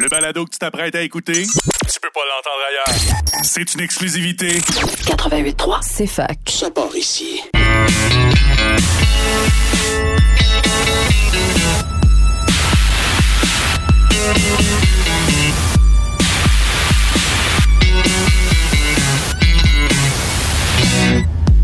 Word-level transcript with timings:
Le 0.00 0.08
balado 0.08 0.46
que 0.46 0.50
tu 0.50 0.58
t'apprêtes 0.58 0.94
à 0.94 1.02
écouter, 1.02 1.42
tu 1.42 2.00
peux 2.00 2.08
pas 2.14 2.20
l'entendre 2.24 2.62
ailleurs. 2.70 3.42
C'est 3.42 3.74
une 3.74 3.82
exclusivité. 3.82 4.48
88.3, 4.48 5.80
c'est 5.82 6.06
fac. 6.06 6.38
Ça 6.48 6.70
part 6.70 6.96
ici. 6.96 7.42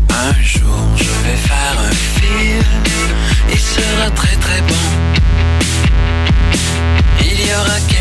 Un 0.09 0.41
jour 0.43 0.87
je 0.95 1.03
vais 1.03 1.37
faire 1.37 1.79
un 1.79 1.91
film, 1.91 2.83
il 3.49 3.59
sera 3.59 4.11
très 4.11 4.35
très 4.35 4.61
bon. 4.61 4.75
Il 7.21 7.47
y 7.47 7.51
aura 7.51 7.96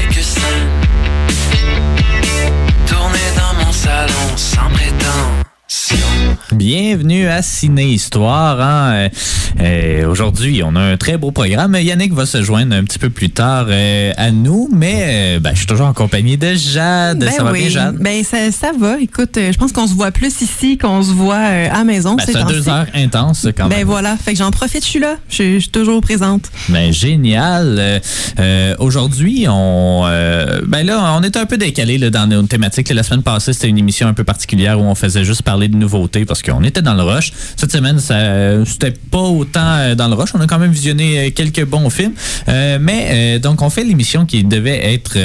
tournées 2.86 3.32
dans 3.36 3.64
mon 3.64 3.72
salon 3.72 4.36
sans 4.36 4.70
prétention. 4.70 5.35
Bienvenue 6.56 7.26
à 7.28 7.42
Ciné 7.42 7.84
Histoire. 7.84 8.58
hein. 8.60 8.92
Euh, 8.94 9.08
euh, 9.60 10.08
Aujourd'hui, 10.08 10.62
on 10.64 10.74
a 10.74 10.80
un 10.80 10.96
très 10.96 11.18
beau 11.18 11.30
programme. 11.30 11.74
Yannick 11.78 12.14
va 12.14 12.24
se 12.24 12.42
joindre 12.42 12.74
un 12.74 12.82
petit 12.84 12.98
peu 12.98 13.10
plus 13.10 13.28
tard 13.28 13.66
euh, 13.68 14.12
à 14.16 14.30
nous, 14.30 14.68
mais 14.72 15.04
euh, 15.36 15.38
ben, 15.40 15.50
je 15.52 15.58
suis 15.58 15.66
toujours 15.66 15.86
en 15.86 15.92
compagnie 15.92 16.38
de 16.38 16.54
Jade. 16.54 17.18
Ben 17.18 17.30
ça 17.30 17.44
va 17.44 17.52
oui. 17.52 17.60
bien, 17.60 17.68
Jade? 17.68 17.96
Ben 18.00 18.24
ça, 18.24 18.50
ça 18.52 18.72
va. 18.78 18.98
Écoute, 19.00 19.34
je 19.36 19.56
pense 19.58 19.72
qu'on 19.72 19.86
se 19.86 19.92
voit 19.94 20.10
plus 20.12 20.40
ici 20.40 20.78
qu'on 20.78 21.02
se 21.02 21.10
voit 21.10 21.36
à 21.36 21.68
la 21.78 21.84
maison. 21.84 22.14
Ben, 22.14 22.24
ces 22.24 22.32
c'est 22.32 22.44
deux 22.46 22.68
heures 22.70 22.86
intenses 22.94 23.46
quand 23.56 23.68
Ben 23.68 23.78
même. 23.78 23.86
voilà. 23.86 24.16
Fait 24.16 24.32
que 24.32 24.38
j'en 24.38 24.50
profite, 24.50 24.82
je 24.84 24.88
suis 24.90 25.00
là. 25.00 25.16
Je 25.28 25.34
suis- 25.34 25.54
je 25.56 25.60
suis 25.60 25.70
toujours 25.70 26.00
présente. 26.00 26.50
Ben, 26.70 26.90
génial. 26.92 28.00
Aujourd'hui, 28.78 29.46
on, 29.48 30.02
ben 30.66 30.86
là, 30.86 31.14
on 31.18 31.22
était 31.22 31.38
un 31.38 31.46
peu 31.46 31.58
décalé 31.58 31.98
là, 31.98 32.08
dans 32.10 32.26
nos 32.26 32.42
thématiques. 32.44 32.88
La 32.90 33.02
semaine 33.02 33.22
passée, 33.22 33.52
c'était 33.52 33.68
une 33.68 33.78
émission 33.78 34.08
un 34.08 34.14
peu 34.14 34.24
particulière 34.24 34.80
où 34.80 34.84
on 34.84 34.94
faisait 34.94 35.24
juste 35.24 35.42
parler 35.42 35.68
de 35.68 35.76
nouveautés 35.76 36.24
parce 36.24 36.42
qu'on 36.46 36.62
était 36.62 36.82
dans 36.82 36.94
le 36.94 37.02
rush. 37.02 37.32
Cette 37.56 37.72
semaine, 37.72 37.98
ça, 37.98 38.64
c'était 38.64 38.92
pas 38.92 39.18
autant 39.18 39.60
euh, 39.78 39.94
dans 39.94 40.08
le 40.08 40.14
rush. 40.14 40.30
On 40.34 40.40
a 40.40 40.46
quand 40.46 40.58
même 40.58 40.70
visionné 40.70 41.18
euh, 41.18 41.30
quelques 41.30 41.64
bons 41.64 41.90
films. 41.90 42.12
Euh, 42.48 42.78
mais 42.80 43.38
donc, 43.38 43.62
on 43.62 43.70
fait 43.70 43.84
l'émission 43.84 44.24
qui 44.26 44.44
devait 44.44 44.94
être 44.94 45.16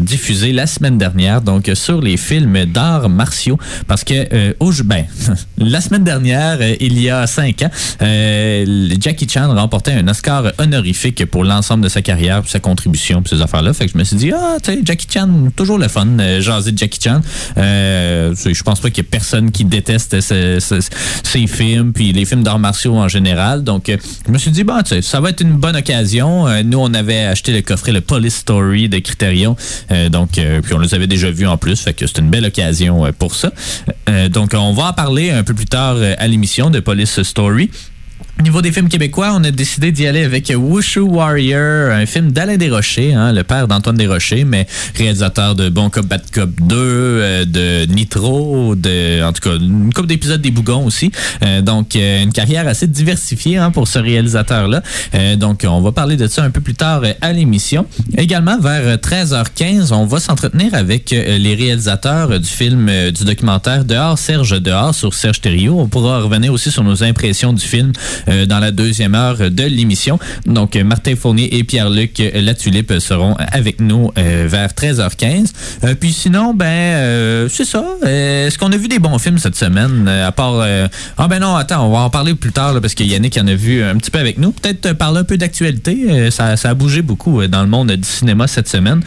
diffusée 0.00 0.52
la 0.52 0.66
semaine 0.66 0.98
dernière, 0.98 1.40
donc 1.42 1.70
sur 1.74 2.00
les 2.00 2.16
films 2.16 2.64
d'arts 2.66 3.08
martiaux, 3.08 3.58
parce 3.86 4.04
que 4.04 4.54
au, 4.60 4.72
ben, 4.84 5.04
la 5.58 5.80
semaine 5.80 6.04
dernière, 6.04 6.58
il 6.80 7.00
y 7.00 7.10
a 7.10 7.26
cinq 7.26 7.62
ans, 7.62 7.70
Jackie 8.00 9.28
Chan 9.28 9.52
remportait 9.54 9.92
un 9.92 10.08
Oscar 10.08 10.52
honorifique 10.58 11.24
pour 11.26 11.44
l'ensemble 11.44 11.84
de 11.84 11.88
sa 11.88 12.02
carrière, 12.02 12.40
pour 12.40 12.50
sa 12.50 12.60
contribution, 12.60 13.22
pour 13.22 13.28
ces 13.28 13.42
affaires-là. 13.42 13.72
Fait 13.72 13.86
que 13.86 13.92
je 13.92 13.98
me 13.98 14.04
suis 14.04 14.16
dit, 14.16 14.32
ah, 14.32 14.56
tu 14.62 14.72
sais, 14.72 14.80
Jackie 14.84 15.06
Chan, 15.12 15.28
toujours 15.54 15.78
le 15.78 15.88
fun, 15.88 16.06
jaser 16.40 16.72
Jackie 16.74 17.00
Chan. 17.02 17.20
Je 17.56 18.62
pense 18.62 18.80
pas 18.80 18.90
qu'il 18.90 19.04
y 19.04 19.06
ait 19.06 19.10
personne 19.10 19.50
qui 19.50 19.64
déteste 19.64 20.20
ce- 20.20 20.45
ce- 20.60 20.80
ces 21.22 21.46
films, 21.46 21.92
puis 21.92 22.12
les 22.12 22.24
films 22.24 22.42
d'arts 22.42 22.58
martiaux 22.58 22.94
en 22.96 23.08
général. 23.08 23.64
Donc, 23.64 23.88
euh, 23.88 23.96
je 24.26 24.32
me 24.32 24.38
suis 24.38 24.50
dit, 24.50 24.64
bon, 24.64 24.80
tu 24.82 24.90
sais, 24.90 25.02
ça 25.02 25.20
va 25.20 25.30
être 25.30 25.40
une 25.40 25.52
bonne 25.54 25.76
occasion. 25.76 26.46
Euh, 26.48 26.62
nous, 26.62 26.78
on 26.78 26.92
avait 26.94 27.24
acheté 27.24 27.52
le 27.52 27.62
coffret, 27.62 27.92
le 27.92 28.00
Police 28.00 28.36
Story 28.36 28.88
de 28.88 28.98
Criterion. 28.98 29.56
Euh, 29.90 30.08
donc, 30.08 30.38
euh, 30.38 30.60
puis 30.62 30.74
on 30.74 30.78
les 30.78 30.94
avait 30.94 31.06
déjà 31.06 31.30
vus 31.30 31.46
en 31.46 31.56
plus. 31.56 31.80
Fait 31.80 31.94
que 31.94 32.06
c'est 32.06 32.18
une 32.18 32.30
belle 32.30 32.44
occasion 32.46 33.04
euh, 33.06 33.12
pour 33.12 33.34
ça. 33.34 33.52
Euh, 34.08 34.28
donc, 34.28 34.52
on 34.54 34.72
va 34.72 34.88
en 34.88 34.92
parler 34.92 35.30
un 35.30 35.42
peu 35.44 35.54
plus 35.54 35.66
tard 35.66 35.94
euh, 35.96 36.14
à 36.18 36.26
l'émission 36.28 36.70
de 36.70 36.80
Police 36.80 37.22
Story. 37.22 37.70
Au 38.38 38.42
niveau 38.42 38.60
des 38.60 38.70
films 38.70 38.90
québécois, 38.90 39.30
on 39.34 39.42
a 39.44 39.50
décidé 39.50 39.92
d'y 39.92 40.06
aller 40.06 40.22
avec 40.22 40.52
Wushu 40.54 41.00
Warrior, 41.00 41.90
un 41.90 42.04
film 42.04 42.32
d'Alain 42.32 42.58
Desrochers, 42.58 43.14
hein, 43.14 43.32
le 43.32 43.44
père 43.44 43.66
d'Antoine 43.66 43.96
Desrochers, 43.96 44.44
mais 44.44 44.66
réalisateur 44.94 45.54
de 45.54 45.70
Bon 45.70 45.88
Cop, 45.88 46.04
Bad 46.04 46.22
Cop 46.30 46.50
2, 46.60 46.76
euh, 46.76 47.44
de 47.46 47.90
Nitro, 47.90 48.74
de, 48.74 49.24
en 49.24 49.32
tout 49.32 49.40
cas, 49.40 49.56
une 49.56 49.90
couple 49.90 50.08
d'épisodes 50.08 50.42
des 50.42 50.50
Bougons 50.50 50.84
aussi. 50.84 51.10
Euh, 51.42 51.62
donc, 51.62 51.96
euh, 51.96 52.22
une 52.22 52.32
carrière 52.32 52.68
assez 52.68 52.86
diversifiée 52.86 53.56
hein, 53.56 53.70
pour 53.70 53.88
ce 53.88 53.98
réalisateur-là. 53.98 54.82
Donc, 55.36 55.64
on 55.66 55.80
va 55.80 55.92
parler 55.92 56.16
de 56.16 56.26
ça 56.26 56.42
un 56.42 56.50
peu 56.50 56.60
plus 56.60 56.74
tard 56.74 57.02
à 57.22 57.32
l'émission. 57.32 57.86
Également, 58.18 58.58
vers 58.58 58.96
13h15, 58.96 59.94
on 59.94 60.04
va 60.04 60.20
s'entretenir 60.20 60.74
avec 60.74 61.10
les 61.10 61.54
réalisateurs 61.54 62.38
du 62.38 62.48
film, 62.48 62.90
du 63.14 63.24
documentaire 63.24 63.84
Dehors, 63.84 64.18
Serge 64.18 64.60
Dehors 64.60 64.94
sur 64.94 65.14
Serge 65.14 65.40
Thériault. 65.40 65.78
On 65.78 65.88
pourra 65.88 66.20
revenir 66.20 66.52
aussi 66.52 66.70
sur 66.70 66.84
nos 66.84 67.02
impressions 67.02 67.54
du 67.54 67.64
film 67.64 67.92
euh, 68.28 68.46
dans 68.46 68.58
la 68.58 68.70
deuxième 68.70 69.14
heure 69.14 69.38
de 69.38 69.62
l'émission. 69.64 70.18
Donc, 70.46 70.76
euh, 70.76 70.84
Martin 70.84 71.16
Fournier 71.16 71.56
et 71.56 71.64
Pierre-Luc 71.64 72.20
euh, 72.20 72.40
Latulippe 72.40 72.94
seront 72.98 73.34
avec 73.34 73.80
nous 73.80 74.10
vers 74.16 74.70
13h15. 74.70 75.52
Euh, 75.84 75.94
puis 75.94 76.12
sinon, 76.12 76.54
ben, 76.54 77.48
c'est 77.48 77.64
ça. 77.64 77.84
Est-ce 78.02 78.58
qu'on 78.58 78.72
a 78.72 78.76
vu 78.76 78.88
des 78.88 78.98
bons 78.98 79.18
films 79.18 79.38
cette 79.38 79.56
semaine? 79.56 80.08
à 80.08 80.32
part... 80.32 80.66
Ah 81.18 81.28
ben 81.28 81.38
non, 81.38 81.56
attends, 81.56 81.86
on 81.86 81.92
va 81.92 82.00
en 82.00 82.10
parler 82.10 82.34
plus 82.34 82.52
tard 82.52 82.72
là, 82.72 82.80
parce 82.80 82.94
que 82.94 83.02
Yannick 83.02 83.38
en 83.38 83.46
a 83.46 83.54
vu 83.54 83.82
un 83.82 83.96
petit 83.96 84.10
peu 84.10 84.18
avec 84.18 84.38
nous. 84.38 84.52
Peut-être 84.52 84.92
parler 84.92 85.20
un 85.20 85.24
peu 85.24 85.36
d'actualité. 85.36 86.30
Ça, 86.30 86.56
ça 86.56 86.70
a 86.70 86.74
bougé 86.74 87.02
beaucoup 87.02 87.46
dans 87.46 87.62
le 87.62 87.68
monde 87.68 87.92
du 87.92 88.08
cinéma 88.08 88.46
cette 88.46 88.68
semaine. 88.68 89.02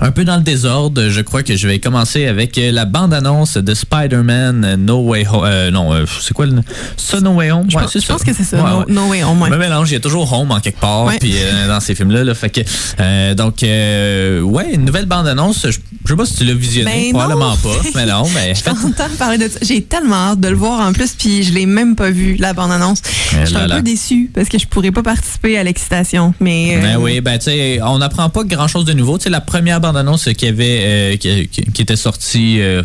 Un 0.00 0.12
peu 0.12 0.24
dans 0.24 0.36
le 0.36 0.42
désordre, 0.42 1.08
je 1.08 1.20
crois 1.22 1.42
que 1.42 1.56
je 1.56 1.66
vais 1.66 1.80
commencer 1.80 2.26
avec 2.26 2.56
euh, 2.56 2.70
la 2.70 2.84
bande-annonce 2.84 3.56
de 3.56 3.74
Spider-Man 3.74 4.64
euh, 4.64 4.76
No 4.76 5.00
Way 5.02 5.26
Home. 5.26 5.42
Euh, 5.44 5.70
non, 5.72 5.92
euh, 5.92 6.04
c'est 6.20 6.32
quoi 6.32 6.46
le. 6.46 6.60
Ça, 6.96 7.20
No 7.20 7.32
Way 7.32 7.50
Home? 7.50 7.66
Je 7.68 7.74
Ouais, 7.76 7.82
pense, 7.82 7.92
c'est 7.92 8.00
je 8.00 8.06
pense 8.06 8.22
que 8.22 8.32
c'est 8.32 8.44
ça. 8.44 8.62
Ouais, 8.62 8.70
no, 8.70 8.78
ouais. 8.78 8.84
no 8.88 9.08
way, 9.08 9.24
on 9.24 9.44
Je 9.44 9.50
me 9.50 9.56
mélange, 9.56 9.90
il 9.90 9.94
y 9.94 9.96
a 9.96 10.00
toujours 10.00 10.32
Home 10.32 10.52
en 10.52 10.60
quelque 10.60 10.78
part, 10.78 11.04
Ouais. 11.06 11.18
puis 11.18 11.32
euh, 11.36 11.66
dans 11.66 11.80
ces 11.80 11.96
films-là. 11.96 12.22
Là, 12.22 12.34
fait 12.36 12.48
que, 12.50 13.34
donc, 13.34 13.56
ouais, 13.62 14.72
une 14.74 14.84
nouvelle 14.84 15.06
bande-annonce. 15.06 15.66
Je, 15.66 15.72
je 15.72 15.78
sais 16.12 16.16
pas 16.16 16.26
si 16.26 16.36
tu 16.36 16.44
l'as 16.44 16.54
visionné, 16.54 17.10
Ben 17.12 17.18
probablement 17.18 17.50
non. 17.50 17.56
pas. 17.56 17.88
Mais 17.96 18.06
non, 18.06 18.22
mais 18.34 18.52
parler 19.18 19.38
de 19.38 19.48
ça. 19.48 19.58
J'ai 19.62 19.82
tellement 19.82 20.30
hâte 20.30 20.40
de 20.40 20.48
le 20.48 20.56
voir 20.56 20.80
en 20.80 20.92
plus, 20.92 21.12
puis 21.18 21.42
je 21.42 21.52
l'ai 21.52 21.66
même 21.66 21.96
pas 21.96 22.10
vu, 22.10 22.36
la 22.38 22.52
bande-annonce. 22.52 23.02
Eh 23.34 23.40
Je 23.40 23.46
suis 23.46 23.56
un 23.56 23.66
là. 23.66 23.76
peu 23.76 23.82
déçue 23.82 24.30
parce 24.32 24.48
que 24.48 24.58
je 24.58 24.66
pourrais 24.68 24.92
pas 24.92 25.02
participer 25.02 25.58
à 25.58 25.64
l'excitation. 25.64 26.34
Mais, 26.40 26.78
Ben 26.80 26.98
oui, 26.98 27.20
ben 27.20 27.36
tu 27.38 27.46
sais, 27.46 27.80
on 27.82 27.98
n'apprend 27.98 28.28
pas 28.30 28.44
grand-chose 28.44 28.84
de 28.84 28.92
nouveau. 28.92 29.18
Tu 29.18 29.24
sais, 29.24 29.30
la 29.30 29.40
première 29.40 29.80
bande-annonce 29.92 30.28
qui 30.34 30.46
avait 30.46 30.80
euh, 30.82 31.16
qui, 31.16 31.48
qui- 31.48 31.62
qui 31.72 31.82
était 31.82 31.96
sortie 31.96 32.60
euh, 32.60 32.82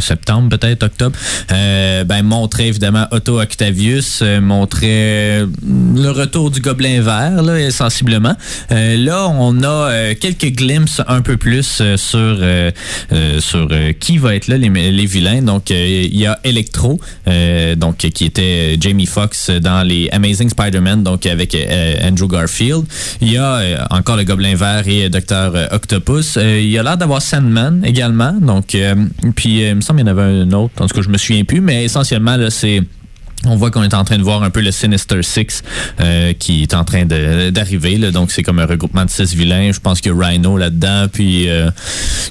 septembre 0.00 0.56
peut-être, 0.56 0.82
octobre, 0.82 1.16
euh, 1.52 2.04
ben 2.04 2.22
montrait 2.22 2.68
évidemment 2.68 3.06
Otto 3.10 3.40
Octavius, 3.40 4.20
euh, 4.22 4.40
euh, 4.82 5.46
le 5.94 6.10
retour 6.10 6.50
du 6.50 6.60
gobelin 6.60 7.00
vert 7.00 7.42
là, 7.42 7.70
sensiblement. 7.70 8.34
Euh, 8.70 8.96
là, 8.96 9.28
on 9.28 9.62
a 9.62 9.68
euh, 9.68 10.14
quelques 10.18 10.52
glimpses 10.54 11.00
un 11.06 11.20
peu 11.20 11.36
plus 11.36 11.82
sur 11.96 12.38
sur 13.38 13.68
qui 14.00 14.18
va 14.18 14.34
être 14.34 14.48
là 14.48 14.56
les, 14.56 14.68
les 14.68 15.06
vilains. 15.06 15.42
Donc 15.42 15.70
il 15.70 16.16
y 16.16 16.26
a 16.26 16.38
Electro, 16.44 17.00
donc 17.76 17.98
qui 17.98 18.24
était 18.24 18.76
Jamie 18.80 19.06
Foxx 19.06 19.50
dans 19.50 19.82
les 19.82 20.08
Amazing 20.10 20.48
Spider-Man, 20.50 21.02
donc 21.02 21.26
avec 21.26 21.56
Andrew 22.02 22.28
Garfield. 22.28 22.84
Il 23.20 23.32
y 23.32 23.36
a 23.36 23.86
encore 23.90 24.16
le 24.16 24.24
Gobelin 24.24 24.54
Vert 24.54 24.86
et 24.86 25.08
Docteur 25.08 25.54
Octopus. 25.72 26.36
Il 26.36 26.68
y 26.68 26.78
a 26.78 26.82
l'air 26.82 26.96
d'avoir 26.96 27.22
Sandman 27.22 27.82
également. 27.84 28.32
Donc, 28.32 28.76
puis 29.34 29.62
il 29.76 29.80
me 29.80 29.82
semble 29.82 29.98
qu'il 30.00 30.08
y 30.08 30.10
en 30.10 30.16
avait 30.16 30.22
un 30.22 30.52
autre. 30.52 30.72
En 30.80 30.86
tout 30.86 30.94
cas, 30.94 31.02
je 31.02 31.08
me 31.08 31.18
souviens 31.18 31.44
plus, 31.44 31.60
mais 31.60 31.84
essentiellement 31.84 32.36
là, 32.36 32.50
c'est 32.50 32.82
on 33.46 33.56
voit 33.56 33.70
qu'on 33.70 33.82
est 33.82 33.94
en 33.94 34.04
train 34.04 34.18
de 34.18 34.22
voir 34.22 34.42
un 34.42 34.50
peu 34.50 34.60
le 34.60 34.70
Sinister 34.70 35.22
Six 35.22 35.62
euh, 36.00 36.32
qui 36.38 36.62
est 36.62 36.74
en 36.74 36.84
train 36.84 37.04
d'arriver. 37.04 37.96
là. 37.98 38.10
Donc, 38.10 38.30
c'est 38.30 38.42
comme 38.42 38.58
un 38.58 38.66
regroupement 38.66 39.04
de 39.04 39.10
six 39.10 39.34
vilains. 39.34 39.72
Je 39.72 39.80
pense 39.80 40.00
qu'il 40.00 40.12
y 40.12 40.14
a 40.14 40.18
Rhino 40.26 40.56
là-dedans. 40.56 41.06
Puis, 41.12 41.48
euh, 41.48 41.70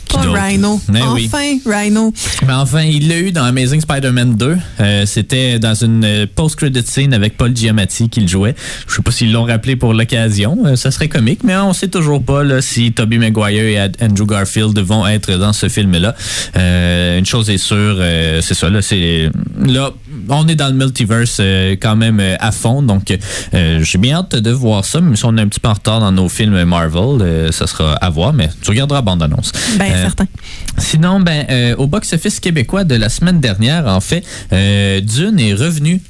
Pas? 0.09 0.21
Rhino. 0.21 0.79
Mais 0.89 1.01
oui. 1.13 1.29
enfin, 1.31 1.57
Rhino. 1.65 2.13
Mais 2.45 2.53
enfin, 2.53 2.83
il 2.83 3.07
l'a 3.09 3.17
eu 3.19 3.31
dans 3.31 3.43
Amazing 3.43 3.81
Spider-Man 3.81 4.35
2. 4.35 4.57
Euh, 4.79 5.05
C'était 5.05 5.59
dans 5.59 5.75
une 5.75 6.03
euh, 6.05 6.25
post-credit 6.33 6.83
scene 6.85 7.13
avec 7.13 7.37
Paul 7.37 7.55
Giamatti 7.55 8.09
qui 8.09 8.21
le 8.21 8.27
jouait. 8.27 8.55
Je 8.87 8.95
sais 8.95 9.01
pas 9.01 9.11
s'ils 9.11 9.31
l'ont 9.31 9.43
rappelé 9.45 9.75
pour 9.75 9.93
l'occasion. 9.93 10.57
Euh, 10.65 10.75
ça 10.75 10.91
serait 10.91 11.07
comique, 11.09 11.43
mais 11.43 11.55
on 11.57 11.73
sait 11.73 11.87
toujours 11.87 12.23
pas 12.23 12.43
là, 12.43 12.61
si 12.61 12.91
Tobey 12.91 13.17
Maguire 13.17 13.63
et 13.63 13.79
Andrew 14.03 14.25
Garfield 14.25 14.77
vont 14.79 15.05
être 15.07 15.31
dans 15.37 15.53
ce 15.53 15.69
film-là. 15.69 16.15
Euh, 16.57 17.19
une 17.19 17.25
chose 17.25 17.49
est 17.49 17.57
sûre, 17.57 17.97
euh, 17.99 18.41
c'est 18.41 18.53
ça. 18.53 18.69
Là, 18.69 18.81
c'est 18.81 19.29
là, 19.59 19.91
on 20.29 20.47
est 20.47 20.55
dans 20.55 20.67
le 20.67 20.73
multiverse 20.73 21.37
euh, 21.39 21.75
quand 21.79 21.95
même 21.95 22.19
euh, 22.19 22.35
à 22.39 22.51
fond. 22.51 22.81
Donc, 22.81 23.11
euh, 23.53 23.79
j'ai 23.83 23.97
bien 23.97 24.17
hâte 24.17 24.35
de 24.35 24.51
voir 24.51 24.85
ça. 24.85 25.01
Même 25.01 25.15
si 25.15 25.25
on 25.25 25.37
est 25.37 25.41
un 25.41 25.47
petit 25.47 25.59
peu 25.59 25.69
en 25.69 25.73
retard 25.73 25.99
dans 25.99 26.11
nos 26.11 26.29
films 26.29 26.63
Marvel, 26.65 27.51
ça 27.51 27.67
sera 27.67 27.93
à 27.93 28.09
voir. 28.09 28.33
Mais 28.33 28.49
tu 28.61 28.69
regarderas 28.69 28.99
la 28.99 29.01
bande-annonce. 29.01 29.51
Ben, 29.77 29.91
certain. 29.95 30.25
Sinon, 30.77 31.19
ben, 31.19 31.75
au 31.77 31.87
box-office 31.87 32.39
québécois 32.39 32.83
de 32.83 32.95
la 32.95 33.09
semaine 33.09 33.39
dernière, 33.39 33.87
en 33.87 33.99
fait, 33.99 34.23
Dune 34.51 35.39
est 35.39 35.53
revenu 35.53 36.01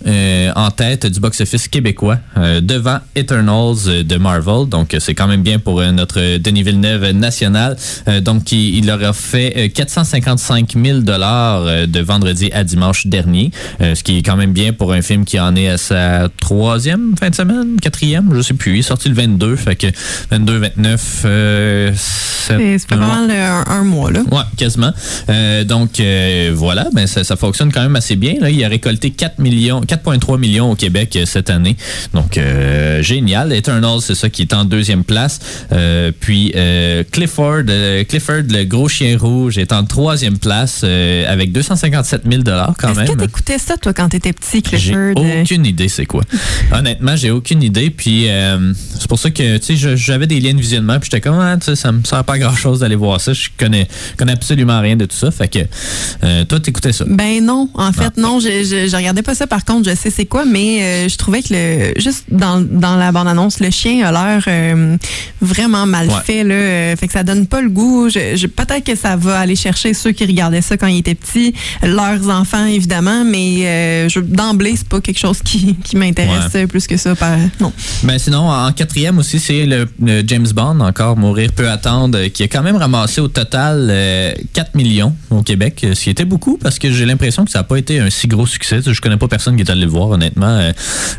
en 0.55 0.71
tête 0.71 1.05
du 1.05 1.19
box-office 1.19 1.67
québécois 1.67 2.19
devant 2.61 2.99
Eternals 3.15 4.05
de 4.05 4.17
Marvel. 4.17 4.67
Donc, 4.69 4.95
c'est 4.99 5.13
quand 5.13 5.27
même 5.27 5.43
bien 5.43 5.59
pour 5.59 5.81
notre 5.81 6.37
Denis 6.37 6.63
Villeneuve 6.63 7.11
national. 7.11 7.75
donc, 8.21 8.51
il, 8.51 8.77
il, 8.77 8.87
leur 8.87 9.03
a 9.03 9.13
fait 9.13 9.71
455 9.73 10.75
000 10.83 10.99
dollars 10.99 11.87
de 11.87 11.99
vendredi 11.99 12.51
à 12.53 12.63
dimanche 12.63 13.07
dernier, 13.07 13.51
ce 13.79 14.03
qui 14.05 14.19
est 14.19 14.23
quand 14.23 14.37
même 14.37 14.53
bien 14.53 14.71
pour 14.71 14.93
un 14.93 15.01
film 15.01 15.25
qui 15.25 15.39
en 15.39 15.55
est 15.55 15.67
à 15.67 15.77
sa 15.77 16.29
troisième 16.39 17.15
fin 17.19 17.29
de 17.29 17.35
semaine, 17.35 17.77
quatrième, 17.81 18.31
je 18.33 18.41
sais 18.41 18.53
plus. 18.53 18.75
Il 18.75 18.79
est 18.79 18.83
sorti 18.83 19.09
le 19.09 19.15
22, 19.15 19.55
fait 19.57 19.75
que 19.75 19.87
22, 20.31 20.59
29, 20.59 21.25
c'est 22.47 22.87
pas 22.87 22.95
mal 22.95 23.31
un, 23.31 23.63
un, 23.67 23.83
mois, 23.83 24.11
là. 24.11 24.21
Ouais, 24.31 24.43
quasiment. 24.57 24.93
Euh, 25.29 25.63
donc 25.63 25.99
euh, 25.99 26.51
voilà, 26.53 26.87
ben 26.93 27.07
ça, 27.07 27.23
ça, 27.23 27.35
fonctionne 27.35 27.71
quand 27.71 27.81
même 27.81 27.95
assez 27.95 28.15
bien. 28.15 28.35
Là. 28.39 28.49
Il 28.49 28.63
a 28.63 28.67
récolté 28.67 29.11
4 29.11 29.39
millions, 29.39 29.81
4,3 29.81 30.39
millions 30.39 30.71
au 30.71 30.75
Québec 30.75 31.15
euh, 31.15 31.25
cette 31.25 31.49
année. 31.49 31.75
Donc 32.13 32.39
génial. 33.01 33.53
Eternal, 33.53 33.99
c'est 34.01 34.15
ça 34.15 34.29
qui 34.29 34.43
est 34.43 34.53
en 34.53 34.65
deuxième 34.65 35.03
place. 35.03 35.39
puis 36.19 36.53
Clifford, 37.11 37.63
Clifford, 38.07 38.43
le 38.49 38.63
gros 38.63 38.87
chien 38.89 39.17
rouge, 39.17 39.57
est 39.57 39.73
en 39.73 39.83
troisième 39.83 40.37
place 40.37 40.83
avec 40.83 41.51
257 41.51 42.23
000 42.29 42.43
dollars 42.43 42.73
quand 42.77 42.93
même. 42.93 43.05
Est-ce 43.05 43.11
que 43.11 43.17
t'écoutais 43.19 43.57
ça 43.57 43.77
toi 43.77 43.93
quand 43.95 44.09
t'étais 44.09 44.33
petit, 44.33 44.61
Clifford 44.61 45.13
J'ai 45.15 45.41
aucune 45.41 45.65
idée 45.65 45.87
c'est 45.87 46.05
quoi. 46.05 46.23
Honnêtement, 46.71 47.15
j'ai 47.15 47.31
aucune 47.31 47.63
idée. 47.63 47.89
Puis 47.89 48.27
c'est 48.99 49.07
pour 49.07 49.19
ça 49.19 49.31
que 49.31 49.57
tu 49.57 49.77
sais, 49.77 49.95
j'avais 49.95 50.27
des 50.27 50.39
liens 50.39 50.53
de 50.53 50.61
visionnement. 50.61 50.99
Puis 50.99 51.09
j'étais 51.11 51.21
comme, 51.21 51.39
ah, 51.39 51.57
ça 51.59 51.91
me 51.91 52.03
sert 52.03 52.23
pas 52.23 52.37
grand 52.37 52.55
chose 52.55 52.79
d'aller 52.79 52.95
voir 52.95 53.21
ça. 53.21 53.33
Je 53.33 53.49
connais, 53.57 53.87
connais 54.17 54.33
absolument 54.33 54.79
rien 54.79 54.95
de 54.95 55.05
tout 55.05 55.15
ça. 55.15 55.31
Fait 55.31 55.47
que 55.47 55.59
euh, 56.23 56.45
toi, 56.45 56.59
t'écoutais 56.59 56.93
ça. 56.93 57.05
Ben 57.07 57.43
non, 57.43 57.69
en 57.73 57.91
fait, 57.91 58.13
ah. 58.17 58.21
non, 58.21 58.39
je, 58.39 58.47
je, 58.89 58.95
regardais 58.95 59.21
pas 59.21 59.35
ça. 59.35 59.47
Par 59.47 59.65
contre, 59.65 59.89
je 59.89 59.95
sais 59.95 60.09
c'est 60.09 60.25
quoi, 60.25 60.45
mais 60.45 60.81
euh, 60.81 61.09
je 61.09 61.17
trouvais 61.17 61.41
que 61.41 61.53
le 61.53 61.93
juste 61.99 62.25
dans, 62.29 62.61
dans 62.61 62.95
la 62.95 63.11
bande-annonce, 63.11 63.59
le 63.59 63.69
chien 63.69 64.05
a 64.05 64.11
l'air 64.11 64.43
euh, 64.47 64.97
vraiment 65.41 65.85
mal 65.85 66.09
fait. 66.25 66.43
Là, 66.43 66.95
fait 66.95 67.07
que 67.07 67.13
ça 67.13 67.23
donne 67.23 67.47
pas 67.47 67.61
le 67.61 67.69
goût. 67.69 68.09
Je, 68.09 68.45
Peut-être 68.47 68.85
que 68.85 68.95
ça 68.95 69.15
va 69.15 69.39
aller 69.39 69.55
chercher 69.55 69.93
ceux 69.93 70.11
qui 70.11 70.25
regardaient 70.25 70.61
ça 70.61 70.77
quand 70.77 70.87
ils 70.87 70.99
étaient 70.99 71.15
petits, 71.15 71.53
leurs 71.83 72.29
enfants, 72.29 72.65
évidemment, 72.65 73.23
mais 73.25 73.63
d'emblée, 74.27 74.75
c'est 74.75 74.87
pas 74.87 75.01
quelque 75.01 75.19
chose 75.19 75.39
qui, 75.43 75.75
qui 75.83 75.97
m'intéresse 75.97 76.55
plus 76.69 76.87
que 76.87 76.97
ça. 76.97 77.15
Par, 77.15 77.37
non. 77.59 77.71
Ben 78.03 78.17
sinon, 78.19 78.49
en 78.49 78.71
quatrième 78.71 79.17
aussi, 79.17 79.39
c'est 79.39 79.65
le, 79.65 79.87
James 80.25 80.47
Bond, 80.53 80.79
encore 80.79 81.17
Mourir 81.17 81.51
peut 81.51 81.69
attendre, 81.69 82.25
qui 82.27 82.43
a 82.43 82.47
quand 82.47 82.63
même 82.63 82.75
ramassé 82.75 83.21
au 83.21 83.27
total 83.27 83.93
4 84.53 84.75
millions 84.75 85.15
au 85.29 85.41
Québec, 85.41 85.85
ce 85.93 85.99
qui 85.99 86.09
était 86.09 86.25
beaucoup 86.25 86.57
parce 86.57 86.79
que 86.79 86.91
j'ai 86.91 87.05
l'impression 87.05 87.45
que 87.45 87.51
ça 87.51 87.59
n'a 87.59 87.63
pas 87.63 87.77
été 87.77 87.99
un 87.99 88.09
si 88.09 88.27
gros 88.27 88.47
succès. 88.47 88.79
Je 88.85 89.01
connais 89.01 89.17
pas 89.17 89.27
personne 89.27 89.55
qui 89.55 89.61
est 89.61 89.69
allé 89.69 89.81
le 89.81 89.87
voir, 89.87 90.09
honnêtement. 90.09 90.47
Euh, 90.47 90.71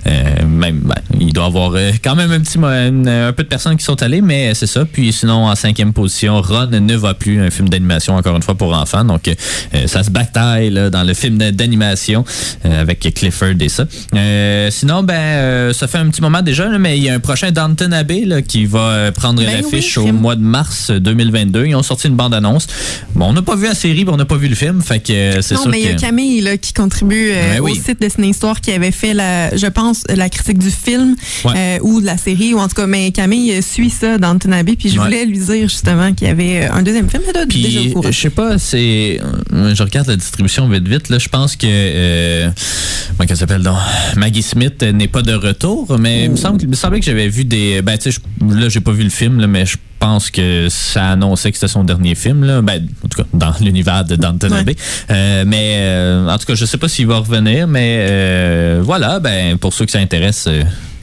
euh, 0.06 0.46
même, 0.46 0.80
ben, 0.80 0.94
il 1.18 1.32
doit 1.32 1.44
y 1.44 1.46
avoir 1.46 1.72
euh, 1.74 1.92
quand 2.02 2.14
même 2.14 2.32
un 2.32 2.40
petit 2.40 2.58
un 2.58 3.32
peu 3.32 3.42
de 3.42 3.48
personnes 3.48 3.76
qui 3.76 3.84
sont 3.84 4.02
allées, 4.02 4.20
mais 4.20 4.54
c'est 4.54 4.66
ça. 4.66 4.84
Puis 4.84 5.12
sinon, 5.12 5.46
en 5.46 5.54
cinquième 5.54 5.92
position, 5.92 6.40
Ron 6.40 6.66
ne 6.66 6.96
va 6.96 7.14
plus, 7.14 7.40
un 7.40 7.50
film 7.50 7.68
d'animation 7.68 8.16
encore 8.16 8.36
une 8.36 8.42
fois 8.42 8.54
pour 8.54 8.74
enfants. 8.74 9.04
Donc 9.04 9.30
ça 9.86 10.02
se 10.02 10.10
bataille 10.10 10.70
là, 10.70 10.90
dans 10.90 11.02
le 11.02 11.14
film 11.14 11.38
d'animation 11.38 12.24
avec 12.64 13.00
Clifford 13.14 13.54
et 13.60 13.68
ça. 13.68 13.86
sinon, 14.70 15.02
ben 15.02 15.72
ça 15.72 15.86
fait 15.86 15.98
un 15.98 16.08
petit 16.08 16.22
moment 16.22 16.42
déjà, 16.42 16.68
mais 16.78 16.98
il 16.98 17.04
y 17.04 17.08
a 17.08 17.14
un 17.14 17.20
prochain 17.20 17.50
Downton 17.50 17.92
Abbey 17.92 18.24
là, 18.24 18.42
qui 18.42 18.66
va 18.66 19.12
prendre 19.12 19.42
ben 19.42 19.62
l'affiche 19.62 19.98
au 19.98 20.12
mois 20.12 20.36
de 20.36 20.42
mars 20.42 20.90
2022. 20.90 21.66
Ils 21.66 21.74
ont 21.74 21.82
sorti 21.82 22.08
une 22.08 22.16
bande-annonce. 22.16 22.66
Bon, 23.14 23.26
on 23.26 23.32
n'a 23.32 23.42
pas 23.42 23.56
vu 23.56 23.66
la 23.66 23.74
série, 23.74 24.04
mais 24.04 24.12
on 24.12 24.16
n'a 24.16 24.24
pas 24.24 24.36
vu 24.36 24.48
le 24.48 24.54
film, 24.54 24.82
fait 24.82 25.00
que 25.00 25.12
euh, 25.12 25.42
c'est 25.42 25.54
Non, 25.54 25.62
mais 25.68 25.80
il 25.80 25.86
y 25.86 25.88
a 25.88 25.94
Camille 25.94 26.40
là, 26.40 26.56
qui 26.56 26.72
contribue 26.72 27.30
euh, 27.30 27.54
ben 27.54 27.60
au 27.60 27.74
site 27.74 28.00
de 28.00 28.08
Ciné 28.08 28.28
Histoire 28.28 28.60
qui 28.60 28.72
avait 28.72 28.90
fait, 28.90 29.14
la, 29.14 29.56
je 29.56 29.66
pense, 29.66 30.04
la 30.08 30.28
critique 30.28 30.58
du 30.58 30.70
film 30.70 31.16
euh, 31.46 31.78
ou 31.82 32.00
de 32.00 32.06
la 32.06 32.16
série, 32.16 32.54
ou 32.54 32.58
en 32.58 32.68
tout 32.68 32.74
cas, 32.74 32.86
mais 32.86 33.10
Camille 33.12 33.62
suit 33.62 33.90
ça 33.90 34.18
dans 34.18 34.36
Abbey, 34.52 34.76
puis 34.76 34.90
je 34.90 35.00
voulais 35.00 35.24
lui 35.24 35.38
dire 35.38 35.68
justement 35.68 36.12
qu'il 36.12 36.28
y 36.28 36.30
avait 36.30 36.66
un 36.66 36.82
deuxième 36.82 37.08
film. 37.08 37.22
Puis, 37.48 37.94
je 38.10 38.12
sais 38.12 38.30
pas, 38.30 38.58
c'est, 38.58 39.20
je 39.52 39.82
regarde 39.82 40.08
la 40.08 40.16
distribution 40.16 40.68
vite 40.68 40.86
vite, 40.86 41.08
là, 41.08 41.18
je 41.18 41.28
pense 41.28 41.56
que, 41.56 41.66
euh, 41.68 42.45
comment 43.16 43.26
qu'elle 43.26 43.36
s'appelle 43.36 43.62
donc, 43.62 43.76
Maggie 44.16 44.42
Smith 44.42 44.82
n'est 44.82 45.08
pas 45.08 45.22
de 45.22 45.34
retour, 45.34 45.98
mais 45.98 46.24
il 46.24 46.30
me 46.32 46.36
semble, 46.36 46.60
il 46.62 46.68
me 46.68 46.74
semblait 46.74 47.00
que 47.00 47.06
j'avais 47.06 47.28
vu 47.28 47.44
des, 47.44 47.82
ben 47.82 47.96
tu 47.98 48.12
sais, 48.12 48.20
là 48.48 48.68
j'ai 48.68 48.80
pas 48.80 48.92
vu 48.92 49.04
le 49.04 49.10
film, 49.10 49.40
là, 49.40 49.46
mais 49.46 49.66
je 49.66 49.76
pense 49.98 50.30
que 50.30 50.68
ça 50.68 51.10
annonçait 51.10 51.50
que 51.50 51.58
c'était 51.58 51.72
son 51.72 51.84
dernier 51.84 52.14
film, 52.14 52.44
là. 52.44 52.62
Ben, 52.62 52.86
en 53.04 53.08
tout 53.08 53.22
cas, 53.22 53.28
dans 53.32 53.52
l'univers 53.60 54.04
de 54.04 54.16
Downton 54.16 54.52
Abbey. 54.52 54.76
Euh, 55.10 55.44
mais 55.46 55.76
euh, 55.78 56.28
en 56.28 56.38
tout 56.38 56.46
cas, 56.46 56.54
je 56.54 56.64
sais 56.64 56.78
pas 56.78 56.88
s'il 56.88 57.06
va 57.06 57.18
revenir, 57.18 57.66
mais 57.66 58.06
euh, 58.08 58.80
voilà, 58.82 59.20
ben, 59.20 59.56
pour 59.58 59.72
ceux 59.72 59.86
qui 59.86 59.92
s'intéressent, 59.92 60.52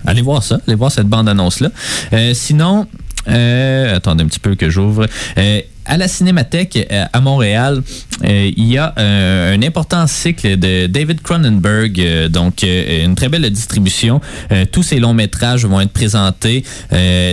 allez 0.05 0.21
voir 0.21 0.43
ça, 0.43 0.59
allez 0.67 0.75
voir 0.75 0.91
cette 0.91 1.07
bande-annonce-là. 1.07 1.69
sinon, 2.33 2.87
attendez 3.25 4.23
un 4.23 4.27
petit 4.27 4.39
peu 4.39 4.55
que 4.55 4.69
j'ouvre 4.69 5.07
à 5.85 5.97
la 5.97 6.07
Cinémathèque 6.07 6.87
euh, 6.91 7.05
à 7.11 7.21
Montréal, 7.21 7.81
euh, 8.23 8.51
il 8.55 8.65
y 8.65 8.77
a 8.77 8.93
un, 8.97 9.61
important 9.61 10.07
cycle 10.07 10.57
de 10.57 10.87
David 10.87 11.21
Cronenberg, 11.21 12.27
donc 12.29 12.63
euh, 12.63 13.05
une 13.05 13.15
très 13.15 13.29
belle 13.29 13.49
distribution. 13.49 14.21
tous 14.71 14.83
ces 14.83 14.99
longs 14.99 15.13
métrages 15.13 15.65
vont 15.65 15.79
être 15.79 15.91
présentés, 15.91 16.63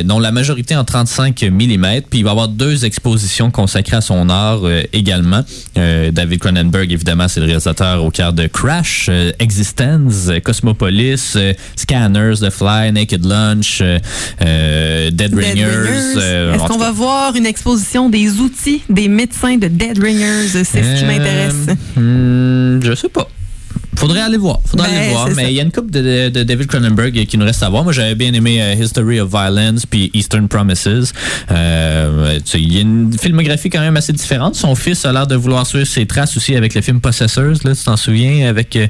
dont 0.04 0.18
la 0.18 0.32
majorité 0.32 0.76
en 0.76 0.84
35 0.84 1.42
mm. 1.42 1.86
Puis 2.08 2.20
il 2.20 2.24
va 2.24 2.30
y 2.30 2.32
avoir 2.32 2.48
deux 2.48 2.84
expositions 2.84 3.50
consacrées 3.50 3.96
à 3.96 4.00
son 4.00 4.28
art 4.28 4.62
également. 4.92 5.42
David 5.74 6.38
Cronenberg, 6.38 6.92
évidemment, 6.92 7.28
c'est 7.28 7.40
le 7.40 7.46
réalisateur 7.46 8.04
au 8.04 8.10
cœur 8.10 8.32
de 8.32 8.46
Crash, 8.46 9.10
Existence, 9.38 10.30
Cosmopolis, 10.44 11.36
Scanners, 11.76 12.36
The 12.40 12.50
Fly, 12.50 12.92
Naked 12.92 13.24
Lunch, 13.24 13.82
Dead, 14.40 15.34
Ringers. 15.34 16.54
Est-ce 16.54 16.66
qu'on 16.68 16.78
va 16.78 16.92
voir 16.92 17.34
une 17.36 17.46
exposition 17.46 18.08
des 18.08 18.39
outils 18.40 18.82
des 18.88 19.08
médecins 19.08 19.56
de 19.56 19.68
Dead 19.68 19.98
Ringers. 19.98 20.48
C'est 20.48 20.64
ce 20.64 20.98
qui 20.98 21.04
euh, 21.04 21.06
m'intéresse. 21.06 21.66
Hmm, 21.96 22.82
je 22.82 22.94
sais 22.94 23.08
pas. 23.08 23.28
Faudrait 24.00 24.22
aller 24.22 24.38
voir. 24.38 24.60
Faudrait 24.64 24.88
aller 24.88 25.08
ben, 25.08 25.10
voir. 25.10 25.28
Mais 25.36 25.50
il 25.50 25.56
y 25.56 25.60
a 25.60 25.62
une 25.62 25.70
coupe 25.70 25.90
de, 25.90 26.30
David 26.30 26.68
Cronenberg 26.68 27.26
qui 27.26 27.36
nous 27.36 27.44
reste 27.44 27.62
à 27.62 27.68
voir. 27.68 27.84
Moi, 27.84 27.92
j'avais 27.92 28.14
bien 28.14 28.32
aimé 28.32 28.62
euh, 28.62 28.72
History 28.72 29.20
of 29.20 29.28
Violence 29.28 29.84
puis 29.84 30.10
Eastern 30.14 30.48
Promises. 30.48 31.12
Euh, 31.50 32.38
il 32.54 32.72
y 32.72 32.78
a 32.78 32.80
une 32.80 33.12
filmographie 33.12 33.68
quand 33.68 33.80
même 33.80 33.98
assez 33.98 34.14
différente. 34.14 34.54
Son 34.54 34.74
fils 34.74 35.04
a 35.04 35.12
l'air 35.12 35.26
de 35.26 35.36
vouloir 35.36 35.66
suivre 35.66 35.86
ses 35.86 36.06
traces 36.06 36.34
aussi 36.34 36.56
avec 36.56 36.74
le 36.74 36.80
film 36.80 37.02
Possessors. 37.02 37.58
Là, 37.62 37.74
tu 37.74 37.84
t'en 37.84 37.98
souviens 37.98 38.48
avec. 38.48 38.74
Euh, 38.74 38.86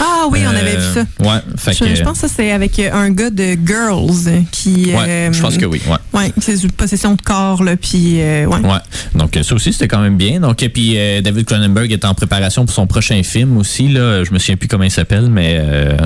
ah 0.00 0.26
oui, 0.30 0.38
on 0.46 0.54
avait 0.54 0.76
vu 0.76 0.94
ça. 0.94 1.06
Ouais. 1.18 1.40
Fait 1.56 1.72
je, 1.72 1.96
je, 1.96 2.02
pense 2.04 2.20
que 2.20 2.28
c'est 2.28 2.52
avec 2.52 2.78
un 2.78 3.10
gars 3.10 3.30
de 3.30 3.56
Girls 3.66 4.44
qui. 4.52 4.92
Ouais, 4.94 5.30
je 5.32 5.40
pense 5.40 5.58
que 5.58 5.66
oui. 5.66 5.82
Ouais. 5.88 5.96
Ouais, 6.20 6.32
c'est 6.40 6.62
une 6.62 6.70
possession 6.70 7.16
de 7.16 7.22
corps 7.22 7.64
là, 7.64 7.76
puis 7.76 8.18
ouais. 8.18 8.46
Ouais. 8.46 8.78
Donc 9.16 9.36
ça 9.42 9.54
aussi 9.56 9.72
c'était 9.72 9.88
quand 9.88 10.02
même 10.02 10.16
bien. 10.16 10.38
Donc 10.38 10.62
et 10.62 10.68
puis 10.68 10.96
David 11.20 11.46
Cronenberg 11.46 11.90
est 11.90 12.04
en 12.04 12.14
préparation 12.14 12.64
pour 12.64 12.74
son 12.76 12.86
prochain 12.86 13.20
film 13.24 13.56
aussi 13.56 13.88
là. 13.88 14.22
Je 14.22 14.32
me 14.32 14.38
souviens 14.52 14.56
plus 14.56 14.68
comment 14.68 14.84
il 14.84 14.90
s'appelle, 14.90 15.28
mais 15.30 15.56
euh, 15.58 15.96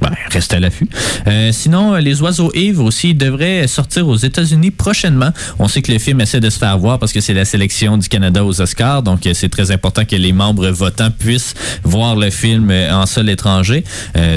ben, 0.00 0.10
reste 0.30 0.52
à 0.52 0.60
l'affût. 0.60 0.88
Euh, 1.26 1.50
sinon, 1.52 1.94
les 1.96 2.20
oiseaux 2.22 2.50
Yves 2.54 2.80
aussi 2.80 3.14
devraient 3.14 3.66
sortir 3.66 4.08
aux 4.08 4.16
États-Unis 4.16 4.70
prochainement. 4.70 5.30
On 5.58 5.68
sait 5.68 5.82
que 5.82 5.92
le 5.92 5.98
film 5.98 6.20
essaie 6.20 6.40
de 6.40 6.50
se 6.50 6.58
faire 6.58 6.78
voir 6.78 6.98
parce 6.98 7.12
que 7.12 7.20
c'est 7.20 7.34
la 7.34 7.44
sélection 7.44 7.96
du 7.96 8.08
Canada 8.08 8.44
aux 8.44 8.60
Oscars, 8.60 9.02
donc 9.02 9.26
euh, 9.26 9.32
c'est 9.34 9.48
très 9.48 9.70
important 9.70 10.04
que 10.04 10.16
les 10.16 10.32
membres 10.32 10.68
votants 10.68 11.10
puissent 11.10 11.54
voir 11.84 12.16
le 12.16 12.30
film 12.30 12.70
en 12.70 13.06
sol 13.06 13.28
étranger. 13.30 13.84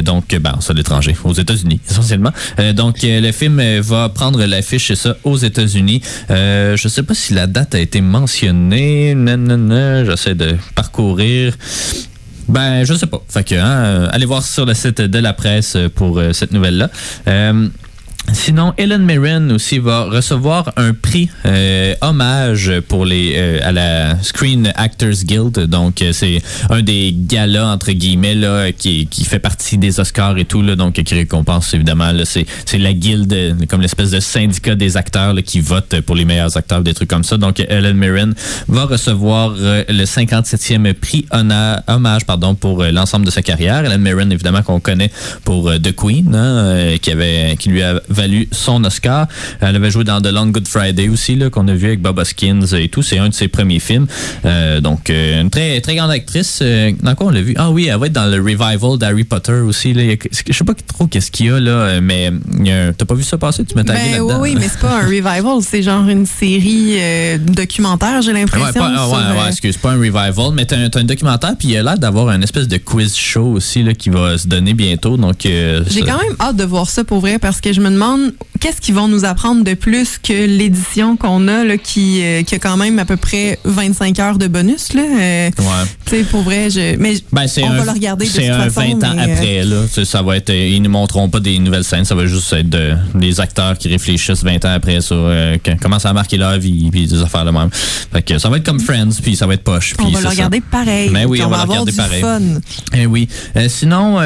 donc, 0.04 0.36
ben, 0.36 0.54
en 0.58 0.62
sol 0.62 0.80
étranger, 0.80 1.16
aux 1.24 1.34
États-Unis 1.34 1.80
essentiellement. 1.90 2.32
donc, 2.74 2.98
le 3.04 3.32
film 3.32 3.62
va 3.80 4.10
prendre 4.10 4.44
l'affiche, 4.46 4.88
c'est 4.88 4.96
ça, 4.96 5.16
aux 5.24 5.38
États-Unis. 5.38 6.02
je 6.30 6.88
sais 6.88 7.04
pas 7.04 7.14
si 7.14 7.34
la 7.34 7.48
date 7.48 7.76
a 7.76 7.80
été 7.80 8.02
mentionnée. 8.02 9.16
J'essaie 10.06 10.36
de 10.36 10.56
parcourir. 10.76 11.54
Ben, 12.52 12.84
je 12.84 12.94
sais 12.94 13.08
pas. 13.08 13.24
Fait 13.30 13.46
que, 13.46 13.56
hein, 13.56 14.10
allez 14.12 14.26
voir 14.26 14.44
sur 14.44 14.66
le 14.66 14.74
site 14.74 15.00
de 15.00 15.20
la 15.20 15.32
presse 15.32 15.78
pour 15.96 16.20
euh, 16.20 16.34
cette 16.34 16.52
nouvelle-là. 16.52 16.90
Euh, 18.30 18.32
Sinon, 18.44 18.74
Ellen 18.78 19.06
Mirren 19.06 19.52
aussi 19.52 19.78
va 19.78 20.06
recevoir 20.06 20.74
un 20.76 20.96
prix 20.96 21.30
euh, 21.46 21.94
hommage 22.02 22.72
pour 22.88 23.06
les 23.06 23.36
euh, 23.36 23.60
à 23.62 23.72
la 23.72 24.22
Screen 24.24 24.74
Actors 24.76 25.24
Guild. 25.24 25.60
Donc, 25.68 26.02
euh, 26.02 26.12
c'est 26.12 26.42
un 26.72 26.82
des 26.82 27.16
galas 27.16 27.68
entre 27.68 27.92
guillemets 27.92 28.34
là 28.34 28.72
qui, 28.72 29.06
qui 29.06 29.26
fait 29.26 29.38
partie 29.38 29.78
des 29.78 30.00
Oscars 30.00 30.40
et 30.40 30.46
tout 30.46 30.64
là, 30.64 30.76
donc 30.76 30.94
qui 30.94 31.14
récompense 31.14 31.74
évidemment. 31.76 32.12
C'est 32.26 32.48
c'est 32.66 32.80
la 32.80 32.94
guilde 32.94 33.68
comme 33.70 33.82
l'espèce 33.82 34.10
de 34.10 34.20
syndicat 34.20 34.74
des 34.74 34.98
acteurs 34.98 35.36
là, 35.36 35.44
qui 35.44 35.60
vote 35.60 36.02
pour 36.02 36.16
les 36.16 36.26
meilleurs 36.26 36.58
acteurs, 36.58 36.82
des 36.82 36.96
trucs 36.96 37.10
comme 37.10 37.24
ça. 37.24 37.38
Donc, 37.38 37.60
Ellen 37.60 37.96
Mirren 37.96 38.34
va 38.68 38.86
recevoir 38.86 39.54
le 39.54 40.04
57e 40.04 40.94
prix 40.96 41.28
hommage 41.32 42.26
pardon 42.26 42.56
pour 42.56 42.84
l'ensemble 42.86 43.26
de 43.26 43.32
sa 43.32 43.44
carrière. 43.44 43.86
Ellen 43.86 44.02
Mirren 44.02 44.32
évidemment 44.32 44.64
qu'on 44.64 44.80
connaît 44.80 45.12
pour 45.44 45.72
The 45.72 45.96
Queen, 45.96 46.34
hein, 46.34 46.98
qui 47.00 47.12
avait 47.12 47.56
qui 47.60 47.70
lui 47.70 47.84
a 47.84 48.02
valu 48.12 48.48
son 48.52 48.84
Oscar. 48.84 49.28
Elle 49.60 49.76
avait 49.76 49.92
joué 49.92 50.04
dans 50.04 50.22
The 50.22 50.28
Long 50.28 50.48
Good 50.48 50.68
Friday 50.68 51.10
aussi, 51.10 51.36
là, 51.36 51.50
qu'on 51.50 51.68
a 51.68 51.74
vu 51.74 51.88
avec 51.88 52.02
Bob 52.02 52.18
Hoskins 52.18 52.66
et 52.74 52.90
tout. 52.90 53.02
C'est 53.02 53.18
un 53.18 53.30
de 53.30 53.34
ses 53.34 53.48
premiers 53.48 53.80
films. 53.80 54.08
Euh, 54.46 54.82
donc, 54.82 55.10
euh, 55.10 55.42
une 55.42 55.50
très, 55.50 55.82
très 55.82 55.96
grande 55.96 56.12
actrice. 56.12 56.60
Euh, 56.62 56.92
dans 57.02 57.16
quoi 57.16 57.28
on 57.28 57.30
l'a 57.30 57.42
vu? 57.42 57.54
Ah 57.58 57.72
oui, 57.72 57.88
elle 57.88 58.00
va 58.00 58.08
être 58.08 58.14
dans 58.14 58.26
le 58.26 58.38
revival 58.38 58.98
d'Harry 58.98 59.24
Potter 59.24 59.54
aussi. 59.54 59.94
Là. 59.94 60.16
Je 60.48 60.54
sais 60.54 60.64
pas 60.64 60.74
trop 60.88 61.08
qu'est-ce 61.08 61.32
qu'il 61.32 61.48
y 61.48 61.50
a, 61.50 61.60
là, 61.60 62.02
mais 62.02 62.32
t'as 62.98 63.06
pas 63.06 63.16
vu 63.16 63.24
ça 63.24 63.38
passer? 63.38 63.64
Tu 63.66 63.76
m'as 63.76 63.84
ben, 63.84 63.94
là-dedans? 63.94 64.40
Oui, 64.42 64.56
mais 64.60 64.68
c'est 64.68 64.80
pas 64.80 65.02
un 65.02 65.06
revival. 65.06 65.62
C'est 65.62 65.84
genre 65.84 66.08
une 66.08 66.26
série 66.26 66.98
documentaire, 67.40 68.22
j'ai 68.22 68.34
l'impression. 68.34 68.82
Ouais, 68.82 68.94
pas, 68.94 69.08
ouais, 69.08 69.42
ouais, 69.42 69.50
excuse, 69.50 69.78
pas 69.78 69.92
un 69.92 69.98
revival, 69.98 70.52
mais 70.54 70.66
t'as 70.66 70.78
un, 70.78 70.90
as 70.90 70.98
un 70.98 71.04
documentaire, 71.04 71.56
puis 71.58 71.70
il 71.70 71.78
a 71.78 71.84
l'air 71.84 71.98
d'avoir 71.98 72.30
un 72.30 72.42
espèce 72.42 72.68
de 72.68 72.78
quiz 72.78 73.16
show 73.16 73.46
aussi 73.46 73.84
là, 73.84 73.94
qui 73.94 74.10
va 74.10 74.38
se 74.38 74.48
donner 74.48 74.74
bientôt. 74.74 75.18
Donc, 75.18 75.38
j'ai 75.42 76.02
quand 76.02 76.18
même 76.18 76.36
hâte 76.40 76.56
de 76.56 76.64
voir 76.64 76.90
ça 76.90 77.04
pour 77.04 77.20
vrai 77.20 77.40
parce 77.40 77.62
que 77.62 77.74
je 77.74 77.82
me 77.82 77.90
demande 77.90 78.01
qu'est-ce 78.60 78.82
qu'ils 78.82 78.96
vont 78.96 79.08
nous 79.08 79.26
apprendre 79.26 79.64
de 79.64 79.74
plus 79.74 80.18
que 80.18 80.46
l'édition 80.46 81.18
qu'on 81.18 81.48
a 81.48 81.64
là, 81.64 81.78
qui, 81.78 82.22
qui 82.46 82.56
a 82.56 82.60
quand 82.60 82.78
même 82.78 83.00
à 83.00 83.06
peu 83.06 83.18
près 83.18 83.60
25 83.64 84.20
heures 84.20 84.38
de 84.38 84.48
bonus. 84.48 84.94
Là. 84.94 85.02
Euh, 85.02 85.50
tu 86.06 86.10
sais, 86.10 86.24
pour 86.24 86.42
vrai, 86.42 86.70
je, 86.70 86.98
mais 86.98 87.16
ben, 87.32 87.46
on 87.64 87.70
va 87.70 87.86
le 87.86 87.92
regarder 87.92 88.26
de 88.26 88.32
toute 88.32 88.42
façon. 88.42 88.82
C'est 88.82 88.94
20 88.94 89.04
ans 89.04 89.18
euh, 89.18 89.34
après. 89.34 89.64
Là, 89.64 90.06
ça 90.06 90.22
va 90.22 90.38
être, 90.38 90.54
ils 90.54 90.82
ne 90.82 90.90
montreront 90.90 91.30
pas 91.30 91.40
des 91.40 91.58
nouvelles 91.60 91.84
scènes. 91.84 92.06
Ça 92.06 92.16
va 92.16 92.26
juste 92.26 92.52
être 92.54 92.70
des 93.16 93.40
acteurs 93.40 93.78
qui 93.78 93.88
réfléchissent 93.88 94.44
20 94.44 94.66
ans 94.66 94.74
après 94.74 95.02
sur 95.02 95.18
euh, 95.18 95.58
comment 95.82 96.00
ça 96.00 96.10
a 96.10 96.14
marqué 96.14 96.38
leur 96.38 96.58
vie 96.58 96.90
puis 96.92 97.08
des 97.08 97.22
affaires 97.22 97.46
de 97.46 97.52
même. 97.52 97.70
Fait 97.72 98.22
que 98.22 98.38
ça 98.38 98.50
va 98.50 98.58
être 98.58 98.66
comme 98.66 98.80
Friends 98.80 99.22
puis 99.22 99.36
ça 99.36 99.48
va 99.48 99.54
être 99.54 99.64
poche. 99.64 99.94
On 100.00 100.10
va 100.10 100.22
le 100.22 100.28
regarder 100.28 100.62
pareil. 100.62 101.10
Mais 101.12 101.24
ben 101.24 101.30
oui, 101.30 101.42
on, 101.44 101.50
va, 101.50 101.58
le 101.58 101.70
regarder 101.70 101.92
pareil. 101.92 102.22
Fun. 102.22 102.42
Eh 102.94 103.06
oui. 103.06 103.28
sinon, 103.68 104.20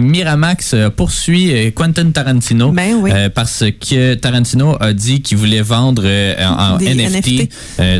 Miramax 0.00 0.74
poursuit 0.96 1.72
Quentin 1.72 2.10
Tarantino 2.10 2.72
ben 2.72 2.94
oui. 3.00 3.10
Parce 3.34 3.64
que 3.80 4.14
Tarantino 4.14 4.76
a 4.80 4.92
dit 4.92 5.22
qu'il 5.22 5.38
voulait 5.38 5.62
vendre 5.62 6.04
en, 6.04 6.78
NFT, 6.78 7.48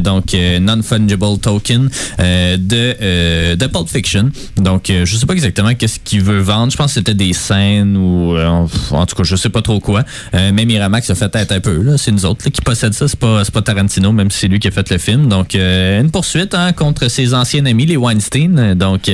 donc 0.03 0.35
non-fungible 0.61 1.39
token 1.41 1.89
euh, 2.21 2.57
de, 2.57 2.97
euh, 3.01 3.57
de 3.57 3.67
Pulp 3.67 3.89
Fiction. 3.89 4.31
Donc, 4.57 4.91
euh, 4.91 5.05
je 5.05 5.17
sais 5.17 5.27
pas 5.27 5.35
exactement 5.35 5.75
qu'est-ce 5.75 6.01
qu'il 6.01 6.23
veut 6.23 6.41
vendre. 6.41 6.73
Je 6.73 6.77
pense 6.77 6.89
que 6.89 7.01
c'était 7.01 7.15
des 7.15 7.33
scènes 7.33 7.97
ou 7.97 8.37
en 8.39 9.07
tout 9.07 9.17
cas, 9.17 9.23
je 9.23 9.37
sais 9.37 9.49
pas 9.49 9.63
trop 9.63 9.81
quoi. 9.81 10.05
mais 10.33 10.65
Miramax 10.65 11.11
a 11.11 11.15
fait 11.15 11.29
tête 11.29 11.53
un 11.53 11.61
peu. 11.61 11.97
C'est 11.97 12.13
nous 12.13 12.25
autres 12.25 12.49
qui 12.49 12.61
possèdent 12.61 12.95
ça. 12.95 13.09
C'est 13.09 13.19
pas, 13.19 13.43
pas 13.45 13.63
Tarantino, 13.63 14.13
même 14.13 14.31
si 14.31 14.41
c'est 14.41 14.49
lui 14.49 14.59
qui 14.59 14.69
a 14.69 14.71
fait 14.71 14.89
le 14.91 14.99
film. 14.99 15.29
Donc, 15.29 15.55
une 15.55 16.11
poursuite 16.11 16.55
hein, 16.55 16.73
contre 16.73 17.09
ses 17.09 17.35
anciens 17.35 17.65
amis, 17.67 17.87
les 17.87 17.97
Weinstein. 17.97 18.75
Donc, 18.75 19.11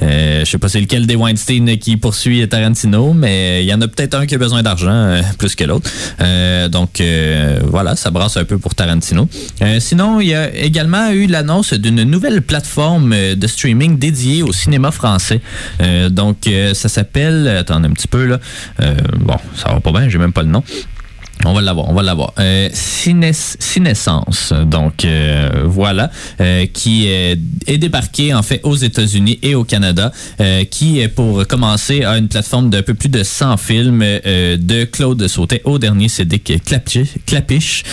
je 0.00 0.44
sais 0.44 0.58
pas 0.58 0.68
c'est 0.68 0.80
lequel 0.80 1.06
des 1.06 1.16
Weinstein 1.16 1.78
qui 1.78 1.96
poursuit 1.96 2.46
Tarantino, 2.48 3.12
mais 3.12 3.64
il 3.64 3.68
y 3.68 3.74
en 3.74 3.80
a 3.80 3.88
peut-être 3.88 4.14
un 4.14 4.26
qui 4.26 4.34
a 4.34 4.38
besoin 4.38 4.62
d'argent 4.62 5.20
plus 5.38 5.47
que 5.56 5.64
l'autre. 5.64 5.90
donc, 6.68 7.02
voilà, 7.64 7.96
ça 7.96 8.10
brasse 8.10 8.36
un 8.36 8.44
peu 8.44 8.58
pour 8.58 8.74
Tarantino. 8.74 9.28
sinon, 9.78 10.20
il 10.20 10.28
y 10.28 10.34
a 10.34 10.54
également 10.54 11.10
eu 11.10 11.26
l'annonce 11.26 11.74
d'une 11.74 12.02
nouvelle 12.02 12.42
plateforme 12.42 13.12
euh, 13.12 13.34
de 13.34 13.46
streaming 13.46 13.98
dédiée 13.98 14.42
au 14.42 14.52
cinéma 14.52 14.90
français. 14.90 15.40
Euh, 15.80 16.08
donc, 16.08 16.46
euh, 16.46 16.74
ça 16.74 16.88
s'appelle... 16.88 17.48
Attendez 17.48 17.88
un 17.88 17.92
petit 17.92 18.08
peu, 18.08 18.26
là. 18.26 18.40
bon, 19.20 19.36
ça 19.54 19.72
va 19.72 19.80
pas 19.80 19.92
bien, 19.92 20.08
j'ai 20.08 20.18
même 20.18 20.32
pas 20.32 20.42
le 20.42 20.48
nom. 20.48 20.62
On 21.44 21.52
va 21.52 21.60
l'avoir, 21.60 21.88
on 21.88 21.94
va 21.94 22.02
l'avoir. 22.02 22.32
Euh, 22.38 22.68
donc 24.66 25.04
euh, 25.04 25.64
voilà, 25.64 26.10
euh, 26.40 26.66
qui 26.66 27.06
est 27.06 27.78
débarqué 27.78 28.34
en 28.34 28.42
fait 28.42 28.60
aux 28.64 28.74
États-Unis 28.74 29.38
et 29.42 29.54
au 29.54 29.64
Canada, 29.64 30.12
euh, 30.40 30.64
qui 30.64 31.00
est 31.00 31.08
pour 31.08 31.46
commencer 31.46 32.04
à 32.04 32.18
une 32.18 32.28
plateforme 32.28 32.70
d'un 32.70 32.82
peu 32.82 32.94
plus 32.94 33.08
de 33.08 33.22
100 33.22 33.56
films 33.56 34.00
de 34.00 34.84
Claude 34.84 35.26
Sautet 35.28 35.62
au 35.64 35.78
dernier 35.78 36.08
CD 36.08 36.38
Clapiche, 36.38 37.84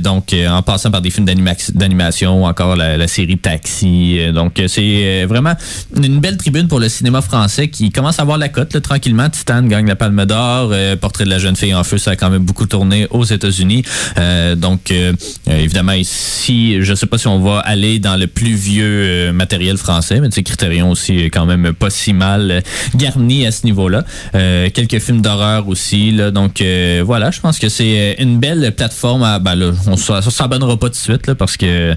donc 0.00 0.34
en 0.48 0.62
passant 0.62 0.90
par 0.90 1.02
des 1.02 1.10
films 1.10 1.26
d'animation, 1.74 2.44
encore 2.44 2.76
la, 2.76 2.96
la, 2.96 3.08
série 3.08 3.38
Taxi. 3.38 4.18
donc 4.34 4.60
c'est 4.66 5.24
vraiment 5.24 5.54
une 5.96 6.20
belle 6.20 6.36
tribune 6.36 6.68
pour 6.68 6.80
le 6.80 6.88
cinéma 6.88 7.22
français 7.22 7.68
qui 7.68 7.90
commence 7.90 8.18
à 8.18 8.22
avoir 8.22 8.38
la 8.38 8.48
cote 8.48 8.80
tranquillement. 8.82 9.28
Titan 9.30 9.62
gagne 9.62 9.86
la 9.86 9.96
Palme 9.96 10.24
d'Or, 10.24 10.72
Portrait 11.00 11.24
de 11.24 11.30
la 11.30 11.38
jeune 11.38 11.56
fille 11.56 11.74
en 11.74 11.84
feu, 11.84 11.98
ça 11.98 12.12
a 12.12 12.16
quand 12.16 12.30
même 12.30 12.44
beaucoup 12.44 12.61
tourné 12.66 13.06
aux 13.10 13.24
États-Unis. 13.24 13.84
Euh, 14.18 14.54
donc, 14.54 14.90
euh, 14.90 15.12
évidemment, 15.46 15.92
ici, 15.92 16.82
je 16.82 16.90
ne 16.90 16.96
sais 16.96 17.06
pas 17.06 17.18
si 17.18 17.28
on 17.28 17.38
va 17.38 17.58
aller 17.58 17.98
dans 17.98 18.16
le 18.16 18.26
plus 18.26 18.54
vieux 18.54 18.84
euh, 18.84 19.32
matériel 19.32 19.76
français, 19.76 20.20
mais 20.20 20.28
tu 20.28 20.36
sais, 20.36 20.42
Criterion 20.42 20.90
aussi 20.90 21.18
est 21.18 21.30
quand 21.30 21.46
même 21.46 21.72
pas 21.72 21.90
si 21.90 22.12
mal 22.12 22.62
garni 22.94 23.46
à 23.46 23.52
ce 23.52 23.64
niveau-là. 23.64 24.04
quelques 24.32 24.98
films 24.98 25.20
d'horreur 25.20 25.68
aussi. 25.68 26.10
Là, 26.10 26.30
donc, 26.30 26.62
voilà, 27.04 27.30
je 27.30 27.40
pense 27.40 27.58
que 27.58 27.68
c'est 27.68 28.16
une 28.18 28.38
belle 28.38 28.72
plateforme. 28.76 29.22
À, 29.22 29.38
ben 29.38 29.54
là, 29.54 29.72
on 29.86 29.92
ne 29.92 30.30
s'abonnera 30.30 30.76
pas 30.78 30.88
tout 30.88 30.92
de 30.92 30.96
suite 30.96 31.34
parce 31.34 31.56
que, 31.56 31.94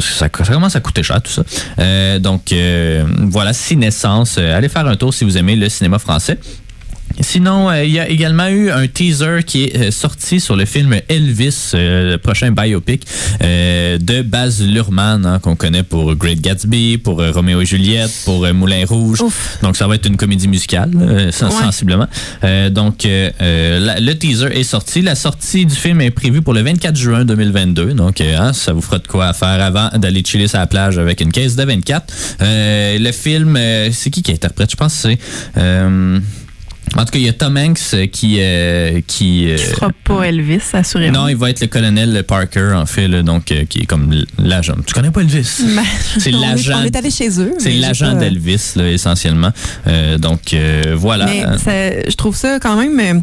ça, 0.00 0.28
commence 0.28 0.76
à 0.76 0.80
coûter 0.80 1.02
cher 1.02 1.20
tout 1.22 1.32
ça. 1.32 2.18
donc, 2.18 2.54
voilà, 3.22 3.52
Cinescence. 3.52 4.38
allez 4.38 4.68
faire 4.68 4.86
un 4.86 4.96
tour 4.96 5.12
si 5.12 5.24
vous 5.24 5.36
aimez 5.38 5.56
le 5.56 5.68
cinéma 5.68 5.98
français. 5.98 6.38
Sinon, 7.20 7.70
euh, 7.70 7.84
il 7.84 7.92
y 7.92 8.00
a 8.00 8.08
également 8.08 8.48
eu 8.48 8.70
un 8.70 8.86
teaser 8.88 9.40
qui 9.46 9.64
est 9.64 9.76
euh, 9.76 9.90
sorti 9.90 10.40
sur 10.40 10.56
le 10.56 10.64
film 10.64 10.96
Elvis, 11.08 11.70
euh, 11.74 12.12
le 12.12 12.18
prochain 12.18 12.50
biopic 12.50 13.06
de 13.40 14.22
Baz 14.22 14.62
Luhrmann, 14.62 15.24
hein, 15.24 15.38
qu'on 15.38 15.54
connaît 15.54 15.82
pour 15.82 16.14
Great 16.16 16.40
Gatsby, 16.40 16.98
pour 16.98 17.22
Roméo 17.22 17.60
et 17.60 17.66
Juliette, 17.66 18.10
pour 18.24 18.46
Moulin 18.52 18.84
Rouge. 18.86 19.22
Donc, 19.62 19.76
ça 19.76 19.86
va 19.86 19.94
être 19.94 20.06
une 20.06 20.16
comédie 20.16 20.48
musicale, 20.48 20.90
sensiblement. 21.32 22.06
donc, 22.70 23.04
le 23.04 24.12
teaser 24.14 24.58
est 24.58 24.64
sorti. 24.64 25.02
La 25.02 25.14
sortie 25.14 25.66
du 25.66 25.74
film 25.74 26.00
est 26.00 26.10
prévue 26.10 26.42
pour 26.42 26.54
le 26.54 26.62
24 26.62 26.96
juin 26.96 27.24
2022. 27.24 27.94
Donc, 27.94 28.20
hein, 28.20 28.52
ça 28.52 28.72
vous 28.72 28.80
fera 28.80 28.98
de 28.98 29.06
quoi 29.06 29.32
faire 29.32 29.62
avant 29.62 29.88
d'aller 29.96 30.22
chiller 30.24 30.48
sur 30.48 30.58
la 30.58 30.66
plage 30.66 30.98
avec 30.98 31.20
une 31.20 31.32
caisse 31.32 31.56
de 31.56 31.64
24. 31.64 32.14
le 32.40 33.12
film, 33.12 33.58
c'est 33.92 34.10
qui 34.10 34.22
qui 34.22 34.32
interprète? 34.32 34.70
Je 34.70 34.76
pense 34.76 35.02
que 35.02 35.16
c'est... 35.54 36.40
En 36.96 37.04
tout 37.04 37.12
cas, 37.12 37.18
il 37.18 37.24
y 37.24 37.28
a 37.28 37.32
Tom 37.32 37.56
Hanks 37.56 37.78
euh, 37.94 38.06
qui... 38.06 38.36
Euh, 38.40 39.00
qui 39.06 39.46
ne 39.46 39.56
sera 39.56 39.90
pas 40.04 40.22
Elvis, 40.24 40.60
assurément. 40.72 41.22
Non, 41.22 41.28
il 41.28 41.36
va 41.36 41.50
être 41.50 41.60
le 41.60 41.66
colonel 41.66 42.24
Parker, 42.26 42.72
en 42.76 42.86
fait, 42.86 43.08
donc 43.08 43.50
euh, 43.50 43.64
qui 43.64 43.80
est 43.80 43.86
comme 43.86 44.14
l'agent. 44.38 44.76
Tu 44.86 44.94
connais 44.94 45.10
pas 45.10 45.20
Elvis? 45.22 45.62
Ben, 45.74 45.82
c'est 46.18 46.30
l'agent. 46.30 46.78
On 46.82 46.84
est 46.84 46.94
allé 46.94 47.10
chez 47.10 47.40
eux. 47.40 47.52
C'est 47.58 47.72
l'agent 47.72 48.14
d'Elvis, 48.14 48.74
essentiellement. 48.76 49.50
donc, 50.18 50.54
voilà. 50.94 51.26
Mais 51.26 52.04
je 52.08 52.14
trouve 52.14 52.36
ça 52.36 52.58
quand 52.60 52.76
même 52.76 53.22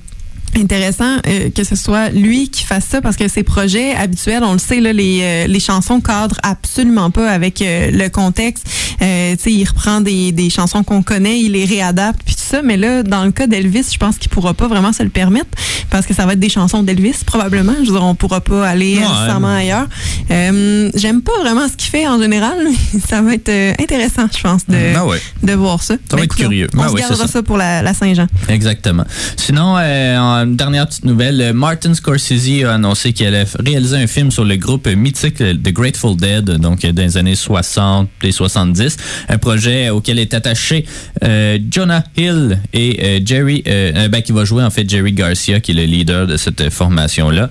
intéressant 0.58 1.18
euh, 1.28 1.50
que 1.50 1.64
ce 1.64 1.76
soit 1.76 2.10
lui 2.10 2.50
qui 2.50 2.64
fasse 2.64 2.86
ça 2.86 3.02
parce 3.02 3.16
que 3.16 3.28
ses 3.28 3.44
projets 3.44 3.94
habituels, 3.94 4.44
on 4.44 4.54
le 4.54 4.60
sait, 4.60 4.80
là, 4.80 4.94
les, 4.94 5.20
euh, 5.22 5.48
les 5.48 5.60
chansons 5.60 6.02
cadrent 6.02 6.40
absolument 6.44 7.12
pas 7.12 7.30
avec 7.30 7.62
euh, 7.62 7.92
le 7.92 8.10
contexte. 8.10 8.66
Il 9.02 9.68
reprend 9.68 10.02
des, 10.02 10.32
des 10.32 10.50
chansons 10.50 10.84
qu'on 10.84 11.02
connaît, 11.02 11.40
il 11.40 11.54
les 11.54 11.66
réadapte, 11.66 12.22
puis 12.26 12.36
tout 12.36 12.42
ça. 12.44 12.62
Mais 12.62 12.78
là, 12.78 13.04
dans 13.04 13.26
le 13.26 13.32
cas 13.32 13.48
d'Elvis, 13.48 13.88
je 13.92 13.98
pense 13.98 14.18
qu'il 14.18 14.30
pourra 14.30 14.54
pas 14.54 14.68
vraiment 14.68 14.94
se 14.94 15.04
le 15.04 15.10
permettre 15.10 15.50
parce 15.90 16.06
que 16.06 16.14
ça 16.14 16.26
va 16.26 16.34
être 16.34 16.40
des 16.40 16.50
chansons 16.50 16.84
d'Elvis, 16.84 17.24
probablement. 17.26 17.74
Je 17.80 17.88
veux 17.88 17.98
dire, 17.98 18.04
on 18.04 18.16
pourra 18.16 18.42
pas 18.42 18.68
aller 18.68 18.96
nécessairement 18.96 19.56
ailleurs. 19.56 19.88
J'aime 20.30 21.22
pas 21.22 21.38
vraiment 21.42 21.68
ce 21.68 21.76
qu'il 21.76 21.90
fait 21.90 22.08
en 22.08 22.20
général. 22.22 22.58
ça 23.10 23.22
va 23.22 23.34
être 23.34 23.52
intéressant, 23.82 24.28
je 24.36 24.42
pense, 24.42 24.68
de, 24.68 24.96
ah 24.96 25.06
de 25.44 25.54
voir 25.54 25.82
ça. 25.82 25.96
Ça 26.10 26.18
va 26.18 26.24
être 26.24 26.36
curieux. 26.36 26.68
On 26.76 26.82
ah 26.82 26.90
se 26.90 26.96
gardera 26.96 27.28
ça. 27.28 27.44
pour 27.44 27.58
la, 27.58 27.82
la 27.82 27.94
Saint-Jean. 27.94 28.28
Exactement. 28.50 29.06
Sinon, 29.38 29.78
en 29.78 30.41
dernière 30.46 30.88
petite 30.88 31.06
nouvelle, 31.06 31.42
euh, 31.42 31.54
Martin 31.54 31.94
Scorsese 31.94 32.64
a 32.66 32.74
annoncé 32.74 33.14
qu'il 33.14 33.28
allait 33.28 33.46
réaliser 33.60 33.98
un 33.98 34.08
film 34.08 34.32
sur 34.32 34.46
le 34.46 34.56
groupe 34.56 34.88
mythique 34.88 35.38
The 35.38 35.72
Grateful 35.74 36.16
Dead, 36.16 36.46
donc 36.46 36.86
dans 36.86 37.02
les 37.02 37.18
années 37.18 37.36
60 37.36 38.10
et 38.24 38.32
70. 38.32 38.98
Un 39.30 39.38
projet 39.38 39.90
auquel 39.90 40.20
est 40.20 40.34
attaché 40.34 40.86
euh, 41.24 41.58
Jonah 41.70 42.04
Hill 42.18 42.60
et 42.74 43.00
euh, 43.04 43.20
Jerry, 43.26 43.64
ben, 43.66 44.22
qui 44.22 44.32
va 44.32 44.46
jouer 44.46 44.64
en 44.64 44.70
fait 44.70 44.90
Jerry 44.90 45.14
Garcia, 45.14 45.60
qui 45.60 45.72
est 45.72 45.76
le 45.76 45.84
leader 45.84 46.28
de 46.28 46.38
cette 46.38 46.70
formation-là. 46.70 47.50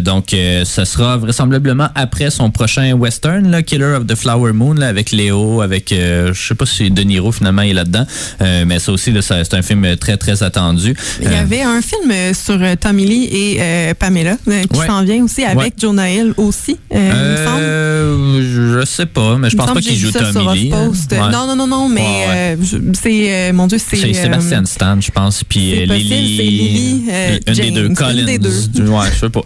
donc, 0.00 0.28
ce 0.30 0.84
sera 0.84 1.16
vraisemblablement 1.16 1.88
après 1.94 2.30
son 2.30 2.50
prochain 2.50 2.92
western, 2.92 3.50
là, 3.50 3.62
Killer 3.62 3.96
of 3.96 4.06
the 4.06 4.14
Flower 4.14 4.52
Moon, 4.52 4.74
là, 4.74 4.88
avec 4.88 5.10
Léo, 5.10 5.60
avec, 5.60 5.90
je 5.90 6.32
sais 6.34 6.54
pas 6.54 6.66
si 6.66 6.90
De 6.90 7.02
Niro 7.02 7.32
finalement 7.32 7.62
est 7.62 7.72
là-dedans, 7.72 8.06
mais 8.40 8.78
ça 8.78 8.92
aussi, 8.92 9.12
c'est 9.20 9.54
un 9.54 9.62
film 9.62 9.96
très, 9.96 10.16
très 10.16 10.42
attendu. 10.42 10.94
Il 11.20 11.30
y 11.30 11.34
avait 11.34 11.62
un 11.62 11.80
film 11.80 12.10
sur 12.34 12.58
euh, 12.60 12.74
Tommy 12.76 13.06
Lee 13.06 13.28
et 13.30 13.56
euh, 13.60 13.94
Pamela, 13.94 14.36
euh, 14.48 14.62
qui 14.62 14.80
s'en 14.80 15.02
vient 15.02 15.24
aussi 15.24 15.44
avec 15.44 15.74
Jonah 15.78 16.10
Hill 16.10 16.34
aussi, 16.36 16.76
Je 16.92 18.82
sais 18.84 19.06
pas, 19.06 19.36
mais 19.38 19.50
je 19.50 19.56
pense 19.56 19.72
pas 19.72 19.80
qu'il 19.80 19.96
joue 19.96 20.12
Tommy 20.12 20.54
Lee. 20.54 20.70
Non, 20.70 21.46
non, 21.46 21.56
non, 21.56 21.66
non, 21.66 21.88
mais 21.88 22.56
c'est, 22.94 23.52
mon 23.52 23.66
Dieu, 23.66 23.78
c'est... 23.78 23.96
C'est 23.96 24.12
Sébastien 24.12 24.64
Stan, 24.64 25.00
je 25.00 25.10
pense, 25.10 25.44
puis 25.44 25.86
Lily... 25.86 27.04
une 27.46 27.54
des 27.54 27.70
deux, 27.70 27.88
Collins. 27.90 28.24
Des 28.24 28.38
deux. 28.38 28.88
Ouais, 28.88 29.06
je 29.12 29.20
sais 29.20 29.30
pas. 29.30 29.42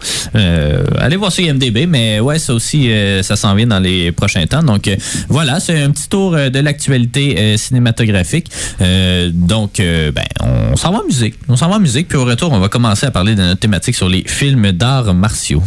allez 0.99 1.15
voir 1.15 1.31
sur 1.31 1.43
IMDB, 1.43 1.87
mais 1.87 2.19
ouais, 2.19 2.39
ça 2.39 2.53
aussi, 2.53 2.89
ça 3.21 3.35
s'en 3.35 3.55
vient 3.55 3.67
dans 3.67 3.79
les 3.79 4.11
prochains 4.11 4.45
temps. 4.45 4.63
Donc 4.63 4.89
voilà, 5.29 5.59
c'est 5.59 5.81
un 5.81 5.91
petit 5.91 6.09
tour 6.09 6.31
de 6.31 6.59
l'actualité 6.59 7.57
cinématographique. 7.57 8.51
donc, 9.33 9.77
ben, 9.77 10.25
on 10.41 10.75
s'en 10.75 10.91
va 10.91 10.99
en 10.99 11.05
musique. 11.05 11.35
On 11.47 11.55
s'en 11.55 11.69
va 11.69 11.75
en 11.75 11.79
musique, 11.79 12.07
puis 12.07 12.17
au 12.17 12.25
retour, 12.25 12.51
on 12.51 12.59
va 12.59 12.60
commencer 12.69 13.05
à 13.05 13.11
parler 13.11 13.35
de 13.35 13.41
notre 13.41 13.59
thématique 13.59 13.95
sur 13.95 14.09
les 14.09 14.23
films 14.27 14.71
d'arts 14.71 15.13
martiaux. 15.13 15.63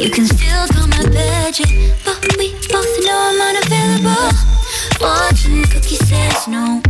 You 0.00 0.10
can 0.10 0.26
still 0.26 0.66
call 0.72 0.88
my 0.88 1.02
budget, 1.04 1.94
but 2.04 2.36
we 2.36 2.52
both 2.72 2.92
know 3.04 3.16
I'm 3.16 3.40
unavailable. 3.40 4.61
Fortune 5.02 5.64
cookie 5.64 5.96
says 5.96 6.46
no. 6.46 6.80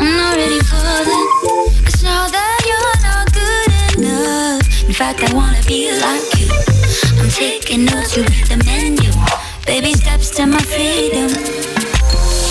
I'm 0.00 0.16
not 0.20 0.36
ready 0.36 0.60
for 0.60 0.76
that. 0.76 1.06
Cause 1.82 2.02
now 2.02 2.28
that 2.28 2.60
you're 2.68 2.98
not 3.08 3.32
good 3.32 4.04
enough. 4.04 4.84
In 4.86 4.92
fact, 4.92 5.24
I 5.24 5.32
wanna 5.32 5.62
be 5.66 5.90
like 5.98 6.28
you. 6.36 6.52
I'm 7.18 7.30
taking 7.30 7.86
notes, 7.86 8.16
you 8.18 8.24
read 8.24 8.46
the 8.52 8.62
menu. 8.66 9.10
Baby 9.64 9.94
steps 9.94 10.28
to 10.36 10.44
my 10.44 10.58
freedom 10.58 11.30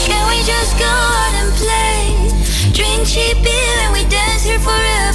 Can 0.08 0.24
we 0.32 0.42
just 0.50 0.74
go 0.80 0.90
out 0.90 1.34
and 1.42 1.54
play? 1.62 2.74
Drink 2.74 3.06
cheap 3.06 3.38
beer 3.44 3.78
and 3.86 3.94
we 3.94 4.04
dance 4.10 4.44
here 4.44 4.58
forever. 4.58 5.11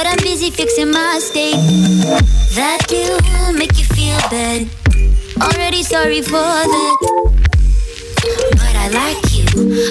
But 0.00 0.06
I'm 0.06 0.24
busy 0.24 0.50
fixing 0.50 0.90
my 0.92 1.18
state. 1.18 1.60
That 2.54 2.80
will 2.88 3.52
make 3.52 3.76
you 3.76 3.84
feel 3.84 4.16
bad. 4.30 4.66
Already 5.42 5.82
sorry 5.82 6.22
for 6.22 6.40
that. 6.40 6.96
But 8.52 8.76
I 8.76 8.88
like 8.88 9.22
you. 9.36 9.44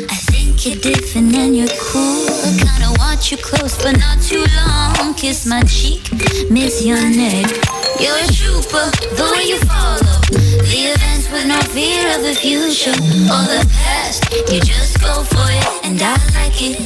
I 0.09 0.15
think 0.31 0.65
you're 0.65 0.77
different 0.77 1.35
and 1.35 1.55
you're 1.55 1.67
cool. 1.79 2.25
I 2.27 2.57
kinda 2.57 2.89
want 2.97 3.29
you 3.29 3.37
close, 3.37 3.77
but 3.83 3.99
not 3.99 4.19
too 4.23 4.43
long. 4.57 5.13
Kiss 5.13 5.45
my 5.45 5.61
cheek, 5.61 6.01
miss 6.49 6.83
your 6.83 7.07
neck. 7.07 7.78
You're 7.99 8.15
a 8.15 8.27
trooper, 8.31 8.87
the 9.19 9.27
way 9.35 9.43
you 9.43 9.59
follow 9.67 9.99
the 10.31 10.95
events 10.95 11.29
with 11.29 11.45
no 11.47 11.59
fear 11.75 12.15
of 12.15 12.23
the 12.23 12.33
future 12.33 12.95
or 12.95 13.43
the 13.43 13.67
past. 13.75 14.23
You 14.47 14.61
just 14.61 15.01
go 15.01 15.21
for 15.27 15.43
it, 15.51 15.67
and 15.83 15.99
I 16.01 16.15
like 16.31 16.55
it. 16.63 16.79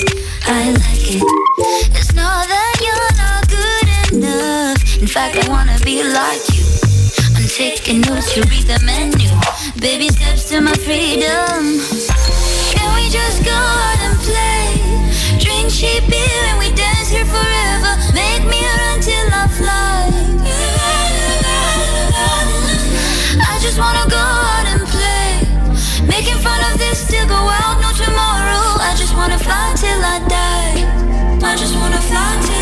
I 0.50 0.72
like 0.74 1.05
it. 1.13 1.22
It's 1.93 2.13
not 2.15 2.48
that 2.50 2.75
you're 2.82 3.13
not 3.22 3.46
good 3.46 4.15
enough. 4.17 4.82
In 4.98 5.05
fact, 5.05 5.38
I 5.38 5.48
wanna 5.50 5.77
be 5.86 6.01
like 6.01 6.41
you. 6.50 6.65
I'm 7.38 7.46
taking 7.46 8.01
notes, 8.01 8.36
you 8.36 8.41
read 8.50 8.65
the 8.65 8.82
menu. 8.84 9.29
Baby 9.79 10.10
steps 10.10 10.50
to 10.50 10.62
my 10.62 10.74
freedom. 10.74 11.77
Can 12.74 12.89
we 12.98 13.05
just 13.13 13.46
go 13.46 13.53
out 13.53 14.00
and 14.01 14.17
play? 14.25 14.82
Drink 15.38 15.70
cheap 15.70 16.10
beer 16.10 16.41
and 16.50 16.58
we 16.58 16.74
dance 16.74 17.10
here 17.10 17.25
forever. 17.25 17.92
Just 23.75 23.82
wanna 23.82 24.08
go 24.08 24.18
out 24.18 24.65
and 24.68 24.82
play. 24.86 26.06
Making 26.06 26.38
fun 26.44 26.62
of 26.72 26.77
this, 26.77 27.08
still 27.08 27.27
go 27.27 27.34
out, 27.34 27.82
no 27.82 27.89
tomorrow. 28.06 28.77
I 28.77 28.94
just 28.96 29.15
wanna 29.15 29.39
fly 29.39 29.74
till 29.75 30.00
I 30.13 30.20
die. 30.30 30.77
I 31.42 31.56
just 31.56 31.74
wanna 31.74 32.00
fly 32.00 32.38
till 32.46 32.52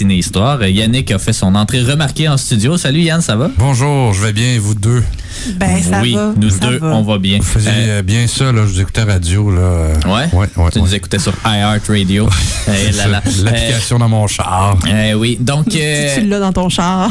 Yannick 0.00 1.10
a 1.10 1.18
fait 1.18 1.32
son 1.32 1.54
entrée 1.54 1.82
remarquée 1.82 2.28
en 2.28 2.36
studio. 2.36 2.76
Salut 2.76 3.00
Yann, 3.00 3.20
ça 3.20 3.36
va? 3.36 3.50
Bonjour, 3.58 4.12
je 4.12 4.22
vais 4.24 4.32
bien, 4.32 4.58
vous 4.58 4.74
deux? 4.74 5.02
Ben, 5.56 5.82
ça 5.82 6.00
oui, 6.02 6.14
va. 6.14 6.32
nous 6.36 6.50
ça 6.50 6.58
deux, 6.66 6.78
va. 6.78 6.88
on 6.88 7.02
va 7.02 7.18
bien. 7.18 7.38
Vous 7.38 7.44
faisiez 7.44 7.70
Euh, 7.72 7.98
euh, 7.98 8.02
bien 8.02 8.26
ça, 8.26 8.44
là, 8.52 8.62
je 8.66 8.72
vous 8.72 8.80
écoutais 8.80 9.02
radio. 9.02 9.50
Là. 9.50 9.60
ouais? 10.06 10.12
Ouais, 10.32 10.48
ouais, 10.56 10.70
Tu 10.72 10.78
ouais. 10.78 10.84
nous 10.84 10.94
écoutais 10.94 11.18
sur 11.18 11.32
iHeartRadio. 11.44 12.28
Eh. 12.68 12.92
L'application 13.42 13.98
dans 13.98 14.08
mon 14.08 14.28
char. 14.28 14.78
Euh, 14.86 14.90
euh, 14.92 15.12
oui, 15.14 15.36
donc... 15.40 15.68
Tu 15.68 15.78
euh, 15.80 16.20
l'as 16.28 16.38
dans 16.38 16.52
ton 16.52 16.68
char. 16.68 17.10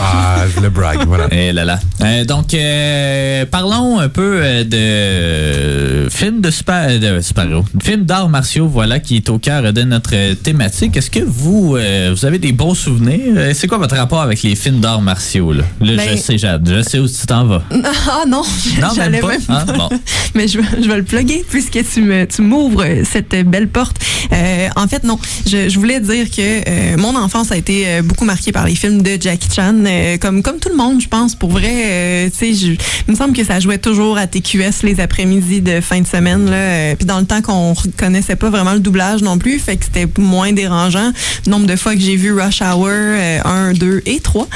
ah, 0.00 0.44
je 0.54 0.60
le 0.60 0.70
brag, 0.70 1.04
voilà. 1.06 1.26
Eh 1.32 1.52
là 1.52 1.64
là. 1.64 1.80
Euh, 2.02 2.24
donc, 2.24 2.54
euh, 2.54 3.44
parlons 3.50 3.98
un 3.98 4.08
peu 4.08 4.40
de 4.64 6.08
films 6.10 6.40
de 6.40 6.50
super, 6.50 6.98
de 7.00 7.20
super-héros. 7.20 7.64
Film 7.82 8.04
d'arts 8.04 8.28
martiaux, 8.28 8.68
voilà, 8.68 9.00
qui 9.00 9.16
est 9.16 9.28
au 9.28 9.38
cœur 9.38 9.72
de 9.72 9.82
notre 9.82 10.34
thématique. 10.34 10.96
Est-ce 10.96 11.10
que 11.10 11.20
vous, 11.20 11.76
euh, 11.76 12.14
vous 12.16 12.24
avez 12.24 12.38
des 12.38 12.52
beaux 12.52 12.74
souvenirs? 12.74 13.54
C'est 13.54 13.66
quoi 13.66 13.78
votre 13.78 13.96
rapport 13.96 14.22
avec 14.22 14.42
les 14.42 14.54
films 14.54 14.80
d'arts 14.80 15.02
martiaux? 15.02 15.52
Là, 15.52 15.64
Là, 15.80 15.96
Ben- 15.96 16.10
je 16.12 16.16
sais, 16.16 16.38
Jade, 16.38 16.68
je 16.68 16.82
sais 16.82 16.98
où 16.98 17.06
tu 17.24 17.28
t'en 17.28 17.44
vas. 17.46 17.62
Ah 18.10 18.24
non, 18.28 18.42
Non, 18.80 18.88
j'allais 18.94 19.20
même 19.22 19.22
pas. 19.22 19.28
même 19.28 19.40
Ah, 19.48 19.64
bon. 19.72 19.88
Mais 20.34 20.46
je, 20.48 20.58
vais- 20.58 20.82
je 20.82 20.88
vais 20.88 20.96
le 20.96 21.04
plugger 21.04 21.44
puisque 21.48 21.78
tu 21.92 22.00
me 22.02 22.26
tu 22.26 22.42
m'ouvres 22.42 22.84
cette 23.10 23.34
belle 23.48 23.68
porte. 23.68 23.96
Euh, 24.32 24.68
en 24.76 24.86
fait, 24.88 25.04
non. 25.04 25.18
Je, 25.46 25.68
je 25.68 25.78
voulais 25.78 26.00
dire 26.00 26.30
que 26.30 26.40
euh, 26.40 26.96
mon 26.98 27.14
enfance 27.16 27.52
a 27.52 27.56
été 27.56 27.84
euh, 27.86 28.02
beaucoup 28.02 28.24
marquée 28.24 28.52
par 28.52 28.66
les 28.66 28.74
films 28.74 29.02
de 29.02 29.16
Jackie 29.20 29.48
Chan, 29.54 29.74
euh, 29.86 30.16
comme 30.18 30.42
comme 30.42 30.58
tout 30.58 30.68
le 30.68 30.76
monde, 30.76 31.00
je 31.00 31.08
pense. 31.08 31.34
Pour 31.34 31.50
vrai, 31.50 32.30
tu 32.30 32.38
sais, 32.38 32.54
je- 32.54 32.72
il 33.06 33.10
me 33.12 33.16
semble 33.16 33.34
que 33.34 33.44
ça 33.44 33.60
jouait 33.60 33.78
toujours 33.78 34.18
à 34.18 34.26
TQS 34.26 34.82
les 34.82 35.00
après-midi 35.00 35.60
de 35.60 35.80
fin 35.80 36.00
de 36.00 36.06
semaine. 36.06 36.50
Là, 36.50 36.94
puis 36.96 37.06
dans 37.06 37.18
le 37.20 37.26
temps 37.26 37.42
qu'on 37.42 37.74
connaissait 37.96 38.36
pas 38.36 38.50
vraiment 38.50 38.72
le 38.74 38.80
doublage 38.80 39.22
non 39.22 39.38
plus, 39.38 39.58
fait 39.58 39.76
que 39.76 39.84
c'était 39.84 40.06
moins 40.18 40.52
dérangeant. 40.52 41.10
Nombre 41.46 41.66
de 41.66 41.76
fois 41.76 41.94
que 41.94 42.00
j'ai 42.00 42.16
vu 42.16 42.32
Rush 42.32 42.60
Hour 42.62 42.88
euh, 42.90 43.38
1, 43.44 43.72
2 43.74 44.02
et 44.06 44.20
3. 44.20 44.48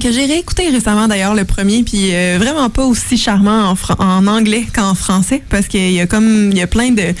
Que 0.00 0.12
j'ai 0.12 0.26
réécouté 0.26 0.68
récemment 0.68 1.08
d'ailleurs 1.08 1.34
le 1.34 1.44
premier 1.44 1.82
puis 1.82 2.10
euh, 2.12 2.36
vraiment 2.38 2.68
pas 2.68 2.84
aussi 2.84 3.16
charmant 3.16 3.70
en, 3.70 3.74
fran- 3.74 3.94
en 3.98 4.26
anglais 4.26 4.64
qu'en 4.74 4.94
français 4.94 5.42
parce 5.48 5.66
qu'il 5.66 5.92
y 5.92 6.00
a 6.00 6.06
comme 6.06 6.50
il 6.50 6.58
y 6.58 6.62
a 6.62 6.66
plein 6.66 6.90
de 6.90 7.14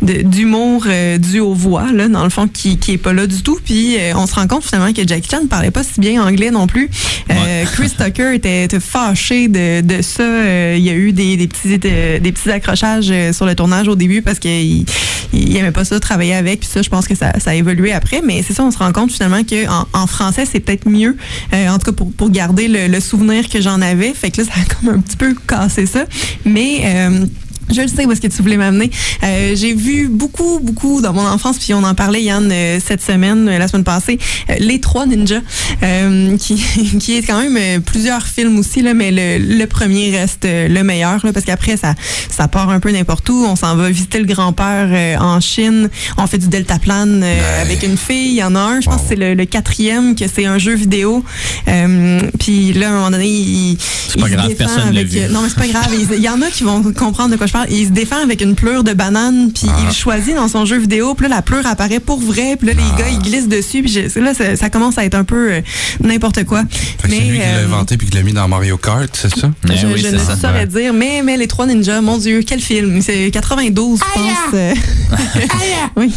de- 0.00 0.22
d'humour 0.22 0.84
euh, 0.86 1.18
dû 1.18 1.40
aux 1.40 1.52
voix 1.54 1.92
là 1.92 2.08
dans 2.08 2.24
le 2.24 2.30
fond 2.30 2.48
qui 2.48 2.78
qui 2.78 2.92
est 2.92 2.98
pas 2.98 3.12
là 3.12 3.26
du 3.26 3.42
tout. 3.42 3.58
Puis 3.62 3.96
euh, 3.98 4.12
on 4.16 4.26
se 4.26 4.34
rend 4.36 4.46
compte 4.46 4.64
finalement 4.64 4.92
que 4.94 5.06
Jackie 5.06 5.28
Chan 5.28 5.46
parlait 5.50 5.70
pas 5.72 5.82
si 5.82 6.00
bien 6.00 6.22
anglais 6.24 6.50
non 6.50 6.66
plus. 6.66 6.88
Euh, 7.30 7.64
Chris 7.74 7.90
Tucker 7.98 8.34
était, 8.34 8.64
était 8.64 8.80
fâché 8.80 9.48
de, 9.48 9.80
de 9.82 10.00
ça. 10.00 10.22
Euh, 10.22 10.76
il 10.78 10.84
y 10.84 10.88
a 10.90 10.94
eu 10.94 11.12
des, 11.12 11.36
des 11.36 11.48
petits 11.48 11.78
euh, 11.84 12.20
des 12.20 12.32
petits 12.32 12.50
accrochages 12.50 13.08
euh, 13.10 13.32
sur 13.34 13.44
le 13.44 13.54
tournage 13.54 13.88
au 13.88 13.96
début 13.96 14.22
parce 14.22 14.38
qu'il 14.38 14.86
il 15.32 15.56
aimait 15.56 15.70
pas 15.72 15.84
ça 15.84 15.98
travailler 16.00 16.34
avec 16.34 16.60
puis 16.60 16.68
ça 16.72 16.80
je 16.82 16.88
pense 16.88 17.06
que 17.06 17.14
ça, 17.14 17.32
ça 17.38 17.50
a 17.50 17.54
évolué 17.54 17.92
après. 17.92 18.22
Mais 18.24 18.42
c'est 18.46 18.54
ça 18.54 18.64
on 18.64 18.70
se 18.70 18.78
rend 18.78 18.92
compte 18.92 19.12
finalement 19.12 19.42
que 19.44 19.68
en, 19.68 19.86
en 19.92 20.06
français 20.06 20.44
c'est 20.50 20.60
peut-être 20.60 20.88
mieux. 20.88 21.16
Euh, 21.52 21.68
en 21.68 21.78
tout 21.78 21.86
cas 21.90 21.92
pour, 21.92 22.10
pour 22.20 22.28
garder 22.28 22.68
le, 22.68 23.00
souvenir 23.00 23.48
que 23.48 23.62
j'en 23.62 23.80
avais. 23.80 24.12
Fait 24.12 24.30
que 24.30 24.42
là 24.42 24.46
ça 24.46 24.60
a 24.60 24.74
comme 24.74 24.90
un 24.90 25.00
petit 25.00 25.16
peu 25.16 25.34
cassé 25.48 25.86
ça. 25.86 26.04
Mais 26.44 26.82
euh, 26.84 27.24
je 27.70 27.80
le 27.82 27.88
sais 27.88 28.04
où 28.06 28.12
est-ce 28.12 28.20
que 28.20 28.26
tu 28.26 28.42
voulais 28.42 28.56
m'amener. 28.56 28.90
Euh, 29.22 29.54
j'ai 29.56 29.74
vu 29.74 30.08
beaucoup, 30.08 30.60
beaucoup 30.60 31.00
dans 31.00 31.12
mon 31.12 31.26
enfance, 31.26 31.58
puis 31.58 31.74
on 31.74 31.82
en 31.82 31.94
parlait, 31.94 32.22
Yann, 32.22 32.48
euh, 32.50 32.78
cette 32.84 33.02
semaine, 33.02 33.48
euh, 33.48 33.58
la 33.58 33.68
semaine 33.68 33.84
passée, 33.84 34.18
euh, 34.50 34.54
Les 34.58 34.80
Trois 34.80 35.06
Ninjas, 35.06 35.40
euh, 35.82 36.36
qui, 36.36 36.54
qui 37.00 37.16
est 37.16 37.22
quand 37.22 37.40
même 37.42 37.82
plusieurs 37.82 38.26
films 38.26 38.58
aussi, 38.58 38.82
là, 38.82 38.94
mais 38.94 39.10
le, 39.10 39.38
le 39.58 39.66
premier 39.66 40.16
reste 40.16 40.44
le 40.46 40.82
meilleur, 40.82 41.24
là, 41.24 41.32
parce 41.32 41.44
qu'après, 41.44 41.76
ça, 41.76 41.94
ça 42.28 42.48
part 42.48 42.70
un 42.70 42.80
peu 42.80 42.90
n'importe 42.90 43.28
où. 43.28 43.44
On 43.46 43.56
s'en 43.56 43.76
va 43.76 43.90
visiter 43.90 44.18
le 44.18 44.26
grand-père 44.26 44.88
euh, 44.90 45.16
en 45.18 45.40
Chine. 45.40 45.88
On 46.16 46.26
fait 46.26 46.38
du 46.38 46.48
deltaplane 46.48 47.22
euh, 47.22 47.62
avec 47.62 47.82
une 47.82 47.96
fille. 47.96 48.30
Il 48.30 48.36
y 48.36 48.42
en 48.42 48.54
a 48.54 48.60
un, 48.60 48.80
je 48.80 48.86
pense 48.86 49.02
que 49.02 49.08
c'est 49.08 49.16
le, 49.16 49.34
le 49.34 49.44
quatrième, 49.44 50.14
que 50.14 50.24
c'est 50.32 50.46
un 50.46 50.58
jeu 50.58 50.74
vidéo. 50.74 51.22
Euh, 51.68 52.20
puis 52.38 52.72
là, 52.72 52.88
à 52.88 52.90
un 52.90 52.94
moment 52.96 53.10
donné, 53.10 53.28
il, 53.28 53.76
pas 53.76 53.82
il 54.16 54.22
se 54.24 54.28
grave, 54.36 54.54
personne 54.54 54.92
l'a 54.92 55.00
avec, 55.00 55.06
vu. 55.08 55.18
euh, 55.20 55.28
Non, 55.28 55.42
mais 55.42 55.48
c'est 55.48 55.58
pas 55.58 55.66
grave. 55.68 55.88
Il 56.16 56.22
y 56.22 56.28
en 56.28 56.40
a 56.42 56.50
qui 56.50 56.64
vont 56.64 56.82
comprendre 56.92 57.30
de 57.30 57.36
quoi 57.36 57.46
je 57.46 57.52
parle. 57.52 57.59
Il 57.68 57.86
se 57.86 57.90
défend 57.90 58.22
avec 58.22 58.40
une 58.40 58.54
pleure 58.54 58.84
de 58.84 58.92
banane, 58.92 59.50
puis 59.52 59.66
Ah. 59.68 59.76
il 59.88 59.94
choisit 59.94 60.34
dans 60.34 60.48
son 60.48 60.64
jeu 60.64 60.78
vidéo, 60.78 61.14
puis 61.14 61.28
là, 61.28 61.36
la 61.36 61.42
pleure 61.42 61.66
apparaît 61.66 62.00
pour 62.00 62.20
vrai, 62.20 62.56
puis 62.56 62.68
là, 62.68 62.74
Ah. 62.76 62.80
les 62.96 63.02
gars, 63.02 63.08
ils 63.10 63.18
glissent 63.18 63.48
dessus, 63.48 63.82
puis 63.82 63.90
je- 63.92 64.18
là, 64.20 64.34
ça, 64.34 64.56
ça 64.56 64.70
commence 64.70 64.96
à 64.98 65.04
être 65.04 65.14
un 65.14 65.24
peu 65.24 65.52
euh, 65.52 65.60
n'importe 66.02 66.44
quoi. 66.44 66.62
C'est 67.02 67.08
lui 67.08 67.18
qui 67.18 67.38
l'a 67.38 67.44
euh, 67.58 67.64
inventé 67.66 67.96
puis 67.96 68.08
qui 68.08 68.16
l'a 68.16 68.22
mis 68.22 68.32
dans 68.32 68.48
Mario 68.48 68.76
Kart, 68.76 69.10
c'est 69.12 69.34
ça? 69.36 69.50
Eh 69.68 69.76
je, 69.76 69.86
oui, 69.86 69.94
je 69.96 70.02
c'est 70.02 70.12
ne 70.12 70.18
ça. 70.18 70.36
saurais 70.36 70.66
dire, 70.66 70.92
mais, 70.92 71.22
mais 71.24 71.36
Les 71.36 71.46
Trois 71.48 71.66
Ninjas, 71.66 72.00
mon 72.00 72.18
Dieu, 72.18 72.42
quel 72.46 72.60
film! 72.60 73.00
C'est 73.02 73.30
92, 73.30 73.98
je 73.98 74.04
pense. 74.20 74.54
euh. 74.54 74.74
oui. 75.96 76.12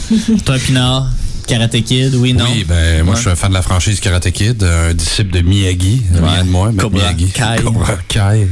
Toi, 0.45 0.57
Pinard, 0.59 1.07
Karate 1.47 1.81
Kid, 1.83 2.15
oui, 2.15 2.33
non? 2.33 2.45
Oui, 2.51 2.65
ben 2.67 3.03
moi 3.03 3.11
Ouais. 3.13 3.15
je 3.17 3.21
suis 3.21 3.29
un 3.31 3.35
fan 3.35 3.49
de 3.49 3.53
la 3.55 3.61
franchise 3.61 3.99
Karate 3.99 4.31
Kid, 4.31 4.63
un 4.63 4.93
disciple 4.93 5.31
de 5.31 5.41
Miyagi, 5.41 6.01
Ouais. 6.13 6.19
rien 6.29 6.43
de 6.45 6.49
moi, 6.49 6.69
mais 6.73 6.81
Cobra 6.81 6.99
Miyagi. 7.13 7.27
Kai. 7.31 7.61
Cobra 7.63 7.95
Kai. 8.07 8.47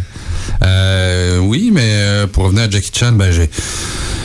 Euh, 0.64 1.38
oui, 1.40 1.72
mais 1.74 1.82
euh, 1.86 2.28
pour 2.28 2.44
revenir 2.46 2.64
à 2.64 2.70
Jackie 2.70 2.92
Chan, 2.98 3.12
ben 3.14 3.32
j'ai 3.32 3.50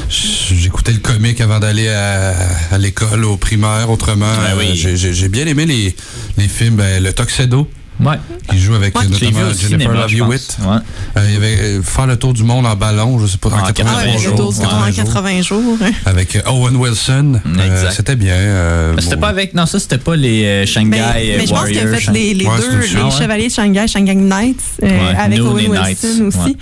j'écoutais 0.09 0.93
le 0.93 0.99
comique 0.99 1.41
avant 1.41 1.59
d'aller 1.59 1.89
à, 1.89 2.35
à 2.71 2.79
l'école, 2.79 3.25
au 3.25 3.37
primaire, 3.37 3.91
autrement. 3.91 4.27
Ouais, 4.31 4.51
euh, 4.53 4.59
oui. 4.59 4.71
j'ai- 4.77 4.97
J'ai 4.97 5.13
j'ai 5.13 5.29
bien 5.29 5.47
aimé 5.47 5.67
les, 5.67 5.95
les 6.39 6.49
films, 6.49 6.77
ben, 6.77 7.03
le 7.03 7.13
Tuxedo, 7.13 7.69
Ouais. 7.99 8.17
qui 8.51 8.59
joue 8.59 8.75
avec 8.75 8.95
Ouais. 8.97 9.05
euh, 9.05 9.09
notamment 9.09 9.39
Jennifer 9.41 9.55
cinéma, 9.69 9.95
Love 9.95 10.15
Hewitt. 10.15 10.57
Ouais. 10.61 10.77
Euh, 11.17 11.25
il 11.29 11.35
y 11.35 11.37
avait 11.37 11.57
euh, 11.61 11.83
faire 11.83 12.07
le 12.07 12.17
tour 12.17 12.33
du 12.35 12.43
monde 12.45 12.67
en 12.67 12.77
ballon, 12.77 13.19
je 13.19 13.27
sais 13.27 13.39
pas, 13.39 13.49
en 13.49 13.59
En 13.61 13.73
80 13.73 13.91
Ah, 13.91 14.05
ouais, 14.05 14.13
le 14.13 14.19
jours. 14.19 14.33
en 14.35 14.53
80 14.53 14.91
jours. 14.93 15.05
80 15.05 15.43
jours. 15.43 15.79
hein. 15.83 15.91
Avec 16.05 16.37
euh, 16.37 16.41
Owen 16.51 16.77
Wilson. 16.77 17.41
Euh, 17.47 17.67
Exact. 17.67 17.93
C'était 17.97 18.17
bien. 18.17 18.35
euh, 18.35 18.93
Mais 18.97 19.03
C'était 19.03 19.15
bon. 19.17 19.23
pas 19.23 19.29
avec. 19.29 19.55
Non, 19.55 19.65
ça, 19.67 19.79
c'était 19.81 19.99
pas 19.99 20.15
les 20.17 20.67
Shanghai 20.67 20.89
Mais, 20.91 21.01
euh, 21.01 21.37
mais 21.39 21.47
je 21.47 21.51
pense 21.51 21.65
qu'il 21.67 21.79
a 21.79 21.83
Warriors, 21.85 22.01
fait 22.01 22.13
les, 22.13 22.35
les 22.35 22.45
Ouais, 22.47 22.53
c'est 22.61 22.71
deux, 22.71 22.79
les. 22.81 23.01
Ah 23.01 23.05
ouais? 23.07 23.11
Chevaliers 23.11 23.49
de 23.49 23.53
Shanghai, 23.53 23.87
Shanghai 23.89 24.15
Knights, 24.15 24.61
euh, 24.83 24.87
Ouais, 24.89 25.17
avec 25.17 25.39
nous, 25.39 25.47
Owen 25.47 25.65
les 25.65 25.69
Wilson 25.71 25.85
Knights. 26.19 26.35
aussi. 26.37 26.57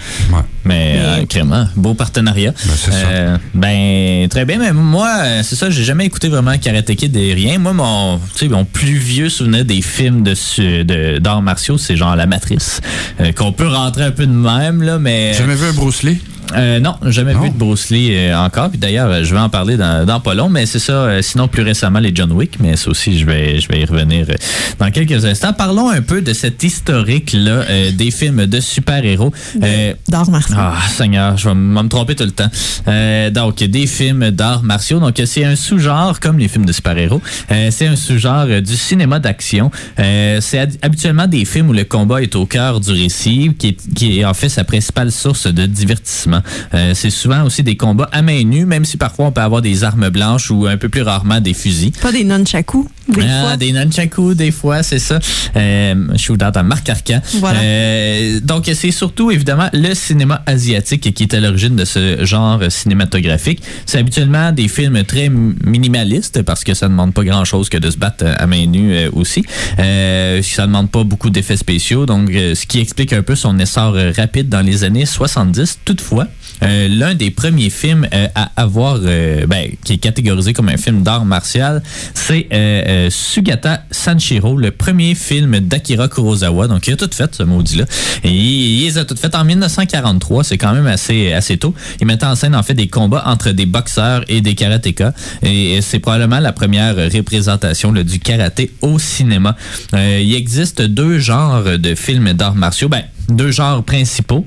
Ouais. 0.65 0.75
Mais 0.75 0.95
euh, 0.97 1.17
Mais- 1.21 1.27
clairement, 1.27 1.67
beau 1.77 1.95
partenariat. 1.95 2.53
Ben. 2.53 2.93
Euh, 2.93 3.39
ben, 3.55 4.29
très 4.29 4.45
bien. 4.45 4.59
Mais 4.59 4.73
moi, 4.73 5.11
euh, 5.23 5.41
c'est 5.43 5.57
ça, 5.57 5.71
j'ai 5.71 5.85
jamais 5.85 6.07
écouté 6.07 6.29
vraiment 6.29 6.57
Karate 6.59 6.95
Kid 6.95 7.17
et 7.17 7.35
rien. 7.35 7.59
Moi, 7.59 7.73
mon, 7.73 8.19
tu 8.35 8.39
sais, 8.41 8.49
mon 8.49 8.65
plus 8.65 8.97
vieux 8.97 9.29
souvenir 9.29 9.65
des 9.65 9.83
films 9.83 10.23
de 10.23 11.19
d'arts 11.19 11.43
martiaux, 11.43 11.79
c'est 11.79 11.97
genre 11.97 12.17
La 12.17 12.27
Matrice. 12.27 12.81
Euh, 13.21 13.33
Qu'on 13.33 13.53
peut 13.53 13.69
rentrer 13.69 14.05
un 14.05 14.11
peu 14.11 14.27
de 14.27 14.33
même, 14.33 14.83
là, 14.83 14.99
mais. 14.99 15.33
J'ai 15.33 15.41
jamais 15.41 15.55
vu 15.55 15.67
un 15.67 15.73
Bruce 15.73 16.03
Lee? 16.03 16.19
Euh, 16.57 16.79
non, 16.79 16.97
jamais 17.07 17.33
Non. 17.35 17.41
vu 17.43 17.51
de 17.51 17.55
Bruce 17.55 17.91
Lee 17.91 18.11
euh, 18.15 18.37
encore. 18.39 18.69
Puis 18.71 18.79
d'ailleurs, 18.79 19.09
euh, 19.11 19.25
je 19.25 19.35
vais 19.35 19.41
en 19.41 19.49
parler 19.49 19.77
dans, 19.77 20.05
dans 20.07 20.21
pas 20.21 20.35
long, 20.35 20.49
mais 20.49 20.67
c'est 20.67 20.79
ça. 20.79 20.93
euh, 20.93 21.23
sinon, 21.23 21.49
plus 21.49 21.63
récemment, 21.63 21.99
les 21.99 22.13
John 22.15 22.31
Wick, 22.33 22.59
mais 22.61 22.77
ça 22.77 22.91
aussi, 22.91 23.19
je 23.19 23.25
vais, 23.27 23.61
je 23.61 23.69
vais 23.69 23.81
y 23.81 23.85
revenir 23.85 24.27
euh, 24.29 24.35
dans 24.79 24.91
quelques 24.91 25.25
instants. 25.25 25.53
Parlons 25.53 25.89
un 25.91 26.03
peu 26.03 26.23
de 26.23 26.33
cet 26.33 26.63
historique-là 26.63 27.51
euh, 27.69 27.91
des 27.93 28.11
films 28.11 28.47
de 28.47 28.61
super-héros. 28.61 29.33
Euh, 29.63 29.95
D'art 30.09 30.31
martial. 30.31 30.59
ah, 30.61 30.75
Seigneur, 30.89 31.37
je 31.37 31.49
vais 31.49 31.55
me 31.55 31.89
tromper 31.89 32.15
tout 32.15 32.25
le 32.25 32.31
temps. 32.31 32.51
Euh, 32.89 33.31
donc, 33.31 33.57
des 33.63 33.87
films 33.87 34.31
d'arts 34.31 34.63
martiaux. 34.63 35.01
Donc, 35.01 35.21
c'est 35.25 35.45
un 35.45 35.57
sous-genre, 35.57 36.21
comme 36.21 36.39
les 36.39 36.49
films 36.49 36.67
de 36.67 36.73
super-héros. 36.73 37.21
Euh, 37.51 37.69
c'est 37.73 37.87
un 37.89 37.97
sous-genre 37.97 38.47
euh, 38.49 38.61
du 38.61 38.77
cinéma 38.77 39.19
d'action. 39.19 39.71
Euh, 39.99 40.39
c'est 40.41 40.59
hab- 40.59 40.73
habituellement 40.83 41.27
des 41.27 41.45
films 41.45 41.71
où 41.71 41.73
le 41.73 41.85
combat 41.85 42.23
est 42.23 42.37
au 42.37 42.47
cœur 42.47 42.81
du 42.81 42.93
récit, 42.93 43.51
qui 43.59 43.69
est, 43.69 43.95
qui 43.95 44.21
est 44.21 44.25
en 44.25 44.35
fait 44.35 44.49
sa 44.49 44.63
principale 44.65 45.11
source 45.11 45.47
de 45.47 45.67
divertissement. 45.67 46.34
Euh, 46.75 46.93
c'est 46.95 47.11
souvent 47.11 47.43
aussi 47.45 47.63
des 47.63 47.77
combats 47.77 48.09
à 48.13 48.23
main 48.23 48.43
nue, 48.45 48.65
même 48.67 48.85
si 48.85 48.97
parfois 48.97 49.27
on 49.27 49.33
peut 49.33 49.41
avoir 49.41 49.63
des 49.63 49.85
armes 49.85 50.09
blanches 50.11 50.51
ou 50.51 50.67
un 50.67 50.77
peu 50.77 50.89
plus 50.89 51.03
rarement 51.03 51.41
des 51.41 51.55
fusils. 51.55 51.93
Pas 51.93 52.13
des 52.13 52.25
nunchakus, 52.25 52.85
des 53.09 53.23
Ah, 53.29 53.41
fois. 53.43 53.57
des 53.57 53.73
nunchakus, 53.73 54.37
des 54.37 54.51
fois, 54.51 54.83
c'est 54.83 54.99
ça. 54.99 55.19
Euh, 55.57 55.95
shootout 56.17 56.45
à 56.55 56.63
Marc 56.63 56.89
Arcan. 56.89 57.21
Voilà. 57.41 57.61
Euh, 57.61 58.41
donc, 58.41 58.71
c'est 58.75 58.91
surtout, 58.91 59.31
évidemment, 59.31 59.69
le 59.73 59.95
cinéma 59.95 60.43
asiatique 60.47 61.13
qui 61.15 61.23
est 61.23 61.35
à 61.35 61.41
l'origine 61.41 61.77
de 61.77 61.85
ce 61.85 62.25
genre 62.25 62.61
cinématographique. 62.69 63.63
C'est 63.87 63.99
habituellement 63.99 64.53
des 64.53 64.69
films 64.69 65.05
très 65.05 65.29
minimalistes 65.65 66.43
parce 66.43 66.65
que 66.65 66.75
ça 66.75 66.87
ne 66.87 66.93
demande 66.93 67.15
pas 67.15 67.25
grand-chose 67.25 67.69
que 67.69 67.79
de 67.79 67.91
se 67.91 67.97
battre 67.97 68.25
à 68.39 68.47
main 68.47 68.67
nue 68.67 68.95
euh, 68.95 69.11
aussi. 69.13 69.45
Euh, 69.79 70.43
ça 70.43 70.63
ne 70.63 70.69
demande 70.69 70.91
pas 70.91 71.05
beaucoup 71.05 71.31
d'effets 71.31 71.57
spéciaux, 71.57 72.07
donc 72.07 72.31
euh, 72.31 72.55
ce 72.55 72.67
qui 72.67 72.79
explique 72.81 73.13
un 73.13 73.23
peu 73.23 73.35
son 73.35 73.59
essor 73.59 73.95
euh, 73.95 74.13
rapide 74.17 74.49
dans 74.49 74.61
les 74.61 74.85
années 74.85 75.07
70. 75.07 75.81
Toutefois, 75.85 76.24
euh, 76.63 76.89
l'un 76.89 77.15
des 77.15 77.31
premiers 77.31 77.71
films 77.71 78.07
euh, 78.13 78.29
à 78.35 78.51
avoir, 78.57 78.99
euh, 79.03 79.47
ben, 79.47 79.71
qui 79.85 79.95
est 79.95 79.99
catégorisé 79.99 80.53
comme 80.53 80.69
un 80.69 80.77
film 80.77 81.03
d'art 81.03 81.25
martial, 81.25 81.83
c'est 82.15 82.49
euh, 82.53 83.09
Sugata 83.11 83.85
Sanshiro, 83.91 84.57
le 84.57 84.71
premier 84.71 85.15
film 85.15 85.61
d'Akira 85.61 86.09
Kurosawa. 86.09 86.69
Donc, 86.69 86.87
il 86.87 86.95
a 86.95 86.97
tout 86.97 87.11
fait, 87.13 87.35
ce 87.35 87.43
maudit-là. 87.43 87.85
Il, 88.25 88.81
les 88.85 88.99
a 88.99 89.05
tout 89.05 89.17
fait 89.17 89.35
en 89.35 89.45
1943. 89.45 90.45
C'est 90.45 90.59
quand 90.59 90.73
même 90.73 90.87
assez, 90.87 91.33
assez 91.33 91.57
tôt. 91.57 91.75
Il 92.01 92.07
mettait 92.07 92.27
en 92.27 92.35
scène, 92.35 92.55
en 92.55 92.63
fait, 92.63 92.75
des 92.75 92.89
combats 92.89 93.25
entre 93.27 93.51
des 93.51 93.67
boxeurs 93.67 94.25
et 94.29 94.41
des 94.41 94.55
karatékas. 94.55 95.13
Et, 95.43 95.81
c'est 95.83 95.99
probablement 95.99 96.41
la 96.41 96.53
première 96.53 96.97
représentation 96.97 97.93
du 97.93 98.19
karaté 98.19 98.73
au 98.81 98.99
cinéma. 98.99 99.57
Il 99.93 100.35
existe 100.35 100.83
deux 100.83 101.19
genres 101.19 101.79
de 101.79 101.95
films 101.95 102.33
d'arts 102.33 102.55
martiaux. 102.55 102.89
Ben, 102.89 103.03
deux 103.29 103.51
genres 103.51 103.83
principaux. 103.83 104.47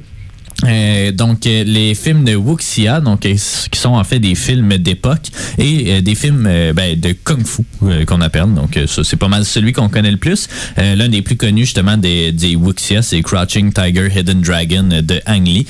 Euh, 0.66 1.12
donc, 1.12 1.46
euh, 1.46 1.64
les 1.64 1.94
films 1.94 2.24
de 2.24 2.36
Wuxia, 2.36 3.00
donc, 3.00 3.26
euh, 3.26 3.36
qui 3.72 3.80
sont 3.80 3.94
en 3.94 4.04
fait 4.04 4.20
des 4.20 4.34
films 4.34 4.78
d'époque 4.78 5.28
et 5.58 5.86
euh, 5.88 6.02
des 6.02 6.16
films 6.16 6.46
euh, 6.48 6.74
ben, 6.74 7.00
de 7.00 7.16
Kung 7.24 7.46
Fu 7.46 7.64
qu'on 8.08 8.22
appelle. 8.22 8.54
Donc, 8.56 8.80
ça, 8.88 9.04
c'est 9.04 9.18
pas 9.18 9.28
mal 9.28 9.46
celui 9.46 9.72
qu'on 9.72 9.90
connaît 9.90 10.12
le 10.12 10.18
plus. 10.18 10.48
L'un 10.78 11.10
des 11.10 11.22
plus 11.22 11.38
connus, 11.38 11.66
justement, 11.66 11.98
des, 11.98 12.32
des 12.32 12.56
Wuxia, 12.56 13.02
c'est 13.02 13.22
Crouching 13.22 13.72
Tiger, 13.72 14.10
Hidden 14.16 14.42
Dragon 14.42 14.90
de 15.02 15.22
Ang 15.28 15.46
Lee. 15.48 15.66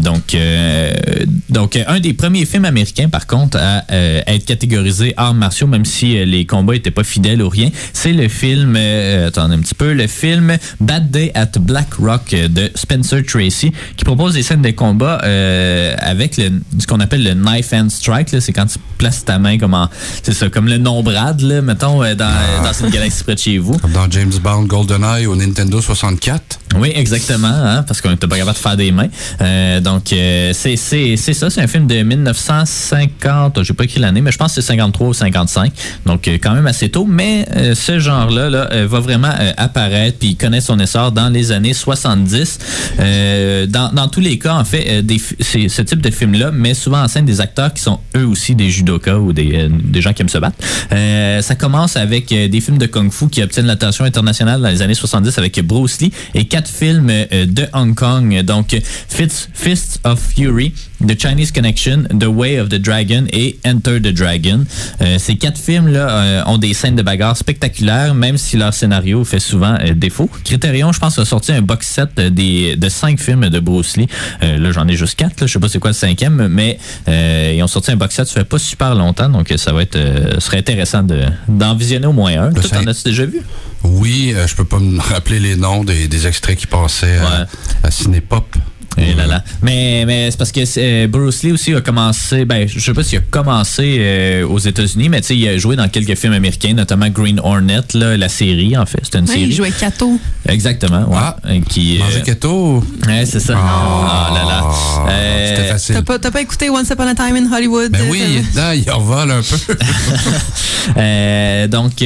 Donc, 0.00 0.36
donc, 1.48 1.78
un 1.86 2.00
des 2.00 2.12
premiers 2.12 2.44
films 2.44 2.64
américains, 2.64 3.08
par 3.08 3.26
contre, 3.26 3.58
à 3.58 3.84
euh, 3.90 4.20
être 4.26 4.44
catégorisé 4.44 5.14
arts 5.16 5.34
martiaux, 5.34 5.66
même 5.66 5.84
si 5.84 6.24
les 6.24 6.46
combats 6.46 6.76
étaient 6.76 6.90
pas 6.90 7.04
fidèles 7.04 7.42
ou 7.42 7.48
rien, 7.48 7.70
c'est 7.92 8.12
le 8.12 8.28
film, 8.28 8.76
attendez 9.26 9.54
un 9.54 9.60
petit 9.60 9.74
peu, 9.74 9.92
le 9.92 10.06
film 10.06 10.56
Bad 10.80 11.10
Day 11.10 11.32
at 11.34 11.52
Black 11.60 11.94
Rock 11.94 12.30
de 12.30 12.70
Spencer 12.74 13.24
Tracy, 13.24 13.72
qui 13.96 14.04
propose 14.04 14.27
des 14.34 14.42
scènes 14.42 14.62
de 14.62 14.70
combat 14.70 15.20
euh, 15.24 15.94
avec 15.98 16.36
le, 16.36 16.50
ce 16.78 16.86
qu'on 16.86 17.00
appelle 17.00 17.24
le 17.24 17.34
knife 17.34 17.72
and 17.72 17.88
strike. 17.90 18.28
C'est 18.40 18.52
quand 18.52 18.66
tu 18.66 18.78
places 18.98 19.24
ta 19.24 19.38
main 19.38 19.58
comme 19.58 19.74
en, 19.74 19.88
c'est 20.22 20.32
ça, 20.32 20.48
comme 20.48 20.66
le 20.66 20.78
nombrade, 20.78 21.40
là, 21.40 21.62
mettons, 21.62 22.02
euh, 22.02 22.14
dans, 22.14 22.32
dans 22.62 22.72
une 22.72 22.90
galaxie 22.90 23.24
près 23.24 23.34
de 23.34 23.40
chez 23.40 23.58
vous. 23.58 23.76
Comme 23.78 23.92
dans 23.92 24.10
James 24.10 24.32
Bond 24.42 24.64
GoldenEye 24.64 25.26
au 25.26 25.36
Nintendo 25.36 25.80
64. 25.80 26.60
Oui, 26.76 26.92
exactement, 26.94 27.48
hein, 27.48 27.82
parce 27.82 28.00
qu'on 28.00 28.10
n'était 28.10 28.26
pas 28.26 28.36
capable 28.36 28.56
de 28.56 28.62
faire 28.62 28.76
des 28.76 28.92
mains. 28.92 29.08
Euh, 29.40 29.80
donc, 29.80 30.12
euh, 30.12 30.52
c'est 30.52 30.76
ça, 30.76 31.50
c'est 31.50 31.60
un 31.60 31.66
film 31.66 31.86
de 31.86 32.02
1950, 32.02 33.62
j'ai 33.62 33.72
pas 33.72 33.84
écrit 33.84 34.00
l'année, 34.00 34.20
mais 34.20 34.32
je 34.32 34.38
pense 34.38 34.54
que 34.54 34.60
c'est 34.60 34.66
53 34.66 35.08
ou 35.08 35.14
55, 35.14 35.72
donc 36.04 36.28
quand 36.42 36.52
même 36.52 36.66
assez 36.66 36.88
tôt. 36.90 37.06
Mais 37.08 37.46
ce 37.74 37.98
genre-là 37.98 38.50
là, 38.50 38.86
va 38.86 39.00
vraiment 39.00 39.32
apparaître, 39.56 40.18
puis 40.18 40.30
il 40.30 40.36
connaît 40.36 40.60
son 40.60 40.78
essor 40.78 41.12
dans 41.12 41.28
les 41.28 41.52
années 41.52 41.72
70. 41.72 42.58
Euh, 43.00 43.66
dans, 43.66 43.92
dans 43.92 44.08
tous 44.18 44.24
les 44.24 44.36
cas, 44.36 44.54
en 44.54 44.64
fait, 44.64 44.84
euh, 44.88 45.02
des, 45.02 45.18
ce 45.18 45.82
type 45.82 46.00
de 46.00 46.10
film-là 46.10 46.50
met 46.50 46.74
souvent 46.74 47.00
en 47.00 47.06
scène 47.06 47.24
des 47.24 47.40
acteurs 47.40 47.72
qui 47.72 47.80
sont 47.80 48.00
eux 48.16 48.26
aussi 48.26 48.56
des 48.56 48.68
judokas 48.68 49.16
ou 49.16 49.32
des, 49.32 49.52
euh, 49.54 49.68
des 49.70 50.00
gens 50.00 50.12
qui 50.12 50.22
aiment 50.22 50.28
se 50.28 50.38
battre. 50.38 50.56
Euh, 50.90 51.40
ça 51.40 51.54
commence 51.54 51.96
avec 51.96 52.26
des 52.30 52.60
films 52.60 52.78
de 52.78 52.86
kung-fu 52.86 53.28
qui 53.28 53.44
obtiennent 53.44 53.66
l'attention 53.66 54.04
internationale 54.04 54.60
dans 54.60 54.70
les 54.70 54.82
années 54.82 54.94
70 54.94 55.38
avec 55.38 55.64
Bruce 55.64 56.00
Lee 56.00 56.12
et 56.34 56.46
quatre 56.46 56.68
films 56.68 57.06
de 57.30 57.66
Hong 57.72 57.94
Kong, 57.94 58.42
donc 58.42 58.76
Fists, 59.08 59.50
Fists 59.54 60.00
of 60.02 60.20
Fury, 60.20 60.72
The 61.06 61.16
Chinese 61.20 61.52
Connection, 61.52 62.04
The 62.18 62.26
Way 62.26 62.60
of 62.60 62.68
the 62.70 62.80
Dragon 62.80 63.26
et 63.32 63.58
Enter 63.64 64.00
the 64.00 64.12
Dragon. 64.12 64.64
Euh, 65.00 65.18
ces 65.18 65.36
quatre 65.36 65.58
films-là 65.58 66.08
euh, 66.10 66.42
ont 66.46 66.58
des 66.58 66.74
scènes 66.74 66.96
de 66.96 67.02
bagarre 67.02 67.36
spectaculaires, 67.36 68.14
même 68.14 68.36
si 68.36 68.56
leur 68.56 68.74
scénario 68.74 69.24
fait 69.24 69.38
souvent 69.38 69.76
euh, 69.80 69.94
défaut. 69.94 70.28
Criterion, 70.44 70.92
je 70.92 70.98
pense, 70.98 71.18
a 71.18 71.24
sorti 71.24 71.52
un 71.52 71.62
box 71.62 71.86
set 71.86 72.20
des, 72.20 72.76
de 72.76 72.88
cinq 72.88 73.20
films 73.20 73.48
de 73.48 73.60
Bruce 73.60 73.96
Lee. 73.96 74.08
Euh, 74.42 74.58
là, 74.58 74.72
j'en 74.72 74.88
ai 74.88 74.96
juste 74.96 75.14
quatre. 75.14 75.40
Là. 75.40 75.46
Je 75.46 75.52
sais 75.52 75.58
pas 75.60 75.68
c'est 75.68 75.78
quoi 75.78 75.90
le 75.90 75.94
cinquième, 75.94 76.48
mais 76.48 76.78
euh, 77.08 77.54
ils 77.56 77.62
ont 77.62 77.68
sorti 77.68 77.92
un 77.92 77.96
box 77.96 78.16
set, 78.16 78.26
ça 78.26 78.34
fait 78.40 78.44
pas 78.44 78.58
super 78.58 78.94
longtemps, 78.94 79.28
donc 79.28 79.52
ça 79.56 79.72
va 79.72 79.82
être, 79.82 79.96
euh, 79.96 80.40
serait 80.40 80.58
intéressant 80.58 81.02
de, 81.02 81.22
d'en 81.48 81.74
visionner 81.74 82.06
au 82.06 82.12
moins 82.12 82.42
un. 82.42 82.52
Toi, 82.52 82.62
t'en 82.64 82.86
as-tu 82.86 83.04
déjà 83.04 83.24
vu? 83.24 83.40
Oui, 83.84 84.32
euh, 84.34 84.46
je 84.46 84.56
peux 84.56 84.64
pas 84.64 84.78
me 84.78 84.98
rappeler 85.00 85.38
les 85.38 85.54
noms 85.54 85.84
des, 85.84 86.08
des 86.08 86.26
extraits 86.26 86.58
qui 86.58 86.66
passaient 86.66 87.18
à, 87.18 87.46
à 87.84 87.90
Cinépop. 87.90 88.56
Et 88.98 89.14
là 89.14 89.26
là. 89.26 89.44
Mais, 89.62 90.04
mais 90.06 90.30
c'est 90.30 90.36
parce 90.36 90.52
que 90.52 90.64
c'est- 90.64 91.06
Bruce 91.06 91.42
Lee 91.42 91.52
aussi 91.52 91.74
a 91.74 91.80
commencé, 91.80 92.44
ben, 92.44 92.66
je 92.68 92.78
sais 92.80 92.92
pas 92.92 93.02
s'il 93.02 93.18
a 93.18 93.22
commencé 93.30 93.96
euh, 94.00 94.46
aux 94.46 94.58
États-Unis, 94.58 95.08
mais 95.08 95.20
tu 95.20 95.28
sais, 95.28 95.36
il 95.36 95.48
a 95.48 95.56
joué 95.58 95.76
dans 95.76 95.88
quelques 95.88 96.16
films 96.16 96.32
américains, 96.32 96.72
notamment 96.74 97.08
Green 97.08 97.40
Hornet, 97.40 97.80
là, 97.94 98.16
la 98.16 98.28
série, 98.28 98.76
en 98.76 98.86
fait. 98.86 98.98
C'était 99.02 99.18
une 99.18 99.26
série. 99.26 99.42
il 99.42 99.52
jouait 99.54 99.70
Kato. 99.70 100.18
Exactement, 100.48 101.08
ouais. 101.08 101.16
Ah. 101.18 101.36
Euh, 101.46 101.60
qui, 101.68 101.96
euh, 101.96 102.04
Manger 102.04 102.22
keto. 102.22 102.84
Ouais, 103.06 103.24
c'est 103.26 103.40
ça. 103.40 103.54
Ah, 103.56 104.28
Oh 104.30 104.34
là 104.34 104.44
là. 104.44 104.64
Euh, 105.10 105.48
C'était 105.56 105.68
facile. 105.68 105.94
T'as 105.96 106.02
pas, 106.02 106.18
t'as 106.18 106.30
pas 106.30 106.40
écouté 106.40 106.70
Once 106.70 106.88
Upon 106.90 107.06
a 107.06 107.14
Time 107.14 107.36
in 107.36 107.52
Hollywood? 107.52 107.90
Ben 107.92 108.02
oui, 108.10 108.22
il 108.28 108.36
est 108.38 108.50
dedans, 108.50 108.72
il 108.72 108.90
en 108.90 109.00
vole 109.00 109.30
un 109.30 109.40
peu. 109.42 109.74
Euh, 110.96 111.66
donc, 111.68 112.00
euh, 112.00 112.04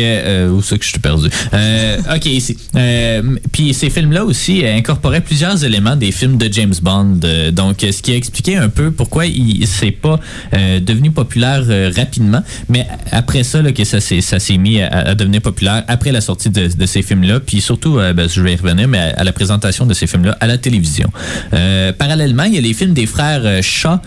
euh, 0.49 0.51
où 0.51 0.61
c'est 0.63 0.77
que 0.77 0.85
je 0.85 0.91
suis 0.91 0.99
perdu? 0.99 1.29
Euh, 1.55 1.99
ok, 2.17 2.27
ici. 2.27 2.57
Euh, 2.75 3.23
Puis 3.53 3.75
ces 3.75 3.91
films-là 3.91 4.25
aussi 4.25 4.65
euh, 4.65 4.75
incorporaient 4.77 5.21
plusieurs 5.21 5.63
éléments 5.65 5.95
des 5.95 6.11
films 6.11 6.37
de 6.37 6.53
James 6.53 6.75
Bond. 6.83 7.21
Euh, 7.25 7.51
donc, 7.51 7.79
ce 7.81 8.03
qui 8.03 8.13
a 8.13 8.17
expliqué 8.17 8.57
un 8.57 8.69
peu 8.69 8.91
pourquoi 8.91 9.27
il 9.27 9.67
s'est 9.67 9.91
pas 9.91 10.19
euh, 10.55 10.81
devenu 10.81 11.11
populaire 11.11 11.63
euh, 11.69 11.91
rapidement. 11.95 12.43
Mais 12.69 12.87
après 13.11 13.45
ça, 13.45 13.63
là, 13.63 13.73
que 13.73 13.85
ça 13.85 14.01
s'est 14.01 14.21
ça 14.21 14.39
s'est 14.39 14.59
mis 14.59 14.81
à, 14.81 15.15
devenir 15.15 15.41
populaire 15.41 15.85
après 15.89 16.13
la 16.13 16.21
sortie 16.21 16.51
de, 16.51 16.87
ces 16.87 17.03
films-là. 17.03 17.41
Puis 17.41 17.61
surtout, 17.61 17.95
ben, 17.95 18.29
je 18.29 18.41
vais 18.41 18.55
y 18.55 18.57
revenir, 18.57 18.89
mais 18.89 18.99
à, 18.99 19.25
la 19.25 19.33
présentation 19.33 19.87
de 19.87 19.95
ces 19.95 20.07
films-là 20.07 20.37
à 20.41 20.47
la 20.47 20.59
télévision. 20.59 21.11
Parallèlement, 21.99 22.45
il 22.45 22.55
y 22.55 22.59
a 22.59 22.61
les 22.61 22.75
films 22.75 22.95
des 22.95 23.07
frères 23.07 23.63
Shaw 23.63 23.99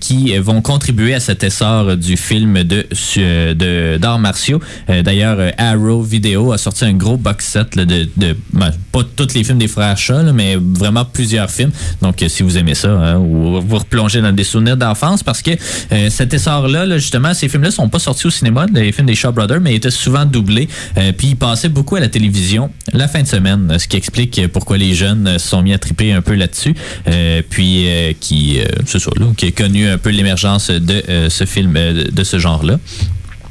qui 0.00 0.36
vont 0.38 0.60
contribuer 0.60 1.14
à 1.14 1.20
cet 1.20 1.44
essor 1.44 1.96
du 1.96 2.16
film 2.16 2.62
de 2.62 2.86
de 3.16 3.98
d'arts 3.98 4.18
martiaux. 4.18 4.60
D'ailleurs, 4.88 5.38
Arrow 5.58 6.02
Video 6.02 6.52
a 6.52 6.58
sorti 6.58 6.84
un 6.84 6.94
gros 6.94 7.16
box 7.16 7.46
set 7.46 7.76
de 7.76 8.36
ben, 8.52 8.70
pas 8.92 9.02
tous 9.16 9.34
les 9.34 9.44
films 9.44 9.58
des 9.58 9.68
frères 9.68 9.96
Shaw, 9.96 10.22
là, 10.22 10.32
mais 10.32 10.56
vraiment 10.56 11.04
plusieurs 11.04 11.50
films. 11.50 11.72
Donc, 12.02 12.24
si 12.28 12.42
vous 12.42 12.58
aimez 12.58 12.74
ça, 12.74 12.90
hein, 12.90 13.16
ou 13.18 13.60
vous 13.60 13.78
replongez 13.78 14.20
dans 14.20 14.32
des 14.32 14.44
souvenirs 14.44 14.76
d'enfance, 14.76 15.22
parce 15.22 15.42
que 15.42 15.52
euh, 15.92 16.10
cet 16.10 16.34
essor-là, 16.34 16.86
là, 16.86 16.98
justement, 16.98 17.34
ces 17.34 17.48
films-là 17.48 17.70
sont 17.70 17.88
pas 17.88 17.98
sortis 17.98 18.26
au 18.26 18.30
cinéma, 18.30 18.66
les 18.72 18.92
films 18.92 19.06
des 19.06 19.14
Shaw 19.14 19.32
Brothers, 19.32 19.60
mais 19.60 19.72
ils 19.72 19.76
étaient 19.76 19.90
souvent 19.90 20.24
doublés. 20.24 20.68
Euh, 20.98 21.12
puis 21.16 21.28
ils 21.28 21.36
passaient 21.36 21.68
beaucoup 21.68 21.96
à 21.96 22.00
la 22.00 22.08
télévision 22.08 22.70
la 22.92 23.08
fin 23.08 23.22
de 23.22 23.28
semaine, 23.28 23.76
ce 23.78 23.88
qui 23.88 23.96
explique 23.96 24.48
pourquoi 24.48 24.78
les 24.78 24.94
jeunes 24.94 25.38
se 25.38 25.48
sont 25.48 25.62
mis 25.62 25.72
à 25.72 25.78
triper 25.78 26.12
un 26.12 26.22
peu 26.22 26.34
là-dessus. 26.34 26.74
Euh, 27.08 27.42
puis 27.48 27.88
euh, 27.88 28.12
qui, 28.18 28.60
euh, 28.60 28.64
c'est 28.86 28.98
ça, 28.98 29.10
là, 29.16 29.26
qui 29.36 29.46
a 29.46 29.50
connu 29.50 29.88
un 29.88 29.98
peu 29.98 30.10
l'émergence 30.10 30.70
de 30.70 31.02
euh, 31.08 31.30
ce 31.30 31.44
film, 31.44 31.72
de 31.74 32.24
ce 32.24 32.38
genre-là. 32.38 32.78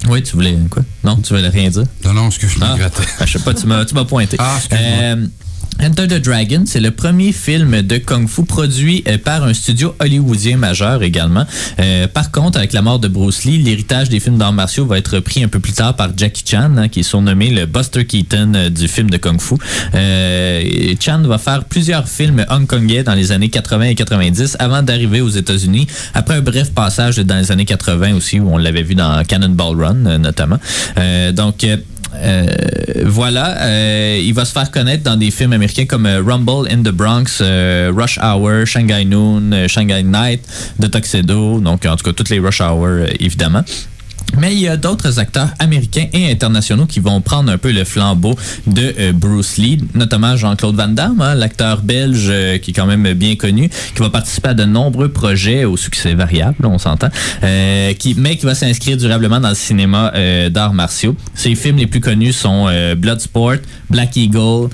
Oui, 0.10 0.22
tu 0.22 0.36
voulais 0.36 0.56
quoi? 0.70 0.84
Non, 1.04 1.16
tu 1.16 1.34
voulais 1.34 1.48
rien 1.48 1.70
dire? 1.70 1.84
Non, 2.04 2.14
non, 2.14 2.28
excuse, 2.28 2.52
je 2.52 2.60
me 2.60 2.66
Ah, 2.66 2.76
je 3.26 3.32
sais 3.32 3.40
pas, 3.44 3.54
tu 3.54 3.66
m'as, 3.68 3.86
tu 3.86 3.96
m'as 3.96 4.06
pointé. 4.06 4.36
Ah, 4.40 4.56
excuse-moi. 4.58 4.88
Euh, 5.02 5.28
Enter 5.82 6.08
the 6.08 6.22
Dragon, 6.22 6.64
c'est 6.66 6.80
le 6.80 6.92
premier 6.92 7.32
film 7.32 7.82
de 7.82 7.98
Kung 7.98 8.28
Fu 8.28 8.46
produit 8.46 9.04
euh, 9.08 9.18
par 9.18 9.44
un 9.44 9.54
studio 9.54 9.96
hollywoodien 10.00 10.58
majeur 10.58 11.04
également. 11.04 11.46
Euh, 11.80 12.08
par 12.08 12.32
contre, 12.32 12.58
avec 12.58 12.74
la 12.74 12.82
mort 12.82 13.00
de 13.00 13.08
Bruce 13.08 13.44
Lee, 13.44 13.58
l'héritage 13.58 14.10
des 14.10 14.20
films 14.20 14.38
d'arts 14.38 14.54
martiaux 14.54 14.86
va 14.86 14.98
être 14.98 15.16
repris 15.16 15.44
un 15.44 15.48
peu 15.48 15.60
plus 15.60 15.74
tard 15.74 15.96
par 15.96 16.10
Jackie 16.16 16.44
Chan, 16.46 16.78
hein, 16.78 16.88
qui 16.88 17.02
est 17.02 17.04
surnommé 17.04 17.50
le 17.50 17.66
Buster 17.66 18.06
Keaton 18.06 18.54
euh, 18.56 18.70
du 18.70 18.88
film 18.88 19.10
de 19.10 19.18
Kung 19.18 19.42
Fu. 19.42 19.56
Chan 21.00 21.22
va 21.24 21.38
faire 21.38 21.66
plusieurs 21.66 22.08
films 22.08 22.46
hongkongais 22.50 23.04
dans 23.04 23.16
les 23.16 23.32
années 23.32 23.50
80 23.50 23.84
et 23.86 23.96
90 23.96 24.58
avant 24.60 24.84
d'arriver 24.84 25.22
aux 25.22 25.30
États-Unis. 25.30 25.88
Après 26.14 26.36
un 26.36 26.42
bref 26.42 26.72
passage 26.72 27.18
dans 27.18 27.38
les 27.38 27.52
années 27.52 27.66
80 27.66 28.16
aussi, 28.16 28.40
où 28.40 28.50
on 28.50 28.58
l'avait 28.58 28.84
vu 28.84 28.96
dans 28.96 29.24
Cannonball 29.24 29.84
Run 29.84 30.18
notamment. 30.18 30.60
Donc, 31.34 31.66
euh, 32.16 32.46
voilà, 33.06 33.62
euh, 33.62 34.20
il 34.22 34.34
va 34.34 34.46
se 34.46 34.52
faire 34.52 34.70
connaître 34.72 35.04
dans 35.04 35.18
des 35.18 35.32
films 35.32 35.54
américains 35.54 35.86
comme 35.86 36.06
euh, 36.06 36.22
Rumble 36.22 36.72
in 36.72 36.84
the 36.84 36.94
Bronx, 36.94 37.42
Rush 37.42 38.20
Hour, 38.22 38.66
Shanghai 38.66 39.06
Noon, 39.06 39.68
Shanghai 39.68 40.04
Night, 40.04 40.42
The 40.82 40.90
Tuxedo, 40.90 41.60
donc 41.60 41.86
en 41.86 41.96
tout 41.96 42.06
cas 42.06 42.14
toutes 42.14 42.30
les 42.30 42.40
Rush 42.40 42.62
Hour 42.62 43.08
évidemment. 43.20 43.64
Mais 44.40 44.54
il 44.54 44.60
y 44.60 44.68
a 44.68 44.78
d'autres 44.78 45.20
acteurs 45.20 45.50
américains 45.60 46.08
et 46.12 46.32
internationaux 46.32 46.86
qui 46.86 47.00
vont 47.00 47.22
prendre 47.22 47.52
un 47.52 47.58
peu 47.58 47.72
le 47.72 47.84
flambeau 47.84 48.36
de 48.68 48.94
euh, 49.00 49.12
Bruce 49.14 49.58
Lee, 49.58 49.80
notamment 49.94 50.36
Jean-Claude 50.36 50.76
Van 50.76 50.88
Damme, 50.88 51.22
hein, 51.22 51.36
l'acteur 51.36 51.82
belge 51.82 52.28
euh, 52.30 52.58
qui 52.58 52.72
est 52.72 52.74
quand 52.74 52.86
même 52.86 53.14
bien 53.14 53.36
connu, 53.36 53.70
qui 53.70 54.02
va 54.02 54.10
participer 54.10 54.50
à 54.50 54.54
de 54.54 54.66
nombreux 54.66 55.10
projets 55.10 55.66
au 55.66 55.78
succès 55.78 56.14
variable, 56.14 56.66
on 56.66 56.78
s'entend, 56.78 57.10
euh, 57.44 57.94
qui, 57.94 58.16
mais 58.18 58.38
qui 58.38 58.46
va 58.46 58.56
s'inscrire 58.56 58.98
durablement 58.98 59.40
dans 59.40 59.50
le 59.50 59.56
cinéma 59.56 60.12
euh, 60.16 60.50
d'arts 60.50 60.74
martiaux. 60.74 61.16
Ses 61.36 61.56
films 61.56 61.78
les 61.78 61.88
plus 61.88 62.02
connus 62.02 62.34
sont 62.34 62.66
euh, 62.70 62.96
Bloodsport, 62.96 63.58
Black 63.90 64.18
Eagle, 64.18 64.70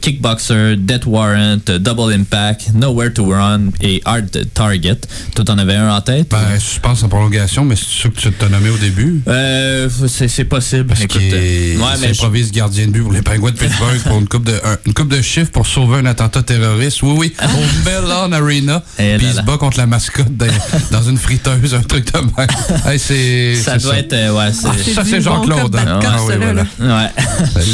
Kickboxer, 0.00 0.76
Death 0.78 1.06
Warrant, 1.06 1.78
Double 1.78 2.12
Impact, 2.12 2.72
Nowhere 2.74 3.12
to 3.12 3.26
Run 3.26 3.70
et 3.82 4.00
Hard 4.04 4.30
Target. 4.54 5.00
Toi, 5.34 5.44
t'en 5.44 5.58
avais 5.58 5.76
un 5.76 5.94
en 5.94 6.00
tête? 6.00 6.30
Ben, 6.30 6.38
je 6.58 6.80
pense 6.80 7.02
en 7.02 7.08
prolongation, 7.08 7.64
mais 7.64 7.76
c'est 7.76 8.08
tu 8.16 8.30
t'as 8.32 8.48
nommé 8.48 8.70
au 8.70 8.76
début? 8.76 9.20
Euh, 9.28 9.88
c'est 10.06 10.44
possible. 10.44 10.86
Parce 10.86 11.02
Écoute, 11.02 11.20
qu'il 11.20 11.34
euh, 11.34 11.76
ouais, 11.78 11.92
mais 12.00 12.06
je- 12.08 12.12
improvise 12.12 12.52
gardien 12.52 12.86
de 12.86 12.92
but 12.92 13.02
pour 13.02 13.12
les 13.12 13.22
Penguins 13.22 13.50
de 13.50 13.56
Pittsburgh 13.56 13.98
pour 14.06 14.18
une 14.18 14.28
coupe 14.28 14.44
de, 14.44 14.52
un- 14.64 14.76
une 14.86 14.94
coupe 14.94 15.08
de 15.08 15.20
chiffres 15.22 15.50
pour 15.50 15.66
sauver 15.66 15.98
un 15.98 16.06
attentat 16.06 16.42
terroriste. 16.42 17.02
Oui, 17.02 17.14
oui, 17.16 17.34
au 17.42 17.84
Mellon 17.84 18.32
Arena. 18.32 18.82
Eh 18.98 19.16
Puis 19.16 19.26
là 19.26 19.32
il 19.32 19.36
se 19.38 19.42
bat 19.42 19.56
contre 19.58 19.78
la 19.78 19.86
mascotte 19.86 20.36
dans, 20.36 20.46
dans 20.90 21.02
une 21.02 21.18
friteuse, 21.18 21.74
un 21.74 21.82
truc 21.82 22.12
de 22.12 22.18
même. 22.20 22.48
Hey, 22.86 22.98
c'est, 22.98 23.54
ça 23.56 23.78
c'est 23.78 23.84
doit 23.84 23.98
être. 23.98 24.12
euh, 24.12 24.32
ouais, 24.32 24.52
c'est- 24.52 24.68
Ah, 24.68 24.94
ça, 24.94 25.04
c'est 25.04 25.20
Jean-Claude. 25.20 25.74
hein. 25.76 26.00
Ah 26.04 26.16
oui, 26.26 26.34
voilà. 26.40 26.62
Ouais. 26.80 27.10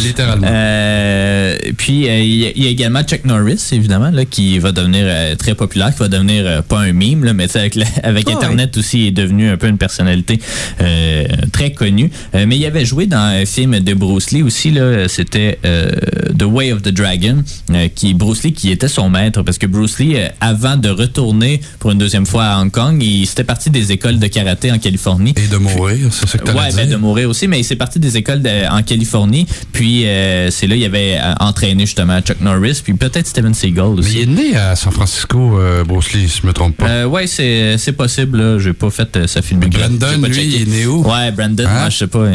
Littéralement. 0.04 0.46
Euh, 0.50 1.56
puis 1.76 2.08
euh, 2.08 2.18
il 2.20 2.34
y, 2.36 2.46
a- 2.46 2.50
il 2.54 2.64
y 2.64 2.66
a 2.66 2.70
également 2.70 3.02
Chuck 3.02 3.24
Norris, 3.24 3.60
évidemment, 3.72 4.10
là, 4.10 4.24
qui 4.24 4.58
va 4.58 4.72
devenir 4.72 5.04
euh, 5.06 5.34
très 5.36 5.54
populaire, 5.54 5.92
qui 5.92 5.98
va 6.00 6.08
devenir 6.08 6.44
euh, 6.46 6.62
pas 6.62 6.80
un 6.80 6.92
meme, 6.92 7.24
là, 7.24 7.32
mais 7.32 7.46
tu 7.46 7.54
sais, 7.54 7.60
avec, 7.60 7.74
la- 7.74 7.86
avec 8.02 8.26
Oh, 8.28 8.32
Internet 8.32 8.76
aussi, 8.76 9.00
il 9.02 9.06
est 9.08 9.10
devenu 9.12 9.50
un 9.50 9.56
peu 9.56 9.66
une 9.68 9.78
personnalité 9.78 10.19
personnalité 10.22 10.40
euh, 10.80 11.26
très 11.52 11.72
connue. 11.72 12.10
Euh, 12.34 12.44
mais 12.46 12.56
il 12.56 12.66
avait 12.66 12.84
joué 12.84 13.06
dans 13.06 13.18
un 13.18 13.44
film 13.46 13.78
de 13.80 13.94
Bruce 13.94 14.30
Lee 14.30 14.42
aussi, 14.42 14.70
là, 14.70 15.08
c'était 15.08 15.58
euh, 15.64 15.90
The 16.38 16.44
Way 16.44 16.72
of 16.72 16.82
the 16.82 16.88
Dragon, 16.88 17.42
euh, 17.70 17.88
qui 17.94 18.14
Bruce 18.14 18.42
Lee 18.42 18.52
qui 18.52 18.70
était 18.70 18.88
son 18.88 19.10
maître, 19.10 19.42
parce 19.42 19.58
que 19.58 19.66
Bruce 19.66 19.98
Lee, 19.98 20.16
euh, 20.16 20.28
avant 20.40 20.76
de 20.76 20.88
retourner 20.88 21.60
pour 21.78 21.90
une 21.92 21.98
deuxième 21.98 22.26
fois 22.26 22.44
à 22.44 22.60
Hong 22.60 22.70
Kong, 22.70 23.02
il 23.02 23.26
s'était 23.26 23.44
parti 23.44 23.70
des 23.70 23.92
écoles 23.92 24.18
de 24.18 24.26
karaté 24.26 24.70
en 24.72 24.78
Californie. 24.78 25.34
Et 25.36 25.48
de 25.48 25.56
mourir, 25.56 25.98
c'est 26.10 26.28
ça 26.28 26.38
que 26.38 26.44
tu 26.44 26.50
Ouais, 26.50 26.72
ben, 26.74 26.88
de 26.88 26.96
mourir 26.96 27.28
aussi, 27.30 27.46
mais 27.48 27.60
il 27.60 27.64
s'est 27.64 27.76
parti 27.76 27.98
des 27.98 28.16
écoles 28.16 28.42
de- 28.42 28.68
en 28.70 28.82
Californie, 28.82 29.46
puis 29.72 30.06
euh, 30.06 30.50
c'est 30.50 30.66
là 30.66 30.74
il 30.76 30.84
avait 30.84 31.18
entraîné 31.40 31.86
justement 31.86 32.20
Chuck 32.20 32.40
Norris, 32.40 32.80
puis 32.82 32.94
peut-être 32.94 33.26
Steven 33.26 33.54
Seagal 33.54 33.90
Mais 33.94 33.98
aussi. 34.00 34.12
il 34.16 34.20
est 34.22 34.26
né 34.26 34.56
à 34.56 34.76
San 34.76 34.92
Francisco, 34.92 35.58
euh, 35.58 35.84
Bruce 35.84 36.12
Lee, 36.12 36.28
si 36.28 36.40
je 36.42 36.46
me 36.46 36.52
trompe 36.52 36.76
pas. 36.76 36.88
Euh, 36.88 37.04
ouais, 37.06 37.26
c'est 37.26 37.76
c'est 37.78 37.92
possible. 37.92 38.38
là. 38.38 38.58
J'ai 38.58 38.72
pas 38.72 38.90
fait 38.90 39.26
sa 39.26 39.42
filmographie. 39.42 39.96
Brandon, 39.96 40.09
J'ai 40.14 40.20
pas 40.20 40.28
lui, 40.28 40.34
checké. 40.34 40.48
il 40.56 40.62
est 40.62 40.66
né 40.80 40.86
où? 40.86 41.02
Ouais, 41.02 41.30
Brandon, 41.32 41.64
Hein? 41.66 41.80
moi, 41.80 41.90
je 41.90 41.96
sais 41.98 42.06
pas, 42.06 42.26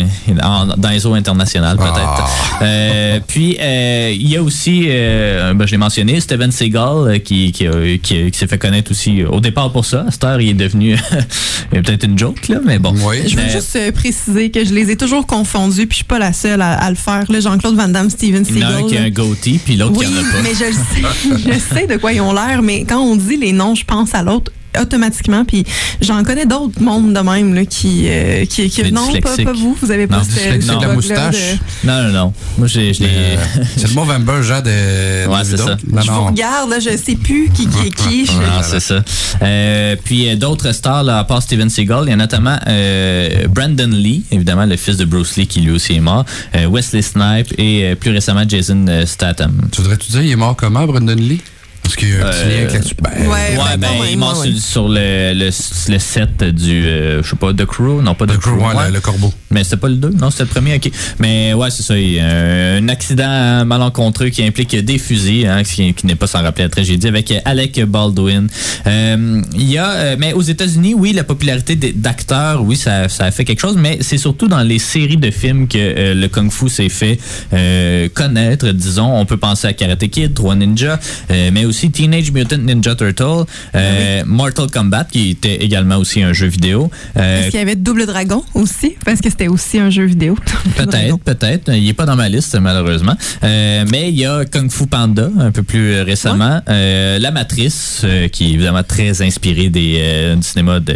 en- 0.44 0.68
dans 0.78 0.90
les 0.90 1.06
eaux 1.06 1.14
internationales 1.14 1.78
peut-être. 1.78 2.00
Ah. 2.00 2.30
Euh, 2.64 3.20
puis 3.28 3.58
euh, 3.60 4.12
il 4.14 4.28
y 4.30 4.38
a 4.38 4.44
aussi, 4.44 4.86
euh, 4.88 5.54
ben, 5.54 5.66
je 5.66 5.72
l'ai 5.72 5.78
mentionné, 5.78 6.20
Steven 6.20 6.52
Seagal 6.52 7.22
qui, 7.24 7.52
qui, 7.52 7.68
qui- 8.02 8.32
qui 8.32 8.38
s'est 8.38 8.48
fait 8.48 8.58
connaître 8.58 8.92
aussi 8.92 9.24
au 9.24 9.40
départ 9.40 9.72
pour 9.72 9.86
ça. 9.86 10.06
À 10.08 10.12
cette 10.12 10.24
heure, 10.24 10.42
il 10.42 10.50
est 10.50 10.54
devenu 10.54 10.96
peut-être 11.72 12.04
une 12.06 12.18
joke 12.18 12.48
là, 12.48 12.58
mais 12.66 12.80
bon. 12.80 12.94
Oui. 13.04 13.18
Je 13.28 13.36
veux 13.36 13.50
juste 13.50 13.76
euh, 13.76 13.92
préciser 13.92 14.52
que 14.52 14.64
je 14.66 14.74
les 14.74 14.90
ai 14.92 14.96
toujours 14.96 15.26
confondus, 15.26 15.88
puis 15.88 15.92
je 15.92 15.96
suis 15.98 16.04
pas 16.04 16.20
la 16.20 16.34
seule 16.34 16.62
à, 16.62 16.74
à 16.74 16.90
le 16.90 16.96
faire. 16.96 17.26
Jean-Claude 17.30 17.76
Van 17.76 17.88
Damme, 17.88 18.10
Steven 18.10 18.46
Il 18.50 18.58
y 18.60 18.64
en 18.64 18.68
a 18.68 18.70
un 18.70 18.76
Seagal. 18.78 18.90
qui 18.90 18.98
a 18.98 19.02
un 19.02 19.10
goatee, 19.10 19.60
puis 19.64 19.76
l'autre 19.76 19.94
Oui, 19.98 20.06
qui 20.06 20.14
en 20.14 20.18
a 20.18 20.22
pas. 20.32 20.42
mais 20.44 20.54
je 20.54 20.66
le 20.66 20.74
sais. 20.74 21.52
je 21.60 21.76
sais 21.76 21.88
de 21.88 21.98
quoi 21.98 22.14
ils 22.14 22.22
ont 22.22 22.34
l'air, 22.34 22.62
mais 22.62 22.86
quand 22.86 23.00
on 23.00 23.16
dit 23.16 23.38
les 23.38 23.52
noms, 23.52 23.76
je 23.76 23.84
pense 23.86 24.14
à 24.16 24.24
l'autre 24.24 24.52
automatiquement. 24.82 25.46
Puis 25.46 25.66
j'en 26.02 26.24
connais 26.24 26.46
d'autres 26.46 26.82
mondes 26.82 27.14
de 27.14 27.20
même 27.20 27.54
là, 27.54 27.66
qui, 27.66 28.06
euh, 28.08 28.46
qui, 28.46 28.70
non, 28.92 29.12
pas, 29.22 29.36
vous. 29.54 29.78
Vous 29.82 29.92
avez 29.92 30.08
pas 30.08 30.18
Non, 30.18 30.24
ce- 30.24 30.30
dyslexique, 30.30 30.72
ce 30.82 30.88
la 30.88 30.94
moustache. 30.94 31.36
de- 31.84 31.88
Non, 31.88 32.04
non, 32.04 32.10
non. 32.12 32.34
Moi, 32.58 32.68
j'ai- 32.68 32.94
je 32.94 33.02
l'ai. 33.04 33.10
Euh, 33.10 33.36
c'est 33.78 33.88
le 33.90 33.94
Movember, 33.94 34.42
Jean 34.44 34.62
de. 34.62 35.28
Ouais, 35.28 35.40
c'est 35.44 35.58
ça. 35.58 35.78
Non, 35.88 36.02
Je 36.02 36.12
vous 36.12 36.18
non. 36.18 36.26
regarde, 36.28 36.70
là, 36.70 36.80
je 36.80 36.96
sais 36.98 37.16
plus 37.16 37.50
qui, 37.54 37.68
qui 37.68 37.88
est 37.88 37.96
qui. 37.96 38.26
Je- 38.26 38.32
Non, 38.34 38.62
c'est 38.64 38.80
ça. 38.80 39.04
Euh, 39.42 39.96
puis 40.04 40.30
euh, 40.30 40.36
d'autres 40.36 40.72
stars, 40.72 41.04
là, 41.04 41.20
à 41.20 41.24
part 41.24 41.42
Steven 41.42 41.70
Seagal, 41.70 42.04
il 42.06 42.10
y 42.10 42.14
a 42.14 42.16
notamment 42.16 42.58
euh, 42.68 43.48
Brandon 43.48 43.90
Lee, 43.92 44.24
évidemment 44.32 44.66
le 44.66 44.78
fils 44.78 44.98
de 44.98 45.06
Bruce 45.06 45.36
Lee 45.38 45.48
qui 45.48 45.62
lui 45.62 45.72
aussi 45.72 45.94
est 45.96 46.00
mort, 46.00 46.26
euh, 46.56 46.68
Wesley 46.68 47.02
Snipes 47.02 47.54
et 47.58 47.84
euh, 47.86 47.96
plus 47.96 48.12
récemment 48.12 48.44
Jason 48.48 48.86
Statham. 49.06 49.62
Tu 49.72 49.82
voudrais-tu 49.82 50.12
dire, 50.12 50.22
il 50.22 50.32
est 50.32 50.36
mort 50.36 50.56
comment, 50.56 50.86
Brandon 50.86 51.16
Lee? 51.16 51.42
Parce 51.86 51.95
qu'il 51.98 52.10
y 52.10 52.13
a 52.15 52.28
un 52.28 52.32
petit 52.32 52.50
lien 52.50 52.67
avec 52.67 52.74
la 52.74 53.10
ben, 53.10 53.28
Ouais, 53.28 53.28
Ouais, 53.30 53.78
ben, 53.78 53.80
ben, 53.80 53.89
il 54.12 54.17
ouais, 54.17 54.52
sur, 54.54 54.62
sur 54.62 54.89
le, 54.89 55.34
le, 55.36 55.45
le 55.45 56.00
set 56.00 56.43
du, 56.43 56.84
euh, 56.86 57.21
je 57.21 57.30
sais 57.30 57.36
pas, 57.36 57.54
The 57.54 57.65
Crew, 57.65 58.02
non 58.02 58.15
pas 58.15 58.26
The, 58.26 58.32
Le, 58.32 58.38
Crew, 58.39 58.58
ouais, 58.58 58.76
ouais. 58.76 58.88
le, 58.88 58.93
le 58.95 59.00
corbeau. 59.02 59.32
Mais 59.52 59.63
c'était 59.63 59.78
pas 59.78 59.88
le 59.88 59.95
2, 59.95 60.10
non, 60.10 60.32
c'était 60.32 60.45
le 60.45 60.50
premier, 60.50 60.76
ok. 60.76 60.89
Mais 61.19 61.54
ouais, 61.54 61.69
c'est 61.69 61.84
ça, 61.84 61.95
il 61.95 62.13
y 62.13 62.19
a 62.19 62.26
un, 62.26 62.89
accident 62.89 63.63
malencontreux 63.65 64.30
qui 64.30 64.43
implique 64.43 64.76
des 64.76 64.98
fusils, 64.98 65.45
hein, 65.45 65.63
qui, 65.63 65.93
qui 65.93 66.08
n'est 66.08 66.15
pas 66.15 66.28
sans 66.28 66.41
rappeler 66.41 66.63
la 66.63 66.69
tragédie, 66.69 67.08
avec 67.08 67.30
euh, 67.32 67.39
Alec 67.45 67.80
Baldwin. 67.86 68.48
Euh, 68.88 69.41
il 69.54 69.69
y 69.69 69.78
a, 69.78 69.91
euh, 69.91 70.15
mais 70.17 70.34
aux 70.34 70.41
États-Unis, 70.41 70.95
oui, 70.95 71.13
la 71.13 71.24
popularité 71.24 71.76
d'acteurs, 71.76 72.63
oui, 72.63 72.76
ça, 72.76 73.08
ça 73.10 73.26
a 73.26 73.32
fait 73.32 73.45
quelque 73.45 73.62
chose, 73.62 73.76
mais 73.78 74.00
c'est 74.02 74.17
surtout 74.17 74.48
dans 74.48 74.63
les 74.63 74.80
séries 74.80 75.17
de 75.17 75.30
films 75.30 75.67
que 75.67 75.78
euh, 75.78 76.13
le 76.15 76.28
Kung 76.30 76.52
Fu 76.52 76.67
s'est 76.69 76.89
fait 76.89 77.19
euh, 77.54 78.10
connaître, 78.13 78.69
disons. 78.71 79.15
On 79.15 79.26
peut 79.26 79.38
penser 79.38 79.67
à 79.67 79.74
Karate 79.74 80.08
Kid, 80.08 80.34
3 80.34 80.56
Ninja, 80.56 81.00
euh, 81.32 81.50
mais 81.54 81.65
aussi 81.65 81.75
Teenage 81.92 82.32
Mutant 82.32 82.58
Ninja 82.58 82.96
Turtle, 82.96 83.46
euh, 83.76 84.24
Mortal 84.26 84.70
Kombat, 84.72 85.06
qui 85.06 85.32
était 85.32 85.56
également 85.56 85.98
aussi 85.98 86.22
un 86.22 86.34
jeu 86.34 86.48
vidéo. 86.48 86.90
Euh, 87.18 87.40
Est-ce 87.40 87.52
qu'il 87.52 87.60
y 87.60 87.62
avait 87.62 87.76
Double 87.76 88.06
Dragon 88.06 88.44
aussi? 88.54 88.96
Parce 89.06 89.22
que 89.22 89.30
c'était 89.30 89.48
aussi 89.48 89.80
un 89.80 89.90
jeu 89.90 90.06
vidéo. 90.06 90.36
Peut-être, 90.76 91.20
peut-être. 91.20 91.74
Il 91.74 91.88
est 91.88 91.94
pas 91.94 92.06
dans 92.06 92.16
ma 92.16 92.28
liste, 92.28 92.58
malheureusement. 92.60 93.16
Euh, 93.44 93.86
mais 93.90 94.10
il 94.10 94.16
y 94.18 94.26
a 94.26 94.46
Kung 94.46 94.70
Fu 94.70 94.88
Panda, 94.88 95.30
un 95.40 95.52
peu 95.52 95.64
plus 95.64 95.94
euh, 95.94 96.04
récemment. 96.04 96.62
La 96.68 97.32
Matrice, 97.32 98.06
qui 98.32 98.46
est 98.46 98.54
évidemment 98.54 98.84
très 98.84 99.22
inspirée 99.22 99.70
des, 99.70 100.36
du 100.36 100.44
cinéma 100.44 100.80
de, 100.80 100.96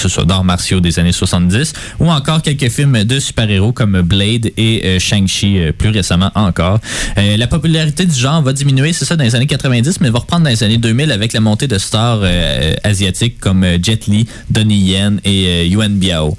ça, 0.00 0.24
d'arts 0.24 0.44
martiaux 0.44 0.80
des 0.80 0.98
années 0.98 1.12
70. 1.12 1.72
Ou 2.00 2.10
encore 2.10 2.42
quelques 2.42 2.68
films 2.70 3.04
de 3.04 3.18
super-héros 3.20 3.72
comme 3.72 4.00
Blade 4.02 4.50
et 4.56 4.82
euh, 4.84 4.98
Shang-Chi, 4.98 5.58
euh, 5.58 5.72
plus 5.72 5.90
récemment 5.90 6.30
encore. 6.34 6.78
Euh, 7.18 7.36
la 7.36 7.46
popularité 7.46 8.04
du 8.06 8.14
genre 8.14 8.42
va 8.42 8.52
diminuer, 8.52 8.92
c'est 8.92 9.04
ça, 9.04 9.16
dans 9.16 9.24
les 9.24 9.34
années 9.34 9.46
90, 9.46 10.00
mais 10.00 10.10
va 10.10 10.18
reprendre 10.20 10.44
dans 10.44 10.50
les 10.50 10.62
années 10.62 10.78
2000 10.78 11.10
avec 11.12 11.32
la 11.32 11.40
montée 11.40 11.66
de 11.68 11.78
stars 11.78 12.20
asiatiques 12.84 13.38
comme 13.40 13.64
Jet 13.82 14.06
Li, 14.06 14.26
Donnie 14.50 14.78
Yen 14.78 15.20
et 15.24 15.66
Yuan 15.66 15.94
Biao. 15.96 16.36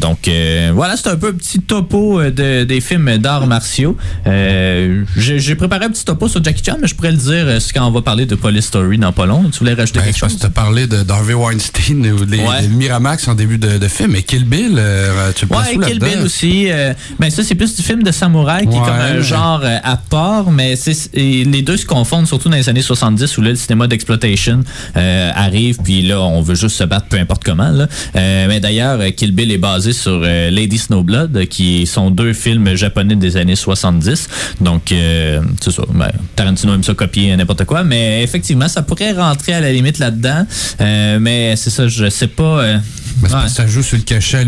Donc 0.00 0.28
voilà, 0.74 0.96
c'est 0.96 1.08
un 1.08 1.16
peu 1.16 1.28
un 1.28 1.32
petit 1.32 1.60
topo 1.60 2.22
de, 2.22 2.64
des 2.64 2.80
films 2.80 3.18
d'arts 3.18 3.46
martiaux. 3.46 3.96
Euh, 4.26 5.04
J'ai 5.16 5.54
préparé 5.54 5.86
un 5.86 5.90
petit 5.90 6.04
topo 6.04 6.28
sur 6.28 6.42
Jackie 6.42 6.62
Chan, 6.64 6.76
mais 6.80 6.86
je 6.88 6.94
pourrais 6.94 7.12
le 7.12 7.16
dire 7.18 7.58
quand 7.74 7.86
on 7.86 7.90
va 7.90 8.02
parler 8.02 8.26
de 8.26 8.34
Police 8.34 8.66
Story 8.66 8.98
dans 8.98 9.12
pas 9.12 9.26
long. 9.26 9.44
Tu 9.50 9.58
voulais 9.60 9.74
rajouter 9.74 9.98
Ben, 10.00 10.06
quelque 10.06 10.18
chose? 10.18 10.38
tu 10.38 10.46
as 10.46 10.50
parlé 10.50 10.86
de 10.86 11.02
d'Harvey 11.02 11.34
Weinstein 11.34 12.06
ou 12.12 12.24
des, 12.24 12.38
Ouais. 12.38 12.62
des 12.62 12.68
Miramax 12.88 13.28
en 13.28 13.34
début 13.34 13.58
de, 13.58 13.76
de 13.76 13.88
film. 13.88 14.12
Mais 14.12 14.22
Kill 14.22 14.44
Bill, 14.46 14.76
euh, 14.78 15.30
tu 15.36 15.44
le 15.44 15.54
Ouais, 15.54 15.76
où 15.76 15.80
Kill? 15.80 15.98
Bill 15.98 16.20
aussi. 16.24 16.70
euh, 16.70 16.94
ben 17.18 17.28
ça, 17.30 17.42
c'est 17.44 17.54
plus 17.54 17.76
du 17.76 17.82
film 17.82 18.02
de 18.02 18.10
samouraï 18.10 18.66
qui 18.66 18.74
est 18.76 18.80
comme 18.80 18.88
un 18.88 19.20
genre 19.20 19.60
euh, 19.62 19.76
à 19.84 19.98
part, 19.98 20.50
mais 20.50 20.74
c'est 20.74 20.96
et 21.12 21.44
les 21.44 21.60
deux 21.60 21.76
se 21.76 21.84
confondent, 21.84 22.26
surtout 22.26 22.48
dans 22.48 22.56
les 22.56 22.70
années 22.70 22.80
70 22.80 23.36
où 23.36 23.42
là, 23.42 23.50
le 23.50 23.56
cinéma 23.56 23.88
d'exploitation 23.88 24.60
euh, 24.96 25.30
arrive, 25.34 25.76
puis 25.84 26.00
là, 26.00 26.22
on 26.22 26.40
veut 26.40 26.54
juste 26.54 26.76
se 26.76 26.84
battre 26.84 27.08
peu 27.08 27.18
importe 27.18 27.44
comment. 27.44 27.68
Là. 27.68 27.88
Mais 28.14 28.58
d'ailleurs, 28.60 29.00
Kill 29.14 29.32
Bill 29.32 29.52
est 29.52 29.58
basé 29.58 29.92
sur 29.92 30.20
Lady 30.20 30.78
Snowblood, 30.78 31.46
qui 31.48 31.86
sont 31.86 32.10
deux 32.10 32.32
films 32.32 32.74
japonais 32.74 33.16
des 33.16 33.36
années 33.36 33.56
70. 33.56 34.28
Donc, 34.62 34.82
c'est 34.88 35.70
ça. 35.70 35.82
Ben, 35.92 36.10
Tarantino 36.36 36.74
aime 36.74 36.82
ça 36.84 36.94
copier 36.94 37.36
n'importe 37.36 37.64
quoi, 37.64 37.84
mais 37.84 38.22
effectivement, 38.22 38.68
ça 38.68 38.80
pourrait 38.82 39.12
rentrer 39.12 39.52
à 39.52 39.60
la 39.60 39.72
limite 39.72 39.98
là-dedans. 39.98 40.46
Mais 40.80 41.54
c'est 41.56 41.70
ça, 41.70 41.86
je 41.86 42.08
sais 42.08 42.28
pas. 42.28 42.77
Euh, 43.18 43.28
Ben, 43.28 43.28
ouais. 43.28 43.40
parce 43.42 43.44
que 43.52 43.56
ça 43.56 43.66
joue 43.66 43.82
sur 43.82 43.96
le 43.96 44.02
cachet 44.02 44.38
à 44.38 44.44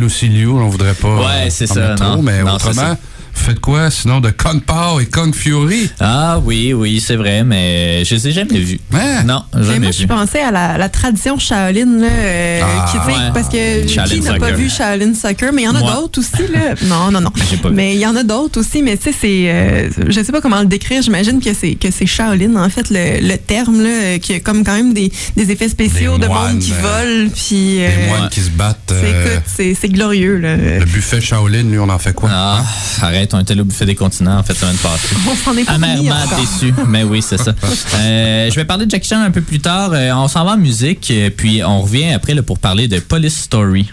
on 0.63 0.69
voudrait 0.69 0.95
pas. 0.95 1.17
Ouais, 1.17 1.47
euh, 1.47 1.51
c'est 1.51 1.71
en 1.71 1.75
ça, 1.75 1.95
trop, 1.95 2.17
non. 2.17 2.23
mais 2.23 2.43
Non, 2.43 2.55
autrement, 2.55 2.75
ça. 2.75 2.99
Faites 3.41 3.61
quoi 3.61 3.91
sinon 3.91 4.21
de 4.21 4.31
Kung 4.31 4.61
Pao 4.63 5.01
et 5.01 5.07
Kung 5.07 5.35
Fury? 5.35 5.91
Ah 6.01 6.39
oui, 6.45 6.73
oui, 6.73 7.01
c'est 7.05 7.17
vrai, 7.17 7.43
mais 7.45 8.05
je 8.05 8.15
les 8.15 8.29
ai 8.29 8.33
jamais 8.33 8.59
vus. 8.59 8.81
Hein? 8.93 9.23
Non, 9.25 9.43
Mais 9.55 9.65
jamais 9.65 9.79
moi, 9.81 9.91
je 9.93 10.07
pensais 10.07 10.41
à 10.41 10.51
la, 10.51 10.79
la 10.79 10.89
tradition 10.89 11.39
Shaolin, 11.39 12.01
là, 12.01 12.07
euh, 12.11 12.61
Ah, 12.63 12.87
qui, 12.91 12.99
tu 12.99 13.05
sais, 13.05 13.19
ouais. 13.19 13.31
parce 13.33 13.49
que 13.49 13.89
Shaolin 13.89 14.09
qui 14.15 14.21
n'a 14.21 14.35
pas 14.39 14.53
vu 14.53 14.69
Shaolin 14.69 15.15
Soccer, 15.15 15.53
mais 15.53 15.63
il 15.63 15.65
y 15.65 15.69
en 15.69 15.75
a 15.75 15.81
d'autres 15.83 16.21
aussi, 16.21 16.53
là. 16.53 16.75
Non, 16.85 17.11
non, 17.11 17.21
non. 17.21 17.31
Pas. 17.63 17.71
Mais 17.71 17.95
il 17.95 18.01
y 18.01 18.07
en 18.07 18.17
a 18.17 18.23
d'autres 18.23 18.61
aussi, 18.61 18.83
mais 18.83 18.97
tu 18.97 19.05
sais, 19.05 19.15
c'est, 19.19 19.51
euh, 19.51 19.89
je 20.09 20.23
sais 20.23 20.33
pas 20.33 20.41
comment 20.41 20.61
le 20.61 20.67
décrire, 20.67 21.03
j'imagine 21.03 21.41
que 21.41 21.53
c'est, 21.55 21.75
que 21.75 21.91
c'est 21.91 22.07
Shaolin, 22.07 22.57
en 22.57 22.69
fait, 22.69 22.87
le, 22.91 23.27
le 23.27 23.37
terme, 23.39 23.83
là, 23.83 24.19
qui 24.19 24.35
a 24.35 24.41
comme 24.41 24.65
quand 24.65 24.75
même 24.75 24.93
des, 24.95 25.11
des 25.37 25.51
effets 25.51 25.69
spéciaux 25.69 26.17
Des 26.19 26.25
de 26.27 26.29
moines, 26.29 26.53
monde 26.55 26.59
qui 26.63 26.73
euh, 26.73 26.77
volent, 26.83 27.31
puis. 27.35 27.75
Des 27.77 27.87
euh, 27.89 28.09
moines 28.09 28.29
qui 28.31 28.41
se 28.41 28.51
battent. 28.51 28.79
c'est, 29.01 29.11
écoute, 29.11 29.43
c'est, 29.47 29.75
c'est 29.81 29.89
glorieux, 29.89 30.39
là. 30.39 30.57
le 30.57 30.85
buffet 30.85 31.21
Shaolin, 31.21 31.63
lui, 31.65 31.79
on 31.79 31.89
en 31.89 31.99
fait 31.99 32.13
quoi? 32.13 32.29
Ah, 32.33 32.65
arrête, 33.03 33.30
on 33.35 33.41
était 33.41 33.55
là 33.55 33.63
au 33.63 33.65
buffet 33.65 33.87
des 33.87 33.95
continents 33.95 34.39
en 34.39 34.43
fait 34.43 34.55
semaine 34.55 34.77
passée. 34.77 35.15
On 35.31 35.35
s'en 35.35 35.57
est 35.57 35.69
Amèrement 35.69 36.15
déçu, 36.39 36.75
mais 36.89 37.05
oui, 37.05 37.23
c'est 37.23 37.39
ça. 37.39 37.55
Euh, 37.95 38.51
je 38.51 38.55
vais 38.55 38.65
parler 38.65 38.87
de 38.87 38.91
Jackie 38.91 39.09
Chan 39.09 39.21
un 39.21 39.31
peu 39.31 39.41
plus 39.41 39.61
tard. 39.61 39.91
Euh, 39.93 40.13
on 40.13 40.29
s'en 40.29 40.45
va 40.45 40.53
en 40.53 40.57
musique, 40.57 41.11
euh, 41.11 41.31
puis 41.35 41.63
on 41.65 41.83
revient 41.83 42.13
après 42.13 42.35
là, 42.35 42.43
pour 42.43 42.59
parler 42.59 42.89
de 42.89 42.99
Police 42.99 43.37
Story. 43.43 43.91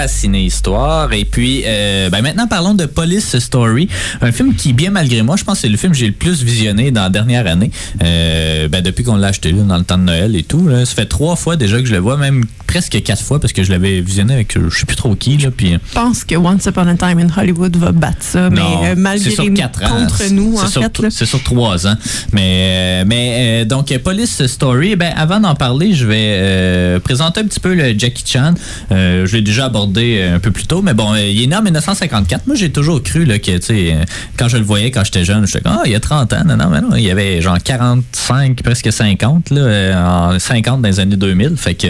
À 0.00 0.06
Histoire. 0.06 1.12
Et 1.12 1.24
puis, 1.24 1.62
euh, 1.66 2.08
ben 2.10 2.22
maintenant, 2.22 2.46
parlons 2.46 2.74
de 2.74 2.86
Police 2.86 3.38
Story, 3.38 3.88
un 4.20 4.32
film 4.32 4.54
qui, 4.54 4.72
bien 4.72 4.90
malgré 4.90 5.22
moi, 5.22 5.36
je 5.36 5.44
pense 5.44 5.58
que 5.58 5.60
c'est 5.62 5.68
le 5.68 5.76
film 5.76 5.92
que 5.92 5.98
j'ai 5.98 6.06
le 6.06 6.12
plus 6.12 6.42
visionné 6.42 6.90
dans 6.90 7.02
la 7.02 7.10
dernière 7.10 7.46
année. 7.46 7.70
Euh, 8.02 8.68
ben, 8.68 8.82
depuis 8.82 9.04
qu'on 9.04 9.16
l'a 9.16 9.28
acheté 9.28 9.52
dans 9.52 9.76
le 9.76 9.84
temps 9.84 9.98
de 9.98 10.04
Noël 10.04 10.36
et 10.36 10.42
tout. 10.42 10.68
Ça 10.70 10.94
fait 10.94 11.06
trois 11.06 11.36
fois 11.36 11.56
déjà 11.56 11.78
que 11.80 11.86
je 11.86 11.92
le 11.92 11.98
vois, 11.98 12.16
même 12.16 12.44
presque 12.70 13.02
quatre 13.02 13.22
fois 13.22 13.40
parce 13.40 13.52
que 13.52 13.64
je 13.64 13.72
l'avais 13.72 14.00
visionné 14.00 14.32
avec 14.32 14.56
euh, 14.56 14.70
je 14.70 14.78
sais 14.78 14.86
plus 14.86 14.94
trop 14.94 15.16
qui. 15.16 15.36
Là, 15.38 15.50
puis, 15.50 15.72
Je 15.72 15.92
pense 15.92 16.22
que 16.22 16.36
Once 16.36 16.64
Upon 16.66 16.86
a 16.86 16.94
Time 16.94 17.18
in 17.18 17.26
Hollywood 17.36 17.76
va 17.76 17.90
battre 17.90 18.20
ça, 18.22 18.48
Non, 18.48 18.80
mais 18.80 18.90
euh, 18.90 18.94
malgré 18.96 19.28
sur 19.30 19.52
quatre 19.52 19.82
ans. 19.82 19.96
contre 19.96 20.22
nous, 20.30 20.54
en 20.56 20.60
C'est 20.66 20.72
sur- 20.72 20.82
fait. 20.82 21.10
C'est 21.10 21.26
sur 21.26 21.42
trois 21.42 21.88
ans. 21.88 21.96
Mais, 22.32 23.02
euh, 23.02 23.04
mais 23.08 23.62
euh, 23.62 23.64
donc, 23.64 23.92
Police 23.98 24.46
Story, 24.46 24.94
ben, 24.94 25.12
avant 25.16 25.40
d'en 25.40 25.56
parler, 25.56 25.94
je 25.94 26.06
vais 26.06 26.14
euh, 26.38 27.00
présenter 27.00 27.40
un 27.40 27.44
petit 27.44 27.58
peu 27.58 27.74
le 27.74 27.98
Jackie 27.98 28.22
Chan. 28.24 28.54
Je 28.90 29.32
l'ai 29.34 29.42
déjà 29.42 29.64
abordé 29.64 30.22
un 30.32 30.38
peu 30.38 30.52
plus 30.52 30.66
tôt, 30.66 30.80
mais 30.80 30.94
bon, 30.94 31.16
il 31.16 31.42
est 31.42 31.46
né 31.48 31.56
en 31.56 31.62
1954. 31.62 32.46
Moi, 32.46 32.54
j'ai 32.54 32.70
toujours 32.70 33.02
cru 33.02 33.24
là, 33.24 33.40
que, 33.40 33.50
tu 33.58 33.62
sais, 33.62 33.96
quand 34.36 34.46
je 34.46 34.58
le 34.58 34.62
voyais 34.64 34.92
quand 34.92 35.02
j'étais 35.04 35.24
jeune, 35.24 35.44
j'étais 35.44 35.60
comme, 35.60 35.76
ah, 35.80 35.82
il 35.86 35.90
y 35.92 35.96
a 35.96 36.00
30 36.00 36.32
ans. 36.34 36.44
Non, 36.46 36.56
non, 36.56 36.68
mais 36.70 36.80
non, 36.80 36.94
il 36.94 37.02
y 37.02 37.10
avait 37.10 37.40
genre 37.42 37.58
45, 37.60 38.62
presque 38.62 38.92
50, 38.92 39.50
là, 39.50 40.30
en 40.34 40.38
50 40.38 40.82
dans 40.82 40.88
les 40.88 41.00
années 41.00 41.16
2000. 41.16 41.56
Fait 41.56 41.74
que 41.74 41.88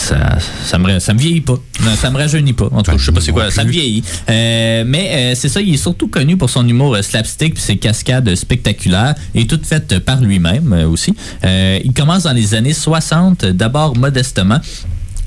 ça, 0.00 0.38
ça, 0.64 0.78
me, 0.78 0.98
ça 0.98 1.14
me 1.14 1.18
vieillit 1.18 1.40
pas. 1.40 1.58
Ça 1.96 2.10
me 2.10 2.16
rajeunit 2.16 2.52
pas. 2.52 2.68
En 2.72 2.82
tout 2.82 2.90
cas, 2.90 2.96
je 2.96 3.04
sais 3.04 3.12
pas 3.12 3.20
c'est 3.20 3.32
quoi. 3.32 3.50
Ça 3.50 3.64
me 3.64 3.70
vieillit. 3.70 4.02
Euh, 4.28 4.84
mais 4.86 5.10
euh, 5.12 5.34
c'est 5.34 5.48
ça, 5.48 5.60
il 5.60 5.74
est 5.74 5.78
surtout 5.78 6.08
connu 6.08 6.36
pour 6.36 6.50
son 6.50 6.66
humour 6.66 6.94
euh, 6.94 7.02
slapstick 7.02 7.54
puis 7.54 7.62
ses 7.62 7.76
cascades 7.76 8.34
spectaculaires 8.34 9.14
et 9.34 9.46
toutes 9.46 9.66
faites 9.66 9.98
par 10.00 10.20
lui-même 10.20 10.72
aussi. 10.90 11.14
Il 11.44 11.92
commence 11.92 12.24
dans 12.24 12.32
les 12.32 12.54
années 12.54 12.72
60, 12.72 13.44
euh, 13.44 13.52
d'abord 13.52 13.96
modestement. 13.96 14.60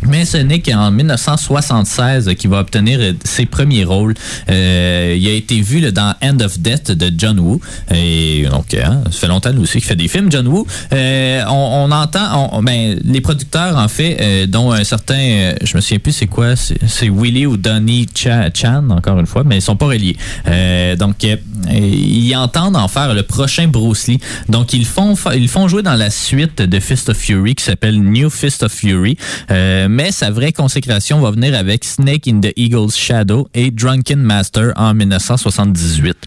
Mais 0.08 0.26
ce 0.26 0.38
n'est 0.38 0.60
qu'en 0.60 0.92
1976 0.92 2.34
qu'il 2.38 2.50
va 2.50 2.60
obtenir 2.60 3.00
euh, 3.02 3.14
ses 3.24 3.46
premiers 3.46 3.84
rôles. 3.84 4.14
Euh, 4.50 5.16
il 5.18 5.28
a 5.28 5.32
été 5.34 5.62
vu 5.62 5.80
là, 5.80 5.92
dans 5.92 6.14
End 6.22 6.38
of 6.42 6.60
Death 6.60 6.92
de 6.92 7.12
John 7.18 7.40
Woo. 7.40 7.60
Et 7.94 8.46
donc, 8.50 8.74
hein, 8.74 9.02
ça 9.06 9.12
fait 9.20 9.28
longtemps 9.28 9.56
aussi 9.58 9.74
qu'il 9.74 9.84
fait 9.84 9.96
des 9.96 10.08
films, 10.08 10.32
John 10.32 10.48
Woo. 10.48 10.66
Euh, 10.94 11.42
on, 11.50 11.90
on 11.90 11.92
entend, 11.92 12.50
on- 12.54 12.62
ben, 12.64 13.00
les 13.04 13.22
producteurs 13.22 13.78
en 13.78 13.88
fait, 13.88 14.18
euh, 14.22 14.46
dont 14.48 14.72
un 14.72 14.84
certain, 14.84 15.16
euh, 15.20 15.56
je 15.64 15.76
me 15.76 15.82
souviens 15.82 16.00
plus 16.00 16.12
c'est 16.12 16.28
quoi, 16.28 16.56
c'est 16.56 17.10
Willie 17.10 17.46
ou 17.46 17.58
Donnie 17.58 18.08
Cha- 18.14 18.50
Chan, 18.54 18.90
encore 18.90 19.20
une 19.20 19.26
fois, 19.28 19.44
mais 19.46 19.58
ils 19.58 19.62
sont 19.62 19.76
pas 19.76 19.88
reliés. 19.88 20.18
Euh, 20.48 20.96
donc, 20.96 21.26
ils 21.72 22.36
entendent 22.36 22.76
en 22.76 22.88
faire 22.88 23.14
le 23.14 23.24
prochain 23.24 23.68
Bruce 23.68 24.08
Lee. 24.08 24.20
Donc, 24.50 24.74
ils 24.74 24.86
font, 24.86 25.16
ils 25.36 25.48
font 25.48 25.68
jouer 25.68 25.82
dans 25.82 25.96
la 25.96 26.10
suite 26.10 26.62
de 26.62 26.80
Fist 26.80 27.10
of 27.10 27.18
Fury 27.18 27.56
qui 27.56 27.64
s'appelle 27.64 28.00
New 28.02 28.30
Fist 28.30 28.64
of 28.64 28.72
Fury. 28.72 29.18
Euh, 29.52 29.88
mais 29.94 30.12
sa 30.12 30.32
vraie 30.32 30.52
consécration 30.52 31.22
va 31.22 31.30
venir 31.30 31.54
avec 31.56 31.86
Snake 31.86 32.28
in 32.28 32.40
the 32.40 32.52
Eagle's 32.58 32.98
Shadow 32.98 33.48
et 33.54 33.70
Drunken 33.70 34.20
Master 34.20 34.74
en 34.76 34.96
1978. 34.96 36.18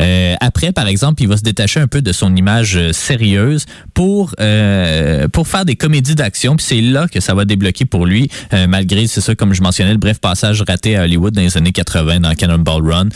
Euh, 0.00 0.34
après, 0.40 0.70
par 0.70 0.86
exemple, 0.86 1.22
il 1.22 1.28
va 1.28 1.36
se 1.36 1.42
détacher 1.42 1.80
un 1.80 1.88
peu 1.88 2.02
de 2.02 2.12
son 2.12 2.34
image 2.36 2.76
euh, 2.76 2.92
sérieuse 2.92 3.66
pour 3.94 4.32
euh, 4.38 5.26
pour 5.28 5.48
faire 5.48 5.64
des 5.64 5.74
comédies 5.74 6.14
d'action. 6.14 6.54
Puis 6.54 6.66
c'est 6.68 6.80
là 6.80 7.08
que 7.08 7.18
ça 7.18 7.34
va 7.34 7.44
débloquer 7.44 7.84
pour 7.84 8.06
lui, 8.06 8.30
malgré, 8.68 9.06
c'est 9.08 9.20
ça, 9.20 9.34
comme 9.34 9.52
je 9.52 9.62
mentionnais, 9.62 9.92
le 9.92 9.98
bref 9.98 10.20
passage 10.20 10.62
raté 10.66 10.96
à 10.96 11.02
Hollywood 11.02 11.34
dans 11.34 11.42
les 11.42 11.56
années 11.56 11.72
80 11.72 12.20
dans 12.20 12.34
Cannonball 12.34 12.88
Run. 12.88 13.08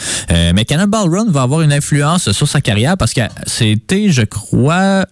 Mais 0.54 0.64
Cannonball 0.64 1.08
Run 1.08 1.30
va 1.30 1.42
avoir 1.42 1.61
une 1.61 1.72
influence 1.72 2.32
sur 2.32 2.48
sa 2.48 2.61
carrière 2.61 2.96
parce 2.96 3.14
que 3.14 3.20
c'était, 3.46 4.11
je 4.11 4.22
crois, 4.22 5.06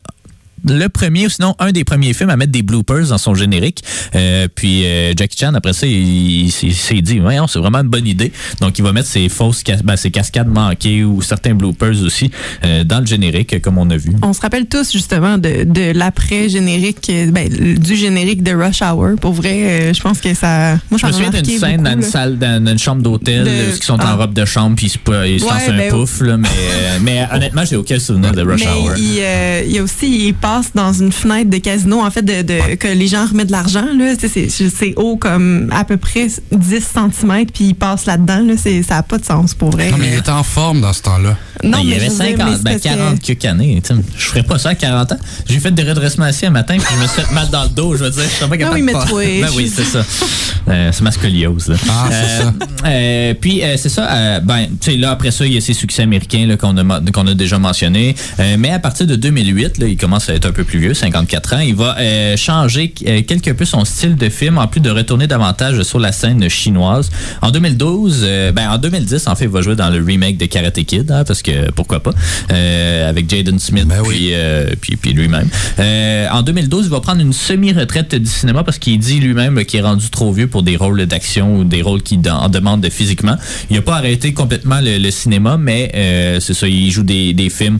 le 0.67 0.89
premier 0.89 1.27
ou 1.27 1.31
sinon 1.31 1.55
un 1.59 1.73
des 1.73 1.85
premiers 1.85 2.13
films 2.15 2.31
à 2.31 2.37
mettre 2.37 2.53
des 2.53 2.63
bloopers 2.63 3.09
dans 3.09 3.19
son 3.19 3.35
générique. 3.35 3.83
Euh, 4.15 4.49
puis 4.55 4.85
euh, 4.87 5.13
Jackie 5.17 5.37
Chan, 5.39 5.53
après 5.55 5.73
ça, 5.73 5.87
il, 5.87 6.47
il 6.47 6.53
s'est- 6.53 6.67
il 6.69 6.75
s'est 6.75 7.01
dit, 7.01 7.19
voyons, 7.19 7.47
c'est 7.47 7.59
vraiment 7.59 7.79
une 7.79 7.89
bonne 7.89 8.07
idée. 8.07 8.33
Donc, 8.61 8.79
il 8.79 8.83
va 8.83 8.93
mettre 8.93 9.09
ses 9.09 9.29
fausses 9.29 9.63
cas- 9.63 9.77
ben, 9.85 9.97
ses 9.97 10.11
cascades 10.11 10.49
manquées 10.49 11.05
ou 11.05 11.23
certains 11.23 11.55
bloopers 11.55 12.03
aussi 12.03 12.31
euh, 12.65 12.85
dans 12.85 13.01
le 13.01 13.07
générique, 13.07 13.61
comme 13.63 13.79
on 13.79 13.89
a 13.91 13.97
vu. 13.97 14.13
On 14.23 14.33
se 14.33 14.41
rappelle 14.41 14.67
tous 14.67 14.93
justement 14.93 15.39
de, 15.39 15.65
de 15.65 15.93
l'après-générique, 15.93 17.09
euh, 17.11 17.31
ben, 17.31 17.49
du 17.49 17.97
générique 17.97 18.43
de 18.43 18.53
Rush 18.53 18.83
Hour. 18.83 19.17
Pour 19.21 19.33
vrai, 19.33 19.93
je 19.95 20.01
pense 20.01 20.21
que 20.21 20.35
ça. 20.35 20.79
Moi, 20.91 20.99
Je 21.01 21.07
me 21.07 21.13
souviens 21.13 21.31
d'une 21.31 21.59
scène 21.59 21.83
dans 21.83 21.93
une 21.93 22.03
salle, 22.03 22.39
dans 22.39 22.67
une 22.67 22.79
chambre 22.79 23.03
d'hôtel, 23.03 23.45
De- 23.45 23.51
ils 23.77 23.83
sont 23.83 23.95
en 23.95 23.99
ah. 24.01 24.15
robe 24.17 24.35
de 24.35 24.45
chambre, 24.45 24.77
puis 24.77 24.87
ils 24.87 24.91
se, 24.91 24.99
Ouais, 25.09 25.39
lancent 25.39 25.69
un 25.69 25.77
ben, 25.77 25.91
pouf, 25.91 26.21
là, 26.21 26.37
mais, 26.37 26.49
mais 27.01 27.27
honnêtement, 27.33 27.65
j'ai 27.65 27.77
aucun 27.77 27.99
souvenir 27.99 28.33
de 28.33 28.43
Rush 28.43 28.61
Mais 28.65 28.71
Hour. 28.71 28.93
il, 28.97 29.67
il 29.67 29.73
y 29.73 29.79
a 29.79 29.83
aussi, 29.83 30.27
il 30.29 30.35
passe 30.49 30.71
dans 30.75 30.93
une 30.93 31.13
fenêtre 31.13 31.51
de 31.51 31.59
casino, 31.59 32.01
en 32.01 32.11
fait, 32.11 32.23
de, 32.23 32.43
de- 32.43 32.75
que 32.77 32.89
les 32.89 33.07
gens 33.07 33.27
remettent 33.27 33.49
de 33.49 33.53
l'argent. 33.53 33.85
C'est 34.19 34.95
haut 34.97 35.17
comme 35.17 35.69
à 35.73 35.85
peu 35.85 35.97
près 35.97 36.29
10 36.53 36.81
cm, 36.81 37.47
puis 37.53 37.65
il 37.67 37.75
passe 37.75 38.07
là-dedans. 38.07 38.41
Là. 38.47 38.55
Ça 38.57 38.95
n'a 38.95 39.03
pas 39.03 39.19
de 39.19 39.25
sens 39.25 39.55
pour 39.55 39.71
vrai. 39.71 39.91
Non, 39.91 39.99
mais 39.99 40.09
il 40.13 40.19
était 40.19 40.31
en 40.31 40.43
forme 40.43 40.81
dans 40.81 40.93
ce 40.93 41.03
temps-là. 41.03 41.37
Ben, 41.63 41.79
il 41.83 41.91
y 41.91 41.95
avait 41.95 42.07
je 42.07 42.11
veux 42.11 42.17
dire, 42.17 42.37
mais 42.39 42.45
50, 42.45 42.57
c'est 42.57 42.63
ben 42.63 42.71
parce 42.73 42.83
que- 42.83 42.89
40 42.89 43.21
quelques 43.21 43.45
années. 43.45 43.81
tu 43.85 43.95
sais. 43.95 44.01
Je 44.17 44.25
ferais 44.25 44.43
pas 44.43 44.59
ça 44.59 44.71
à 44.71 44.75
40 44.75 45.13
ans. 45.13 45.19
J'ai 45.49 45.59
fait 45.61 45.71
des 45.73 45.83
redressements 45.83 46.27
assis 46.27 46.47
un 46.47 46.51
matin, 46.51 46.77
puis 46.79 46.87
je 46.97 47.03
me 47.03 47.07
suis 47.09 47.23
fait 47.23 47.35
mal 47.35 47.49
dans 47.51 47.65
le 47.65 47.69
dos. 47.71 47.97
Je 47.97 48.05
veux 48.05 48.11
dire, 48.11 48.23
je 48.23 48.29
suis 48.29 48.47
pas 48.47 48.57
capable 48.57 48.75
oui, 48.77 48.81
de 48.81 48.87
mais 48.87 48.93
Ben 49.43 49.51
oui, 49.57 49.73
c'est 49.75 49.85
ça. 49.85 50.05
Euh, 50.69 50.91
c'est 50.93 51.03
ma 51.03 51.11
scoliose. 51.11 51.69
Là. 51.69 51.77
Ah, 51.89 52.09
c'est 52.11 52.43
ça. 52.43 52.55
euh, 52.87 53.35
puis 53.41 53.63
euh, 53.63 53.77
c'est 53.77 53.89
ça. 53.89 54.11
euh, 54.13 54.41
ben, 54.41 54.67
tu 54.81 54.91
sais, 54.93 54.97
là 54.97 55.11
après 55.13 55.31
ça, 55.31 55.47
il 55.47 55.55
y 55.55 55.57
a 55.57 55.61
ses 55.61 55.73
succès 55.73 56.03
américains 56.03 56.47
là, 56.47 56.57
qu'on 56.57 56.77
a 56.77 56.83
mo- 56.83 57.01
qu'on 57.13 57.27
a 57.27 57.35
déjà 57.35 57.59
mentionnés. 57.59 58.15
Euh, 58.39 58.57
mais 58.59 58.71
à 58.71 58.79
partir 58.79 59.07
de 59.07 59.17
2008, 59.17 59.79
là, 59.79 59.87
il 59.87 59.97
commence 59.97 60.29
à 60.29 60.35
être 60.35 60.47
un 60.47 60.53
peu 60.53 60.65
plus 60.65 60.79
vieux, 60.79 60.95
54 60.95 61.55
ans. 61.55 61.59
Il 61.61 61.75
va 61.75 61.97
euh, 61.99 62.37
changer 62.37 62.93
euh, 63.07 63.23
quelque 63.23 63.51
peu 63.51 63.65
son 63.65 63.85
style 63.85 64.17
de 64.17 64.29
film, 64.29 64.59
en 64.59 64.67
plus 64.69 64.81
de 64.81 64.91
retourner 64.91 65.27
davantage 65.27 65.83
sur 65.83 65.99
la 65.99 66.13
scène 66.13 66.49
chinoise. 66.49 67.11
En 67.43 67.51
2012, 67.51 68.21
euh, 68.23 68.53
ben 68.53 68.71
en 68.71 68.79
2010, 68.79 69.27
en 69.27 69.35
fait, 69.35 69.45
il 69.45 69.51
va 69.51 69.63
jouer 69.63 69.77
dans 69.77 69.89
le 69.91 70.03
remake 70.05 70.37
de 70.37 70.47
Karate 70.47 70.83
Kid, 70.85 71.11
hein, 71.11 71.25
parce 71.27 71.43
que 71.43 71.48
pourquoi 71.75 72.01
pas, 72.03 72.13
euh, 72.53 73.09
avec 73.09 73.29
Jaden 73.31 73.59
Smith 73.59 73.87
Ben 73.87 74.01
oui. 74.05 74.15
puis, 74.17 74.29
euh, 74.33 74.71
puis, 74.81 74.97
puis 74.97 75.13
lui-même. 75.13 75.49
Euh, 75.79 76.27
en 76.31 76.43
2012, 76.43 76.87
il 76.87 76.91
va 76.91 77.01
prendre 77.01 77.21
une 77.21 77.33
semi-retraite 77.33 78.15
du 78.15 78.31
cinéma 78.31 78.65
parce 78.65 78.79
qu'il 78.79 78.99
dit 78.99 79.21
lui-même 79.21 79.65
qu'il 79.65 79.81
est 79.81 79.83
rendu 79.83 80.11
trop 80.11 80.33
vieux 80.33 80.47
pour 80.47 80.63
des 80.63 80.77
rôles 80.77 81.07
d'action 81.07 81.59
ou 81.59 81.65
des 81.65 81.83
rôles 81.83 82.03
qui 82.03 82.19
en 82.29 82.39
en 82.39 82.49
demandent 82.49 82.89
physiquement. 82.89 83.37
Il 83.69 83.77
n'a 83.77 83.83
pas 83.83 83.97
arrêté 83.97 84.33
complètement 84.33 84.81
le, 84.81 84.99
le 84.99 85.11
cinéma, 85.11 85.57
mais 85.59 85.91
euh, 85.95 86.41
c'est 86.41 86.55
ça, 86.55 86.69
il 86.69 86.91
joue 86.91 87.03
des, 87.03 87.35
des 87.35 87.51
films 87.51 87.79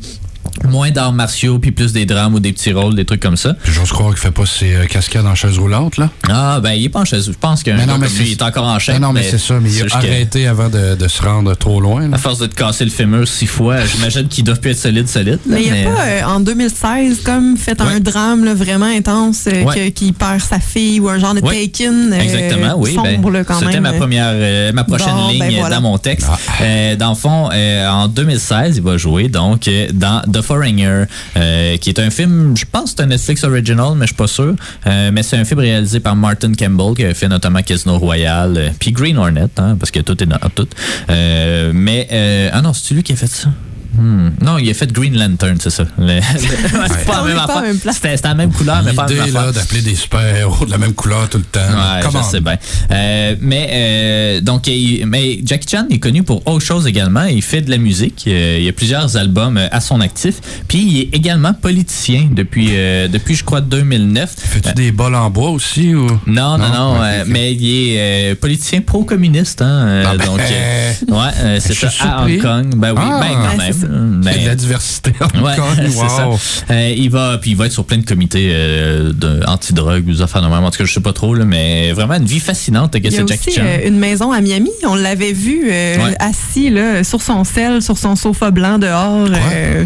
moins 0.65 0.91
d'arts 0.91 1.13
martiaux, 1.13 1.59
puis 1.59 1.73
plus 1.73 1.93
des 1.93 2.07
drames 2.07 2.35
ou 2.35 2.41
des 2.41 2.53
petits 2.53 2.73
rôles, 2.73 2.95
des 2.95 3.05
trucs 3.05 3.21
comme 3.23 3.37
ça. 3.37 3.55
J'ose 3.65 3.91
croire 3.91 4.11
qu'il 4.11 4.19
fait 4.21 4.31
pas 4.31 4.47
ses 4.47 4.75
euh, 4.75 4.85
cascades 4.87 5.27
en 5.27 5.35
chaise 5.35 5.59
roulante, 5.59 5.97
là. 5.97 6.11
Ah, 6.29 6.61
ben, 6.63 6.73
il 6.73 6.85
est 6.85 6.89
pas 6.89 7.01
en 7.01 7.05
chaise. 7.05 7.27
Je 7.27 7.33
pense 7.39 7.63
qu'un 7.63 7.75
Mais 7.75 7.81
gars 7.81 7.87
non, 7.87 7.99
mais 7.99 8.07
comme 8.07 8.17
c'est- 8.17 8.23
lui, 8.23 8.29
il 8.31 8.33
est 8.33 8.43
encore 8.43 8.67
en 8.67 8.79
chaise. 8.79 8.95
Non, 9.01 9.09
non, 9.09 9.13
mais 9.15 9.23
c'est 9.23 9.39
ça, 9.39 9.55
mais 9.61 9.71
il 9.71 9.83
a 9.83 9.87
que- 9.87 9.95
arrêté 9.95 10.47
avant 10.47 10.69
de, 10.69 10.95
de 10.97 11.09
se 11.09 11.23
rendre 11.23 11.55
trop 11.55 11.81
loin. 11.81 12.09
là. 12.09 12.17
À 12.17 12.19
force 12.19 12.39
de 12.39 12.47
te 12.47 12.55
casser 12.55 12.85
le 12.85 12.91
fémur 12.91 13.27
six 13.27 13.47
fois, 13.47 13.85
j'imagine 13.87 14.29
qu'il 14.29 14.45
doit 14.45 14.57
plus 14.57 14.71
être 14.73 14.79
solide, 14.79 15.09
solide. 15.09 15.39
là, 15.47 15.57
Mais 15.57 15.65
il 15.65 15.73
n'y 15.73 15.85
a 15.87 15.91
pas, 15.91 16.03
euh, 16.07 16.23
en 16.25 16.41
2016, 16.41 17.21
comme 17.25 17.57
fait 17.57 17.81
un 17.81 18.01
drame 18.01 18.45
là, 18.45 18.55
vraiment 18.55 18.87
intense, 18.87 19.45
euh, 19.47 19.65
Ouais. 19.65 19.91
qui 19.93 20.13
perd 20.13 20.41
sa 20.41 20.59
fille 20.61 21.01
ou 21.01 21.09
un 21.09 21.19
genre 21.19 21.35
de 21.35 21.41
Ouais. 21.41 21.67
Taken. 21.69 22.13
euh, 22.13 22.21
Exactement, 22.21 22.75
oui. 22.77 22.95
Sombre, 22.95 23.31
ben, 23.31 23.33
là, 23.33 23.45
quand 23.45 23.59
C'était 23.61 23.81
ma 23.81 23.93
première, 23.93 24.31
euh, 24.33 24.73
ma 24.73 24.85
prochaine 24.85 25.15
Bon, 25.15 25.29
ligne 25.31 25.39
ben, 25.41 25.55
voilà. 25.61 25.77
dans 25.77 25.83
mon 25.83 25.99
texte. 25.99 26.29
Ah. 26.31 26.37
Euh, 26.63 26.97
dans 26.97 27.11
le 27.11 27.15
fond, 27.17 27.49
euh, 27.53 27.89
en 27.89 28.09
2016, 28.09 28.77
il 28.77 28.83
va 28.83 28.97
jouer 28.97 29.29
donc 29.29 29.67
euh, 29.69 29.89
dans 29.93 30.23
The 30.31 30.41
Foreigner, 30.49 31.05
euh, 31.37 31.77
qui 31.77 31.91
est 31.91 31.99
un 31.99 32.09
film, 32.09 32.57
je 32.57 32.65
pense 32.65 32.85
que 32.85 32.97
c'est 32.97 33.03
un 33.03 33.07
Netflix 33.07 33.45
original, 33.45 33.93
mais 33.97 34.07
je 34.07 34.15
suis 34.15 34.17
pas 34.17 34.27
sûr. 34.27 34.55
Euh, 34.87 35.11
mais 35.13 35.23
c'est 35.23 35.37
un 35.37 35.45
film 35.45 35.61
réalisé 35.61 36.01
par 36.01 36.17
Martin 36.17 36.55
Campbell, 36.55 36.95
qui 36.97 37.05
a 37.05 37.13
fait 37.13 37.29
notamment 37.29 37.61
Casino 37.61 37.99
Royale, 37.99 38.55
euh, 38.57 38.71
puis 38.81 38.93
Green 38.93 39.19
Hornet, 39.19 39.51
hein, 39.59 39.77
parce 39.79 39.91
que 39.91 40.01
tout 40.01 40.23
est 40.23 40.27
dans 40.27 40.39
tout. 40.55 40.69
Mais 41.09 42.51
ah 42.51 42.63
non, 42.63 42.73
c'est 42.73 42.95
lui 42.95 43.03
qui 43.03 43.13
a 43.13 43.17
fait 43.17 43.27
ça? 43.27 43.51
Hmm. 43.99 44.31
Non, 44.43 44.59
il 44.59 44.71
a 44.71 44.75
fait 44.75 44.93
Green 44.93 45.17
Lantern, 45.19 45.57
c'est 45.61 45.71
ça. 45.71 45.85
Le- 45.99 46.07
le- 46.17 46.21
c'est 46.23 47.05
pas 47.07 47.17
la 47.19 47.23
même 47.25 47.47
pas 47.47 47.63
même 47.63 47.79
place. 47.79 47.97
C'était 47.97 48.17
la 48.23 48.35
même 48.35 48.53
couleur, 48.53 48.83
mais 48.85 48.93
pas 48.93 49.03
la 49.07 49.09
même 49.09 49.19
L'idée, 49.25 49.31
affaire. 49.37 49.47
là, 49.47 49.53
d'appeler 49.53 49.83
des 49.83 49.95
super-héros 49.95 50.67
de 50.67 50.71
la 50.71 50.79
même 50.79 50.93
couleur 50.95 51.29
tout 51.29 51.39
le 51.39 51.45
temps. 51.45 51.61
Ouais, 51.61 52.03
Come 52.03 52.13
je 52.23 52.31
sais 52.31 52.41
bien. 52.41 52.57
Euh, 52.91 53.35
mais 53.41 53.69
euh, 53.73 54.41
donc, 54.41 54.67
il- 54.67 55.07
mais 55.07 55.41
Jackie 55.45 55.69
Chan 55.77 55.87
est 55.91 55.99
connu 55.99 56.23
pour 56.23 56.47
autre 56.47 56.65
chose 56.65 56.87
également. 56.87 57.25
Il 57.25 57.43
fait 57.43 57.61
de 57.63 57.71
la 57.71 57.79
musique. 57.79 58.25
Euh, 58.27 58.57
il 58.59 58.65
y 58.65 58.69
a 58.69 58.73
plusieurs 58.73 59.17
albums 59.17 59.57
euh, 59.57 59.69
à 59.73 59.81
son 59.81 60.01
actif. 60.01 60.37
Puis 60.69 60.79
il 60.79 61.01
est 61.01 61.15
également 61.15 61.53
politicien 61.55 62.29
depuis 62.31 62.49
depuis, 62.49 62.69
euh, 62.73 63.09
depuis 63.09 63.35
je 63.35 63.45
crois 63.45 63.61
2009. 63.61 64.35
Fais-tu 64.39 64.73
des 64.73 64.91
bols 64.91 65.15
en 65.15 65.29
bois 65.29 65.51
aussi 65.51 65.95
ou? 65.95 66.07
Non, 66.27 66.57
non, 66.57 66.69
non, 66.73 67.03
euh, 67.03 67.25
mais 67.27 67.53
il 67.53 67.67
est 67.93 67.97
euh, 67.99 68.35
politicien 68.35 68.81
pro-communiste, 68.81 69.61
hein, 69.61 70.03
Ah 70.07 70.15
ben, 70.17 70.25
donc 70.25 70.41
euh, 70.41 70.93
ouais, 71.09 71.61
c'est 71.61 71.75
ça 71.75 71.89
à 72.01 72.25
Hong. 72.25 72.41
Kong. 72.41 72.75
Ben 72.77 72.93
oui, 72.93 73.03
Ah. 73.03 73.21
ben 73.21 73.29
quand 73.51 73.57
même. 73.59 73.88
C'est. 74.23 74.35
Mais... 74.37 74.43
De 74.45 74.49
la 74.49 74.55
diversité. 74.55 75.13
Ouais, 75.43 75.57
ça. 75.91 76.29
Euh, 76.71 76.95
il 76.97 77.11
va, 77.11 77.39
puis 77.39 77.51
il 77.53 77.57
va 77.57 77.67
être 77.67 77.73
sur 77.73 77.85
plein 77.85 77.99
de 77.99 78.05
comités 78.05 78.51
euh, 78.53 79.13
de 79.13 79.41
anti-drogue, 79.47 80.05
des 80.05 80.23
affaires 80.23 80.43
de 80.43 80.47
même. 80.49 80.65
En 80.65 80.71
tout 80.71 80.79
cas, 80.79 80.85
je 80.85 80.93
sais 80.93 81.01
pas 81.01 81.13
trop, 81.13 81.35
là, 81.35 81.45
mais 81.45 81.93
vraiment 81.93 82.15
une 82.15 82.25
vie 82.25 82.41
fascinante 82.41 82.93
que 82.93 82.99
Il 82.99 83.05
y 83.05 83.09
a 83.09 83.11
c'est 83.11 83.29
Jackie 83.29 83.49
aussi 83.51 83.59
Chan. 83.59 83.65
euh, 83.65 83.89
une 83.89 83.99
maison 83.99 84.33
à 84.33 84.41
Miami. 84.41 84.71
On 84.87 84.95
l'avait 84.95 85.33
vu 85.33 85.69
euh, 85.71 85.97
Ouais. 85.99 86.15
assis 86.19 86.71
là, 86.71 87.03
sur 87.05 87.23
son 87.23 87.45
sel, 87.45 87.83
sur 87.83 87.99
son 87.99 88.17
sofa 88.17 88.51
blanc 88.51 88.79
dehors. 88.79 89.29
euh, 89.53 89.85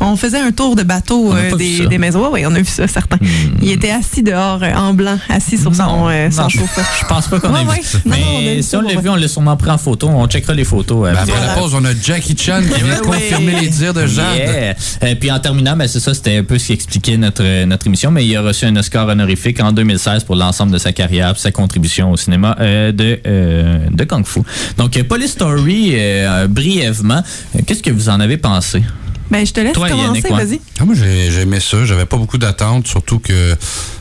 on 0.00 0.16
faisait 0.16 0.40
un 0.40 0.50
tour 0.52 0.76
de 0.76 0.82
bateau 0.82 1.30
On 1.32 1.36
euh, 1.36 1.56
des, 1.86 1.98
maisons. 1.98 2.28
Oui, 2.32 2.44
on 2.46 2.54
a 2.54 2.58
vu 2.58 2.64
ça, 2.66 2.86
certain. 2.88 3.18
Il 3.62 3.70
était 3.70 3.90
assis 3.90 4.22
dehors 4.22 4.60
euh, 4.62 4.72
en 4.74 4.92
blanc, 4.94 5.18
assis 5.28 5.56
sur 5.58 5.74
son, 5.74 6.08
euh, 6.08 6.30
son 6.30 6.42
non, 6.42 6.48
sofa. 6.48 6.82
je 7.00 7.06
pense 7.06 7.26
pas 7.28 7.40
qu'on 7.40 7.52
Ouais, 7.54 7.62
ait 7.62 7.66
ouais. 7.66 7.76
vu 7.76 7.82
ça. 7.84 7.98
Non, 8.04 8.16
non, 8.16 8.22
on 8.34 8.38
a 8.38 8.40
Mais 8.42 8.56
vu 8.56 8.62
si 8.62 8.76
on 8.76 8.80
l'a 8.82 9.00
vu, 9.00 9.08
on 9.08 9.16
l'a 9.16 9.28
sûrement 9.28 9.56
pris 9.56 9.70
en 9.70 9.78
photo. 9.78 10.08
On 10.08 10.26
checkera 10.26 10.54
les 10.54 10.64
photos. 10.64 11.10
Ben, 11.10 11.16
après 11.16 11.46
la 11.46 11.54
pause, 11.54 11.72
on 11.74 11.84
a 11.84 11.90
Jackie 12.02 12.36
Chan 12.38 12.60
qui 12.62 12.82
vient 12.82 13.00
Oui. 13.06 13.18
Yeah. 14.36 14.74
Euh, 15.02 15.14
puis 15.18 15.30
en 15.30 15.38
terminant, 15.38 15.76
ben, 15.76 15.86
c'est 15.88 16.00
ça, 16.00 16.14
c'était 16.14 16.38
un 16.38 16.44
peu 16.44 16.58
ce 16.58 16.66
qui 16.66 16.72
expliquait 16.72 17.16
notre, 17.16 17.42
euh, 17.44 17.66
notre 17.66 17.86
émission, 17.86 18.10
mais 18.10 18.24
il 18.24 18.36
a 18.36 18.42
reçu 18.42 18.64
un 18.64 18.76
Oscar 18.76 19.08
honorifique 19.08 19.60
en 19.60 19.72
2016 19.72 20.24
pour 20.24 20.36
l'ensemble 20.36 20.72
de 20.72 20.78
sa 20.78 20.92
carrière, 20.92 21.38
sa 21.38 21.50
contribution 21.50 22.10
au 22.10 22.16
cinéma 22.16 22.56
euh, 22.60 22.92
de, 22.92 23.20
de 23.94 24.04
Kung 24.04 24.26
Fu. 24.26 24.40
Donc, 24.76 25.00
Police 25.04 25.32
Story, 25.32 25.96
brièvement, 26.48 27.22
qu'est-ce 27.66 27.82
que 27.82 27.90
vous 27.90 28.08
en 28.08 28.20
avez 28.20 28.36
pensé? 28.36 28.82
Ben, 29.30 29.44
je 29.46 29.52
te 29.52 29.60
laisse 29.60 29.72
Toi, 29.72 29.88
commencer, 29.88 30.22
ouais. 30.22 30.44
vas-y. 30.44 30.60
Ah, 30.78 30.84
moi, 30.84 30.94
j'ai 30.94 31.40
aimé 31.40 31.58
ça. 31.60 31.84
J'avais 31.84 32.04
pas 32.04 32.16
beaucoup 32.16 32.38
d'attentes, 32.38 32.86
surtout 32.86 33.18
que 33.18 33.56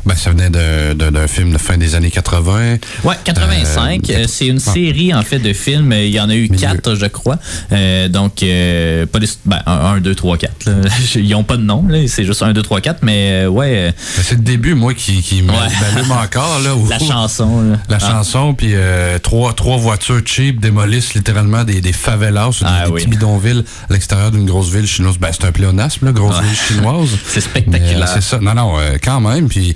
ben, 0.06 0.16
ça 0.16 0.32
venait 0.32 0.50
d'un- 0.50 1.28
film 1.28 1.54
de 1.54 1.58
fin 1.58 1.78
des 1.78 1.96
années 1.96 2.12
80. 2.12 2.76
Ouais, 3.04 3.16
85. 3.24 4.10
Euh, 4.10 4.14
euh, 4.14 4.26
c'est 4.28 4.48
une 4.48 4.60
série, 4.60 5.14
en 5.14 5.22
fait, 5.24 5.40
de 5.40 5.54
films. 5.54 5.92
Il 5.94 6.10
y 6.10 6.20
en 6.20 6.30
a 6.30 6.36
eu 6.36 6.50
Milieu. 6.50 6.58
quatre, 6.58 6.96
je 6.96 7.06
crois. 7.06 7.38
Euh, 7.72 8.10
donc, 8.10 8.44
euh, 8.44 9.06
Police, 9.06 9.40
ben, 9.46 9.62
1, 9.66 10.00
2, 10.02 10.14
3, 10.14 10.38
4. 10.38 10.70
Ils 11.16 11.30
n'ont 11.30 11.44
pas 11.44 11.58
de 11.58 11.64
nom, 11.64 11.86
là. 11.88 12.00
C'est 12.08 12.26
juste 12.26 12.44
1, 12.44 12.52
2, 12.54 12.62
3, 12.62 12.82
4. 12.82 13.00
Mais, 13.02 13.46
euh, 13.46 13.48
ouais, 13.48 13.74
euh, 13.76 13.92
Ben, 14.18 14.24
C'est 14.24 14.36
le 14.36 14.42
début, 14.42 14.76
moi, 14.76 14.94
qui, 14.94 15.22
qui 15.22 15.42
Ouais. 15.42 15.48
m'allume 15.48 16.12
encore. 16.12 16.60
Là, 16.60 16.76
où- 16.76 16.88
la 16.88 17.00
chanson. 17.00 17.62
là. 17.62 17.78
La 17.90 17.98
Ah. 18.02 18.12
chanson, 18.12 18.54
puis 18.54 18.72
euh, 18.74 19.18
trois, 19.20 19.54
trois 19.54 19.78
voitures 19.78 20.22
cheap 20.26 20.60
démolissent 20.60 21.14
littéralement 21.14 21.64
des, 21.64 21.80
des 21.82 21.94
favelas 21.94 22.50
ou 22.50 22.52
des, 22.52 22.58
Ah 22.66 22.86
des 22.86 22.92
oui. 22.92 23.02
petits 23.02 23.10
bidonvilles 23.12 23.64
à 23.90 23.94
l'extérieur 23.94 24.32
d'une 24.32 24.46
grosse 24.46 24.70
ville 24.70 24.86
chinoise. 24.86 25.14
Ben, 25.24 25.30
c'est 25.32 25.46
un 25.46 25.52
pléonasme, 25.54 26.06
là, 26.06 26.12
grosse 26.12 26.36
Ouais. 26.38 26.44
chinoise. 26.68 27.08
C'est 27.28 27.36
Mais, 27.36 27.42
spectaculaire. 27.42 28.04
euh, 28.10 28.12
C'est 28.14 28.22
ça. 28.22 28.40
Non, 28.40 28.54
non, 28.54 28.78
euh, 28.78 28.98
quand 29.02 29.22
même. 29.22 29.48
Puis. 29.48 29.74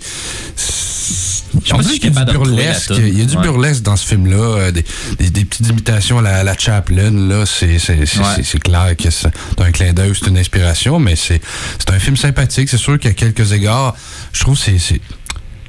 Je 1.65 1.73
qu'il 1.99 2.13
y 2.13 2.17
a 2.17 2.25
du 2.25 2.31
burlesque. 2.33 2.91
Il 2.97 3.17
y 3.17 3.21
a 3.21 3.25
du 3.25 3.37
burlesque 3.37 3.81
dans 3.81 3.95
ce 3.95 4.05
film-là. 4.05 4.35
euh, 4.37 4.71
des, 4.71 4.83
des- 5.19 5.29
des 5.29 5.45
petites 5.45 5.67
imitations 5.69 6.19
à 6.19 6.21
la, 6.21 6.35
à 6.39 6.43
la 6.43 6.57
Chaplin. 6.57 7.11
Là, 7.11 7.45
c'est, 7.45 7.79
c'est, 7.79 8.05
c'est, 8.05 8.19
Ouais. 8.19 8.25
c'est- 8.35 8.43
c'est 8.43 8.59
clair 8.59 8.93
que 9.01 9.09
c'est 9.09 9.29
un 9.59 9.71
clin 9.71 9.93
d'œil, 9.93 10.11
c'est 10.19 10.27
une 10.29 10.37
inspiration, 10.37 10.99
mais 10.99 11.15
c'est, 11.15 11.41
c'est 11.79 11.91
un 11.91 11.99
film 11.99 12.17
sympathique. 12.17 12.67
C'est 12.69 12.77
sûr 12.77 12.99
qu'à 12.99 13.13
quelques 13.13 13.53
égards, 13.53 13.95
je 14.33 14.41
trouve 14.41 14.55
que 14.57 14.63
c'est. 14.65 14.79
c'est 14.79 15.01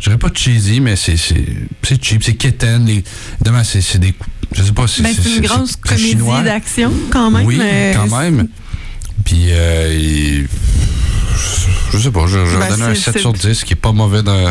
je 0.01 0.05
dirais 0.05 0.18
pas 0.18 0.29
cheesy, 0.35 0.81
mais 0.81 0.95
c'est, 0.97 1.16
c'est, 1.16 1.45
c'est 1.83 2.05
cheap, 2.05 2.22
c'est 2.24 2.35
quétaine. 2.35 2.85
Les, 2.87 3.03
évidemment, 3.41 3.64
c'est, 3.64 3.81
c'est 3.81 3.99
des. 3.99 4.14
Je 4.53 4.62
sais 4.62 4.72
pas 4.72 4.87
si 4.89 5.03
Ben, 5.03 5.12
c'est 5.14 5.37
une 5.37 5.47
grosse 5.47 5.76
comédie 5.76 6.09
chinois. 6.11 6.43
d'action, 6.43 6.93
quand 7.11 7.31
même. 7.31 7.47
Oui, 7.47 7.59
euh, 7.61 7.95
quand 7.95 8.18
même. 8.18 8.49
Puis, 9.29 9.49
euh, 9.51 9.95
il- 9.95 10.47
je 11.93 11.99
sais 11.99 12.11
pas, 12.11 12.26
je, 12.26 12.45
je 12.47 12.57
Ben, 12.57 12.64
vais 12.64 12.68
donner 12.70 12.83
un 12.85 12.95
c'est- 12.95 13.01
7 13.03 13.12
c'est- 13.14 13.18
sur 13.20 13.33
10, 13.33 13.64
qui 13.64 13.72
est 13.74 13.76
pas 13.76 13.93
mauvais 13.93 14.22
dans 14.22 14.35
les 14.37 14.45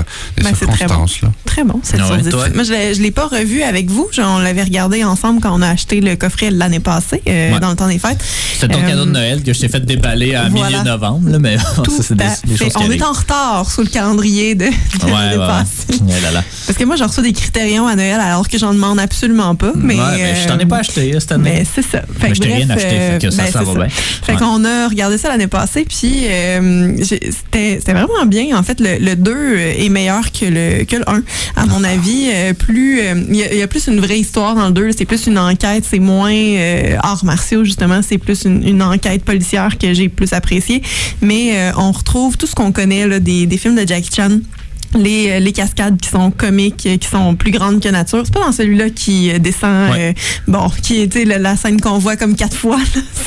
Ben, 0.43 0.53
c'est 0.57 0.65
très 0.65 0.77
circonstances. 0.77 1.21
Là. 1.21 1.29
Très 1.45 1.63
bon, 1.63 1.79
7 1.83 1.99
Ah 2.01 2.05
sur 2.07 2.15
ouais, 2.15 2.21
10. 2.21 2.29
toi? 2.29 2.45
Moi, 2.53 2.63
je 2.63 2.71
l'ai, 2.71 2.93
je 2.95 3.01
l'ai 3.01 3.11
pas 3.11 3.27
revu 3.27 3.61
avec 3.63 3.89
vous. 3.89 4.07
On 4.19 4.39
l'avait 4.39 4.63
regardé 4.63 5.03
ensemble 5.03 5.39
quand 5.41 5.51
on 5.53 5.61
a 5.61 5.69
acheté 5.69 5.99
le 6.01 6.15
coffret 6.15 6.49
l'année 6.51 6.79
passée, 6.79 7.21
euh, 7.27 7.53
Ouais. 7.53 7.59
dans 7.59 7.69
le 7.69 7.75
temps 7.75 7.87
des 7.87 7.99
fêtes. 7.99 8.23
C'est 8.59 8.67
ton 8.67 8.79
Euh, 8.79 8.87
cadeau 8.87 9.05
de 9.05 9.11
Noël 9.11 9.43
que 9.43 9.53
je 9.53 9.59
t'ai 9.59 9.67
fait 9.69 9.79
déballer 9.85 10.33
à 10.35 10.49
voilà. 10.49 10.79
milieu 10.79 10.83
novembre, 10.91 11.29
là, 11.29 11.39
mais 11.39 11.57
Tout 11.83 11.91
ça, 11.97 12.03
c'est 12.03 12.15
des, 12.15 12.57
choses 12.57 12.73
On 12.77 12.89
est 12.91 13.03
en 13.03 13.11
retard 13.11 13.69
sur 13.71 13.81
le 13.83 13.89
calendrier 13.89 14.55
de, 14.55 14.65
de 14.65 15.05
Ouais, 15.05 15.11
l'année 15.11 15.37
passée. 15.37 16.01
Ouais, 16.01 16.19
là, 16.21 16.31
là. 16.31 16.43
Parce 16.65 16.77
que 16.77 16.83
moi, 16.85 16.95
je 16.95 17.03
reçois 17.03 17.23
des 17.23 17.33
critérions 17.33 17.87
à 17.87 17.95
Noël 17.95 18.19
alors 18.19 18.47
que 18.47 18.57
j'en 18.57 18.73
demande 18.73 18.99
absolument 18.99 19.55
pas. 19.55 19.73
Mais, 19.75 19.95
Ouais, 19.95 20.01
mais 20.17 20.35
je 20.41 20.47
t'en 20.47 20.57
ai 20.57 20.63
euh, 20.63 20.67
pas 20.67 20.77
acheté 20.77 21.13
euh, 21.15 21.19
cette 21.19 21.33
année. 21.33 21.51
Mais 21.57 21.65
c'est 21.71 21.83
ça. 21.83 22.01
Fait 22.19 22.29
Mais 22.29 22.35
je 22.35 22.41
t'ai 22.41 22.53
rien 22.53 22.69
acheté, 22.69 22.89
fait 22.89 23.19
que 23.21 23.29
ça, 23.29 23.43
ben, 23.43 23.51
ça 23.51 23.63
va 23.63 23.73
bien. 23.75 23.87
Fait 23.89 24.35
qu'on 24.35 24.63
a 24.67 24.87
regardé 24.87 25.17
ça 25.17 25.29
l'année 25.29 25.47
passée, 25.47 25.85
puis 25.87 26.25
euh, 26.25 26.95
c'était 27.03 27.77
c'était 27.79 27.93
vraiment 27.93 28.25
bien. 28.25 28.57
En 28.57 28.63
fait, 28.63 28.79
le, 28.79 28.97
le 28.99 29.15
2 29.15 29.57
est 29.57 29.89
meilleur 29.89 30.31
que 30.31 30.45
le, 30.45 30.83
que 30.85 30.95
le 30.97 31.09
1, 31.09 31.23
à 31.55 31.65
mon 31.65 31.83
avis. 31.83 32.29
Euh, 32.33 32.53
plus 32.53 32.99
euh, 33.01 33.15
Il 33.29 33.35
y, 33.35 33.43
a- 33.43 33.53
il 33.53 33.59
y 33.59 33.61
a 33.63 33.67
plus 33.67 33.87
une 33.87 33.99
vraie 33.99 34.19
histoire 34.19 34.55
dans 34.55 34.67
le 34.67 34.73
2, 34.73 34.91
c'est 34.97 35.05
plus 35.05 35.25
une 35.27 35.37
enquête, 35.39 35.83
c'est 35.89 35.99
moins 35.99 36.33
arts 37.03 37.25
martiaux, 37.25 37.63
justement, 37.63 38.01
c'est 38.07 38.17
plus 38.17 38.43
une, 38.45 38.67
une 38.67 38.81
enquête 38.83 39.23
policière 39.23 39.77
que 39.77 39.93
j'ai 39.93 40.09
plus 40.09 40.33
appréciée. 40.33 40.81
Mais 41.21 41.71
on 41.77 41.91
retrouve 41.91 42.37
tout 42.37 42.47
ce 42.47 42.55
qu'on 42.55 42.71
connaît 42.71 43.07
là, 43.07 43.19
des, 43.19 43.45
des 43.45 43.57
films 43.57 43.75
de 43.75 43.87
Jackie 43.87 44.09
Chan. 44.15 44.29
Les, 44.97 45.29
euh, 45.31 45.39
les 45.39 45.51
cascades 45.51 45.99
qui 45.99 46.09
sont 46.09 46.31
comiques, 46.31 46.85
euh, 46.87 46.97
qui 46.97 47.07
sont 47.07 47.35
plus 47.35 47.51
grandes 47.51 47.81
que 47.81 47.89
nature. 47.89 48.21
C'est 48.25 48.33
pas 48.33 48.41
dans 48.45 48.51
celui-là 48.51 48.89
qui 48.89 49.31
euh, 49.31 49.39
descend, 49.39 49.91
Ouais. 49.91 50.09
euh, 50.09 50.13
bon, 50.47 50.69
qui 50.81 51.01
était 51.01 51.23
la, 51.25 51.37
la 51.37 51.55
scène 51.55 51.79
qu'on 51.79 51.97
voit 51.99 52.15
comme 52.15 52.35
quatre 52.35 52.55
fois, 52.57 52.77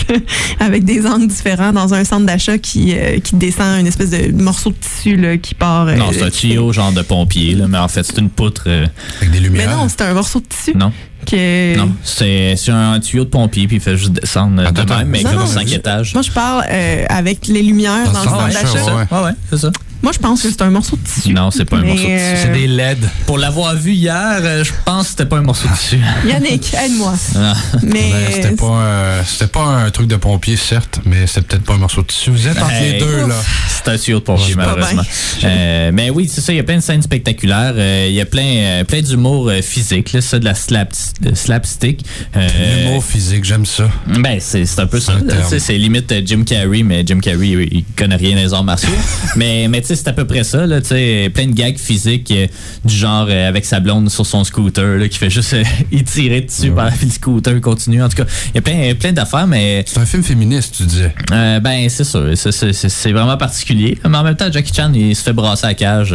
là, 0.08 0.14
avec 0.60 0.84
des 0.84 1.06
angles 1.06 1.28
différents 1.28 1.72
dans 1.72 1.94
un 1.94 2.04
centre 2.04 2.26
d'achat 2.26 2.58
qui, 2.58 2.94
euh, 2.96 3.18
qui 3.20 3.36
descend 3.36 3.80
une 3.80 3.86
espèce 3.86 4.10
de 4.10 4.32
morceau 4.32 4.70
de 4.70 4.76
tissu 4.76 5.16
là, 5.16 5.36
qui 5.36 5.54
part. 5.54 5.86
euh, 5.88 5.94
Non, 5.96 6.10
c'est 6.12 6.22
un 6.22 6.30
tuyau 6.30 6.72
genre 6.72 6.92
de 6.92 7.02
pompier, 7.02 7.54
là, 7.54 7.66
mais 7.68 7.78
en 7.78 7.88
fait, 7.88 8.02
c'est 8.02 8.18
une 8.18 8.30
poutre. 8.30 8.64
euh, 8.66 8.86
Avec 9.18 9.30
des 9.30 9.38
Mais 9.40 9.44
lumières. 9.46 9.76
non, 9.76 9.86
c'est 9.88 10.02
un 10.02 10.12
morceau 10.14 10.40
de 10.40 10.46
tissu. 10.46 10.72
non, 10.76 10.92
que- 11.26 11.76
non. 11.76 11.90
C'est 12.02 12.56
un 12.68 12.98
tuyau 13.00 13.24
de 13.24 13.30
pompier, 13.30 13.66
puis 13.66 13.76
il 13.76 13.82
fait 13.82 13.96
juste 13.96 14.12
descendre 14.12 14.62
Attends, 14.66 14.84
de 14.84 14.92
même, 14.94 15.08
mais 15.08 15.22
non, 15.22 15.30
comme 15.30 15.38
non, 15.40 15.46
5 15.46 15.68
je- 15.68 15.74
étages. 15.74 16.14
Moi, 16.14 16.22
je 16.22 16.30
parle 16.30 16.64
euh, 16.68 17.04
avec 17.08 17.46
les 17.46 17.62
lumières 17.62 18.04
Dans 18.06 18.12
dans, 18.12 18.22
le 18.22 18.28
centre 18.28 18.46
d'achat, 18.48 18.62
d'achat. 18.78 18.96
ouais. 18.96 19.04
Ouais, 19.18 19.24
ouais, 19.26 19.32
c'est 19.50 19.58
ça. 19.58 19.70
Moi, 20.02 20.12
je 20.12 20.18
pense 20.18 20.42
que 20.42 20.48
c'est 20.50 20.62
un 20.62 20.70
morceau 20.70 20.96
de 20.96 21.06
tissu. 21.06 21.32
Non, 21.34 21.50
c'est 21.50 21.64
pas 21.66 21.76
un 21.76 21.82
morceau 21.82 22.02
de 22.04 22.08
tissu. 22.08 22.18
euh, 22.18 22.42
C'est 22.42 22.52
des 22.52 22.66
LED. 22.66 22.98
Pour 23.26 23.36
l'avoir 23.38 23.74
vu 23.76 23.92
hier, 23.92 24.38
euh, 24.40 24.64
je 24.64 24.72
pense 24.84 25.04
que 25.04 25.10
c'était 25.10 25.26
pas 25.26 25.36
un 25.36 25.42
morceau 25.42 25.68
de 25.68 25.74
tissu. 25.76 25.98
Yannick, 26.26 26.72
aide-moi. 26.74 27.14
Ah. 27.36 27.52
Mais 27.82 28.10
Ben, 28.10 28.32
c'était 28.32 28.56
pas, 28.56 28.66
un- 28.66 29.24
c'était 29.24 29.46
pas 29.48 29.64
un 29.64 29.90
truc 29.90 30.06
de 30.08 30.16
pompier, 30.16 30.56
certes, 30.56 31.00
mais 31.04 31.26
c'était 31.26 31.42
peut-être 31.42 31.64
pas 31.64 31.74
un 31.74 31.78
morceau 31.78 32.00
de 32.02 32.06
tissu. 32.06 32.30
Vous 32.30 32.48
êtes 32.48 32.56
entre 32.62 32.70
Hey. 32.72 32.92
les 32.92 32.98
deux, 32.98 33.26
là. 33.26 33.34
C'est 33.68 33.88
un 33.90 33.98
tuyau 33.98 34.18
de 34.20 34.24
pompier, 34.24 34.54
malheureusement. 34.54 35.02
Euh, 35.44 35.90
mais 35.92 36.10
oui, 36.10 36.30
c'est 36.32 36.40
ça, 36.40 36.52
il 36.52 36.56
y 36.56 36.60
a 36.60 36.64
plein 36.64 36.76
de 36.76 36.82
scènes 36.82 37.02
spectaculaires. 37.02 37.74
euh, 37.76 38.06
Il 38.08 38.14
y 38.14 38.20
a 38.20 38.26
plein, 38.26 38.42
euh, 38.46 38.84
plein 38.84 39.02
d'humour 39.02 39.48
euh, 39.48 39.60
physique, 39.62 40.12
là, 40.12 40.20
ça, 40.20 40.38
de 40.38 40.44
la 40.44 40.54
slap, 40.54 40.92
de 41.20 41.34
slapstick. 41.34 42.04
Euh, 42.36 42.48
L'humour 42.84 43.04
physique, 43.04 43.44
j'aime 43.44 43.66
ça. 43.66 43.88
Ben, 44.06 44.38
c'est 44.40 44.64
un 44.78 44.86
peu 44.86 45.00
ça. 45.00 45.12
C'est 45.58 45.76
limite 45.76 46.10
euh, 46.12 46.22
Jim 46.24 46.42
Carrey, 46.44 46.82
mais 46.82 47.02
Jim 47.06 47.18
Carrey, 47.20 47.48
il, 47.48 47.60
il 47.78 47.84
connaît 47.96 48.16
rien 48.16 48.34
des 48.36 48.52
arts 48.54 48.64
martiaux. 48.64 48.88
mais 49.36 49.68
mais 49.68 49.80
tu 49.80 49.88
sais, 49.88 49.89
c'est 49.96 50.08
à 50.08 50.12
peu 50.12 50.24
près 50.26 50.44
ça. 50.44 50.66
Là, 50.66 50.80
tu 50.80 50.88
sais, 50.88 51.30
plein 51.32 51.46
de 51.46 51.52
gags 51.52 51.78
physiques 51.78 52.30
euh, 52.30 52.46
du 52.84 52.94
genre 52.94 53.26
euh, 53.28 53.48
avec 53.48 53.64
sa 53.64 53.80
blonde 53.80 54.10
sur 54.10 54.26
son 54.26 54.44
scooter 54.44 54.96
là, 54.98 55.08
qui 55.08 55.18
fait 55.18 55.30
juste 55.30 55.54
euh, 55.54 55.62
y 55.92 56.02
tirer 56.04 56.42
dessus 56.42 56.70
par 56.70 56.90
le 57.02 57.10
scooter 57.10 57.60
continue. 57.60 58.02
En 58.02 58.08
tout 58.08 58.16
cas, 58.16 58.24
il 58.54 58.56
y 58.56 58.58
a 58.58 58.62
plein, 58.62 58.94
plein 58.94 59.12
d'affaires, 59.12 59.46
mais 59.46 59.84
C'est 59.86 60.00
un 60.00 60.06
film 60.06 60.22
féministe, 60.22 60.74
tu 60.76 60.84
disais. 60.84 61.14
ben, 61.30 61.88
c'est 61.88 62.04
sûr. 62.04 62.30
C'est- 62.36 63.10
vraiment 63.10 63.36
particulier. 63.36 63.98
Mais 64.08 64.16
en 64.18 64.22
même 64.22 64.36
temps, 64.36 64.52
Jackie 64.52 64.72
Chan, 64.72 64.92
il 64.94 65.16
se 65.16 65.22
fait 65.22 65.32
brasser 65.32 65.64
à 65.64 65.68
la 65.70 65.74
cage 65.74 66.14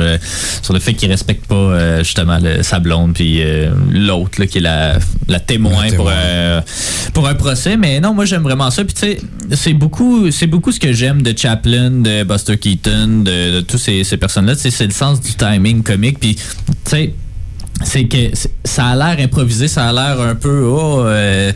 sur 0.61 0.73
le 0.73 0.79
fait 0.79 0.93
qu'il 0.93 1.09
respecte 1.11 1.45
pas 1.45 2.01
justement 2.03 2.37
le, 2.41 2.63
sa 2.63 2.79
blonde 2.79 3.13
puis 3.13 3.41
l'autre 3.91 4.45
qui 4.45 4.57
est 4.59 4.61
la, 4.61 4.97
la 5.27 5.39
témoin, 5.39 5.87
pour, 5.95 6.09
euh, 6.11 6.61
pour 7.13 7.27
un 7.27 7.35
procès. 7.35 7.77
Mais 7.77 7.99
non, 7.99 8.13
moi 8.13 8.25
j'aime 8.25 8.43
vraiment 8.43 8.71
ça. 8.71 8.83
Puis 8.83 8.93
tu 8.93 9.01
sais, 9.01 9.17
c'est 9.51 9.73
beaucoup, 9.73 10.27
beaucoup 10.47 10.71
ce 10.71 10.79
que 10.79 10.93
j'aime 10.93 11.21
de 11.21 11.37
Chaplin, 11.37 11.91
de 11.91 12.23
Buster 12.23 12.57
Keaton, 12.57 13.23
de, 13.23 13.51
de 13.51 13.64
tous 13.65 13.77
ces, 13.77 14.03
ces 14.03 14.17
personnes-là. 14.17 14.55
C'est 14.55 14.85
le 14.85 14.91
sens 14.91 15.21
du 15.21 15.33
timing 15.33 15.83
comique. 15.83 16.19
Puis 16.19 16.35
tu 16.35 16.43
sais 16.85 17.13
c'est 17.83 18.05
que 18.05 18.31
ça 18.63 18.87
a 18.87 18.95
l'air 18.95 19.23
improvisé, 19.23 19.67
ça 19.67 19.87
a 19.87 19.93
l'air 19.93 20.19
un 20.21 20.35
peu 20.35 20.63
oh, 20.63 21.01
euh, 21.05 21.51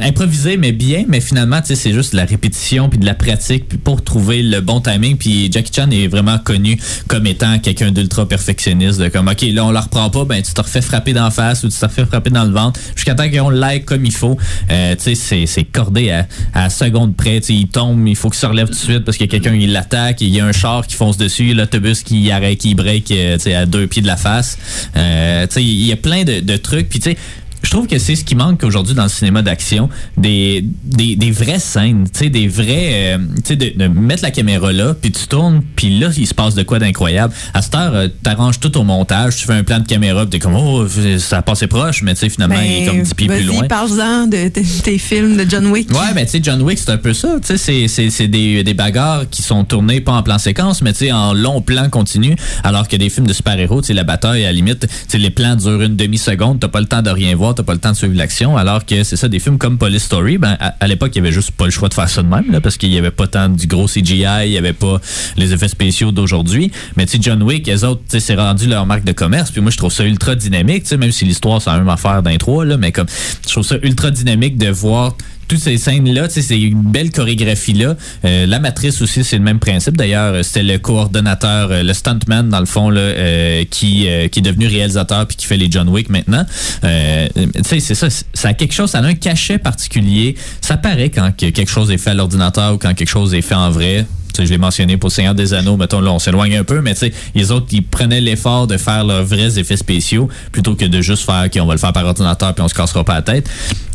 improvisé 0.00 0.56
mais 0.56 0.72
bien, 0.72 1.04
mais 1.08 1.20
finalement 1.20 1.60
c'est 1.64 1.92
juste 1.92 2.12
de 2.12 2.16
la 2.16 2.24
répétition 2.24 2.88
puis 2.88 2.98
de 2.98 3.06
la 3.06 3.14
pratique 3.14 3.68
puis 3.68 3.78
pour 3.78 4.02
trouver 4.02 4.42
le 4.42 4.60
bon 4.60 4.80
timing. 4.80 5.16
Puis 5.16 5.50
Jackie 5.50 5.72
Chan 5.74 5.90
est 5.90 6.06
vraiment 6.06 6.38
connu 6.38 6.78
comme 7.06 7.26
étant 7.26 7.58
quelqu'un 7.58 7.90
d'ultra 7.90 8.28
perfectionniste, 8.28 9.10
comme 9.10 9.28
ok 9.28 9.42
là 9.52 9.64
on 9.64 9.70
la 9.70 9.80
reprend 9.80 10.10
pas, 10.10 10.24
ben 10.24 10.42
tu 10.42 10.52
te 10.52 10.60
refais 10.60 10.82
frapper 10.82 11.12
d'en 11.12 11.30
face 11.30 11.64
ou 11.64 11.68
tu 11.68 11.78
te 11.78 11.84
refais 11.84 12.04
frapper 12.04 12.30
dans 12.30 12.44
le 12.44 12.52
ventre 12.52 12.78
jusqu'à 12.94 13.14
temps 13.14 13.30
qu'on 13.30 13.50
l'aille 13.50 13.84
comme 13.84 14.04
il 14.04 14.14
faut. 14.14 14.36
Euh, 14.70 14.94
c'est 14.98 15.64
cordé 15.64 16.10
à, 16.10 16.26
à 16.54 16.70
seconde 16.70 17.16
près, 17.16 17.38
il 17.48 17.68
tombe, 17.68 18.06
il 18.06 18.16
faut 18.16 18.30
qu'il 18.30 18.38
se 18.38 18.46
relève 18.46 18.66
tout 18.66 18.74
de 18.74 18.78
suite 18.78 19.04
parce 19.04 19.16
a 19.20 19.26
quelqu'un 19.26 19.58
qui 19.58 19.66
l'attaque, 19.66 20.20
il 20.20 20.34
y 20.34 20.40
a 20.40 20.46
un 20.46 20.52
char 20.52 20.86
qui 20.86 20.94
fonce 20.94 21.16
dessus, 21.16 21.54
l'autobus 21.54 22.02
qui 22.02 22.30
arrête, 22.30 22.58
qui 22.58 22.74
break 22.74 23.10
euh, 23.10 23.36
à 23.54 23.66
deux 23.66 23.86
pieds 23.86 24.02
de 24.02 24.06
la 24.06 24.16
face. 24.16 24.58
Euh, 24.96 25.37
sais, 25.48 25.62
il 25.62 25.86
y 25.86 25.92
a 25.92 25.96
plein 25.96 26.24
de, 26.24 26.40
de 26.40 26.56
trucs. 26.56 26.88
Puis 26.88 27.00
tu 27.00 27.10
sais, 27.10 27.16
je 27.62 27.70
trouve 27.70 27.86
que 27.86 27.98
c'est 27.98 28.14
ce 28.16 28.24
qui 28.24 28.34
manque 28.34 28.62
aujourd'hui 28.64 28.94
dans 28.94 29.02
le 29.04 29.08
cinéma 29.08 29.42
d'action, 29.42 29.88
des, 30.16 30.64
des, 30.84 31.16
des 31.16 31.30
vraies 31.30 31.58
scènes, 31.58 32.04
tu 32.12 32.18
sais, 32.20 32.30
des 32.30 32.48
vrais, 32.48 33.14
euh, 33.14 33.18
tu 33.36 33.42
sais, 33.44 33.56
de, 33.56 33.72
de 33.76 33.88
mettre 33.88 34.22
la 34.22 34.30
caméra 34.30 34.72
là, 34.72 34.94
puis 34.94 35.10
tu 35.10 35.26
tournes, 35.26 35.62
puis 35.76 35.98
là, 35.98 36.08
il 36.16 36.26
se 36.26 36.34
passe 36.34 36.54
de 36.54 36.62
quoi 36.62 36.78
d'incroyable. 36.78 37.32
À 37.54 37.62
cette 37.62 37.74
heure, 37.74 37.94
euh, 37.94 38.08
t'arranges 38.22 38.60
tout 38.60 38.76
au 38.78 38.82
montage, 38.84 39.36
tu 39.36 39.46
fais 39.46 39.52
un 39.54 39.64
plan 39.64 39.78
de 39.80 39.86
caméra, 39.86 40.22
puis 40.22 40.30
t'es 40.30 40.38
comme, 40.38 40.54
oh, 40.56 40.86
ça 41.18 41.38
a 41.38 41.42
passé 41.42 41.66
proche, 41.66 42.02
mais 42.02 42.14
tu 42.14 42.20
sais, 42.20 42.28
finalement, 42.28 42.60
il 42.60 42.82
est 42.82 42.86
comme 42.86 43.02
10 43.02 43.14
pieds 43.14 43.26
plus 43.28 43.38
Ben, 43.38 43.46
loin. 43.46 43.66
parle-en 43.68 44.26
de 44.26 44.48
tes- 44.48 44.62
tes 44.62 44.98
films 44.98 45.36
de 45.36 45.48
John 45.48 45.66
Wick. 45.66 45.90
Ouais, 45.90 46.14
ben 46.14 46.24
tu 46.24 46.32
sais, 46.32 46.40
John 46.42 46.60
Wick, 46.62 46.78
c'est 46.78 46.90
un 46.90 46.96
peu 46.98 47.12
ça. 47.12 47.36
Tu 47.40 47.46
sais, 47.48 47.56
c'est- 47.58 47.88
c'est 47.88 48.10
c'est 48.10 48.28
des, 48.28 48.64
des 48.64 48.74
bagarres 48.74 49.28
qui 49.30 49.42
sont 49.42 49.64
tournées 49.64 50.00
pas 50.00 50.12
en 50.12 50.22
plan 50.22 50.38
séquence, 50.38 50.82
mais 50.82 50.92
tu 50.92 51.00
sais, 51.06 51.12
en 51.12 51.32
long 51.34 51.60
plan 51.60 51.88
continu. 51.90 52.34
Alors 52.64 52.88
que 52.88 52.96
des 52.96 53.08
films 53.10 53.26
de 53.26 53.32
super-héros, 53.32 53.80
tu 53.82 53.88
sais, 53.88 53.94
la 53.94 54.04
bataille, 54.04 54.42
à 54.44 54.46
la 54.46 54.52
limite, 54.52 54.80
tu 54.80 54.88
sais, 55.08 55.18
les 55.18 55.30
plans 55.30 55.56
durent 55.56 55.82
une 55.82 55.96
demi-seconde, 55.96 56.60
t'as 56.60 56.68
pas 56.68 56.80
le 56.80 56.86
temps 56.86 57.02
de 57.02 57.10
rien 57.10 57.34
voir, 57.36 57.47
t'as 57.54 57.62
pas 57.62 57.74
le 57.74 57.78
temps 57.78 57.92
de 57.92 57.96
suivre 57.96 58.14
l'action. 58.14 58.56
Alors 58.56 58.84
que 58.84 59.04
c'est 59.04 59.16
ça, 59.16 59.28
des 59.28 59.38
films 59.38 59.58
comme 59.58 59.78
Police 59.78 60.04
Story, 60.04 60.38
ben 60.38 60.56
à, 60.60 60.86
l'époque, 60.86 61.10
il 61.14 61.18
y 61.18 61.20
avait 61.20 61.32
juste 61.32 61.50
pas 61.52 61.64
le 61.64 61.70
choix 61.70 61.88
de 61.88 61.94
faire 61.94 62.08
ça 62.08 62.22
de 62.22 62.28
même, 62.28 62.50
là, 62.50 62.60
parce 62.60 62.76
qu'il 62.76 62.92
y 62.92 62.98
avait 62.98 63.10
pas 63.10 63.26
tant 63.26 63.48
du 63.48 63.66
gros 63.66 63.86
CGI, 63.86 64.24
il 64.44 64.52
y 64.52 64.58
avait 64.58 64.72
pas 64.72 65.00
les 65.36 65.52
effets 65.52 65.68
spéciaux 65.68 66.12
d'aujourd'hui. 66.12 66.70
Mais 66.96 67.06
tu 67.06 67.18
John 67.20 67.42
Wick, 67.42 67.66
les 67.66 67.84
autres, 67.84 68.02
c'est 68.08 68.34
rendu 68.34 68.66
leur 68.66 68.86
marque 68.86 69.04
de 69.04 69.12
commerce. 69.12 69.50
Puis 69.50 69.60
moi, 69.60 69.70
je 69.70 69.76
trouve 69.76 69.92
ça 69.92 70.04
ultra 70.04 70.34
dynamique, 70.34 70.84
tu 70.84 70.90
sais, 70.90 70.96
même 70.96 71.12
si 71.12 71.24
l'histoire, 71.24 71.60
c'est 71.60 71.70
la 71.70 71.78
même 71.78 71.88
affaire 71.88 72.22
d'un 72.22 72.36
trois, 72.36 72.64
là, 72.64 72.76
mais 72.76 72.92
comme, 72.92 73.06
je 73.46 73.52
trouve 73.52 73.64
ça 73.64 73.76
ultra 73.82 74.10
dynamique 74.10 74.58
de 74.58 74.68
voir 74.68 75.16
toutes 75.48 75.60
ces 75.60 75.78
scènes-là, 75.78 76.28
tu 76.28 76.34
sais, 76.34 76.42
c'est 76.42 76.60
une 76.60 76.82
belle 76.82 77.10
chorégraphie-là. 77.10 77.96
Euh, 78.24 78.46
la 78.46 78.58
matrice 78.60 79.00
aussi, 79.00 79.24
c'est 79.24 79.38
le 79.38 79.42
même 79.42 79.58
principe. 79.58 79.96
D'ailleurs, 79.96 80.34
euh, 80.34 80.42
c'était 80.42 80.62
le 80.62 80.78
coordonnateur, 80.78 81.70
euh, 81.70 81.82
le 81.82 81.92
stuntman, 81.94 82.48
dans 82.48 82.60
le 82.60 82.66
fond, 82.66 82.90
là, 82.90 83.00
euh, 83.00 83.64
qui, 83.70 84.06
euh, 84.08 84.28
qui 84.28 84.40
est 84.40 84.42
devenu 84.42 84.66
réalisateur 84.66 85.26
puis 85.26 85.36
qui 85.36 85.46
fait 85.46 85.56
les 85.56 85.70
John 85.70 85.88
Wick 85.88 86.10
maintenant. 86.10 86.44
Euh, 86.84 87.28
c'est 87.64 87.80
ça. 87.80 88.08
Ça 88.10 88.48
a 88.48 88.54
quelque 88.54 88.74
chose, 88.74 88.90
ça 88.90 88.98
a 88.98 89.02
un 89.02 89.14
cachet 89.14 89.58
particulier. 89.58 90.36
Ça 90.60 90.76
paraît 90.76 91.10
quand 91.10 91.34
que 91.36 91.46
quelque 91.50 91.70
chose 91.70 91.90
est 91.90 91.98
fait 91.98 92.10
à 92.10 92.14
l'ordinateur 92.14 92.74
ou 92.74 92.78
quand 92.78 92.94
quelque 92.94 93.08
chose 93.08 93.34
est 93.34 93.42
fait 93.42 93.54
en 93.54 93.70
vrai. 93.70 94.06
Je 94.44 94.50
l'ai 94.50 94.58
mentionné 94.58 94.96
pour 94.96 95.10
Seigneur 95.12 95.34
des 95.34 95.54
Anneaux, 95.54 95.76
mettons, 95.76 96.00
là, 96.00 96.12
on 96.12 96.18
s'éloigne 96.18 96.56
un 96.56 96.64
peu, 96.64 96.80
mais 96.80 96.94
tu 96.94 97.00
sais, 97.00 97.12
les 97.34 97.50
autres, 97.50 97.66
ils 97.72 97.82
prenaient 97.82 98.20
l'effort 98.20 98.66
de 98.66 98.76
faire 98.76 99.04
leurs 99.04 99.24
vrais 99.24 99.58
effets 99.58 99.76
spéciaux 99.76 100.28
plutôt 100.52 100.74
que 100.74 100.84
de 100.84 101.00
juste 101.00 101.24
faire, 101.24 101.44
OK, 101.46 101.58
on 101.60 101.66
va 101.66 101.74
le 101.74 101.78
faire 101.80 101.92
par 101.92 102.04
ordinateur 102.04 102.54
puis 102.54 102.62
on 102.62 102.68
se 102.68 102.74
cassera 102.74 103.04
pas 103.04 103.14
la 103.14 103.22
tête. 103.22 103.48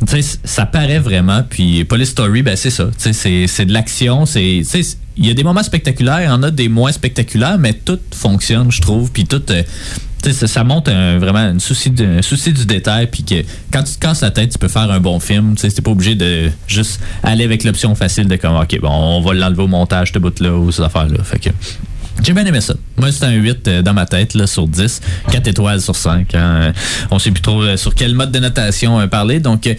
Tu 0.08 0.22
sais, 0.22 0.38
ça 0.44 0.66
paraît 0.66 1.00
vraiment. 1.00 1.44
Puis 1.50 1.84
Police 1.86 2.10
Story, 2.10 2.42
ben, 2.44 2.56
c'est 2.56 2.70
ça. 2.70 2.86
Tu 3.02 3.14
sais, 3.14 3.48
c'est- 3.48 3.66
de 3.66 3.72
l'action, 3.74 4.26
c'est, 4.26 4.62
il 5.16 5.26
y 5.28 5.30
a 5.30 5.34
des 5.34 5.44
moments 5.44 5.64
spectaculaires, 5.64 6.22
il 6.22 6.26
y 6.26 6.30
en 6.30 6.44
a 6.44 6.52
des 6.52 6.68
moins 6.70 6.92
spectaculaires, 6.92 7.58
mais 7.60 7.74
tout 7.74 8.00
fonctionne, 8.14 8.72
je 8.72 8.82
trouve. 8.82 9.12
Puis 9.12 9.26
tout, 9.26 9.42
euh, 9.52 9.64
ça, 10.32 10.48
ça 10.48 10.64
montre 10.64 10.92
un- 10.92 11.18
vraiment 11.18 11.40
un 11.40 11.60
souci, 11.60 11.90
du 11.90 12.66
détail. 12.66 13.08
Puis 13.08 13.24
que 13.24 13.44
quand 13.72 13.84
tu 13.84 13.94
te 13.96 14.00
casses 14.00 14.22
la 14.22 14.32
tête, 14.32 14.52
tu 14.52 14.58
peux 14.58 14.68
faire 14.68 14.90
un 14.90 15.00
bon 15.00 15.20
film. 15.20 15.56
Tu 15.56 15.68
t'es 15.68 15.82
pas 15.82 15.92
obligé 15.92 16.16
de 16.16 16.50
juste 16.68 17.02
aller 17.24 17.44
avec 17.44 17.64
l'option 17.64 17.94
facile 17.96 18.28
de 18.28 18.36
comme, 18.38 18.56
OK, 18.56 18.80
bon, 18.80 18.90
on 18.90 19.22
va 19.22 19.34
l'enlever 19.34 19.64
au 19.64 19.68
montage, 19.68 20.12
ce 20.14 20.20
bout-là, 20.20 20.54
ou 20.54 20.72
ces 20.72 20.82
affaires-là. 20.84 21.24
Fait 21.24 21.40
que. 21.40 21.50
J'ai 22.26 22.32
bien 22.34 22.46
aimé 22.46 22.62
ça. 22.62 22.74
Moi, 22.98 23.12
c'est 23.12 23.26
un 23.26 23.32
8 23.34 23.68
euh, 23.68 23.82
dans 23.82 23.94
ma 23.94 24.06
tête, 24.06 24.34
là, 24.34 24.48
sur 24.48 24.66
10. 24.68 25.02
4 25.32 25.48
étoiles 25.48 25.82
sur 25.82 25.96
5. 25.96 26.34
hein. 26.36 26.72
On 27.12 27.20
sait 27.20 27.32
plus 27.32 27.42
trop 27.42 27.62
euh, 27.62 27.76
sur 27.76 27.94
quel 27.96 28.16
mode 28.16 28.32
de 28.32 28.40
notation 28.40 29.00
euh, 29.00 29.08
parler. 29.08 29.40
Donc, 29.42 29.70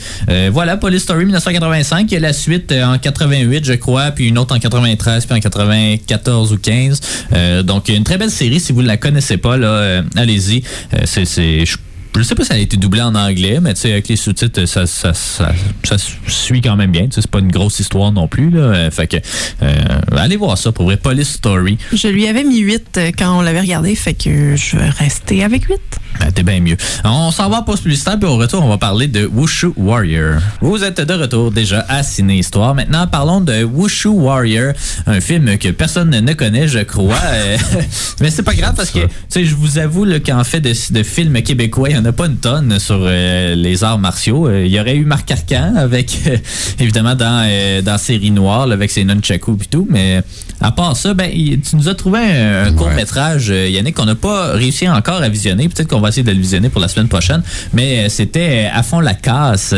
voilà, 0.52 0.76
Police 0.76 1.02
Story 1.04 1.24
1985. 1.24 2.10
Il 2.10 2.14
y 2.14 2.16
a 2.16 2.20
la 2.20 2.32
suite 2.34 2.70
en 2.72 2.98
88, 2.98 3.64
je 3.64 3.72
crois, 3.74 4.10
puis 4.10 4.28
une 4.28 4.36
autre 4.38 4.54
en 4.54 4.58
93, 4.58 5.24
puis 5.26 5.34
en 5.36 5.40
94 5.40 6.52
ou 6.52 6.58
15. 6.58 7.00
Euh, 7.32 7.62
donc, 7.62 7.88
une 7.88 8.04
très 8.04 8.18
belle 8.18 8.30
série. 8.30 8.60
Si 8.60 8.72
vous 8.72 8.82
ne 8.82 8.88
la 8.88 8.96
connaissez 8.98 9.36
pas, 9.38 9.56
là, 9.56 10.02
allez-y. 10.16 10.62
C'est... 11.04 11.24
c'est- 11.24 11.64
je 11.64 11.76
je 12.16 12.22
sais 12.22 12.34
pas 12.34 12.44
si 12.44 12.52
elle 12.52 12.58
a 12.58 12.62
été 12.62 12.76
doublée 12.76 13.00
en 13.00 13.14
anglais, 13.14 13.58
mais 13.60 13.74
tu 13.74 13.80
sais, 13.82 13.92
avec 13.92 14.08
les 14.08 14.16
sous-titres, 14.16 14.66
ça, 14.66 14.86
ça, 14.86 15.12
ça, 15.14 15.52
ça 15.82 15.96
suit 16.28 16.60
quand 16.60 16.76
même 16.76 16.92
bien. 16.92 17.06
Tu 17.06 17.12
sais, 17.12 17.20
C'est 17.22 17.30
pas 17.30 17.40
une 17.40 17.50
grosse 17.50 17.80
histoire 17.80 18.12
non 18.12 18.28
plus. 18.28 18.50
Là. 18.50 18.60
Euh, 18.60 18.90
Fait 18.90 19.06
que, 19.06 19.16
euh, 19.62 19.72
allez 20.16 20.36
voir 20.36 20.56
ça 20.56 20.72
pour 20.72 20.86
vrai. 20.86 20.96
Police 20.96 21.32
Story. 21.32 21.76
Je 21.92 22.08
lui 22.08 22.28
avais 22.28 22.44
mis 22.44 22.58
8 22.60 22.82
euh, 22.96 23.10
quand 23.16 23.38
on 23.38 23.40
l'avait 23.42 23.60
regardé, 23.60 23.94
fait 23.94 24.14
que 24.14 24.56
je 24.56 24.76
vais 24.76 24.88
rester 24.88 25.42
avec 25.42 25.64
8. 25.64 25.76
Ben, 26.20 26.30
t'es 26.30 26.42
bien 26.42 26.60
mieux. 26.60 26.76
On 27.04 27.30
s'en 27.30 27.48
va 27.50 27.58
en 27.58 27.62
pause 27.62 27.80
publicitaire, 27.80 28.18
puis 28.18 28.28
au 28.28 28.36
retour, 28.36 28.64
on 28.64 28.68
va 28.68 28.78
parler 28.78 29.08
de 29.08 29.26
Wushu 29.26 29.72
Warrior. 29.76 30.40
Vous 30.60 30.84
êtes 30.84 31.00
de 31.00 31.14
retour 31.14 31.50
déjà 31.50 31.84
à 31.88 32.02
Ciné 32.02 32.38
Histoire. 32.38 32.74
Maintenant, 32.74 33.06
parlons 33.06 33.40
de 33.40 33.64
Wushu 33.64 34.08
Warrior, 34.08 34.74
un 35.06 35.20
film 35.20 35.58
que 35.58 35.68
personne 35.70 36.10
ne 36.10 36.32
connaît, 36.34 36.68
je 36.68 36.78
crois. 36.80 37.18
Euh, 37.24 37.56
Mais 38.20 38.30
c'est 38.30 38.42
pas 38.44 38.54
grave 38.54 38.74
parce 38.76 38.90
que, 38.90 39.00
tu 39.00 39.08
sais, 39.28 39.44
je 39.44 39.54
vous 39.56 39.78
avoue 39.78 40.04
là, 40.04 40.20
qu'en 40.20 40.44
fait 40.44 40.60
de, 40.60 40.72
de 40.92 41.02
films 41.02 41.42
québécois, 41.42 41.90
il 41.90 41.96
n'y 41.96 42.00
en 42.00 42.03
a 42.04 42.12
pas 42.12 42.26
une 42.26 42.36
tonne 42.36 42.78
sur 42.78 42.98
euh, 43.00 43.54
les 43.54 43.84
arts 43.84 43.98
martiaux. 43.98 44.48
Euh, 44.48 44.64
Il 44.66 44.72
y 44.72 44.78
aurait 44.80 44.96
eu 44.96 45.04
Marc 45.04 45.30
Arcan 45.30 45.74
avec, 45.76 46.18
évidemment, 46.80 47.14
dans, 47.14 47.44
euh, 47.46 47.82
dans 47.82 47.98
Série 47.98 48.30
Noire, 48.30 48.66
là, 48.66 48.74
avec 48.74 48.90
ses 48.90 49.04
nunchakus 49.04 49.56
et 49.62 49.66
tout. 49.66 49.86
Mais 49.90 50.22
à 50.60 50.70
part 50.72 50.96
ça, 50.96 51.14
ben, 51.14 51.30
tu 51.30 51.76
nous 51.76 51.88
as 51.88 51.94
trouvé 51.94 52.18
un, 52.20 52.64
un 52.66 52.72
court-métrage, 52.72 53.48
Yannick, 53.48 53.94
qu'on 53.96 54.06
n'a 54.06 54.14
pas 54.14 54.52
réussi 54.52 54.88
encore 54.88 55.22
à 55.22 55.28
visionner. 55.28 55.68
Peut-être 55.68 55.88
qu'on 55.88 56.00
va 56.00 56.08
essayer 56.08 56.22
de 56.22 56.30
le 56.32 56.38
visionner 56.38 56.68
pour 56.68 56.80
la 56.80 56.88
semaine 56.88 57.08
prochaine. 57.08 57.42
Mais 57.72 58.08
c'était 58.08 58.68
à 58.72 58.82
fond 58.82 59.00
la 59.00 59.14
casse. 59.14 59.74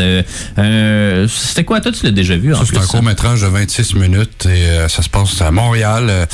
Euh, 0.57 1.27
c'était 1.27 1.63
quoi? 1.63 1.81
Toi, 1.81 1.91
tu 1.91 2.05
l'as 2.05 2.11
déjà 2.11 2.35
vu 2.35 2.53
en 2.53 2.59
Ça, 2.59 2.65
c'est 2.71 2.77
un 2.77 2.85
court-métrage 2.85 3.41
de 3.41 3.47
26 3.47 3.95
minutes 3.95 4.45
et 4.45 4.49
euh, 4.69 4.87
ça 4.87 5.01
se 5.01 5.09
passe 5.09 5.41
à 5.41 5.51
Montréal. 5.51 6.07
euh, 6.09 6.25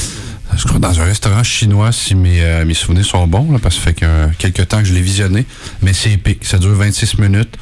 je 0.58 0.66
crois 0.66 0.80
dans 0.80 1.00
un 1.00 1.04
restaurant 1.06 1.44
chinois, 1.44 1.92
si 1.92 2.16
mes, 2.16 2.42
euh, 2.42 2.74
souvenirs 2.74 3.06
sont 3.06 3.28
bons, 3.28 3.60
parce 3.60 3.76
que 3.76 3.82
ça 3.82 3.88
fait 3.88 3.94
que, 3.94 4.34
quelques 4.38 4.68
temps 4.68 4.80
que 4.80 4.86
je 4.86 4.94
l'ai 4.94 5.02
visionné. 5.02 5.46
Mais 5.82 5.94
c'est 5.94 6.12
épique. 6.12 6.46
Ça 6.46 6.58
dure 6.58 6.74
26 6.74 7.18
minutes. 7.18 7.58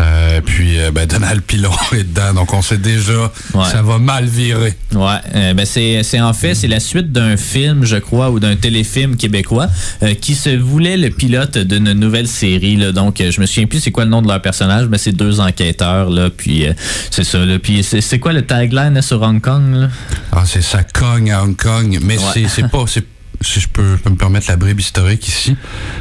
Euh, 0.00 0.40
puis 0.44 0.78
euh, 0.80 0.90
ben, 0.90 1.06
Donald 1.06 1.42
Pilon 1.42 1.70
est 1.92 2.04
dedans, 2.04 2.34
donc 2.34 2.52
on 2.52 2.62
sait 2.62 2.78
déjà 2.78 3.30
Ouais. 3.54 3.64
ça 3.70 3.82
va 3.82 3.98
mal 3.98 4.24
virer. 4.26 4.74
Ouais, 4.92 5.06
euh, 5.34 5.54
ben 5.54 5.64
c'est 5.64 6.02
en 6.20 6.32
fait 6.32 6.54
c'est 6.54 6.66
la 6.68 6.80
suite 6.80 7.12
d'un 7.12 7.36
film, 7.36 7.84
je 7.84 7.96
crois, 7.96 8.30
ou 8.30 8.40
d'un 8.40 8.56
téléfilm 8.56 9.16
québécois 9.16 9.68
euh, 10.02 10.14
qui 10.14 10.34
se 10.34 10.50
voulait 10.50 10.96
le 10.96 11.10
pilote 11.10 11.58
d'une 11.58 11.92
nouvelle 11.92 12.26
série. 12.28 12.76
Là. 12.76 12.92
Donc, 12.92 13.22
je 13.22 13.40
me 13.40 13.46
souviens 13.46 13.66
plus 13.66 13.80
c'est 13.80 13.90
quoi 13.92 14.04
le 14.04 14.10
nom 14.10 14.22
de 14.22 14.28
leur 14.28 14.42
personnage, 14.42 14.88
mais 14.88 14.98
c'est 14.98 15.12
deux 15.12 15.38
enquêteurs 15.40 16.10
là. 16.10 16.28
Puis 16.36 16.66
euh, 16.66 16.72
c'est 17.10 17.24
ça. 17.24 17.38
Là. 17.44 17.58
Puis 17.58 17.82
c'est 17.84 18.00
c'est 18.00 18.18
quoi 18.18 18.32
le 18.32 18.42
tagline 18.42 18.94
là, 18.94 19.02
sur 19.02 19.22
Hong 19.22 19.40
Kong 19.40 19.74
là? 19.74 19.88
Ah, 20.32 20.42
c'est 20.46 20.62
ça 20.62 20.82
cogne 20.82 21.30
à 21.30 21.42
Hong 21.44 21.56
Kong, 21.56 21.98
mais 22.02 22.18
Ouais. 22.18 22.24
c'est 22.34 22.48
c'est 22.48 22.68
pas. 22.68 22.84
c'est- 22.88 23.04
Si 23.44 23.60
je 23.60 23.68
peux, 23.68 23.96
je 23.96 24.02
peux 24.02 24.10
me 24.10 24.16
permettre 24.16 24.46
la 24.48 24.56
bribe 24.56 24.80
historique 24.80 25.28
ici, 25.28 25.56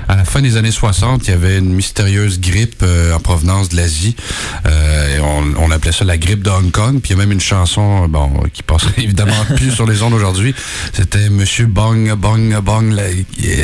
à 0.07 0.15
la 0.15 0.25
fin 0.25 0.41
des 0.41 0.57
années 0.57 0.71
60, 0.71 1.27
il 1.27 1.31
y 1.31 1.33
avait 1.33 1.57
une 1.59 1.73
mystérieuse 1.73 2.39
grippe 2.39 2.81
euh, 2.83 3.13
en 3.13 3.19
provenance 3.19 3.69
de 3.69 3.75
l'Asie. 3.75 4.15
Euh, 4.65 5.17
et 5.17 5.19
on, 5.19 5.63
on 5.63 5.71
appelait 5.71 5.91
ça 5.91 6.05
la 6.05 6.17
grippe 6.17 6.41
de 6.43 6.49
Hong 6.49 6.71
Kong. 6.71 6.99
Puis 7.01 7.11
il 7.11 7.17
y 7.17 7.19
a 7.19 7.21
même 7.23 7.31
une 7.31 7.41
chanson, 7.41 8.07
bon, 8.07 8.31
qui 8.53 8.63
passerait 8.63 8.93
évidemment 9.03 9.33
plus 9.55 9.71
sur 9.71 9.85
les 9.85 10.01
ondes 10.01 10.13
aujourd'hui. 10.13 10.55
C'était 10.93 11.29
Monsieur 11.29 11.65
Bong 11.67 12.13
Bong 12.15 12.57
Bong, 12.61 12.91
la, 12.93 13.03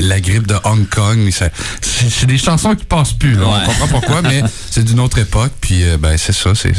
la 0.02 0.20
grippe 0.20 0.48
de 0.48 0.56
Hong 0.66 0.88
Kong. 0.90 1.30
C'est 1.82 2.26
des 2.26 2.38
chansons 2.38 2.76
qui 2.76 2.86
passent 2.86 3.14
plus. 3.14 3.34
là. 3.36 3.46
Ouais. 3.48 3.54
On 3.64 3.66
comprend 3.70 3.88
pourquoi, 3.88 4.22
mais 4.22 4.42
c'est 4.70 4.84
d'une 4.84 5.00
autre 5.00 5.18
époque. 5.20 5.52
Puis 5.62 5.84
euh, 5.84 5.98
ben 5.98 6.18
c'est 6.18 6.34
ça, 6.34 6.52
c'est 6.56 6.74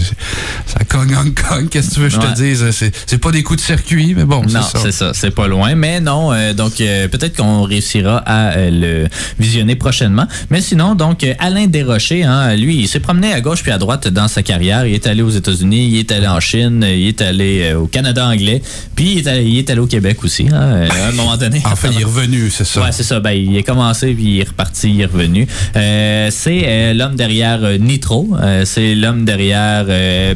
ça 0.67 0.85
cogne 0.89 1.15
Hong 1.17 1.35
Kong. 1.35 1.69
Qu'est-ce 1.71 1.91
que 1.91 1.95
tu 1.95 2.01
veux 2.01 2.09
que 2.09 2.15
je 2.15 2.21
te 2.21 2.35
dise? 2.35 2.71
C'est 2.71 2.93
c'est 3.07 3.19
pas 3.19 3.31
des 3.33 3.43
coups 3.43 3.61
de 3.61 3.65
circuit, 3.65 4.15
mais 4.15 4.25
bon, 4.25 4.43
c'est 4.47 4.55
Non, 4.55 4.63
ça. 4.63 4.79
c'est 4.83 4.93
ça, 4.93 5.13
c'est 5.15 5.31
pas 5.31 5.47
loin. 5.49 5.75
Mais 5.75 6.01
non, 6.01 6.31
donc 6.55 6.81
euh, 6.91 7.09
peut-être 7.09 7.37
qu'on 7.37 7.63
réussira 7.63 8.19
à 8.27 8.57
euh, 8.57 8.71
le 8.71 9.09
visionner 9.39 9.77
prochainement. 9.77 10.27
Mais 10.51 10.61
sinon, 10.61 10.95
donc 10.95 11.25
euh, 11.25 11.35
Alain 11.39 11.67
Desrochers, 11.67 12.25
hein, 12.25 12.57
lui, 12.57 12.77
il 12.77 12.89
s'est 12.89 13.01
promené 13.01 13.33
à 13.33 13.41
gauche 13.41 13.63
puis 13.63 13.73
à 13.73 13.79
droite 13.79 14.09
dans 14.09 14.29
sa 14.29 14.43
carrière. 14.43 14.87
Il 14.87 14.95
est 14.95 15.07
allé 15.07 15.23
aux 15.23 15.31
États-Unis, 15.31 15.89
il 15.93 15.99
est 15.99 16.13
allé 16.13 16.27
en 16.27 16.41
Chine, 16.41 16.85
il 16.87 17.09
est 17.09 17.23
allé 17.23 17.73
au 17.75 17.87
Canada 17.87 18.27
anglais, 18.27 18.63
puis 18.95 19.13
il 19.13 19.19
est 19.19 19.27
allé, 19.29 19.45
il 19.45 19.59
est 19.59 19.71
allé 19.71 19.81
au 19.81 19.87
Québec 19.87 20.23
aussi, 20.25 20.49
hein, 20.53 20.89
à 20.91 21.09
un 21.09 21.13
moment 21.13 21.37
donné. 21.37 21.63
En 21.71 21.77
fait, 21.77 21.91
il 21.93 22.01
est 22.01 22.05
revenu, 22.05 22.51
c'est 22.51 22.65
ça. 22.65 22.83
Ouais, 22.83 22.91
c'est 22.91 23.05
ça. 23.05 23.21
Ben, 23.21 23.31
il 23.31 23.57
est 23.57 23.63
commencé, 23.63 24.13
puis 24.13 24.25
il 24.25 24.41
est 24.41 24.49
reparti, 24.49 24.91
il 24.91 25.01
est 25.01 25.07
revenu. 25.07 25.47
C'est 25.75 26.95
l'homme 26.95 27.15
derrière 27.15 27.61
Nitro. 27.79 28.37
C'est 28.65 28.95
l'homme 28.95 29.25
derrière 29.25 29.87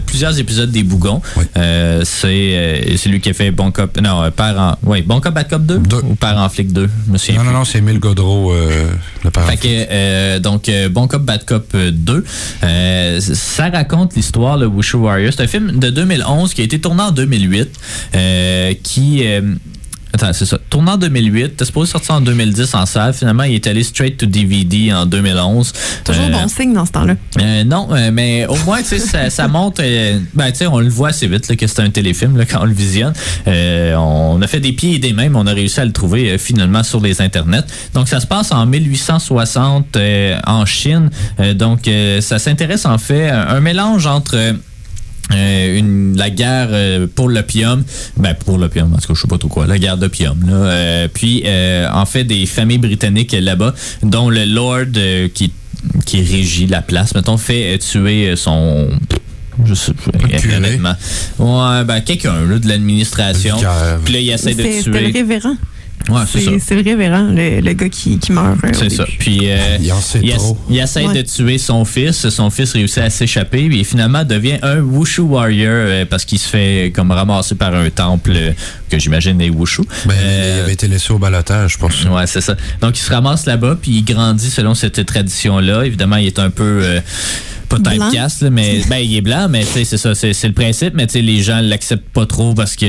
plusieurs 0.06 0.38
épisodes 0.38 0.70
des 0.70 0.84
Bougons. 0.84 1.20
Oui. 1.36 1.44
C'est 2.04 3.08
lui 3.08 3.20
qui 3.20 3.30
a 3.30 3.32
fait 3.32 3.50
Bon 3.50 3.70
Cop... 3.72 4.00
Non, 4.00 4.30
Père 4.30 4.58
en... 4.58 4.76
Oui, 4.88 5.02
Bon 5.02 5.20
Cop, 5.20 5.34
Bad 5.34 5.48
Cop 5.48 5.66
2? 5.66 5.78
Deux. 5.78 5.96
Ou 6.04 6.14
Père 6.14 6.38
en 6.38 6.43
Flic 6.48 6.72
2? 6.72 6.88
Je 7.06 7.12
me 7.12 7.18
souviens 7.18 7.36
non, 7.36 7.44
non, 7.44 7.50
plus. 7.50 7.58
non, 7.58 7.64
c'est 7.64 7.78
Émile 7.78 7.98
Godreau, 7.98 8.52
euh, 8.52 8.90
le 9.24 9.30
parent. 9.30 9.46
Fait 9.46 9.56
que, 9.56 9.66
euh, 9.66 10.38
donc, 10.38 10.68
euh, 10.68 10.88
Bon 10.88 11.06
Cop, 11.06 11.22
Bad 11.22 11.44
Cop 11.44 11.66
euh, 11.74 11.90
2, 11.92 12.24
euh, 12.62 13.20
ça 13.20 13.70
raconte 13.70 14.14
l'histoire 14.14 14.58
de 14.58 14.66
Wushu 14.66 14.96
Warrior. 14.96 15.32
C'est 15.32 15.42
un 15.42 15.46
film 15.48 15.78
de 15.78 15.90
2011 15.90 16.54
qui 16.54 16.60
a 16.60 16.64
été 16.64 16.80
tourné 16.80 17.02
en 17.02 17.10
2008, 17.12 17.68
euh, 18.14 18.74
qui... 18.82 19.24
Attends, 20.14 20.32
c'est 20.32 20.46
ça. 20.46 20.58
Tourné 20.70 20.92
en 20.92 20.96
2008, 20.96 21.56
t'es 21.56 21.64
supposé 21.64 21.90
sortir 21.90 22.14
en 22.14 22.20
2010 22.20 22.72
en 22.76 22.86
salle. 22.86 23.12
Finalement, 23.14 23.42
il 23.42 23.56
est 23.56 23.66
allé 23.66 23.82
straight 23.82 24.16
to 24.16 24.26
DVD 24.26 24.92
en 24.92 25.06
2011. 25.06 25.72
Toujours 26.04 26.22
Euh, 26.26 26.30
bon 26.30 26.46
signe 26.46 26.72
dans 26.72 26.86
ce 26.86 26.92
temps-là. 26.92 27.14
euh, 27.40 27.64
non, 27.64 27.88
euh, 27.90 28.10
mais 28.12 28.46
au 28.46 28.54
moins, 28.64 28.78
tu 28.78 28.84
sais, 28.90 28.98
ça, 29.00 29.28
ça 29.30 29.48
montre. 29.48 29.82
euh, 29.84 30.20
ben, 30.34 30.52
tu 30.52 30.58
sais, 30.58 30.66
on 30.68 30.78
le 30.78 30.88
voit 30.88 31.08
assez 31.08 31.26
vite 31.26 31.48
là, 31.48 31.56
que 31.56 31.66
c'est 31.66 31.80
un 31.80 31.90
téléfilm 31.90 32.36
là, 32.36 32.44
quand 32.46 32.60
on 32.62 32.64
le 32.66 32.72
visionne. 32.72 33.12
Euh, 33.48 33.96
on 33.96 34.40
a 34.40 34.46
fait 34.46 34.60
des 34.60 34.72
pieds 34.72 34.94
et 34.94 34.98
des 35.00 35.12
mains, 35.12 35.28
mais 35.30 35.38
on 35.38 35.48
a 35.48 35.52
réussi 35.52 35.80
à 35.80 35.84
le 35.84 35.90
trouver 35.92 36.38
finalement 36.38 36.84
sur 36.84 37.00
les 37.00 37.20
internets. 37.20 37.64
Donc, 37.92 38.06
ça 38.08 38.20
se 38.20 38.26
passe 38.28 38.52
en 38.52 38.66
1860 38.66 39.96
euh, 39.96 40.38
en 40.46 40.64
Chine. 40.64 41.10
Euh, 41.40 41.54
donc, 41.54 41.88
euh, 41.88 42.20
ça 42.20 42.38
s'intéresse 42.38 42.86
en 42.86 42.98
fait 42.98 43.28
à 43.30 43.50
un 43.50 43.60
mélange 43.60 44.06
entre. 44.06 44.36
Euh, 45.32 45.78
une, 45.78 46.16
la 46.16 46.30
guerre 46.30 46.68
euh, 46.70 47.06
pour 47.12 47.28
l'opium, 47.28 47.82
ben 48.16 48.34
pour 48.34 48.58
l'opium, 48.58 48.92
en 48.92 48.96
tout 48.98 49.08
cas, 49.08 49.14
je 49.14 49.20
sais 49.22 49.28
pas 49.28 49.38
trop 49.38 49.48
quoi, 49.48 49.66
la 49.66 49.78
guerre 49.78 49.96
d'opium. 49.96 50.38
Là, 50.46 50.52
Euh, 50.54 51.08
puis, 51.12 51.42
euh, 51.46 51.88
en 51.92 52.04
fait, 52.06 52.24
des 52.24 52.46
familles 52.46 52.78
britanniques 52.78 53.32
là-bas, 53.32 53.74
dont 54.02 54.28
le 54.30 54.44
Lord 54.44 54.86
euh, 54.96 55.28
qui, 55.32 55.52
qui 56.04 56.22
régit 56.22 56.66
la 56.66 56.82
place, 56.82 57.14
mettons, 57.14 57.38
fait 57.38 57.74
euh, 57.74 57.78
tuer 57.78 58.28
euh, 58.30 58.36
son... 58.36 58.88
Je 59.64 59.72
sais 59.74 59.92
pas, 59.92 60.10
honnêtement. 60.56 60.94
Ouais, 61.38 61.84
ben 61.84 62.00
quelqu'un 62.00 62.44
là, 62.44 62.58
de 62.58 62.68
l'administration. 62.68 63.56
Puis 64.04 64.12
là, 64.14 64.20
il 64.20 64.28
essaie 64.30 64.52
de 64.54 64.62
C'est- 64.62 64.82
C'était 64.82 65.00
le 65.00 65.10
tuer. 65.12 65.20
révérend. 65.20 65.54
Ouais, 66.08 66.20
c'est 66.30 66.40
ça. 66.40 66.50
C'est 66.52 66.58
c'est 66.60 66.74
le 66.74 66.82
révérend, 66.82 67.30
le, 67.30 67.60
le 67.60 67.72
gars 67.72 67.88
qui, 67.88 68.18
qui 68.18 68.32
meurt. 68.32 68.58
euh, 68.64 68.68
C'est 68.74 68.90
ça. 68.90 69.04
début. 69.04 69.16
Puis 69.18 69.38
euh, 69.44 69.78
Il 69.80 69.92
en 69.92 70.00
sait 70.00 70.20
il, 70.22 70.30
ess- 70.30 70.36
trop. 70.36 70.58
il 70.68 70.78
essaie 70.78 71.06
Ouais. 71.06 71.22
de 71.22 71.28
tuer 71.28 71.58
son 71.58 71.84
fils. 71.84 72.28
Son 72.28 72.50
fils 72.50 72.72
réussit 72.72 72.98
à 72.98 73.10
s'échapper 73.10 73.64
et 73.72 73.84
finalement 73.84 74.22
devient 74.24 74.58
un 74.62 74.80
Wushu 74.80 75.22
Warrior 75.22 75.70
euh, 75.72 76.04
parce 76.08 76.24
qu'il 76.24 76.38
se 76.38 76.48
fait 76.48 76.92
comme 76.94 77.10
ramasser 77.10 77.54
par 77.54 77.74
un 77.74 77.88
temple 77.90 78.32
euh, 78.34 78.52
que 78.90 78.98
j'imagine 78.98 79.40
est 79.40 79.50
Wushu. 79.50 79.82
Ben, 80.06 80.14
Euh, 80.14 80.56
il 80.58 80.62
avait 80.64 80.72
été 80.74 80.88
laissé 80.88 81.12
au 81.12 81.18
balotage 81.18 81.78
pour 81.78 81.92
ça. 81.92 82.10
Ouais, 82.10 82.26
c'est 82.26 82.40
ça. 82.40 82.54
Donc, 82.80 82.98
il 82.98 83.02
se 83.02 83.10
ramasse 83.12 83.46
là-bas, 83.46 83.78
puis 83.80 83.92
il 83.92 84.04
grandit 84.04 84.50
selon 84.50 84.74
cette 84.74 85.04
tradition-là. 85.06 85.84
Évidemment, 85.86 86.16
il 86.16 86.26
est 86.26 86.38
un 86.38 86.50
peu... 86.50 86.80
pas 87.82 87.90
Blanc. 87.96 88.08
typecast, 88.08 88.42
là, 88.42 88.50
mais 88.50 88.80
ben, 88.88 88.98
il 88.98 89.16
est 89.16 89.20
blanc, 89.20 89.48
mais 89.48 89.64
c'est 89.64 89.84
ça, 89.84 90.14
c'est 90.14 90.44
le 90.44 90.52
principe, 90.52 90.94
mais 90.94 91.06
les 91.14 91.42
gens 91.42 91.60
l'acceptent 91.60 92.08
pas 92.12 92.26
trop 92.26 92.54
parce 92.54 92.76
que, 92.76 92.86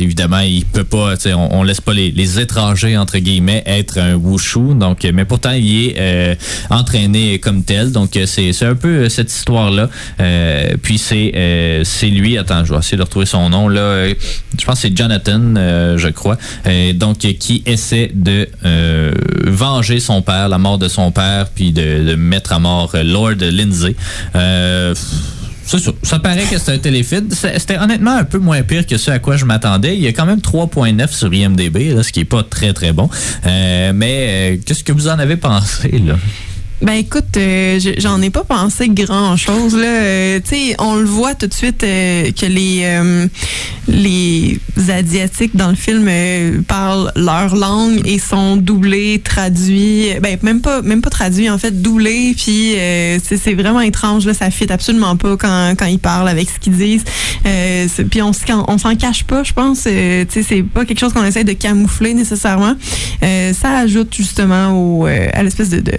évidemment, 0.00 0.40
il 0.40 0.64
peut 0.64 0.84
pas, 0.84 1.16
tu 1.16 1.24
sais, 1.24 1.34
on, 1.34 1.58
on 1.58 1.62
laisse 1.62 1.80
pas 1.80 1.92
les, 1.92 2.10
les 2.10 2.40
étrangers, 2.40 2.96
entre 2.96 3.18
guillemets, 3.18 3.62
être 3.66 3.98
un 3.98 4.14
wushu, 4.14 4.74
donc, 4.74 5.06
mais 5.12 5.24
pourtant, 5.24 5.52
il 5.52 5.88
est 5.88 5.94
euh, 5.98 6.34
entraîné 6.70 7.38
comme 7.38 7.64
tel, 7.64 7.92
donc 7.92 8.10
c'est 8.26 8.52
c'est 8.52 8.66
un 8.66 8.74
peu 8.74 8.88
euh, 8.88 9.08
cette 9.08 9.32
histoire-là. 9.32 9.88
Euh, 10.20 10.74
puis 10.82 10.98
c'est 10.98 11.32
euh, 11.34 11.82
c'est 11.84 12.08
lui, 12.08 12.38
attends, 12.38 12.64
je 12.64 12.72
vais 12.72 12.78
essayer 12.78 12.96
de 12.96 13.02
retrouver 13.02 13.26
son 13.26 13.48
nom, 13.50 13.68
là, 13.68 14.06
je 14.58 14.64
pense 14.64 14.76
que 14.76 14.88
c'est 14.88 14.96
Jonathan, 14.96 15.40
euh, 15.56 15.98
je 15.98 16.08
crois, 16.08 16.36
euh, 16.66 16.92
donc, 16.92 17.18
qui 17.18 17.62
essaie 17.66 18.10
de 18.14 18.48
euh, 18.64 19.12
venger 19.46 20.00
son 20.00 20.22
père, 20.22 20.48
la 20.48 20.58
mort 20.58 20.78
de 20.78 20.88
son 20.88 21.10
père, 21.12 21.46
puis 21.54 21.72
de, 21.72 22.04
de 22.04 22.14
mettre 22.14 22.52
à 22.52 22.58
mort 22.58 22.94
Lord 23.02 23.36
Lindsay. 23.40 23.94
Euh, 24.34 24.94
c'est 25.64 25.78
ça. 25.78 25.92
Ça 26.02 26.18
paraît 26.18 26.44
que 26.50 26.58
c'est 26.58 26.72
un 26.72 26.78
téléfilm. 26.78 27.28
C'était 27.30 27.78
honnêtement 27.78 28.16
un 28.16 28.24
peu 28.24 28.38
moins 28.38 28.62
pire 28.62 28.84
que 28.86 28.96
ce 28.96 29.10
à 29.10 29.18
quoi 29.20 29.36
je 29.36 29.44
m'attendais. 29.44 29.94
Il 29.94 30.02
y 30.02 30.08
a 30.08 30.12
quand 30.12 30.26
même 30.26 30.40
3.9 30.40 31.12
sur 31.12 31.32
IMDB, 31.32 31.94
là, 31.94 32.02
ce 32.02 32.10
qui 32.10 32.20
est 32.20 32.24
pas 32.24 32.42
très 32.42 32.72
très 32.72 32.92
bon. 32.92 33.08
Euh, 33.46 33.92
mais 33.94 34.26
euh, 34.28 34.56
qu'est-ce 34.64 34.82
que 34.82 34.92
vous 34.92 35.08
en 35.08 35.18
avez 35.18 35.36
pensé 35.36 35.90
là? 36.04 36.16
Ben 36.82 36.94
écoute, 36.94 37.36
euh, 37.36 37.78
je- 37.78 38.00
j'en 38.00 38.22
ai 38.22 38.30
pas 38.30 38.42
pensé 38.44 38.88
grand 38.88 39.36
chose 39.36 39.74
là. 39.76 39.86
Euh, 39.86 40.40
tu 40.42 40.56
sais, 40.56 40.74
on 40.78 40.94
le 40.96 41.04
voit 41.04 41.34
tout 41.34 41.46
de 41.46 41.52
suite 41.52 41.82
euh, 41.84 42.30
que 42.32 42.46
les 42.46 42.80
euh, 42.84 43.26
les 43.88 44.58
asiatiques 44.88 45.54
dans 45.56 45.68
le 45.68 45.74
film 45.74 46.06
euh, 46.08 46.60
parlent 46.66 47.12
leur 47.16 47.54
langue 47.54 48.00
et 48.06 48.18
sont 48.18 48.56
doublés, 48.56 49.20
traduits. 49.22 50.06
Ben 50.22 50.38
même 50.42 50.60
pas 50.62 50.80
même 50.80 51.02
pas 51.02 51.10
traduits 51.10 51.50
en 51.50 51.58
fait, 51.58 51.82
doublés. 51.82 52.34
Puis 52.36 52.74
euh, 52.76 53.18
c'est 53.24 53.52
vraiment 53.54 53.80
étrange 53.82 54.24
là. 54.24 54.32
Ça 54.32 54.50
fit 54.50 54.70
absolument 54.72 55.16
pas 55.16 55.36
quand 55.36 55.74
quand 55.78 55.86
ils 55.86 55.98
parlent 55.98 56.28
avec 56.28 56.48
ce 56.48 56.58
qu'ils 56.58 56.76
disent. 56.76 57.04
Puis 58.10 58.22
on, 58.22 58.30
s- 58.30 58.44
on 58.68 58.78
s'en 58.78 58.94
cache 58.96 59.24
pas, 59.24 59.42
je 59.42 59.52
pense. 59.52 59.82
Tu 59.82 59.90
sais, 59.90 60.42
c'est 60.48 60.62
pas 60.62 60.84
quelque 60.86 60.98
chose 61.00 61.12
qu'on 61.12 61.24
essaie 61.24 61.44
de 61.44 61.52
camoufler 61.52 62.14
nécessairement. 62.14 62.74
Ça 63.20 63.78
ajoute 63.78 64.14
justement 64.16 64.70
au, 64.72 65.06
à 65.06 65.42
l'espèce 65.42 65.68
de, 65.70 65.80
de 65.80 65.92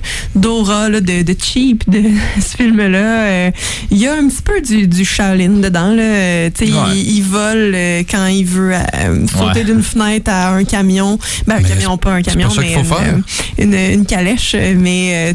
là, 0.90 1.02
de, 1.02 1.22
de 1.24 1.36
cheap 1.42 1.90
de 1.90 2.02
ce 2.42 2.58
film-là. 2.58 3.24
Euh, 3.26 3.52
Il 3.92 3.98
y 3.98 4.08
a 4.08 4.14
un 4.14 4.28
petit 4.28 4.42
peu 4.44 4.62
du, 4.62 4.88
du 4.88 5.06
Shaolin 5.06 5.60
dedans. 5.62 5.94
Là. 5.94 6.02
Euh, 6.04 6.50
Ouais. 6.62 6.68
il, 6.96 7.18
il 7.18 7.24
vole 7.24 7.72
euh, 7.76 8.04
quand 8.10 8.26
il 8.28 8.46
veut 8.46 8.74
euh, 8.74 9.28
sauter 9.28 9.60
Ouais. 9.60 9.64
d'une 9.66 9.82
fenêtre 9.84 10.30
à 10.32 10.54
un 10.54 10.64
camion. 10.64 11.18
Ben, 11.48 11.56
un 11.56 11.60
Mais 11.62 11.70
camion, 11.70 11.98
pas 11.98 12.12
un 12.14 12.22
camion, 12.22 12.50
mais 12.58 12.74
une, 12.74 12.86
faire. 12.86 12.98
euh, 13.02 13.64
une, 13.64 13.74
une 13.74 14.06
calèche. 14.06 14.54
Euh, 14.56 14.76
Mais 14.78 15.32
euh, 15.32 15.34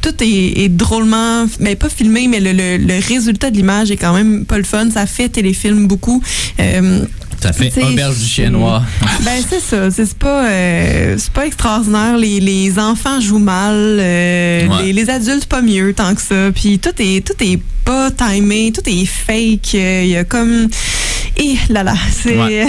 tout 0.02 0.14
est, 0.22 0.64
est 0.64 0.70
drôlement, 0.70 1.45
mais 1.60 1.76
pas 1.76 1.89
filmé, 1.89 2.28
mais 2.28 2.39
le, 2.39 2.52
le, 2.54 2.78
le 2.78 2.99
résultat 3.08 3.52
de 3.52 3.56
l'image 3.58 3.91
est 3.91 3.97
quand 3.97 4.14
même 4.14 4.45
pas 4.45 4.58
le 4.58 4.64
fun. 4.64 4.89
Ça 4.91 5.06
fait 5.06 5.30
téléfilm 5.30 5.88
beaucoup. 5.88 6.22
Euh, 6.60 7.06
Ça 7.41 7.53
fait 7.53 7.69
Tu 7.69 7.81
sais, 7.81 7.83
auberge 7.83 8.17
du 8.19 8.25
chien 8.25 8.49
noir. 8.51 8.83
ben 9.25 9.41
c'est 9.49 9.59
ça, 9.59 9.89
c'est 9.89 10.13
pas 10.17 10.45
euh, 10.47 11.15
c'est 11.17 11.31
pas 11.31 11.45
extraordinaire. 11.47 12.17
Les, 12.17 12.39
les 12.39 12.77
enfants 12.77 13.19
jouent 13.19 13.39
mal, 13.39 13.75
euh, 13.99 14.67
Ouais. 14.67 14.83
les, 14.85 14.93
les 14.93 15.09
adultes 15.09 15.45
pas 15.47 15.61
mieux 15.61 15.93
tant 15.93 16.13
que 16.13 16.21
ça. 16.21 16.51
Puis 16.53 16.77
tout 16.79 16.91
est 16.99 17.25
tout 17.25 17.43
est 17.43 17.59
pas 17.83 18.11
timé, 18.11 18.71
tout 18.71 18.87
est 18.87 19.05
fake. 19.05 19.73
Euh, 19.75 20.01
Il 20.03 20.09
y 20.11 20.17
a 20.17 20.23
comme 20.23 20.67
et 21.38 21.55
là 21.69 21.84
là, 21.84 21.95
c'est 22.11 22.38
Ouais. 22.38 22.67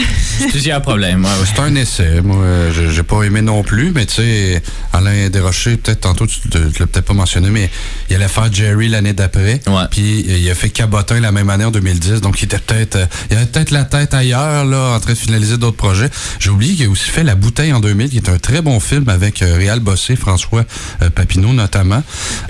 Plusieurs 0.51 0.81
problèmes. 0.83 1.25
ouais, 1.25 1.31
ouais. 1.31 1.47
C'est 1.55 1.61
un 1.61 1.75
essai. 1.75 2.21
Moi, 2.23 2.37
euh, 2.37 2.91
j'ai- 2.91 3.03
pas 3.03 3.23
aimé 3.25 3.43
non 3.43 3.63
plus, 3.65 3.91
mais 3.93 4.07
tu 4.07 4.15
sais, 4.15 4.63
Alain 4.93 5.29
Desrochers, 5.29 5.77
peut-être 5.77 6.01
tantôt, 6.03 6.27
tu, 6.27 6.39
l'as 6.53 6.87
peut-être 6.87 7.01
pas 7.05 7.15
mentionné, 7.15 7.51
mais 7.51 7.69
il 8.09 8.17
allait 8.17 8.29
faire 8.29 8.53
Jerry 8.53 8.89
l'année 8.89 9.13
d'après. 9.13 9.61
Puis 9.91 10.25
euh, 10.29 10.39
il 10.39 10.49
a 10.51 10.55
fait 10.55 10.71
Cabotin 10.71 11.19
la 11.21 11.33
même 11.33 11.51
année 11.51 11.65
en 11.65 11.71
2010, 11.73 12.21
donc 12.21 12.41
il 12.41 12.45
était 12.45 12.59
peut-être, 12.59 12.97
euh, 12.97 13.07
il 13.31 13.37
avait 13.37 13.47
peut-être 13.47 13.71
la 13.73 13.85
tête 13.85 14.15
ailleurs, 14.15 14.65
là, 14.65 14.95
en 14.97 15.01
train 15.01 15.13
de 15.15 15.19
finaliser 15.19 15.59
d'autres 15.59 15.77
projets. 15.77 16.09
J'ai 16.39 16.51
oublié 16.51 16.75
qu'il 16.75 16.87
a 16.87 16.91
aussi 16.91 17.09
fait 17.11 17.25
La 17.25 17.35
Bouteille 17.35 17.73
en 17.73 17.81
2000, 17.81 18.09
qui 18.11 18.17
est 18.19 18.29
un 18.29 18.39
très 18.39 18.63
bon 18.63 18.79
film 18.81 19.09
avec 19.09 19.43
euh, 19.43 19.57
Réal 19.57 19.81
Bossé, 19.81 20.15
François 20.17 20.65
euh, 21.03 21.11
Papineau 21.11 21.53
notamment. 21.53 22.03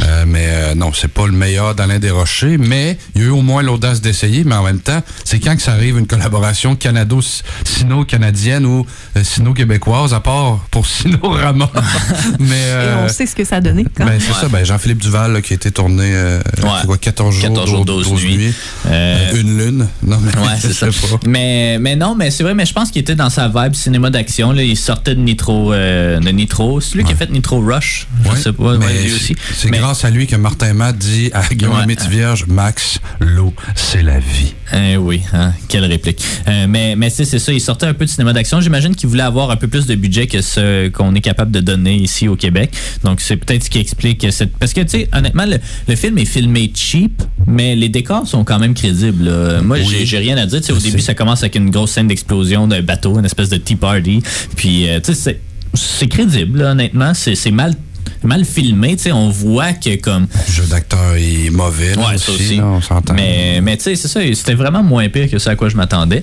Euh, 0.03 0.25
mais 0.27 0.47
euh, 0.49 0.75
non, 0.75 0.93
c'est 0.93 1.09
pas 1.13 1.27
le 1.27 1.33
meilleur 1.33 1.75
d'Alain 1.75 1.99
Desrochers, 1.99 2.59
mais 2.59 2.99
il 3.15 3.23
y 3.23 3.25
a 3.25 3.29
eu 3.29 3.31
au 3.31 3.43
moins 3.43 3.63
l'audace 3.63 4.01
d'essayer, 4.03 4.45
mais 4.45 4.55
en 4.55 4.63
même 4.65 4.81
temps, 4.81 5.03
c'est 5.25 5.41
quand 5.41 5.57
que 5.57 5.63
ça 5.63 5.73
arrive 5.73 5.97
une 6.03 6.07
collaboration 6.09 6.75
canado-sino-canadienne 6.77 8.67
ou 8.67 8.87
euh, 9.17 9.23
sino-québécoise, 9.25 10.13
à 10.15 10.21
part 10.21 10.59
pour 10.71 10.87
Sino 10.93 11.19
Ramon. 11.23 11.69
mais 12.41 12.47
et 12.57 12.71
euh, 12.73 13.05
on 13.07 13.09
sait 13.09 13.27
ce 13.27 13.35
que 13.37 13.45
ça 13.45 13.57
a 13.57 13.61
donné. 13.61 13.85
quand 13.97 14.05
ben, 14.05 14.19
c'est 14.21 14.33
ça, 14.33 14.49
ben, 14.49 14.65
Jean-Philippe 14.65 14.99
Duval 15.03 15.33
là, 15.33 15.41
qui 15.41 15.53
a 15.53 15.57
été 15.57 15.71
tourné 15.71 16.11
euh, 16.15 16.41
Ouais. 16.63 16.69
quoi, 16.87 16.99
14 16.99 17.35
jours, 17.35 17.49
14 17.49 17.71
jours, 17.71 17.85
12, 17.85 18.09
12 18.09 18.25
nuits. 18.25 18.55
Euh, 18.87 19.13
Euh, 19.33 19.41
une 19.41 19.59
lune. 19.59 19.89
Non, 20.03 20.19
mais 20.21 20.33
Ouais, 20.37 20.49
je 20.57 20.69
c'est 20.69 20.73
ça. 20.73 20.91
sais 20.93 21.09
pas. 21.09 21.19
Mais, 21.27 21.79
mais 21.81 21.97
non, 21.97 22.15
mais 22.15 22.31
c'est 22.31 22.43
vrai, 22.43 22.55
mais 22.55 22.67
je 22.67 22.73
pense 22.73 22.91
qu'il 22.91 23.01
était 23.01 23.15
dans 23.15 23.31
sa 23.31 23.49
vibe 23.49 23.75
cinéma 23.75 24.11
d'action. 24.11 24.53
là. 24.53 24.63
Il 24.63 24.77
sortait 24.77 25.15
de 25.15 25.21
Nitro. 25.21 25.73
euh, 25.73 26.19
de 26.21 26.31
Nitro. 26.31 26.81
C'est 26.81 26.97
lui 26.97 27.05
qui 27.05 27.13
a 27.13 27.17
fait 27.17 27.31
Nitro 27.31 27.61
Rush. 27.61 28.07
Je 28.25 28.37
sais 28.41 28.53
pas. 28.53 28.77
mais 28.79 28.87
ouais, 28.87 28.93
lui 29.03 29.11
c'est- 29.11 29.17
aussi. 29.17 29.37
C'est 29.55 29.71
Mais- 29.71 29.79
grâce 29.79 30.05
à 30.05 30.11
lui 30.11 30.27
que 30.27 30.37
Martin 30.37 30.73
Matt 30.75 30.97
dit 30.99 31.31
à 31.33 31.43
Guillaume 31.43 31.77
Ouais. 31.77 31.87
Métivierge, 31.87 32.47
Max, 32.47 32.99
l'eau, 33.21 33.53
c'est 33.75 34.03
la 34.03 34.19
vie. 34.19 34.55
Eh 34.75 34.97
oui, 34.97 35.23
hein, 35.35 35.53
quelle 35.69 35.85
réplique. 35.93 36.23
Euh, 36.49 36.67
mais 36.69 36.97
mais 36.97 37.11
c'est 37.11 37.25
ça, 37.25 37.53
il 37.53 37.61
sortait 37.61 37.87
un 37.87 37.95
peu 37.95 38.05
de 38.05 38.11
cinéma 38.11 38.33
d'action. 38.33 38.61
J'imagine 38.61 38.95
qu'il 38.95 39.09
voulait 39.09 39.23
avoir 39.23 39.51
un 39.51 39.57
peu 39.57 39.69
plus 39.69 39.87
de 39.87 39.95
budget 39.95 40.27
que 40.27 40.41
ce 40.43 40.89
qu'on 40.89 41.15
est 41.15 41.21
capable 41.21 41.51
de 41.51 41.61
donner 41.61 41.95
ici 41.97 42.29
au 42.29 42.37
Québec. 42.37 42.71
Donc 43.05 43.21
c'est 43.21 43.37
peut-être 43.37 43.65
ce 43.65 43.71
qui 43.71 43.79
explique 43.79 44.27
cette. 44.31 44.57
Parce 44.59 44.73
que 44.73 44.81
tu 44.83 44.89
sais, 44.89 45.09
honnêtement, 45.13 45.47
le, 45.47 45.59
le 45.89 45.97
film 45.97 46.19
est 46.19 46.25
filmé 46.25 46.71
cheap, 46.75 47.23
mais 47.47 47.77
les 47.77 47.89
décors 47.89 48.27
sont 48.27 48.45
quand 48.45 48.59
même 48.59 48.75
crédibles. 48.75 49.25
là. 49.25 49.61
Moi, 49.63 49.79
Oui. 49.87 50.05
j'ai 50.05 50.19
rien 50.19 50.37
à 50.37 50.47
dire. 50.47 50.61
Tu 50.61 50.67
sais, 50.67 50.73
au 50.73 50.79
début, 50.79 51.01
ça 51.01 51.15
commence 51.15 51.41
avec 51.43 51.55
une 51.57 51.71
grosse 51.71 51.93
scène 51.93 52.09
d'explosion 52.09 52.67
d'un 52.67 52.83
bateau, 52.83 53.19
une 53.19 53.25
espèce 53.25 53.49
de 53.51 53.57
tea 53.57 53.77
party. 53.77 54.23
Puis 54.57 54.89
euh, 54.89 55.01
tu 55.01 55.15
sais, 55.15 55.21
c'est- 55.21 55.41
c'est 55.75 56.07
crédible, 56.09 56.59
là, 56.61 56.73
honnêtement. 56.73 57.13
C'est 57.15 57.35
c'est 57.35 57.51
mal 57.51 57.75
mal 58.23 58.45
filmé, 58.45 58.97
tu 58.97 59.05
sais, 59.05 59.13
on 59.13 59.29
voit 59.31 59.73
que 59.73 59.97
comme 59.97 60.27
Le 60.49 60.53
jeu 60.53 60.65
d'acteur 60.65 61.15
est 61.17 61.51
mauvais. 61.51 61.95
là, 61.95 62.09
Ouais, 62.09 62.15
aussi, 62.15 62.25
ça 62.27 62.33
aussi. 62.33 62.57
là, 62.57 62.65
on 62.67 62.81
s'entend. 62.81 63.15
Mais, 63.15 63.61
mais 63.63 63.77
tu 63.77 63.85
sais, 63.85 63.97
c'est 63.97 64.09
ça, 64.09 64.21
c'était 64.35 64.55
vraiment 64.55 64.83
moins 64.83 65.09
pire 65.09 65.31
que 65.31 65.39
ce 65.39 65.51
à 65.51 65.57
quoi 65.57 65.69
je 65.69 65.77
m'attendais. 65.77 66.23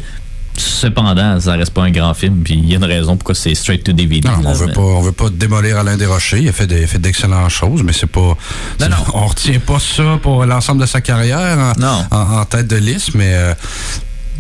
Cependant, 0.58 1.40
ça 1.40 1.54
reste 1.54 1.72
pas 1.74 1.84
un 1.84 1.92
grand 1.92 2.14
film, 2.14 2.42
puis 2.44 2.56
il 2.56 2.70
y 2.70 2.74
a 2.74 2.78
une 2.78 2.84
raison 2.84 3.16
pourquoi 3.16 3.34
c'est 3.36 3.56
straight 3.56 3.82
to 3.84 3.94
DVD. 3.94 4.28
Non, 4.28 4.42
là, 4.42 4.50
on 4.50 4.54
veut 4.54 4.66
mais- 4.68 4.74
pas, 4.74 4.82
on 4.82 5.02
veut 5.02 5.14
pas 5.14 5.30
démolir 5.30 5.78
Alain 5.78 5.96
Desrochers. 5.96 6.40
Il 6.42 6.50
a 6.50 6.52
fait 6.52 6.68
des- 6.68 6.86
fait 6.86 7.00
d'excellentes 7.00 7.50
choses, 7.50 7.82
mais 7.84 7.94
c'est 7.94 8.08
pas. 8.08 8.36
c'est- 8.78 8.90
non. 8.90 8.98
On 9.14 9.28
retient 9.28 9.60
pas 9.60 9.80
ça 9.80 10.20
pour 10.22 10.46
l'ensemble 10.46 10.82
de 10.82 10.86
sa 10.86 11.00
carrière 11.00 11.58
en, 11.58 11.80
Non. 11.80 12.06
en- 12.12 12.40
en 12.40 12.46
tête 12.46 12.68
de 12.68 12.76
liste, 12.76 13.12
mais. 13.16 13.32
euh, 13.34 13.54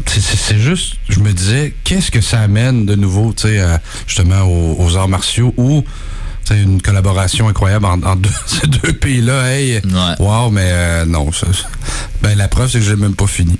c'est- 0.06 0.58
juste, 0.60 0.96
je 1.08 1.20
me 1.20 1.32
disais, 1.32 1.74
qu'est-ce 1.86 2.12
que 2.12 2.22
ça 2.22 2.40
amène 2.42 2.86
de 2.86 2.96
nouveau, 2.96 3.34
tu 3.34 3.48
sais, 3.48 3.60
à- 3.60 3.80
justement 4.08 4.42
aux, 4.42 4.76
aux 4.84 4.98
arts 4.98 5.08
martiaux 5.10 5.54
ou 5.58 5.84
une 6.56 6.82
collaboration 6.82 7.47
incroyable 7.50 7.86
entre 7.86 8.08
en 8.08 8.16
deux, 8.16 8.30
ces 8.45 8.68
deux 8.68 8.93
pays-là. 8.93 9.52
Hey, 9.52 9.82
Ouais. 9.86 10.16
wow, 10.20 10.50
mais 10.50 10.70
euh, 10.72 11.06
non, 11.06 11.32
ça- 11.32 11.47
ben, 12.22 12.38
la 12.38 12.47
preuve, 12.47 12.70
c'est 12.70 12.80
que 12.80 12.86
j'ai 12.86 12.95
même 12.95 13.16
pas 13.16 13.28
fini. 13.28 13.58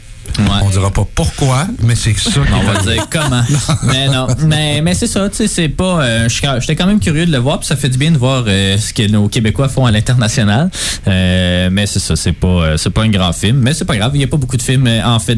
On 0.64 0.70
dira 0.70 0.92
pas 0.92 1.06
pourquoi, 1.16 1.68
mais 1.84 1.96
c'est 1.96 2.18
ça. 2.18 2.42
On 2.54 2.72
va 2.72 2.80
dire 2.82 3.08
comment. 3.10 3.42
mais 3.84 4.08
non, 4.08 4.28
mais, 4.46 4.82
mais 4.82 4.94
c'est 4.94 5.08
ça, 5.08 5.28
tu 5.30 5.36
sais, 5.38 5.48
c'est 5.48 5.70
pas. 5.70 6.02
euh, 6.04 6.30
J'étais 6.30 6.76
quand 6.76 6.86
même 6.88 7.00
curieux 7.00 7.26
de 7.26 7.32
le 7.32 7.38
voir, 7.38 7.60
puis 7.60 7.68
ça 7.68 7.76
fait 7.76 7.90
du 7.90 7.98
bien 7.98 8.12
de 8.12 8.18
voir 8.18 8.44
euh, 8.48 8.78
ce 8.78 8.94
que 8.94 9.08
nos 9.10 9.28
Québécois 9.28 9.70
font 9.70 9.86
à 9.86 9.92
l'international. 9.92 10.70
Euh, 11.08 11.70
mais 11.72 11.86
c'est 11.86 12.00
ça, 12.00 12.16
c'est 12.16 12.32
pas, 12.34 12.48
euh, 12.48 12.78
c'est 12.78 12.90
pas 12.90 13.04
un 13.04 13.10
grand 13.10 13.34
film, 13.34 13.58
mais 13.58 13.74
c'est 13.74 13.86
pas 13.86 13.96
grave. 13.98 14.12
Il 14.16 14.22
y 14.22 14.24
a 14.24 14.28
pas 14.28 14.38
beaucoup 14.38 14.58
de 14.58 14.62
films 14.62 14.88
euh, 14.88 15.04
en 15.06 15.20
fait 15.20 15.36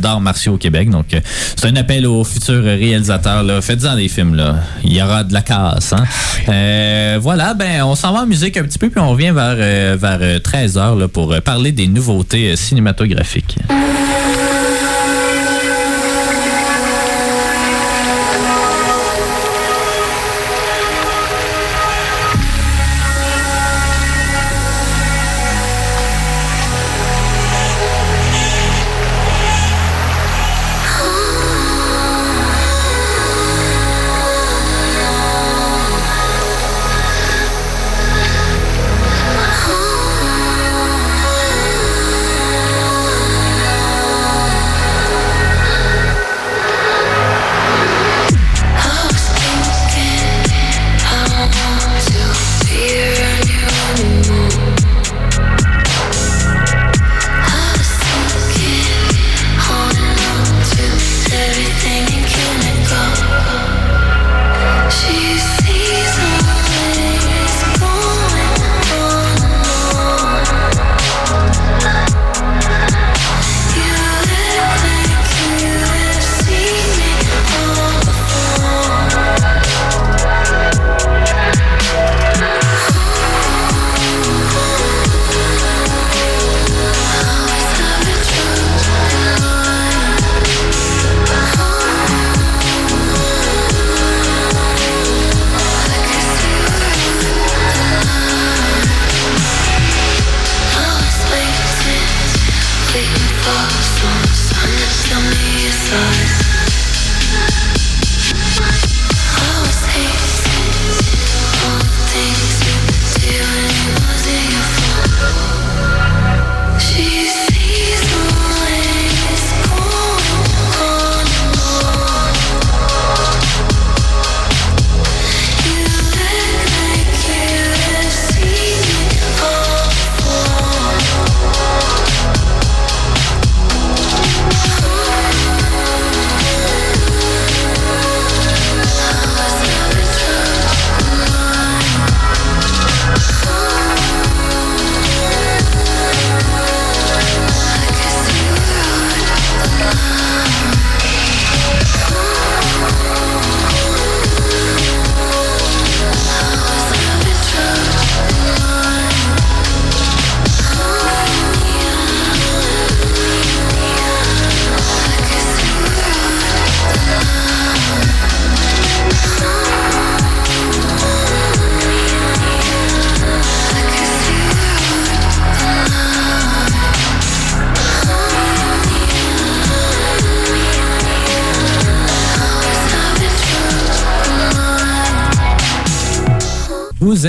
d'arts 0.00 0.20
martiaux 0.20 0.54
au 0.54 0.58
Québec, 0.58 0.90
donc 0.90 1.06
c'est 1.56 1.66
un 1.66 1.76
appel 1.76 2.06
aux 2.06 2.24
futurs 2.24 2.62
réalisateurs. 2.62 3.42
Là. 3.42 3.60
Faites-en 3.60 3.96
des 3.96 4.08
films 4.08 4.34
là. 4.34 4.56
Il 4.84 4.92
y 4.94 5.02
aura 5.02 5.24
de 5.24 5.32
la 5.32 5.42
casse. 5.42 5.92
Hein? 5.92 6.04
Euh, 6.48 7.18
voilà, 7.20 7.54
ben 7.54 7.82
on 7.84 7.94
s'en 7.94 8.12
va 8.12 8.22
en 8.22 8.26
musique 8.26 8.56
un 8.56 8.62
petit 8.64 8.78
peu, 8.78 8.88
puis 8.90 9.00
on 9.00 9.10
revient 9.10 9.32
vers 9.34 9.56
vers 9.96 10.42
13 10.42 10.76
h 10.76 10.98
là 10.98 11.08
pour 11.08 11.34
parler 11.42 11.72
des 11.72 11.86
nouveautés 11.86 12.56
cinématographiques. 12.56 13.56
Vous 14.16 14.65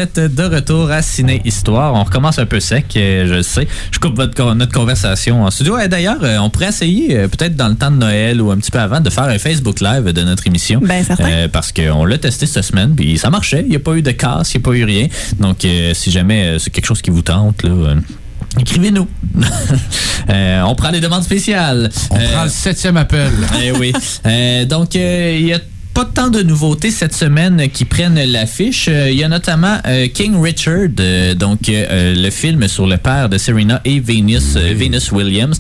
êtes 0.08 0.36
de 0.36 0.44
retour 0.44 0.90
à 0.90 1.02
Ciné 1.02 1.42
Histoire. 1.44 1.94
On 1.94 2.04
recommence 2.04 2.40
un 2.40 2.46
peu 2.46 2.60
sec, 2.60 2.86
euh, 2.96 3.28
je 3.28 3.34
le 3.36 3.44
sais. 3.44 3.68
Je 3.92 4.00
coupe 4.00 4.16
votre, 4.16 4.54
notre 4.56 4.72
conversation 4.72 5.44
en 5.44 5.52
studio. 5.52 5.78
Et 5.80 5.88
D'ailleurs, 5.90 6.24
euh, 6.24 6.38
on 6.38 6.50
pourrait 6.50 6.70
essayer, 6.70 7.18
euh, 7.18 7.28
peut-être 7.28 7.56
dans 7.56 7.68
le 7.68 7.76
temps 7.76 7.92
de 7.92 7.98
Noël 7.98 8.42
ou 8.42 8.52
un 8.52 8.58
petit 8.58 8.72
peu 8.72 8.80
avant, 8.80 9.02
de 9.02 9.10
faire 9.10 9.26
un 9.26 9.38
Facebook 9.38 9.82
Live 9.82 10.06
de 10.14 10.22
notre 10.24 10.48
émission. 10.48 10.80
Ben, 10.84 11.04
certain. 11.04 11.26
Euh, 11.30 11.48
parce 11.50 11.72
qu'on 11.74 12.06
l'a 12.06 12.18
testé 12.18 12.46
cette 12.46 12.64
semaine, 12.64 12.96
puis 12.96 13.18
ça 13.18 13.30
marchait. 13.30 13.64
Il 13.64 13.70
n'y 13.70 13.76
a 13.76 13.80
pas 13.80 13.94
eu 13.96 14.02
de 14.02 14.12
casse, 14.12 14.54
il 14.54 14.58
n'y 14.58 14.64
a 14.64 14.66
pas 14.66 14.76
eu 14.78 14.84
rien. 14.86 15.08
Donc, 15.40 15.66
euh, 15.66 15.94
si 15.94 16.10
jamais 16.12 16.58
c'est 16.60 16.70
quelque 16.70 16.86
chose 16.88 17.02
qui 17.02 17.10
vous 17.10 17.22
tente, 17.22 17.64
là, 17.64 17.70
euh, 17.72 17.96
écrivez-nous. 18.60 19.08
Euh, 20.30 20.62
on 20.64 20.76
prend 20.76 20.90
les 20.90 21.00
demandes 21.00 21.24
spéciales. 21.24 21.90
On 22.10 22.18
Euh, 22.18 22.32
prend 22.34 22.44
le 22.44 22.50
septième 22.50 22.98
appel. 22.98 23.32
eh 23.64 23.72
oui. 23.72 23.94
Euh, 24.26 24.66
donc, 24.66 24.94
euh, 24.98 25.38
il 25.40 25.46
y 25.46 25.54
a 25.54 25.60
pas 25.98 26.06
tant 26.06 26.30
de 26.30 26.44
nouveautés 26.44 26.92
cette 26.92 27.16
semaine 27.16 27.70
qui 27.74 27.84
prennent 27.84 28.24
l'affiche. 28.24 28.88
Euh, 28.88 29.10
Il 29.10 29.18
y 29.18 29.24
a 29.24 29.28
notamment 29.28 29.80
euh, 29.88 30.08
King 30.08 30.40
Richard, 30.40 30.90
euh, 31.00 31.34
donc 31.34 31.62
le 31.70 32.30
film 32.30 32.68
sur 32.68 32.86
le 32.86 32.98
père 32.98 33.30
de 33.30 33.40
Serena 33.40 33.82
et 33.84 34.00
Venus, 34.00 34.58
Venus 34.58 35.12
Williams, 35.12 35.58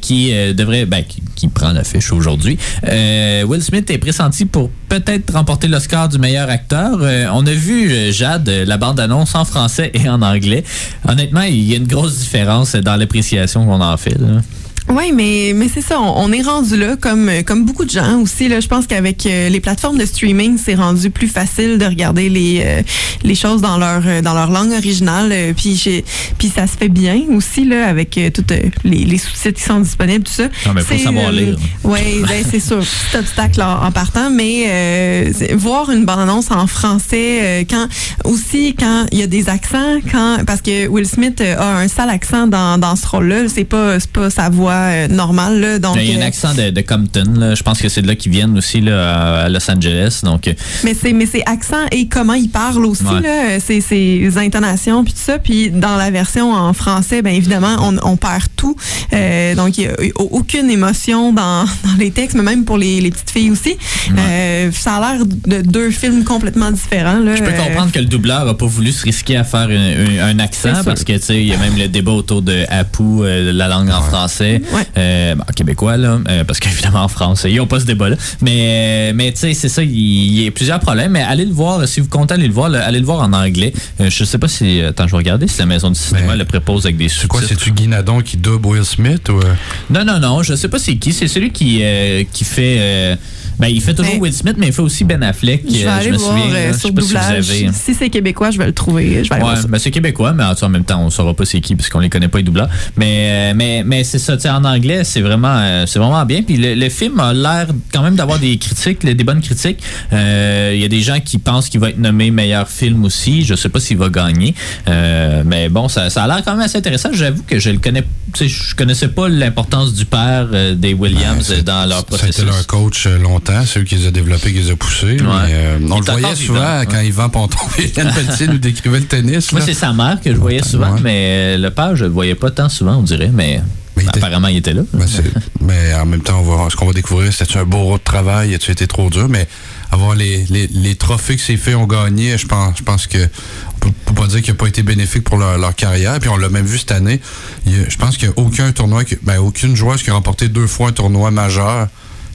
qui 0.00 0.32
devrait, 0.54 0.86
ben, 0.86 1.04
qui, 1.04 1.22
qui 1.36 1.46
prend 1.46 1.70
l'affiche 1.70 2.10
aujourd'hui. 2.10 2.58
Will 2.82 3.62
Smith 3.62 3.88
est 3.88 3.98
pressenti 3.98 4.44
pour 4.44 4.70
peut-être 4.88 5.32
remporter 5.32 5.68
l'Oscar 5.68 6.08
du 6.08 6.18
meilleur 6.18 6.50
acteur. 6.50 6.98
On 7.32 7.46
a 7.46 7.52
vu 7.52 8.12
Jade 8.12 8.48
la 8.48 8.78
bande-annonce 8.78 9.36
en 9.36 9.44
français 9.44 9.92
et 9.94 10.08
en 10.08 10.20
anglais. 10.20 10.64
Honnêtement, 11.06 11.42
il 11.42 11.62
y 11.62 11.74
a 11.74 11.76
une 11.76 11.86
grosse 11.86 12.18
différence 12.18 12.74
dans 12.74 12.96
l'appréciation 12.96 13.64
qu'on 13.66 13.80
en 13.80 13.96
fait. 13.96 14.18
là. 14.18 14.40
Oui, 14.88 15.10
mais, 15.12 15.52
mais 15.54 15.66
c'est 15.72 15.80
ça, 15.82 16.00
on, 16.00 16.24
on 16.24 16.32
est 16.32 16.42
rendu 16.42 16.76
là 16.76 16.94
comme, 16.96 17.28
comme 17.44 17.64
beaucoup 17.64 17.84
de 17.84 17.90
gens 17.90 18.20
aussi. 18.20 18.46
Là, 18.48 18.60
je 18.60 18.68
pense 18.68 18.86
qu'avec 18.86 19.26
euh, 19.26 19.48
les 19.48 19.58
plateformes 19.60 19.98
de 19.98 20.06
streaming, 20.06 20.58
c'est 20.64 20.76
rendu 20.76 21.10
plus 21.10 21.26
facile 21.26 21.78
de 21.78 21.84
regarder 21.84 22.28
les, 22.28 22.62
euh, 22.64 22.82
les 23.24 23.34
choses 23.34 23.60
dans 23.60 23.78
leur, 23.78 24.02
euh, 24.06 24.22
dans 24.22 24.32
leur 24.34 24.50
langue 24.50 24.70
originale. 24.70 25.30
euh, 25.32 25.52
Puis, 25.56 25.74
j'ai- 25.74 26.04
puis 26.38 26.48
ça 26.54 26.68
se 26.68 26.76
fait 26.76 26.88
bien 26.88 27.20
aussi 27.30 27.64
là, 27.64 27.88
avec 27.88 28.16
euh, 28.16 28.30
toutes 28.30 28.52
les, 28.84 29.04
les 29.04 29.18
sous-titres 29.18 29.58
qui 29.58 29.64
sont 29.64 29.80
disponibles, 29.80 30.22
tout 30.24 30.32
ça. 30.32 30.44
Non, 30.66 30.72
mais 30.74 30.82
faut 30.82 30.94
savoir 31.02 31.32
lire. 31.32 31.56
Oui, 31.82 32.22
ben, 32.28 32.44
c'est 32.50 32.60
sûr. 32.60 32.78
Petit 32.78 33.16
obstacle 33.18 33.62
en, 33.62 33.86
en 33.86 33.90
partant, 33.90 34.30
mais 34.30 34.66
euh, 34.68 35.32
voir 35.54 35.90
une 35.90 36.04
bande-annonce 36.04 36.50
en 36.52 36.68
français, 36.68 37.38
euh, 37.42 37.64
quand 37.68 37.88
aussi 38.24 38.74
quand 38.78 39.06
il 39.10 39.18
y 39.18 39.22
a 39.22 39.26
des 39.26 39.48
accents, 39.48 39.96
quand 40.12 40.38
parce 40.46 40.60
que 40.62 40.86
Will 40.86 41.06
Smith 41.08 41.40
a 41.40 41.78
un 41.78 41.88
sale 41.88 42.10
accent 42.10 42.46
dans, 42.46 42.78
dans 42.78 42.94
ce 42.94 43.06
rôle-là, 43.08 43.48
c'est 43.48 43.64
pas 43.64 43.98
c'est 43.98 44.10
pas 44.12 44.30
sa 44.30 44.48
voix 44.48 44.75
euh, 44.76 45.08
normale 45.08 45.60
là, 45.60 45.78
donc. 45.78 45.96
Il 46.00 46.10
y 46.10 46.14
a 46.14 46.18
un 46.18 46.22
euh, 46.22 46.26
accent 46.26 46.54
de, 46.54 46.70
de 46.70 46.80
Compton. 46.80 47.32
là. 47.38 47.54
Je 47.54 47.62
pense 47.62 47.80
que 47.80 47.88
c'est 47.88 48.02
de 48.02 48.06
là 48.06 48.14
qu'ils 48.14 48.32
viennent 48.32 48.56
aussi 48.56 48.80
là, 48.80 49.44
à 49.44 49.48
Los 49.48 49.70
Angeles. 49.70 50.20
Donc, 50.22 50.48
euh, 50.48 50.52
Mais 50.84 50.94
c'est 50.94 51.12
mais 51.12 51.26
c'est 51.26 51.42
accent 51.46 51.84
et 51.92 52.06
comment 52.08 52.34
il 52.34 52.48
parle 52.50 52.84
aussi 52.86 53.04
Ouais. 53.04 53.20
là, 53.20 53.60
c'est 53.64 53.80
ses 53.80 54.30
intonations 54.36 55.04
puis 55.04 55.12
tout 55.12 55.20
ça 55.24 55.38
puis 55.38 55.70
dans 55.70 55.96
la 55.96 56.10
version 56.10 56.52
en 56.52 56.72
français 56.72 57.22
ben 57.22 57.34
évidemment 57.34 57.76
on, 57.80 57.96
on 58.02 58.16
perd 58.16 58.44
tout. 58.56 58.76
Euh, 59.12 59.54
donc, 59.54 59.78
il 59.78 59.86
n'y 59.86 59.88
a 59.88 59.94
aucune 60.16 60.70
émotion 60.70 61.32
dans, 61.32 61.64
dans 61.84 61.96
les 61.98 62.10
textes, 62.10 62.36
mais 62.36 62.42
même 62.42 62.64
pour 62.64 62.78
les, 62.78 63.00
les 63.00 63.10
petites 63.10 63.30
filles 63.30 63.50
aussi. 63.50 63.76
Euh, 64.18 64.70
ça 64.72 64.96
a 64.96 65.14
l'air 65.14 65.24
de 65.26 65.62
deux 65.62 65.90
films 65.90 66.24
complètement 66.24 66.70
différents. 66.70 67.18
Là. 67.18 67.36
Je 67.36 67.42
peux 67.42 67.50
Euh, 67.50 67.64
comprendre 67.66 67.92
que 67.92 67.98
le 67.98 68.06
doubleur 68.06 68.46
a 68.48 68.56
pas 68.56 68.66
voulu 68.66 68.92
se 68.92 69.02
risquer 69.04 69.36
à 69.36 69.44
faire 69.44 69.68
un, 69.68 69.70
un- 69.70 70.28
un 70.28 70.38
accent 70.38 70.82
parce 70.84 71.04
que 71.04 71.12
tu 71.14 71.20
sais 71.22 71.36
il 71.40 71.46
y 71.48 71.54
a 71.54 71.58
même 71.58 71.76
le 71.76 71.88
débat 71.88 72.12
autour 72.12 72.42
de 72.42 72.64
Apu, 72.68 73.02
euh, 73.02 73.52
la 73.52 73.68
langue 73.68 73.90
en 73.90 74.02
français, 74.02 74.60
Ouais. 74.72 74.82
euh, 74.96 75.34
bon, 75.34 75.44
québécois 75.54 75.96
là, 75.96 76.18
euh, 76.28 76.44
parce 76.44 76.58
qu'évidemment 76.60 77.02
en 77.02 77.08
France 77.08 77.46
ils 77.48 77.60
ont 77.60 77.66
pas 77.66 77.80
ce 77.80 77.84
débat 77.84 78.08
là. 78.08 78.16
Mais 78.40 79.12
mais 79.14 79.32
tu 79.32 79.38
sais 79.38 79.54
c'est 79.54 79.68
ça, 79.68 79.82
il 79.82 80.40
y, 80.40 80.46
a 80.46 80.50
plusieurs 80.50 80.80
problèmes. 80.80 81.12
Mais 81.12 81.22
allez 81.22 81.44
le 81.44 81.52
voir 81.52 81.86
si 81.86 82.00
vous 82.00 82.08
comptez 82.08 82.34
aller 82.34 82.48
le 82.48 82.52
voir, 82.52 82.68
là, 82.68 82.84
allez 82.84 83.00
le 83.00 83.06
voir 83.06 83.20
en 83.20 83.32
anglais. 83.32 83.72
Euh, 84.00 84.10
je 84.10 84.24
sais 84.24 84.38
pas 84.38 84.48
si 84.48 84.80
attends 84.80 85.06
je 85.06 85.12
vais 85.12 85.18
regarder 85.18 85.48
si 85.48 85.58
la 85.58 85.66
maison 85.66 85.90
du 85.90 85.98
cinéma 85.98 86.32
Mais 86.32 86.36
le 86.36 86.44
propose 86.44 86.84
avec 86.86 86.96
des 86.96 87.08
C'est 87.08 87.28
quoi, 87.28 87.40
c'est-tu 87.42 87.72
Guy 87.72 87.88
Nadon 87.88 88.20
qui 88.20 88.36
double 88.36 88.66
Will 88.66 88.84
Smith 88.84 89.28
ou. 89.28 89.38
euh? 89.38 89.54
Non 89.90 90.04
non 90.04 90.18
non, 90.18 90.42
je 90.42 90.54
sais 90.54 90.68
pas 90.68 90.78
c'est 90.78 90.96
qui. 90.96 91.12
C'est 91.12 91.28
celui 91.28 91.50
qui 91.50 91.80
euh, 91.82 92.24
qui 92.32 92.44
fait 92.44 92.76
euh, 92.78 93.16
ben, 93.58 93.68
il 93.68 93.80
fait 93.80 93.94
toujours 93.94 94.12
Ben, 94.14 94.20
Will 94.22 94.32
Smith, 94.32 94.56
mais 94.58 94.66
il 94.68 94.72
fait 94.72 94.82
aussi 94.82 95.04
Ben 95.04 95.22
Affleck. 95.22 95.62
Je 95.66 95.72
vais 95.78 95.86
euh, 95.86 95.90
aller 95.96 96.10
me 96.12 96.16
voir 96.16 96.32
souviens, 96.32 96.50
euh, 96.50 96.52
là. 96.68 96.72
Je 96.72 96.78
sur 96.78 96.88
sais 96.88 96.92
pas 96.94 97.00
si 97.02 97.06
vous 97.08 97.14
doublage. 97.14 97.50
avez- 97.50 97.70
Si, 97.72 97.94
c'est 97.94 98.10
québécois, 98.10 98.50
je 98.50 98.58
vais 98.58 98.66
le 98.66 98.72
trouver. 98.72 99.24
Je 99.24 99.28
vais 99.28 99.34
aller 99.36 99.44
Ouais, 99.44 99.54
ben 99.68 99.78
c'est 99.78 99.90
québécois, 99.90 100.32
mais 100.32 100.44
en 100.44 100.52
en 100.60 100.68
même 100.68 100.84
temps, 100.84 101.02
on 101.04 101.10
saura 101.10 101.34
pas 101.34 101.44
c'est 101.44 101.60
qui 101.60 101.74
parce 101.76 101.88
qu'on 101.88 102.00
les 102.00 102.08
connaît 102.10 102.28
pas 102.28 102.38
les 102.38 102.44
doubleurs. 102.44 102.68
Mais, 102.96 103.50
euh, 103.52 103.52
mais, 103.56 103.82
mais 103.84 104.04
c'est 104.04 104.18
ça, 104.18 104.36
tu 104.36 104.42
sais, 104.42 104.50
en 104.50 104.64
anglais, 104.64 105.04
c'est 105.04 105.20
vraiment, 105.20 105.56
euh, 105.56 105.84
c'est 105.86 105.98
vraiment 105.98 106.24
bien. 106.24 106.42
Puis 106.42 106.56
le, 106.56 106.74
le 106.74 106.88
film 106.88 107.20
a 107.20 107.32
l'air 107.32 107.66
quand 107.92 108.02
même 108.02 108.16
d'avoir 108.16 108.38
des 108.38 108.56
critiques, 108.58 109.04
des 109.04 109.24
bonnes 109.24 109.40
critiques. 109.40 109.82
Euh, 110.12 110.72
Il 110.74 110.80
y 110.80 110.84
a 110.84 110.88
des 110.88 111.00
gens 111.00 111.20
qui 111.20 111.38
pensent 111.38 111.68
qu'il 111.68 111.80
va 111.80 111.90
être 111.90 111.98
nommé 111.98 112.30
meilleur 112.30 112.68
film 112.68 113.04
aussi. 113.04 113.44
Je 113.44 113.54
sais 113.54 113.68
pas 113.68 113.80
s'il 113.80 113.96
va 113.96 114.08
gagner. 114.08 114.54
Euh, 114.88 115.42
mais 115.46 115.68
bon, 115.68 115.88
ça, 115.88 116.10
ça 116.10 116.24
a 116.24 116.26
l'air 116.26 116.42
quand 116.44 116.52
même 116.52 116.62
assez 116.64 116.78
intéressant. 116.78 117.10
J'avoue 117.12 117.42
que 117.46 117.58
je 117.58 117.70
le 117.70 117.78
connais, 117.78 118.02
tu 118.32 118.48
sais, 118.48 118.48
je 118.48 118.74
connaissais 118.74 119.08
pas 119.08 119.28
l'importance 119.28 119.94
du 119.94 120.04
père 120.04 120.48
euh, 120.52 120.74
des 120.74 120.94
Williams 120.94 121.48
Ouais, 121.50 121.58
euh, 121.58 121.62
dans 121.62 121.86
leur 121.88 121.98
Ça 121.98 122.00
a 122.00 122.02
processus. 122.04 122.38
été 122.38 122.44
leur 122.44 122.66
coach 122.66 123.06
euh, 123.06 123.18
longtemps, 123.48 123.66
c'est 123.66 123.80
eux 123.80 123.84
qui 123.84 123.96
les 123.96 124.08
ont 124.08 124.10
développés, 124.10 124.52
qui 124.52 124.58
les 124.60 124.72
ont 124.72 124.76
poussés. 124.76 125.16
mais, 125.18 125.24
euh, 125.52 125.78
on 125.90 125.98
le 126.00 126.04
voyait 126.04 126.34
souvent 126.36 126.60
vivant, 126.60 126.82
quand 126.90 126.96
ouais. 126.96 127.06
Yvan 127.08 127.28
Ponton 127.28 127.58
et 127.78 127.84
Hélène 127.96 128.12
Pelletier 128.14 128.48
nous 128.48 128.58
décrivaient 128.58 129.00
le 129.00 129.06
tennis. 129.06 129.52
Moi, 129.52 129.60
c'est 129.62 129.74
sa 129.74 129.92
mère 129.92 130.20
que 130.22 130.30
je 130.32 130.36
voyais 130.38 130.62
souvent, 130.62 130.92
Ouais. 130.94 131.00
mais 131.02 131.58
le 131.58 131.70
père, 131.70 131.96
je 131.96 132.04
le 132.04 132.10
voyais 132.10 132.34
pas 132.34 132.50
tant 132.50 132.68
souvent, 132.68 132.96
on 132.96 133.02
dirait, 133.02 133.30
mais, 133.32 133.60
Mais 133.96 134.02
il 134.04 134.08
était- 134.08 134.18
apparemment, 134.18 134.48
il 134.48 134.56
était 134.58 134.74
là. 134.74 134.82
Ben, 134.92 135.06
mais 135.60 135.94
en 135.94 136.06
même 136.06 136.20
temps, 136.22 136.40
on 136.40 136.64
va, 136.64 136.70
ce 136.70 136.76
qu'on 136.76 136.86
va 136.86 136.92
découvrir, 136.92 137.32
c'était 137.32 137.58
un 137.58 137.64
beau 137.64 137.78
road 137.84 137.98
de 138.00 138.04
travail, 138.04 138.54
a-tu 138.54 138.70
été 138.70 138.86
trop 138.86 139.10
dur, 139.10 139.28
mais 139.28 139.46
avoir 139.92 140.14
les, 140.14 140.44
les, 140.50 140.66
les 140.66 140.94
trophées 140.96 141.36
que 141.36 141.42
ces 141.42 141.56
filles 141.56 141.76
ont 141.76 141.86
gagnés, 141.86 142.36
je 142.38 142.46
pense, 142.46 142.76
je 142.78 142.82
pense 142.82 143.06
que 143.06 143.18
on 143.18 143.78
peut, 143.78 144.14
pas 144.14 144.26
dire 144.26 144.42
qu'il 144.42 144.52
n'a 144.52 144.58
pas 144.58 144.66
été 144.66 144.82
bénéfique 144.82 145.22
pour 145.24 145.38
leur, 145.38 145.58
leur 145.58 145.74
carrière. 145.74 146.18
Puis 146.18 146.28
on 146.28 146.36
l'a 146.36 146.48
même 146.48 146.66
vu 146.66 146.78
cette 146.78 146.90
année. 146.92 147.20
Il 147.66 147.74
a- 147.74 147.88
je 147.88 147.96
pense 147.96 148.16
qu'il 148.16 148.28
n'y 148.28 148.34
a 148.34 148.38
aucun 148.38 148.72
tournoi, 148.72 149.04
que- 149.04 149.14
ben, 149.22 149.38
aucune 149.38 149.76
joueuse 149.76 150.02
qui 150.02 150.10
a 150.10 150.14
remporté 150.14 150.48
deux 150.48 150.66
fois 150.66 150.88
un 150.88 150.92
tournoi 150.92 151.30
majeur. 151.30 151.86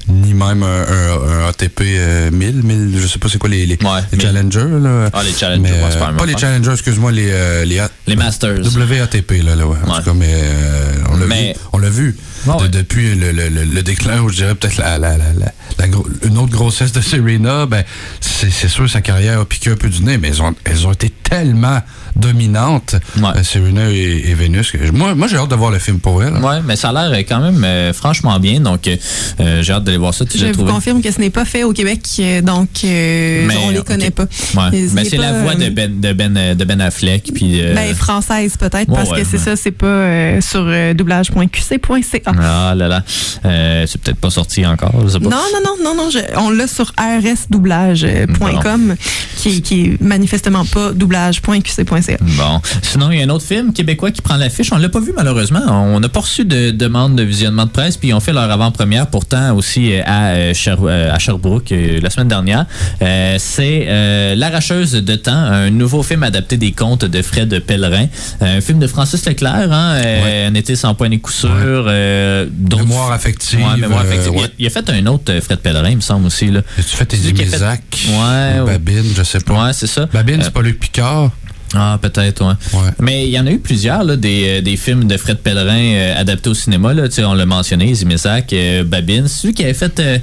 Ni 0.07 0.33
même 0.33 0.63
un, 0.63 0.65
un- 0.81 1.43
un 1.45 1.47
ATP 1.49 1.81
euh, 1.81 2.31
1000, 2.31 2.63
1000, 2.63 2.99
je 3.01 3.07
sais 3.07 3.19
pas 3.19 3.29
c'est 3.29 3.37
quoi 3.37 3.49
les, 3.49 3.65
les, 3.65 3.75
Ouais, 3.75 4.01
les 4.11 4.17
1000. 4.17 4.21
challengers. 4.21 4.79
Là. 4.81 5.09
Ah, 5.13 5.23
les 5.23 5.31
challengers, 5.33 5.61
Mais, 5.61 5.71
ouais, 5.71 5.95
euh, 5.95 5.99
pas 5.99 6.11
pas 6.13 6.25
les 6.25 6.37
challengers, 6.37 6.71
excuse-moi, 6.73 7.11
les, 7.11 7.29
euh, 7.31 7.65
les, 7.65 7.81
Les 8.07 8.15
Masters. 8.15 8.59
WATP, 8.59 9.31
là, 9.43 9.55
là 9.55 9.67
ouais. 9.67 9.77
En 9.85 9.91
Ouais. 9.91 9.97
tout 9.99 10.03
cas, 10.05 10.13
mais 10.13 10.27
euh, 10.33 10.93
on 11.11 11.17
l'a 11.17 11.25
Mais- 11.27 11.53
vu. 11.53 11.59
On 11.73 11.77
l'a 11.77 11.89
vu. 11.89 12.17
Ouais, 12.47 12.53
De- 12.57 12.61
ouais. 12.63 12.69
depuis 12.69 13.15
le, 13.15 13.31
le, 13.31 13.49
le, 13.49 13.63
le 13.65 13.83
déclin, 13.83 14.21
ou 14.21 14.29
je 14.29 14.35
dirais 14.37 14.55
peut-être 14.55 14.77
la, 14.77 14.97
la, 14.97 15.17
la, 15.17 15.33
la, 15.37 15.51
la 15.77 15.87
gro- 15.87 16.07
une 16.25 16.37
autre 16.37 16.51
grossesse 16.51 16.91
de 16.91 17.01
Serena, 17.01 17.65
ben, 17.65 17.83
c'est 18.19 18.67
sûr 18.67 18.89
sa 18.89 19.01
carrière 19.01 19.39
a 19.39 19.45
piqué 19.45 19.69
un 19.71 19.75
peu 19.75 19.89
du 19.89 20.03
nez, 20.03 20.17
mais 20.17 20.29
elles 20.29 20.41
ont, 20.41 20.53
elles 20.65 20.87
ont 20.87 20.91
été 20.91 21.09
tellement 21.09 21.79
dominantes, 22.15 22.95
Ouais. 23.17 23.29
euh, 23.37 23.43
Serena 23.43 23.89
et, 23.89 24.23
et 24.29 24.33
Vénus. 24.33 24.71
que- 24.71 24.91
moi, 24.91 25.15
moi 25.15 25.27
j'ai 25.27 25.37
hâte 25.37 25.49
de 25.49 25.55
voir 25.55 25.71
le 25.71 25.79
film 25.79 25.99
pour 25.99 26.23
elle. 26.23 26.33
Ouais, 26.33 26.59
mais 26.65 26.75
ça 26.75 26.89
a 26.89 27.09
l'air 27.09 27.19
quand 27.19 27.39
même 27.39 27.63
euh, 27.63 27.93
franchement 27.93 28.37
bien, 28.39 28.59
donc 28.59 28.87
euh, 28.87 29.61
j'ai 29.63 29.71
hâte 29.73 29.83
d'aller 29.85 29.97
voir 29.97 30.13
ça. 30.13 30.25
Tu 30.25 30.37
Je 30.37 30.47
vous 30.47 30.53
trouvé? 30.53 30.71
confirme 30.71 31.01
que 31.01 31.11
ce 31.11 31.19
n'est 31.19 31.29
pas 31.29 31.45
fait 31.45 31.63
au 31.63 31.71
Québec, 31.73 32.01
donc 32.43 32.69
euh, 32.83 33.45
Mais, 33.47 33.55
on 33.57 33.69
les 33.69 33.79
ok. 33.79 33.85
connaît 33.87 34.11
pas. 34.11 34.23
Ouais. 34.23 34.69
Mais 34.71 34.87
Ben, 34.87 35.03
ce 35.05 35.09
c'est 35.11 35.17
la 35.17 35.41
voix 35.41 35.55
de 35.55 35.69
Ben, 35.69 35.99
de 36.01 36.13
ben, 36.13 36.55
de 36.55 36.65
ben 36.65 36.81
Affleck. 36.81 37.31
Puis, 37.33 37.61
euh, 37.61 37.73
Ben, 37.75 37.93
française 37.95 38.57
peut-être, 38.57 38.89
Ouais, 38.89 38.95
parce 38.95 39.09
ouais, 39.11 39.21
que 39.21 39.27
c'est 39.27 39.37
ouais. 39.37 39.43
ça, 39.43 39.55
c'est 39.55 39.71
pas 39.71 39.85
euh, 39.87 40.41
sur 40.41 40.63
euh, 40.65 40.93
doublage.qc.ca. 40.93 42.30
ah 42.39 42.73
là 42.75 42.87
là, 42.87 43.03
Euh, 43.45 43.85
c'est 43.87 43.99
peut-être 44.01 44.19
pas 44.19 44.29
sorti 44.29 44.65
encore, 44.65 44.93
je 45.03 45.09
sais 45.09 45.19
pas. 45.19 45.29
Non, 45.29 45.37
non, 45.53 45.59
non, 45.65 45.83
non, 45.83 45.95
non, 46.03 46.09
je- 46.09 46.37
on 46.37 46.49
l'a 46.51 46.67
sur 46.67 46.91
rsdoublage.com, 46.97 48.95
qui, 49.37 49.61
qui 49.61 49.81
est 49.85 50.01
manifestement 50.01 50.65
pas 50.65 50.91
doublage.qc.ca. 50.93 52.17
Bon. 52.21 52.61
Sinon, 52.81 53.11
il 53.11 53.19
y 53.19 53.21
a 53.21 53.25
un 53.25 53.29
autre 53.29 53.45
film 53.45 53.73
québécois 53.73 54.11
qui 54.11 54.21
prend 54.21 54.35
l'affiche. 54.37 54.71
On 54.71 54.77
l'a 54.77 54.89
pas 54.89 54.99
vu 54.99 55.13
malheureusement. 55.15 55.61
On 55.69 55.99
n'a 55.99 56.09
pas 56.09 56.19
reçu 56.21 56.45
de 56.45 56.71
demande 56.71 57.15
de 57.15 57.23
visionnement 57.23 57.65
de 57.65 57.71
presse, 57.71 57.97
puis 57.97 58.09
ils 58.09 58.13
ont 58.13 58.19
fait 58.19 58.33
leur 58.33 58.49
avant-première 58.49 59.07
pourtant 59.07 59.55
aussi 59.55 59.93
euh, 59.93 60.01
à, 60.05 60.27
euh, 60.31 60.53
Sher- 60.53 60.87
à 60.87 61.17
Sherbrooke 61.19 61.71
la 62.01 62.09
semaine 62.09 62.27
dernière. 62.27 62.65
Euh, 63.01 63.35
c'est 63.39 63.85
euh, 63.87 64.35
L'arracheuse 64.35 64.91
de 64.93 65.15
temps, 65.15 65.31
un 65.33 65.69
nouveau 65.69 66.03
film 66.03 66.23
adapté 66.23 66.57
des 66.57 66.71
contes 66.71 67.05
de 67.05 67.21
Fred 67.21 67.59
Pellerin. 67.65 68.07
Un 68.41 68.61
film 68.61 68.79
de 68.79 68.87
Francis 68.87 69.25
Leclerc, 69.25 69.71
hein, 69.71 69.95
euh, 69.95 70.47
Un 70.49 70.53
été 70.53 70.75
sans 70.75 70.93
point 70.95 71.09
ni 71.09 71.19
coup 71.19 71.31
sûr. 71.31 71.85
Euh, 72.21 72.45
d'autres- 72.49 72.83
Mémoire 72.83 73.11
affective. 73.11 73.59
Ouais, 73.59 73.77
mémoire 73.77 74.01
affective. 74.01 74.31
euh, 74.33 74.37
Il 74.37 74.43
a-. 74.43 74.49
Il, 74.59 74.67
a, 74.67 74.69
fait 74.69 74.89
un 74.89 75.05
autre 75.07 75.31
euh, 75.33 75.41
Fred 75.41 75.59
Pellerin, 75.59 75.89
il 75.89 75.95
me 75.97 76.01
semble 76.01 76.25
aussi. 76.27 76.47
Là. 76.49 76.61
As-tu 76.77 76.95
fait 76.95 77.05
tes 77.05 77.17
Celui 77.17 77.33
qui 77.33 77.41
a 77.41 77.45
fait- 77.45 77.51
Imizac? 77.51 77.81
Ouais, 78.07 78.59
ou. 78.61 78.65
Babine, 78.65 79.13
je 79.15 79.23
sais 79.23 79.39
pas. 79.39 79.65
Ouais, 79.65 79.73
c'est 79.73 79.87
ça. 79.87 80.05
Babine, 80.13 80.39
Euh, 80.39 80.43
c'est 80.43 80.53
pas 80.53 80.61
Luc 80.61 80.79
Picard? 80.79 81.31
ah, 81.73 81.97
peut-être, 82.01 82.43
ouais. 82.45 82.53
Ouais. 82.79 82.89
Mais 82.99 83.25
il 83.27 83.31
y 83.31 83.39
en 83.39 83.47
a 83.47 83.51
eu 83.51 83.59
plusieurs, 83.59 84.03
là, 84.03 84.15
des, 84.17 84.43
euh, 84.59 84.61
des 84.61 84.75
films 84.75 85.05
de 85.05 85.15
Fred 85.17 85.37
Pellerin 85.37 85.93
euh, 85.93 86.19
adaptés 86.19 86.49
au 86.49 86.53
cinéma. 86.53 86.93
Là. 86.93 87.07
Tu 87.07 87.15
sais, 87.15 87.23
On 87.23 87.33
l'a 87.33 87.45
mentionné, 87.45 87.93
Zimisac, 87.93 88.51
euh, 88.53 88.83
Babine. 88.83 89.27
C'est 89.29 89.41
celui 89.43 89.53
qui 89.53 89.63
avait 89.63 89.73
fait 89.73 89.97
euh, 89.99 90.17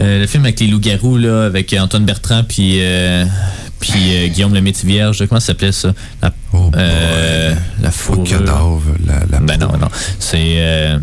euh, 0.00 0.20
le 0.20 0.26
film 0.28 0.44
avec 0.44 0.60
les 0.60 0.68
loups-garous, 0.68 1.16
là, 1.18 1.46
avec 1.46 1.74
Antoine 1.78 2.04
Bertrand, 2.04 2.44
puis, 2.48 2.76
euh, 2.80 3.24
puis 3.80 3.90
euh, 3.96 4.28
Guillaume 4.28 4.54
le 4.54 4.60
Métis 4.60 4.84
Vierge. 4.84 5.26
Comment 5.28 5.40
ça 5.40 5.48
s'appelait 5.48 5.72
ça? 5.72 5.92
La, 6.22 6.32
Oh, 6.54 6.70
euh, 6.76 7.54
la 7.82 7.90
fourrure. 7.90 8.24
de 8.24 8.28
cadavre. 8.28 8.82
La, 9.06 9.20
la 9.30 9.40
Ben 9.40 9.56
non, 9.58 9.72
non. 9.80 9.88
C'est. 10.18 10.36
Euh, 10.58 10.98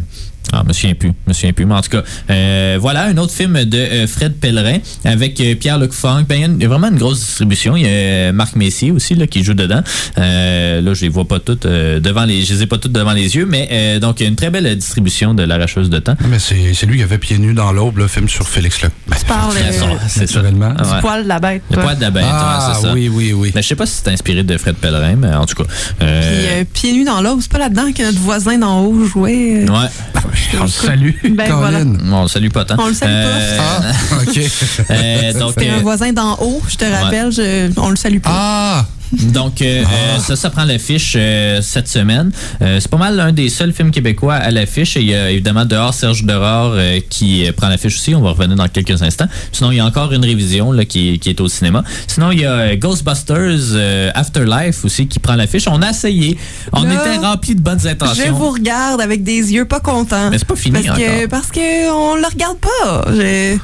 ah, 0.54 0.64
me 0.64 0.74
souviens 0.74 0.96
plus, 0.96 1.12
me 1.28 1.34
souviens 1.34 1.54
plus. 1.54 1.66
Mais 1.66 1.76
en 1.76 1.82
tout 1.82 1.90
cas, 1.90 2.04
euh, 2.30 2.78
voilà 2.80 3.06
un 3.06 3.18
autre 3.18 3.34
film 3.34 3.64
de 3.66 3.78
euh, 3.78 4.08
Fred 4.08 4.34
Pellerin 4.40 4.78
avec 5.06 5.40
euh, 5.42 5.56
Pierre-Luc 5.56 5.94
Funk. 5.94 6.26
Ben, 6.28 6.56
il 6.58 6.62
y 6.62 6.66
a 6.66 6.70
vraiment 6.70 6.88
une 6.90 6.98
grosse 6.98 7.20
distribution. 7.20 7.76
Il 7.78 7.84
y 7.84 7.86
a 7.86 7.90
euh, 7.90 8.32
Marc 8.32 8.56
Messier 8.56 8.92
aussi 8.92 9.16
là, 9.16 9.28
qui 9.28 9.44
joue 9.44 9.54
dedans. 9.54 9.82
Euh, 10.18 10.82
là, 10.82 10.94
je 10.94 11.02
les 11.02 11.10
vois 11.10 11.28
pas 11.28 11.40
toutes 11.40 11.66
euh, 11.66 12.00
devant 12.00 12.26
les, 12.26 12.44
je 12.44 12.54
les 12.54 12.64
ai 12.64 12.66
pas 12.68 12.78
toutes 12.78 12.92
devant 12.92 13.14
les 13.14 13.36
yeux, 13.36 13.46
mais 13.46 13.68
euh, 13.72 14.00
donc 14.00 14.20
il 14.20 14.24
y 14.24 14.26
a 14.26 14.30
une 14.30 14.36
très 14.36 14.50
belle 14.50 14.76
distribution 14.76 15.34
de 15.34 15.44
l'arracheuse 15.44 15.90
de 15.90 16.00
temps. 16.00 16.16
Ah, 16.20 16.26
Mais 16.30 16.40
c'est 16.40 16.74
c'est 16.74 16.86
lui 16.86 16.98
qui 16.98 17.04
avait 17.04 17.18
pieds 17.18 17.38
nus 17.38 17.54
dans 17.54 17.72
l'aube, 17.72 17.98
le 17.98 18.08
film 18.08 18.28
sur 18.30 18.48
Félix 18.48 18.82
Le. 18.82 18.90
Ben, 19.08 19.16
Tu 19.20 19.26
parles 19.26 19.54
C'est 19.56 19.72
ça, 19.74 19.86
c'est 20.08 20.28
ça. 20.28 20.42
naturellement. 20.42 20.74
Ah, 20.78 20.84
ouais. 20.88 20.96
du 20.96 21.02
poil 21.02 21.24
de 21.24 21.28
la 21.28 21.40
bête. 21.40 21.64
Le 21.72 21.78
poids 21.78 21.96
de 21.96 22.02
la 22.02 22.12
bête, 22.12 22.24
Ah, 22.28 22.70
ouais, 22.70 22.76
c'est 22.76 22.82
ça. 22.88 22.94
oui, 22.94 23.10
oui, 23.14 23.34
oui. 23.34 23.52
Mais 23.56 23.62
je 23.62 23.68
sais 23.68 23.76
pas 23.76 23.86
si 23.86 24.02
c'est 24.04 24.10
inspiré 24.12 24.44
de 24.44 24.58
Fred 24.58 24.76
Pellerin, 24.76 25.16
mais 25.16 25.34
en 25.34 25.46
tout 25.46 25.56
cas. 25.64 25.70
euh, 26.02 26.22
Puis 26.22 26.48
euh, 26.52 26.64
pieds 26.92 26.94
nus 26.94 27.04
dans 27.06 27.22
l'eau, 27.22 27.38
c'est 27.42 27.52
pas 27.52 27.58
là-dedans 27.60 27.92
que 27.92 28.04
notre 28.04 28.20
voisin 28.20 28.58
d'en 28.58 28.82
haut 28.82 29.06
jouait. 29.06 29.66
ouais. 29.70 29.88
On 30.60 30.64
le 30.64 30.68
salue, 30.68 31.12
Ben, 31.32 31.50
Colin. 31.50 31.94
On 32.12 32.22
le 32.24 32.28
salue 32.28 32.50
pas 32.50 32.66
tant. 32.66 32.76
On 32.80 32.88
le 32.88 32.94
salue 32.94 33.10
pas. 33.12 33.16
Euh, 33.16 33.58
Ah, 33.60 33.82
OK. 34.22 34.38
euh, 34.92 35.34
donc, 35.40 35.54
C'était 35.58 35.70
un 35.70 35.78
euh, 35.78 35.82
voisin 35.82 36.12
d'en 36.14 36.36
haut, 36.42 36.62
je 36.68 36.76
te 36.76 36.86
rappelle, 36.86 37.32
je- 37.32 37.70
on 37.78 37.90
le 37.90 37.96
salue 37.96 38.20
pas. 38.20 38.30
Ah! 38.34 38.86
Donc, 39.12 39.62
euh, 39.62 39.84
euh, 39.84 40.20
ça, 40.20 40.36
ça 40.36 40.50
prend 40.50 40.66
l'affiche 40.66 41.14
euh, 41.18 41.62
cette 41.62 41.88
semaine. 41.88 42.32
Euh, 42.62 42.78
c'est 42.80 42.90
pas 42.90 42.98
mal 42.98 43.16
l'un 43.16 43.32
des 43.32 43.50
seuls 43.50 43.74
films 43.74 43.92
québécois 43.92 44.36
à 44.36 44.52
l'affiche. 44.52 44.98
Et 44.98 45.02
il 45.02 45.08
y 45.10 45.16
a 45.16 45.32
évidemment 45.32 45.66
dehors 45.66 45.94
Serge 45.94 46.24
Dorard 46.24 46.74
euh, 46.76 47.00
qui 47.10 47.46
prend 47.58 47.70
l'affiche 47.70 47.96
aussi. 47.96 48.14
On 48.16 48.22
va 48.22 48.32
revenir 48.32 48.56
dans 48.56 48.68
quelques 48.68 49.02
instants. 49.02 49.28
Sinon, 49.52 49.72
il 49.72 49.78
y 49.78 49.80
a 49.80 49.86
encore 49.86 50.12
une 50.14 50.24
révision 50.24 50.72
là, 50.72 50.86
qui, 50.86 51.20
qui 51.20 51.30
est 51.30 51.42
au 51.42 51.48
cinéma. 51.48 51.84
Sinon, 52.08 52.32
il 52.32 52.42
y 52.42 52.46
a 52.46 52.76
Ghostbusters 52.76 53.74
euh, 53.74 54.12
Afterlife 54.14 54.86
aussi 54.86 55.08
qui 55.08 55.20
prend 55.20 55.36
l'affiche. 55.36 55.68
On 55.68 55.82
a 55.82 55.90
essayé. 55.90 56.38
On 56.74 56.84
Là, 56.84 56.94
était 56.94 57.18
rempli 57.26 57.56
de 57.56 57.62
bonnes 57.62 57.86
intentions. 57.88 58.24
Je 58.26 58.32
vous 58.32 58.52
regarde 58.52 59.02
avec 59.02 59.24
des 59.24 59.54
yeux 59.54 59.66
pas 59.66 59.80
contents. 59.80 60.30
Mais 60.30 60.38
c'est 60.38 60.48
pas 60.48 60.56
fini 60.56 60.82
parce 60.84 60.98
que, 60.98 61.04
encore. 61.18 61.30
Parce 61.30 61.48
que 61.48 61.92
on 61.92 62.16
le 62.16 62.26
regarde 62.28 62.58
pas. 62.58 63.06
Je- 63.12 63.58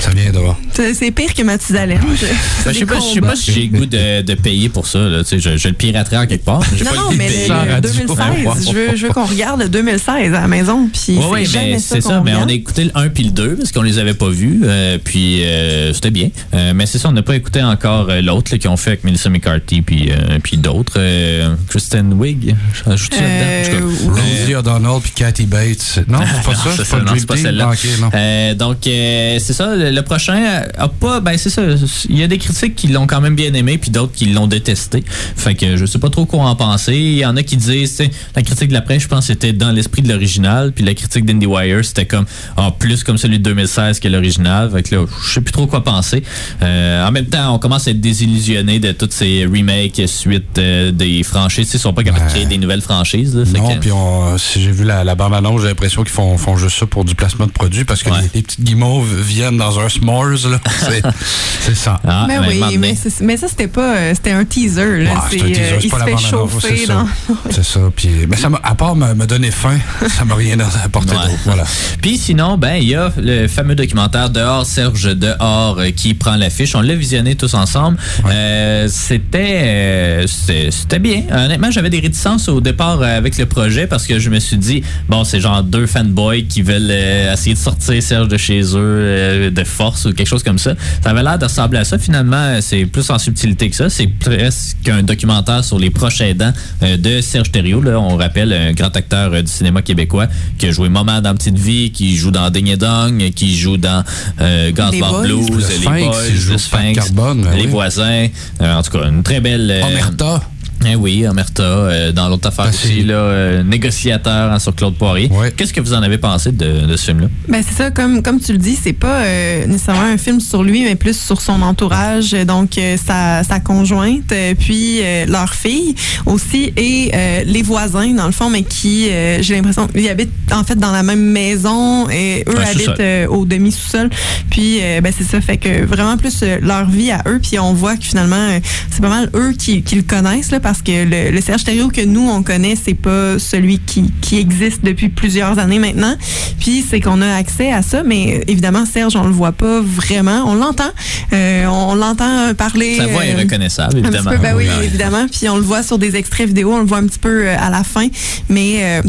Ça 0.00 0.10
viendra. 0.10 0.56
c'est 0.72 0.94
c'est 0.94 1.10
pire 1.10 1.32
que 1.34 1.42
Mathusalem. 1.42 2.00
Je, 2.20 2.26
Ben, 2.64 2.72
je 2.72 2.78
sais 2.78 2.86
pas, 2.86 2.94
je 3.00 3.14
sais 3.14 3.20
pas 3.20 3.36
si 3.36 3.52
j'ai 3.52 3.66
le 3.66 3.78
goût 3.78 3.86
de, 3.86 4.22
de 4.22 4.34
payer 4.34 4.68
pour 4.68 4.86
ça. 4.86 4.91
Là. 4.98 5.22
Tu 5.24 5.30
sais, 5.30 5.38
Je, 5.38 5.56
je 5.56 5.68
le 5.68 5.74
piraterai 5.74 6.16
en 6.18 6.26
quelque 6.26 6.44
part. 6.44 6.62
J'ai 6.76 6.84
Non, 6.84 6.90
pas 6.90 7.14
mais 7.16 7.26
payer. 7.28 7.48
le, 7.48 7.54
en 7.54 7.64
le 7.64 7.72
radio. 7.72 7.90
2016, 8.06 8.68
je 8.68 8.72
veux, 8.72 8.96
je 8.96 9.06
veux 9.06 9.12
qu'on 9.12 9.24
regarde 9.26 9.60
le 9.62 9.68
2016 9.68 10.34
à 10.34 10.40
la 10.42 10.48
maison. 10.48 10.88
Puis 10.92 11.18
Oui, 11.30 11.46
c'est 11.46 11.58
oui, 11.58 11.80
ça 11.80 11.96
c'est 11.96 12.00
qu'on 12.02 12.08
ça. 12.10 12.20
Mais 12.24 12.32
on 12.32 12.34
regarde. 12.34 12.50
a 12.50 12.54
écouté 12.54 12.84
le 12.84 12.90
1 12.94 13.08
puis 13.10 13.24
le 13.24 13.30
2 13.30 13.56
parce 13.56 13.72
qu'on 13.72 13.82
les 13.82 13.98
avait 13.98 14.14
pas 14.14 14.28
vus. 14.28 14.60
euh, 14.64 14.98
puis 15.02 15.44
euh, 15.44 15.92
c'était 15.92 16.10
bien. 16.10 16.28
Euh, 16.54 16.72
mais 16.74 16.86
c'est 16.86 16.98
ça, 16.98 17.08
on 17.08 17.12
n'a 17.12 17.22
pas 17.22 17.36
écouté 17.36 17.62
encore 17.62 18.08
euh, 18.10 18.20
l'autre 18.20 18.52
là, 18.52 18.58
qu'ils 18.58 18.70
ont 18.70 18.76
fait 18.76 18.90
avec 18.90 19.04
Melissa 19.04 19.30
McCarthy 19.30 19.82
puis, 19.82 20.10
euh, 20.10 20.38
puis 20.42 20.56
d'autres. 20.56 20.94
Euh, 20.98 21.54
Kristen 21.68 22.12
Wiig, 22.14 22.54
ajoute 22.86 23.14
ça 23.14 23.20
dedans. 23.20 23.86
Rosie 24.10 24.54
O'Donnell 24.54 25.00
puis 25.02 25.12
Cathy 25.14 25.46
Bates. 25.46 26.00
Non, 26.08 26.18
c'est 26.20 26.44
pas 26.44 26.52
Non, 26.52 26.76
ça? 26.76 26.84
c'est 26.84 26.88
pas 26.90 26.98
non, 26.98 27.04
Dream 27.04 27.18
c'est 27.18 27.26
pas 27.26 27.36
celle-là. 27.36 27.70
Euh, 28.14 28.54
donc, 28.54 28.86
euh, 28.86 29.38
c'est 29.40 29.52
ça. 29.52 29.74
Le, 29.76 29.90
le 29.90 30.02
prochain 30.02 30.62
a 30.78 30.88
pas. 30.88 31.20
Ben, 31.20 31.36
c'est 31.36 31.50
ça. 31.50 31.62
Il 32.08 32.18
y 32.18 32.22
a 32.22 32.26
des 32.28 32.38
critiques 32.38 32.74
qui 32.76 32.88
l'ont 32.88 33.06
quand 33.06 33.20
même 33.20 33.34
bien 33.34 33.52
aimé, 33.54 33.78
puis 33.78 33.90
d'autres 33.90 34.12
qui 34.12 34.26
l'ont 34.26 34.46
détesté. 34.46 34.81
Resté. 34.82 35.04
Fait 35.36 35.54
que 35.54 35.76
je 35.76 35.86
sais 35.86 35.98
pas 35.98 36.10
trop 36.10 36.26
quoi 36.26 36.44
en 36.44 36.56
penser. 36.56 36.94
Il 36.94 37.18
y 37.18 37.24
en 37.26 37.36
a 37.36 37.42
qui 37.42 37.56
disent, 37.56 37.90
tu 37.96 38.04
sais, 38.04 38.10
la 38.34 38.42
critique 38.42 38.68
de 38.68 38.72
la 38.74 38.82
presse, 38.82 39.02
je 39.02 39.08
pense, 39.08 39.26
c'était 39.26 39.52
dans 39.52 39.70
l'esprit 39.70 40.02
de 40.02 40.08
l'original, 40.08 40.72
puis 40.72 40.84
la 40.84 40.94
critique 40.94 41.24
d'IndieWire, 41.24 41.84
c'était 41.84 42.06
comme 42.06 42.24
ah, 42.56 42.72
plus 42.78 43.04
comme 43.04 43.18
celui 43.18 43.38
de 43.38 43.44
2016 43.44 44.00
que 44.00 44.08
l'original. 44.08 44.70
Fait 44.70 44.82
que 44.82 44.94
là, 44.94 45.04
je 45.24 45.32
sais 45.32 45.40
plus 45.40 45.52
trop 45.52 45.66
quoi 45.66 45.84
penser. 45.84 46.22
Euh, 46.62 47.06
en 47.06 47.10
même 47.12 47.26
temps, 47.26 47.54
on 47.54 47.58
commence 47.58 47.86
à 47.88 47.90
être 47.92 48.00
désillusionné 48.00 48.78
de 48.80 48.92
toutes 48.92 49.12
ces 49.12 49.44
remakes, 49.46 50.00
suites 50.06 50.58
euh, 50.58 50.90
des 50.92 51.22
franchises. 51.22 51.70
Ils 51.74 51.78
sont 51.80 51.92
pas 51.92 52.02
capables 52.02 52.26
de 52.26 52.30
créer 52.30 52.46
des 52.46 52.58
nouvelles 52.58 52.80
franchises. 52.82 53.34
là. 53.36 53.44
Non, 53.56 53.76
puis 53.78 53.90
si 54.38 54.60
j'ai 54.62 54.70
vu 54.72 54.84
la, 54.84 55.04
la 55.04 55.14
bande-annonce, 55.14 55.62
j'ai 55.62 55.68
l'impression 55.68 56.02
qu'ils 56.02 56.12
font, 56.12 56.36
font 56.38 56.56
juste 56.56 56.78
ça 56.78 56.86
pour 56.86 57.04
du 57.04 57.14
placement 57.14 57.46
de 57.46 57.52
produits 57.52 57.84
parce 57.84 58.02
que 58.02 58.10
Ouais. 58.12 58.20
les, 58.22 58.30
les 58.34 58.42
petites 58.42 58.62
guimauves 58.62 59.20
viennent 59.22 59.56
dans 59.56 59.78
un 59.78 59.88
s'mores, 59.88 60.26
là. 60.50 60.60
C'est- 60.80 61.02
C'est 61.60 61.76
ça. 61.76 62.00
Ah, 62.06 62.24
Mais 62.28 62.38
ben, 62.40 62.46
oui, 62.48 62.76
mais, 62.78 62.94
c'est- 62.96 63.20
mais 63.22 63.36
ça, 63.36 63.46
c'était 63.48 63.68
pas. 63.68 63.96
euh, 63.96 64.12
C'était 64.14 64.32
un 64.32 64.44
teaser. 64.44 64.71
Là. 64.80 65.10
Ouais, 65.12 65.18
c'est 65.30 65.40
un 65.42 65.44
teaser, 65.46 65.62
euh, 65.72 65.78
il 65.82 65.90
pas 65.90 65.96
se 66.00 66.04
la 66.10 66.16
fait 66.16 66.24
chauffer 66.26 66.68
c'est 66.76 66.86
ça. 66.86 67.06
C'est 67.50 67.64
ça. 67.64 67.80
Puis, 67.94 68.08
mais 68.28 68.36
ça 68.36 68.48
m'a- 68.48 68.60
à 68.62 68.74
part 68.74 68.94
me, 68.96 69.14
me 69.14 69.26
donner 69.26 69.50
faim, 69.50 69.78
ça 70.08 70.24
m'a 70.24 70.34
rien 70.34 70.58
apporté 70.84 71.10
Ouais. 71.14 71.22
d'autre. 71.26 71.38
Voilà. 71.44 71.64
Puis 72.00 72.16
sinon, 72.18 72.56
ben 72.58 72.74
il 72.76 72.88
y 72.88 72.94
a 72.94 73.12
le 73.18 73.46
fameux 73.48 73.74
documentaire 73.74 74.30
Dehors 74.30 74.64
Serge 74.66 75.14
Dehors 75.16 75.78
euh, 75.78 75.90
qui 75.90 76.14
prend 76.14 76.36
l'affiche. 76.36 76.74
On 76.74 76.80
l'a 76.80 76.94
visionné 76.94 77.34
tous 77.34 77.54
ensemble. 77.54 77.98
Euh, 78.28 78.88
c'était 78.90 79.60
euh, 79.62 80.26
c'était 80.26 80.70
c'était 80.70 80.98
bien. 80.98 81.22
Honnêtement, 81.30 81.70
j'avais 81.70 81.90
des 81.90 82.00
réticences 82.00 82.48
au 82.48 82.60
départ 82.60 83.02
avec 83.02 83.36
le 83.38 83.46
projet 83.46 83.86
parce 83.86 84.06
que 84.06 84.18
je 84.18 84.30
me 84.30 84.38
suis 84.40 84.56
dit 84.56 84.82
bon, 85.08 85.24
c'est 85.24 85.40
genre 85.40 85.62
deux 85.62 85.86
fanboys 85.86 86.46
qui 86.46 86.62
veulent 86.62 86.88
euh, 86.90 87.32
essayer 87.32 87.54
de 87.54 87.58
sortir 87.60 88.02
Serge 88.02 88.28
de 88.28 88.36
chez 88.36 88.60
eux 88.62 88.76
euh, 88.76 89.50
de 89.50 89.64
force 89.64 90.06
ou 90.06 90.12
quelque 90.12 90.26
chose 90.28 90.42
comme 90.42 90.58
ça. 90.58 90.74
Ça 91.02 91.10
avait 91.10 91.22
l'air 91.22 91.38
de 91.38 91.44
ressembler 91.44 91.78
à 91.80 91.84
ça. 91.84 91.98
Finalement, 91.98 92.58
c'est 92.60 92.86
plus 92.86 93.08
en 93.10 93.18
subtilité 93.18 93.68
que 93.70 93.76
ça. 93.76 93.90
C'est 93.90 94.06
presque 94.06 94.61
un 94.88 95.02
documentaire 95.02 95.64
sur 95.64 95.78
les 95.78 95.90
proches 95.90 96.20
aidants 96.20 96.52
euh, 96.82 96.96
de 96.96 97.20
Serge 97.20 97.50
Thériault. 97.50 97.80
Là, 97.82 97.98
on 98.00 98.16
rappelle 98.16 98.52
un 98.52 98.72
grand 98.72 98.94
acteur 98.96 99.32
euh, 99.32 99.42
du 99.42 99.50
cinéma 99.50 99.82
québécois 99.82 100.26
qui 100.58 100.66
a 100.66 100.72
joué 100.72 100.88
Moment 100.88 101.20
dans 101.20 101.34
Petite 101.34 101.58
Vie, 101.58 101.90
qui 101.90 102.16
joue 102.16 102.30
dans 102.30 102.50
Ding 102.50 102.68
et 102.68 102.76
Dong, 102.76 103.30
qui 103.34 103.56
joue 103.56 103.76
dans 103.76 104.04
euh, 104.40 104.70
Boys. 104.72 105.22
Blues, 105.22 105.48
Le 105.50 105.56
Les 105.56 105.62
Sphinx, 105.62 106.06
Boys, 106.06 106.52
le 106.52 106.58
Sphinx, 106.58 106.94
Carbone, 106.94 107.42
ben 107.42 107.54
Les 107.56 107.62
oui. 107.62 107.66
Voisins. 107.68 108.26
Euh, 108.60 108.74
en 108.74 108.82
tout 108.82 108.90
cas, 108.90 109.08
une 109.08 109.22
très 109.22 109.40
belle... 109.40 109.70
euh, 109.70 109.82
Omerta. 109.86 110.42
Eh 110.86 110.96
oui, 110.96 111.26
Omerta, 111.26 111.62
euh, 111.62 112.12
dans 112.12 112.28
l'autre 112.28 112.48
affaire 112.48 112.66
Ben, 112.66 112.70
aussi, 112.70 113.02
là, 113.02 113.14
euh, 113.14 113.62
négociateur 113.62 114.52
hein, 114.52 114.58
sur 114.58 114.74
Claude 114.74 114.94
Poirier. 114.94 115.28
Ouais. 115.30 115.52
Qu'est-ce 115.56 115.72
que 115.72 115.80
vous 115.80 115.94
en 115.94 116.02
avez 116.02 116.18
pensé 116.18 116.52
de, 116.52 116.86
de 116.86 116.96
ce 116.96 117.06
film-là? 117.06 117.28
Ben 117.48 117.62
c'est 117.66 117.74
ça, 117.74 117.90
comme, 117.90 118.22
comme 118.22 118.40
tu 118.40 118.52
le 118.52 118.58
dis, 118.58 118.78
c'est 118.80 118.92
pas 118.92 119.22
euh, 119.22 119.66
nécessairement 119.66 120.02
un 120.02 120.18
film 120.18 120.40
sur 120.40 120.62
lui, 120.62 120.84
mais 120.84 120.94
plus 120.94 121.18
sur 121.18 121.40
son 121.40 121.62
entourage, 121.62 122.32
donc 122.46 122.78
euh, 122.78 122.96
sa, 123.04 123.42
sa 123.44 123.60
conjointe, 123.60 124.32
puis 124.58 124.98
euh, 125.02 125.26
leur 125.26 125.54
fille 125.54 125.94
aussi, 126.26 126.72
et 126.76 127.10
euh, 127.14 127.42
les 127.46 127.62
voisins, 127.62 128.12
dans 128.14 128.26
le 128.26 128.32
fond, 128.32 128.50
mais 128.50 128.62
qui, 128.62 129.08
euh, 129.10 129.42
j'ai 129.42 129.54
l'impression, 129.54 129.88
ils 129.94 130.08
habitent 130.08 130.30
en 130.52 130.64
fait 130.64 130.76
dans 130.76 130.92
la 130.92 131.02
même 131.02 131.24
maison, 131.24 132.08
et 132.10 132.44
eux 132.48 132.58
Un 132.58 132.70
habitent 132.70 133.00
euh, 133.00 133.26
au 133.28 133.44
demi-sous-sol, 133.44 134.10
puis 134.50 134.78
euh, 134.80 135.00
ben 135.00 135.12
c'est 135.16 135.24
ça, 135.24 135.40
fait 135.40 135.58
que 135.58 135.84
vraiment 135.84 136.16
plus 136.16 136.40
euh, 136.42 136.58
leur 136.60 136.88
vie 136.88 137.10
à 137.10 137.22
eux, 137.26 137.40
puis 137.42 137.58
on 137.58 137.72
voit 137.72 137.96
que 137.96 138.04
finalement, 138.04 138.36
euh, 138.36 138.58
c'est 138.90 139.00
pas 139.00 139.08
mal 139.08 139.30
eux 139.34 139.52
qui, 139.58 139.82
qui 139.82 139.96
le 139.96 140.02
connaissent, 140.02 140.50
là, 140.50 140.60
parce 140.60 140.71
que 140.80 141.04
le, 141.04 141.30
le 141.30 141.40
Serge 141.42 141.64
Thériault 141.64 141.88
que 141.88 142.04
nous, 142.04 142.26
on 142.26 142.42
connaît, 142.42 142.74
c'est 142.82 142.94
pas 142.94 143.38
celui 143.38 143.78
qui, 143.80 144.10
qui 144.22 144.38
existe 144.38 144.84
depuis 144.84 145.10
plusieurs 145.10 145.58
années 145.58 145.78
maintenant. 145.78 146.16
Puis 146.60 146.84
c'est 146.88 147.00
qu'on 147.00 147.20
a 147.20 147.34
accès 147.34 147.72
à 147.72 147.82
ça, 147.82 148.02
mais 148.02 148.38
euh, 148.38 148.44
évidemment, 148.46 148.86
Serge, 148.86 149.16
on 149.16 149.24
le 149.24 149.32
voit 149.32 149.52
pas 149.52 149.80
vraiment. 149.82 150.44
On 150.46 150.54
l'entend. 150.54 150.90
Euh, 151.32 151.66
on 151.66 151.94
l'entend 151.94 152.54
parler. 152.54 152.96
Sa 152.96 153.08
voix 153.08 153.26
est 153.26 153.34
euh, 153.34 153.38
reconnaissable, 153.40 153.98
un 153.98 154.02
petit 154.02 154.08
évidemment. 154.08 154.30
peu, 154.30 154.38
ben 154.38 154.56
oui, 154.56 154.68
évidemment. 154.82 155.26
Puis 155.28 155.48
on 155.48 155.56
le 155.56 155.62
voit 155.62 155.82
sur 155.82 155.98
des 155.98 156.16
extraits 156.16 156.46
vidéo, 156.46 156.72
on 156.72 156.78
le 156.78 156.86
voit 156.86 156.98
un 156.98 157.06
petit 157.06 157.18
peu 157.18 157.50
à 157.50 157.68
la 157.68 157.84
fin, 157.84 158.06
mais. 158.48 159.02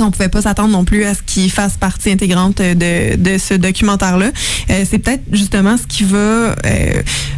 On 0.00 0.10
pouvait 0.10 0.28
pas 0.28 0.42
s'attendre 0.42 0.70
non 0.70 0.84
plus 0.84 1.04
à 1.04 1.14
ce 1.14 1.22
qu'il 1.22 1.50
fasse 1.50 1.76
partie 1.76 2.10
intégrante 2.10 2.58
de, 2.58 3.16
de 3.16 3.38
ce 3.38 3.54
documentaire-là. 3.54 4.30
Euh, 4.70 4.84
c'est 4.88 4.98
peut-être 4.98 5.22
justement 5.32 5.76
ce 5.76 5.86
qui 5.86 6.04
va 6.04 6.16
euh, 6.18 6.54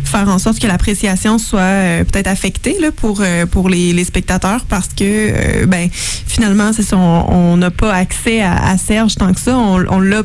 faire 0.05 0.29
en 0.29 0.39
sorte 0.39 0.59
que 0.59 0.67
l'appréciation 0.67 1.39
soit 1.39 1.61
euh, 1.61 2.05
peut-être 2.05 2.29
affectée 2.29 2.77
là, 2.81 2.91
pour, 2.93 3.21
euh, 3.21 3.47
pour 3.47 3.69
les, 3.69 3.93
les 3.93 4.05
spectateurs 4.05 4.65
parce 4.69 4.89
que 4.89 5.03
euh, 5.03 5.67
ben 5.67 5.89
finalement, 5.93 6.73
c'est 6.73 6.95
on 6.95 7.57
n'a 7.57 7.71
pas 7.71 7.93
accès 7.93 8.41
à, 8.41 8.71
à 8.71 8.79
Serge 8.79 9.17
tant 9.17 9.33
que 9.33 9.41
ça. 9.41 9.57
On, 9.57 9.85
on 9.89 10.01
l'a 10.01 10.23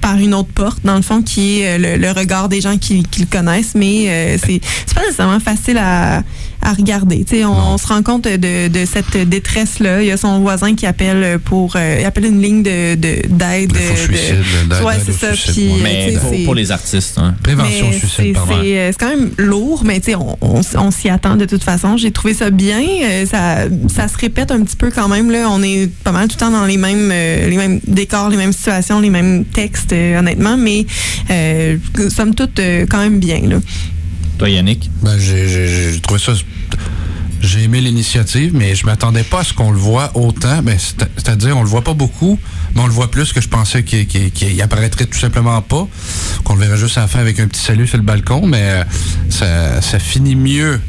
par 0.00 0.16
une 0.16 0.34
autre 0.34 0.48
porte, 0.52 0.80
dans 0.82 0.96
le 0.96 1.02
fond, 1.02 1.22
qui 1.22 1.60
est 1.60 1.78
euh, 1.78 1.78
le, 1.78 1.96
le 1.96 2.10
regard 2.10 2.48
des 2.48 2.60
gens 2.60 2.76
qui, 2.76 3.04
qui 3.04 3.20
le 3.20 3.26
connaissent, 3.26 3.76
mais 3.76 4.36
c'est 4.44 4.60
c'est 4.86 4.94
pas 4.94 5.02
nécessairement 5.02 5.38
facile 5.38 5.78
à, 5.78 6.22
à 6.62 6.72
regarder. 6.72 7.24
Tu 7.24 7.36
sais, 7.38 7.44
on, 7.44 7.72
on 7.74 7.78
se 7.78 7.86
rend 7.86 8.02
compte 8.02 8.24
de, 8.24 8.68
de 8.68 8.84
cette 8.86 9.16
détresse-là. 9.28 10.02
Il 10.02 10.06
y 10.06 10.10
a 10.12 10.16
son 10.16 10.40
voisin 10.40 10.74
qui 10.74 10.86
appelle 10.86 11.38
pour 11.40 11.74
euh, 11.76 11.98
il 12.00 12.04
appelle 12.04 12.26
une 12.26 12.40
ligne 12.40 12.62
de 12.62 12.94
de- 12.94 13.26
d'aide. 13.28 13.72
De- 13.72 13.96
suicide, 13.96 14.36
d'aide- 14.68 14.82
ouais, 14.84 14.94
c'est 15.04 15.12
ça. 15.12 15.34
suicide, 15.34 15.54
Puis, 15.54 15.82
ouais. 15.82 16.08
Mais 16.08 16.16
pour, 16.18 16.30
c'est- 16.30 16.44
pour 16.44 16.54
les 16.54 16.70
artistes, 16.72 17.18
hein. 17.18 17.34
Prévention 17.42 17.86
mais 17.90 17.98
suicide, 17.98 18.14
c'est 18.16 18.32
pardon. 18.32 18.54
c'est, 18.62 18.78
euh, 18.78 18.90
c'est 18.92 18.98
quand 18.98 19.08
même 19.10 19.30
lourd, 19.38 19.82
mais 19.84 20.00
tu 20.00 20.12
sais, 20.12 20.14
on, 20.14 20.36
on, 20.40 20.60
on 20.78 20.90
s'y 20.90 21.08
attend 21.08 21.36
de 21.36 21.44
toute 21.44 21.64
façon. 21.64 21.96
J'ai 21.96 22.10
trouvé 22.12 22.34
ça 22.34 22.50
bien. 22.50 22.80
Euh, 23.02 23.26
ça, 23.26 23.64
ça 23.94 24.08
se 24.08 24.16
répète 24.16 24.50
un 24.50 24.62
petit 24.62 24.76
peu 24.76 24.90
quand 24.90 25.08
même. 25.08 25.30
Là. 25.30 25.48
On 25.50 25.62
est 25.62 25.90
pas 26.04 26.12
mal 26.12 26.28
tout 26.28 26.36
le 26.36 26.40
temps 26.40 26.50
dans 26.50 26.64
les 26.66 26.76
mêmes, 26.76 27.10
euh, 27.12 27.48
les 27.48 27.56
mêmes 27.56 27.80
décors, 27.86 28.28
les 28.30 28.36
mêmes 28.36 28.52
situations, 28.52 29.00
les 29.00 29.10
mêmes 29.10 29.44
textes, 29.44 29.92
euh, 29.92 30.18
honnêtement, 30.18 30.56
mais 30.56 30.86
euh, 31.30 31.76
somme 32.08 32.34
toute, 32.34 32.58
euh, 32.60 32.86
quand 32.88 32.98
même 32.98 33.18
bien. 33.18 33.40
Là. 33.48 33.56
Toi, 34.42 34.50
Yannick? 34.50 34.90
Ben, 35.02 35.16
j'ai- 35.20 36.00
trouvé 36.00 36.18
ça. 36.18 36.32
J'ai 37.40 37.62
aimé 37.62 37.80
l'initiative, 37.80 38.50
mais 38.52 38.74
je 38.74 38.84
m'attendais 38.86 39.22
pas 39.22 39.42
à 39.42 39.44
ce 39.44 39.52
qu'on 39.52 39.70
le 39.70 39.78
voit 39.78 40.10
autant. 40.16 40.62
Ben, 40.64 40.76
c'est- 40.80 40.96
C'est-à-dire, 41.16 41.56
on 41.56 41.62
le 41.62 41.68
voit 41.68 41.84
pas 41.84 41.94
beaucoup, 41.94 42.40
mais 42.74 42.80
on 42.80 42.86
le 42.88 42.92
voit 42.92 43.08
plus 43.08 43.32
que 43.32 43.40
je 43.40 43.46
pensais 43.48 43.84
qu'il 43.84 44.04
qu'il 44.08 44.60
apparaîtrait 44.60 45.06
tout 45.06 45.16
simplement 45.16 45.62
pas. 45.62 45.86
Qu'on 46.42 46.54
le 46.56 46.60
verrait 46.60 46.76
juste 46.76 46.98
à 46.98 47.02
la 47.02 47.06
fin 47.06 47.20
avec 47.20 47.38
un 47.38 47.46
petit 47.46 47.60
salut 47.60 47.86
sur 47.86 47.98
le 47.98 48.02
balcon, 48.02 48.44
mais 48.44 48.62
euh, 48.62 48.84
ça, 49.30 49.80
ça 49.80 50.00
finit 50.00 50.34
mieux. 50.34 50.80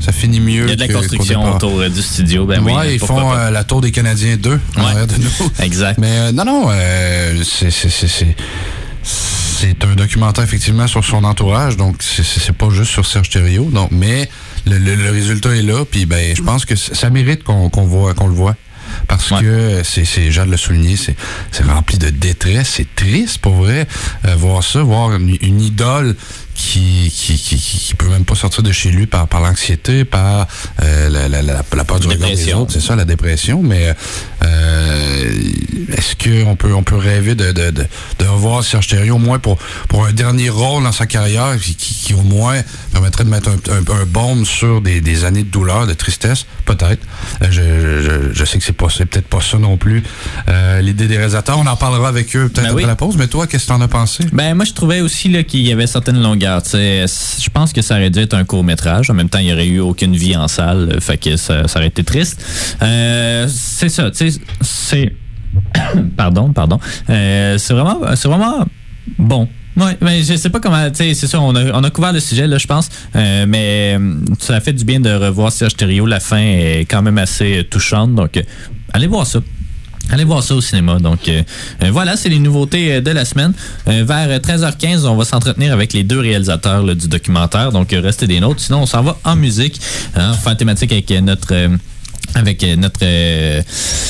Ça 0.00 0.12
finit 0.12 0.40
mieux. 0.40 0.64
Il 0.64 0.68
y 0.68 0.72
a 0.72 0.76
de 0.76 0.80
la 0.92 1.00
construction 1.00 1.54
autour 1.56 1.80
euh, 1.80 1.88
du 1.88 2.02
studio. 2.02 2.44
Ben 2.44 2.60
oui, 2.62 2.72
ils 2.92 2.98
font 2.98 3.32
euh, 3.32 3.48
la 3.50 3.64
tour 3.64 3.80
des 3.80 3.90
Canadiens 3.90 4.36
2 4.36 4.50
en 4.76 4.80
Ouais. 4.80 4.86
arrière 4.90 5.06
de 5.06 5.14
nous. 5.14 5.50
Exact. 5.64 5.96
Mais 5.98 6.10
euh, 6.12 6.32
non, 6.32 6.44
non, 6.44 6.66
euh, 6.70 7.42
c'est- 7.42 7.70
c'est- 9.08 9.84
un 9.84 9.94
documentaire 9.94 10.44
effectivement 10.44 10.86
sur 10.86 11.04
son 11.04 11.24
entourage, 11.24 11.76
donc 11.76 11.96
c'est- 12.02 12.52
pas 12.52 12.70
juste 12.70 12.90
sur 12.90 13.06
Serge 13.06 13.30
Thériault. 13.30 13.70
Donc, 13.72 13.90
mais 13.90 14.28
le, 14.66 14.78
le- 14.78 14.94
le 14.96 15.10
résultat 15.10 15.54
est 15.56 15.62
là, 15.62 15.84
puis 15.90 16.06
ben 16.06 16.34
je 16.36 16.42
pense 16.42 16.64
que 16.64 16.76
ça 16.76 17.10
mérite 17.10 17.42
qu'on 17.44 17.68
voit 17.68 18.14
qu'on 18.14 18.26
le 18.28 18.34
voit. 18.34 18.56
Parce 19.06 19.30
Ouais. 19.30 19.40
que 19.42 19.82
c'est, 19.84 20.06
c'est, 20.06 20.30
Jean 20.32 20.46
de 20.46 20.50
le 20.50 20.56
souligner, 20.56 20.96
c'est, 20.96 21.14
c'est 21.52 21.62
rempli 21.64 21.98
de 21.98 22.08
détresse, 22.08 22.72
c'est 22.76 22.94
triste 22.96 23.38
pour 23.38 23.54
vrai, 23.54 23.86
euh, 24.24 24.34
voir 24.34 24.64
ça, 24.64 24.82
voir 24.82 25.14
une, 25.14 25.36
une 25.42 25.60
idole 25.60 26.16
qui, 26.58 27.12
qui, 27.14 27.36
qui, 27.38 27.56
qui, 27.56 27.94
peut 27.94 28.08
même 28.08 28.24
pas 28.24 28.34
sortir 28.34 28.64
de 28.64 28.72
chez 28.72 28.90
lui 28.90 29.06
par, 29.06 29.28
par 29.28 29.40
l'anxiété, 29.40 30.04
par 30.04 30.48
euh, 30.82 31.08
la, 31.08 31.28
la, 31.28 31.40
la, 31.40 31.62
la 31.76 31.84
peur 31.84 32.00
du 32.00 32.08
regard 32.08 32.28
des 32.30 32.52
autres, 32.52 32.72
c'est 32.72 32.80
ça, 32.80 32.96
la 32.96 33.04
dépression, 33.04 33.62
mais 33.62 33.94
euh, 34.44 35.30
est-ce 35.96 36.14
qu'on 36.16 36.56
peut, 36.56 36.74
on 36.74 36.82
peut 36.82 36.96
rêver 36.96 37.34
de, 37.36 37.52
de, 37.52 37.70
de, 37.70 37.86
de 38.18 38.24
revoir 38.26 38.64
Serge 38.64 38.88
Thériault 38.88 39.14
au 39.16 39.18
moins 39.18 39.38
pour, 39.38 39.56
pour 39.88 40.04
un 40.04 40.12
dernier 40.12 40.48
rôle 40.50 40.82
dans 40.82 40.92
sa 40.92 41.06
carrière 41.06 41.56
qui, 41.60 41.76
qui, 41.76 41.94
qui 41.94 42.14
au 42.14 42.22
moins 42.22 42.60
permettrait 42.92 43.24
de 43.24 43.30
mettre 43.30 43.50
un, 43.50 43.72
un, 43.72 44.00
un 44.02 44.04
baume 44.04 44.44
sur 44.44 44.80
des, 44.80 45.00
des 45.00 45.24
années 45.24 45.44
de 45.44 45.50
douleur, 45.50 45.86
de 45.86 45.94
tristesse, 45.94 46.44
peut-être. 46.66 47.06
Euh, 47.42 47.46
Je, 47.50 47.62
je, 48.02 48.32
je 48.34 48.44
sais 48.44 48.58
que 48.58 48.64
c'est 48.64 48.72
pas 48.72 48.88
peut-être 48.88 49.28
pas 49.28 49.40
ça 49.40 49.58
non 49.58 49.76
plus. 49.76 50.02
Euh, 50.48 50.80
L'idée 50.80 51.06
des 51.06 51.16
réalisateurs, 51.16 51.58
on 51.58 51.66
en 51.66 51.76
parlera 51.76 52.08
avec 52.08 52.34
eux 52.36 52.48
peut-être 52.48 52.64
Ben 52.64 52.70
après 52.72 52.82
oui. 52.82 52.86
la 52.86 52.96
pause, 52.96 53.16
mais 53.16 53.28
toi, 53.28 53.46
qu'est-ce 53.46 53.64
que 53.64 53.68
t'en 53.68 53.80
as 53.80 53.88
pensé? 53.88 54.24
Ben 54.32 54.54
moi 54.54 54.64
je 54.64 54.72
trouvais 54.72 55.00
aussi 55.00 55.28
là, 55.28 55.42
qu'il 55.44 55.60
y 55.66 55.72
avait 55.72 55.86
certaines 55.86 56.20
longueurs. 56.20 56.47
Je 56.64 57.50
pense 57.50 57.72
que 57.72 57.82
ça 57.82 57.96
aurait 57.96 58.10
dû 58.10 58.20
être 58.20 58.34
un 58.34 58.44
court 58.44 58.64
métrage. 58.64 59.10
En 59.10 59.14
même 59.14 59.28
temps, 59.28 59.38
il 59.38 59.46
n'y 59.46 59.52
aurait 59.52 59.66
eu 59.66 59.80
aucune 59.80 60.16
vie 60.16 60.36
en 60.36 60.48
salle, 60.48 60.90
euh, 60.92 61.00
fait 61.00 61.18
que 61.18 61.36
ça, 61.36 61.68
ça 61.68 61.78
aurait 61.78 61.88
été 61.88 62.04
triste. 62.04 62.44
Euh, 62.82 63.46
c'est 63.48 63.88
ça, 63.88 64.10
tu 64.10 64.30
sais, 64.30 64.40
c'est 64.60 65.12
pardon, 66.16 66.52
pardon. 66.52 66.78
Euh, 67.10 67.58
c'est 67.58 67.74
vraiment, 67.74 68.00
c'est 68.14 68.28
vraiment 68.28 68.66
bon. 69.18 69.48
Ouais, 69.76 69.96
mais 70.00 70.22
je 70.24 70.34
sais 70.34 70.50
pas 70.50 70.58
comment, 70.58 70.88
c'est 70.92 71.14
ça, 71.14 71.40
on 71.40 71.54
a, 71.54 71.72
on 71.72 71.84
a 71.84 71.90
couvert 71.90 72.12
le 72.12 72.18
sujet, 72.18 72.48
là, 72.48 72.58
je 72.58 72.66
pense, 72.66 72.88
mais 73.14 73.96
euh, 73.96 74.14
ça 74.40 74.56
a 74.56 74.60
fait 74.60 74.72
du 74.72 74.84
bien 74.84 74.98
de 74.98 75.10
revoir 75.10 75.52
Serge 75.52 75.76
Thériault. 75.76 76.06
La 76.06 76.18
fin 76.18 76.38
est 76.38 76.84
quand 76.90 77.00
même 77.00 77.18
assez 77.18 77.64
touchante, 77.70 78.14
donc 78.14 78.42
allez 78.92 79.06
voir 79.06 79.24
ça. 79.24 79.40
Allez 80.10 80.24
voir 80.24 80.42
ça 80.42 80.54
au 80.54 80.60
cinéma. 80.60 80.98
Donc 80.98 81.28
euh, 81.28 81.42
euh, 81.82 81.90
voilà, 81.90 82.16
c'est 82.16 82.28
les 82.28 82.38
nouveautés 82.38 82.94
euh, 82.94 83.00
de 83.00 83.10
la 83.10 83.24
semaine. 83.24 83.52
Vers 83.86 84.38
13h15, 84.38 85.06
on 85.06 85.16
va 85.16 85.24
s'entretenir 85.24 85.72
avec 85.72 85.92
les 85.92 86.02
deux 86.02 86.20
réalisateurs 86.20 86.84
du 86.94 87.08
documentaire. 87.08 87.72
Donc 87.72 87.90
restez 87.92 88.26
des 88.26 88.40
nôtres. 88.40 88.60
Sinon, 88.60 88.82
on 88.82 88.86
s'en 88.86 89.02
va 89.02 89.18
en 89.24 89.36
musique. 89.36 89.80
Hein, 90.14 90.32
faire 90.32 90.56
thématique 90.56 90.92
avec 90.92 91.10
notre 91.22 91.54
avec 92.34 92.62
notre 92.76 93.04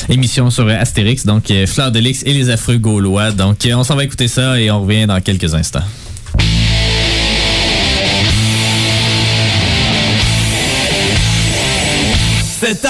émission 0.08 0.50
sur 0.50 0.68
Astérix, 0.68 1.24
donc 1.24 1.52
Fleur 1.66 1.92
de 1.92 2.00
Lys 2.00 2.24
et 2.26 2.32
les 2.32 2.50
affreux 2.50 2.78
gaulois. 2.78 3.30
Donc 3.30 3.68
on 3.72 3.84
s'en 3.84 3.94
va 3.94 4.04
écouter 4.04 4.28
ça 4.28 4.60
et 4.60 4.70
on 4.70 4.82
revient 4.82 5.06
dans 5.06 5.20
quelques 5.20 5.54
instants. 5.54 5.84
C'est 12.60 12.84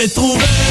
J'ai 0.00 0.08
trouvé 0.08 0.69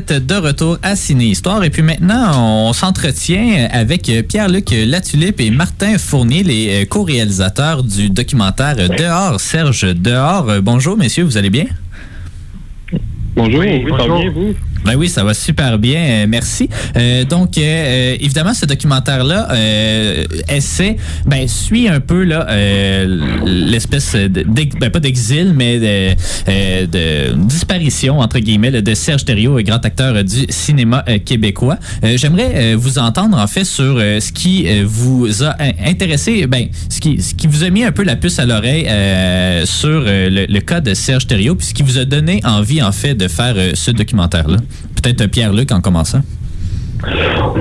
êtes 0.00 0.26
de 0.26 0.34
retour 0.34 0.78
à 0.82 0.96
Ciné 0.96 1.26
Histoire 1.26 1.62
et 1.62 1.68
puis 1.68 1.82
maintenant, 1.82 2.68
on 2.68 2.72
s'entretient 2.72 3.68
avec 3.70 4.10
Pierre-Luc 4.28 4.70
Latulippe 4.70 5.40
et 5.40 5.50
Martin 5.50 5.98
Fournier, 5.98 6.42
les 6.42 6.82
euh, 6.82 6.86
co-réalisateurs 6.86 7.84
du 7.84 8.08
documentaire 8.08 8.76
Dehors, 8.76 9.38
Serge 9.38 9.94
Dehors. 9.94 10.48
Euh, 10.48 10.60
Bonjour, 10.62 10.96
messieurs, 10.96 11.24
vous 11.24 11.36
allez 11.36 11.50
bien? 11.50 11.66
Bonjour, 13.36 13.60
oui, 13.60 13.84
bien, 13.84 14.30
vous? 14.30 14.54
Ben 14.84 14.94
oui, 14.96 15.08
ça 15.08 15.22
va 15.24 15.34
super 15.34 15.78
bien, 15.78 16.00
euh, 16.00 16.26
merci. 16.28 16.68
Euh, 16.96 17.24
donc, 17.24 17.58
euh, 17.58 17.60
euh, 17.62 18.16
évidemment, 18.20 18.54
ce 18.54 18.64
documentaire-là 18.66 19.48
euh, 19.52 20.24
essaie, 20.48 20.96
ben, 21.26 21.46
suit 21.48 21.88
un 21.88 22.00
peu 22.00 22.24
là 22.24 22.46
euh, 22.48 23.18
l'espèce, 23.44 24.14
ben, 24.16 24.90
pas 24.90 25.00
d'exil, 25.00 25.52
mais 25.54 25.78
de, 25.78 26.86
de 26.86 27.34
disparition 27.46 28.20
entre 28.20 28.38
guillemets 28.38 28.70
de 28.70 28.94
Serge 28.94 29.24
Thériault, 29.24 29.58
grand 29.62 29.84
acteur 29.84 30.24
du 30.24 30.46
cinéma 30.48 31.04
québécois. 31.24 31.78
J'aimerais 32.16 32.74
vous 32.74 32.98
entendre 32.98 33.38
en 33.38 33.46
fait 33.46 33.64
sur 33.64 33.96
ce 33.98 34.32
qui 34.32 34.66
vous 34.82 35.42
a 35.44 35.56
in- 35.60 35.72
intéressé, 35.90 36.46
ben, 36.46 36.66
ce 36.88 37.00
qui, 37.00 37.20
ce 37.20 37.34
qui 37.34 37.46
vous 37.46 37.64
a 37.64 37.70
mis 37.70 37.84
un 37.84 37.92
peu 37.92 38.02
la 38.02 38.16
puce 38.16 38.38
à 38.38 38.46
l'oreille 38.46 38.84
sur 39.66 40.00
le, 40.00 40.46
le 40.46 40.60
cas 40.60 40.80
de 40.80 40.94
Serge 40.94 41.26
Thériault, 41.26 41.54
puis 41.56 41.66
ce 41.66 41.74
qui 41.74 41.82
vous 41.82 41.98
a 41.98 42.04
donné 42.04 42.40
envie 42.44 42.82
en 42.82 42.92
fait 42.92 43.14
de 43.14 43.28
faire 43.28 43.54
ce 43.74 43.90
documentaire-là. 43.90 44.56
Peut-être 44.96 45.22
euh, 45.22 45.28
Pierre-Luc 45.28 45.72
en 45.72 45.80
commençant. 45.80 46.22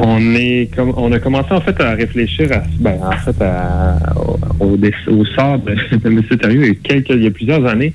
On 0.01 0.35
est 0.35 0.69
comme 0.75 0.93
on 0.97 1.11
a 1.13 1.19
commencé 1.19 1.51
en 1.51 1.61
fait 1.61 1.79
à 1.79 1.91
réfléchir 1.91 2.51
à 2.51 2.63
ben 2.79 2.99
en 3.01 3.11
fait 3.13 3.41
à- 3.41 3.97
au, 4.59 4.77
sort 5.25 5.59
de, 5.59 5.71
M. 6.05 6.23
Thériault 6.23 6.75
il 7.09 7.23
y 7.23 7.27
a 7.27 7.31
plusieurs 7.31 7.65
années. 7.65 7.93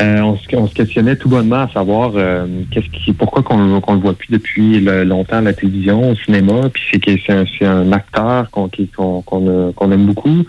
Euh, 0.00 0.20
on, 0.20 0.36
se, 0.38 0.56
on 0.56 0.66
se 0.66 0.74
questionnait 0.74 1.16
tout 1.16 1.28
bonnement 1.28 1.62
à 1.64 1.68
savoir 1.68 2.12
euh, 2.16 2.46
qu'est-ce 2.70 2.88
qui 2.88 3.12
pourquoi 3.12 3.42
qu'on 3.42 3.58
le 3.58 4.00
voit 4.00 4.14
plus 4.14 4.28
depuis 4.30 4.80
le- 4.80 5.04
longtemps 5.04 5.36
à 5.36 5.40
la 5.42 5.52
télévision, 5.52 6.10
au 6.12 6.14
cinéma, 6.14 6.70
puis 6.72 6.82
c'est 6.90 6.98
que 6.98 7.10
c'est 7.26 7.32
un, 7.32 7.44
un 7.70 7.92
acteur 7.92 8.50
qu'on 8.50 8.68
qui- 8.68 8.88
qu'on 8.88 9.92
aime 9.92 10.06
beaucoup, 10.06 10.44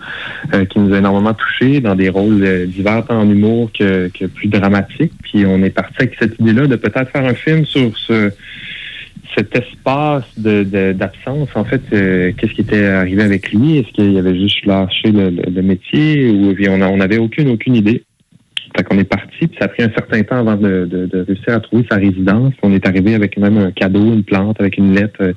euh, 0.54 0.64
qui 0.64 0.78
nous 0.78 0.94
a 0.94 0.98
énormément 0.98 1.34
touché 1.34 1.80
dans 1.80 1.94
des 1.94 2.08
rôles 2.08 2.42
euh, 2.42 2.66
divers 2.66 3.04
tant 3.06 3.20
en 3.20 3.28
humour 3.28 3.70
que, 3.78 4.08
que 4.18 4.24
plus 4.24 4.48
dramatiques. 4.48 5.12
Puis 5.22 5.44
on 5.46 5.62
est 5.62 5.70
parti 5.70 5.94
avec 5.98 6.16
cette 6.18 6.38
idée-là 6.40 6.66
de 6.66 6.76
peut-être 6.76 7.10
faire 7.10 7.26
un 7.26 7.34
film 7.34 7.66
sur 7.66 7.96
ce 7.98 8.30
cet 9.36 9.56
espace 9.56 10.24
de- 10.38 10.62
de- 10.62 10.92
d'absence, 10.92 11.48
en 11.56 11.64
fait, 11.64 11.82
euh, 11.92 12.32
qu'est-ce 12.36 12.52
qui 12.52 12.60
était 12.60 12.84
arrivé 12.86 13.22
avec 13.24 13.52
lui? 13.52 13.78
Est-ce 13.78 13.88
qu'il 13.92 14.16
avait 14.16 14.38
juste 14.38 14.64
lâché 14.64 15.10
le, 15.10 15.30
le- 15.30 15.62
métier 15.62 16.30
ou 16.30 16.54
on 16.70 16.96
n'avait 16.96 17.18
aucune, 17.18 17.48
aucune 17.48 17.74
idée? 17.74 18.04
Fait 18.76 18.82
qu'on 18.82 18.98
est 18.98 19.04
parti, 19.08 19.46
puis 19.46 19.56
ça 19.60 19.66
a 19.66 19.68
pris 19.68 19.84
un 19.84 19.90
certain 19.90 20.22
temps 20.22 20.38
avant 20.38 20.56
de, 20.56 20.84
de- 20.84 21.06
de 21.06 21.20
réussir 21.24 21.54
à 21.54 21.60
trouver 21.60 21.86
sa 21.88 21.96
résidence. 21.96 22.52
On 22.62 22.72
est 22.72 22.86
arrivé 22.88 23.14
avec 23.14 23.36
même 23.36 23.56
un 23.56 23.70
cadeau, 23.70 24.12
une 24.12 24.24
plante, 24.24 24.60
avec 24.60 24.76
une 24.78 24.92
lettre 24.94 25.20
euh, 25.20 25.32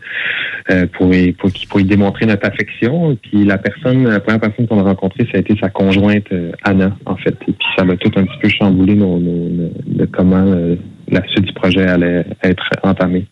euh, 0.71 0.87
pour, 0.97 1.13
y, 1.13 1.33
pour, 1.33 1.51
pour 1.69 1.79
y 1.79 1.83
démontrer 1.83 2.25
notre 2.25 2.47
affection. 2.47 3.15
Puis 3.21 3.45
la 3.45 3.59
personne, 3.59 4.07
la 4.07 4.19
première 4.19 4.39
personne 4.41 4.65
qu'on 4.67 4.79
a 4.79 4.83
rencontrée, 4.83 5.25
ça 5.31 5.37
a 5.37 5.41
été 5.41 5.55
sa 5.61 5.69
conjointe 5.69 6.25
euh, 6.31 6.51
Anna, 6.63 6.97
en 7.05 7.15
fait. 7.15 7.35
Et 7.47 7.51
puis 7.51 7.67
ça 7.77 7.85
m'a 7.85 7.95
tout 7.95 8.11
un 8.15 8.25
petit 8.25 8.39
peu 8.41 8.49
chamboulé 8.49 8.95
nos, 8.95 9.19
nos- 9.19 9.49
nos- 9.49 9.71
de 9.85 10.05
comment 10.05 10.43
euh, 10.43 10.75
la 11.09 11.21
suite 11.27 11.45
du 11.45 11.53
projet 11.53 11.85
allait 11.85 12.25
être 12.43 12.63
entamée. 12.81 13.27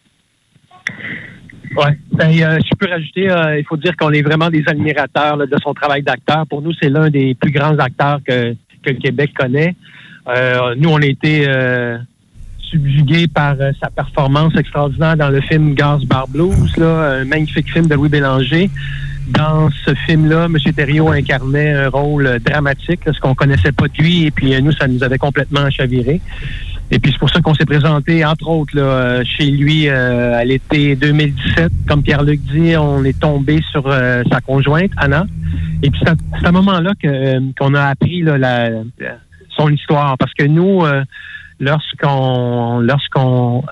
Ouais. 1.75 1.97
Ben, 2.11 2.29
euh, 2.29 2.59
je 2.63 2.75
peux 2.77 2.87
rajouter, 2.89 3.29
euh, 3.29 3.57
il 3.59 3.65
faut 3.65 3.75
dire 3.75 3.97
qu'on 3.97 4.11
est 4.11 4.21
vraiment 4.21 4.49
des 4.49 4.63
admirateurs 4.67 5.35
là, 5.35 5.45
de 5.45 5.55
son 5.61 5.73
travail 5.73 6.03
d'acteur. 6.03 6.45
Pour 6.47 6.61
nous, 6.61 6.71
c'est 6.79 6.89
l'un 6.89 7.09
des 7.09 7.33
plus 7.35 7.51
grands 7.51 7.77
acteurs 7.79 8.19
que, 8.25 8.55
que 8.85 8.91
le 8.91 8.99
Québec 8.99 9.31
connaît. 9.37 9.75
Euh, 10.27 10.75
nous, 10.77 10.89
on 10.89 10.97
a 10.97 11.05
été 11.05 11.45
euh, 11.47 11.97
subjugués 12.59 13.27
par 13.27 13.55
euh, 13.59 13.71
sa 13.81 13.89
performance 13.89 14.55
extraordinaire 14.55 15.17
dans 15.17 15.29
le 15.29 15.41
film 15.41 15.75
Gaz 15.75 16.03
Bar 16.05 16.27
Blues, 16.27 16.75
là, 16.77 17.19
un 17.19 17.25
magnifique 17.25 17.71
film 17.71 17.87
de 17.87 17.95
Louis 17.95 18.09
Bélanger. 18.09 18.69
Dans 19.27 19.69
ce 19.83 19.93
film-là, 20.05 20.45
M. 20.45 20.57
Thériault 20.75 21.09
incarnait 21.09 21.73
un 21.73 21.89
rôle 21.89 22.39
dramatique, 22.45 23.01
ce 23.11 23.19
qu'on 23.19 23.33
connaissait 23.33 23.71
pas 23.71 23.87
de 23.87 23.97
lui, 23.97 24.25
et 24.25 24.31
puis 24.31 24.61
nous, 24.61 24.71
ça 24.71 24.87
nous 24.87 25.03
avait 25.03 25.17
complètement 25.17 25.67
chaviré. 25.71 26.21
Et 26.91 26.99
puis 26.99 27.11
c'est 27.11 27.17
pour 27.19 27.29
ça 27.29 27.41
qu'on 27.41 27.53
s'est 27.55 27.65
présenté, 27.65 28.23
entre 28.23 28.47
autres, 28.47 28.75
là, 28.75 28.83
euh, 28.83 29.23
chez 29.25 29.49
lui 29.49 29.89
euh, 29.89 30.37
à 30.37 30.45
l'été 30.45 30.95
2017. 30.95 31.71
Comme 31.87 32.03
Pierre-Luc 32.03 32.39
dit, 32.41 32.77
on 32.77 33.03
est 33.03 33.19
tombé 33.19 33.59
sur 33.71 33.87
euh, 33.87 34.23
sa 34.31 34.39
conjointe, 34.39 34.91
Anna. 34.97 35.25
Et 35.81 35.89
puis 35.89 35.99
c'est 36.03 36.09
à, 36.09 36.15
à 36.33 36.39
ce 36.45 36.51
moment-là 36.51 36.91
euh, 37.05 37.39
qu'on 37.59 37.73
a 37.73 37.85
appris 37.85 38.21
là, 38.21 38.69
son 39.57 39.69
histoire. 39.69 40.15
Parce 40.17 40.33
que 40.33 40.43
nous, 40.43 40.85
euh, 40.85 41.03
lorsqu'on 41.59 42.79
lorsqu'on 42.79 43.63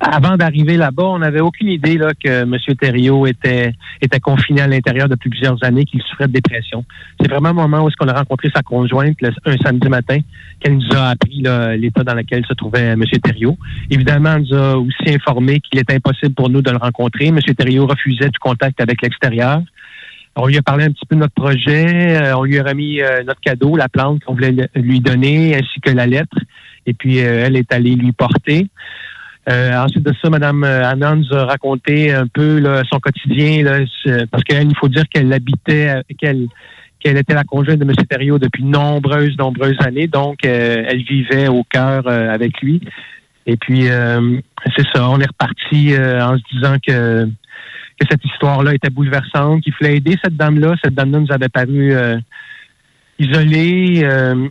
avant 0.00 0.36
d'arriver 0.36 0.76
là-bas, 0.76 1.04
on 1.04 1.18
n'avait 1.18 1.40
aucune 1.40 1.68
idée 1.68 1.98
là, 1.98 2.10
que 2.22 2.42
M. 2.42 2.56
Thériault 2.80 3.26
était, 3.26 3.72
était 4.00 4.20
confiné 4.20 4.62
à 4.62 4.66
l'intérieur 4.66 5.08
depuis 5.08 5.30
plusieurs 5.30 5.62
années, 5.62 5.84
qu'il 5.84 6.02
souffrait 6.02 6.28
de 6.28 6.32
dépression. 6.32 6.84
C'est 7.20 7.30
vraiment 7.30 7.50
le 7.50 7.54
moment 7.54 7.84
où 7.84 7.88
est-ce 7.88 7.96
qu'on 7.96 8.08
a 8.08 8.18
rencontré 8.18 8.50
sa 8.54 8.62
conjointe 8.62 9.16
un 9.44 9.56
samedi 9.58 9.88
matin, 9.88 10.18
qu'elle 10.60 10.76
nous 10.76 10.96
a 10.96 11.10
appris 11.10 11.42
l'état 11.78 12.04
dans 12.04 12.14
lequel 12.14 12.44
se 12.46 12.54
trouvait 12.54 12.88
M. 12.88 13.04
Thériault. 13.22 13.58
Évidemment, 13.90 14.34
elle 14.36 14.42
nous 14.42 14.54
a 14.54 14.76
aussi 14.76 15.14
informé 15.14 15.60
qu'il 15.60 15.78
était 15.78 15.94
impossible 15.94 16.34
pour 16.34 16.48
nous 16.48 16.62
de 16.62 16.70
le 16.70 16.78
rencontrer. 16.78 17.26
M. 17.26 17.38
Thériault 17.40 17.86
refusait 17.86 18.30
tout 18.30 18.40
contact 18.40 18.80
avec 18.80 19.02
l'extérieur. 19.02 19.60
On 20.36 20.46
lui 20.46 20.56
a 20.56 20.62
parlé 20.62 20.84
un 20.84 20.90
petit 20.90 21.06
peu 21.06 21.16
de 21.16 21.20
notre 21.20 21.34
projet. 21.34 22.16
euh, 22.16 22.36
on 22.36 22.44
lui 22.44 22.58
a 22.58 22.62
remis 22.62 23.00
euh, 23.00 23.22
notre 23.24 23.40
cadeau, 23.40 23.76
la 23.76 23.88
plante 23.88 24.22
qu'on 24.24 24.34
voulait 24.34 24.54
lui 24.76 25.00
donner, 25.00 25.56
ainsi 25.56 25.80
que 25.80 25.90
la 25.90 26.06
lettre. 26.06 26.36
Et 26.86 26.94
puis, 26.94 27.20
euh, 27.20 27.44
elle 27.46 27.56
est 27.56 27.72
allée 27.72 27.94
lui 27.94 28.12
porter. 28.12 28.68
Euh, 29.48 29.74
ensuite 29.76 30.04
de 30.04 30.12
ça, 30.22 30.28
Mme 30.28 30.64
Anna 30.64 31.14
nous 31.16 31.32
a 31.34 31.44
raconté 31.46 32.12
un 32.12 32.26
peu 32.26 32.58
là, 32.58 32.82
son 32.90 33.00
quotidien, 33.00 33.62
là, 33.64 33.78
c'est- 34.04 34.26
parce 34.30 34.44
qu'elle, 34.44 34.68
faut 34.76 34.88
dire 34.88 35.04
qu'elle 35.08 35.32
habitait, 35.32 35.88
euh, 35.88 36.02
qu'elle 36.18 36.46
qu'elle 37.00 37.16
était 37.16 37.32
la 37.32 37.44
conjointe 37.44 37.78
de 37.78 37.84
M. 37.84 37.92
Thériault 38.08 38.38
depuis 38.38 38.62
nombreuses, 38.62 39.34
nombreuses 39.38 39.78
années. 39.80 40.06
Donc, 40.06 40.44
euh, 40.44 40.84
elle 40.86 41.02
vivait 41.02 41.48
au 41.48 41.64
cœur 41.64 42.06
euh, 42.06 42.28
avec 42.28 42.60
lui. 42.60 42.82
Et 43.46 43.56
puis, 43.56 43.88
euh, 43.88 44.38
c'est 44.76 44.84
ça, 44.94 45.08
on 45.08 45.18
est 45.18 45.26
reparti 45.26 45.94
euh, 45.94 46.22
en 46.22 46.36
se 46.36 46.42
disant 46.52 46.76
que, 46.86 47.24
que 47.24 48.06
cette 48.10 48.22
histoire-là 48.22 48.74
était 48.74 48.90
bouleversante, 48.90 49.62
qu'il 49.62 49.72
fallait 49.72 49.96
aider 49.96 50.18
cette 50.22 50.36
dame-là. 50.36 50.74
Cette 50.84 50.94
dame-là 50.94 51.20
nous 51.20 51.32
avait 51.32 51.48
paru 51.48 51.92
euh, 51.94 52.18
isolée 53.18 54.02
euh, 54.04 54.48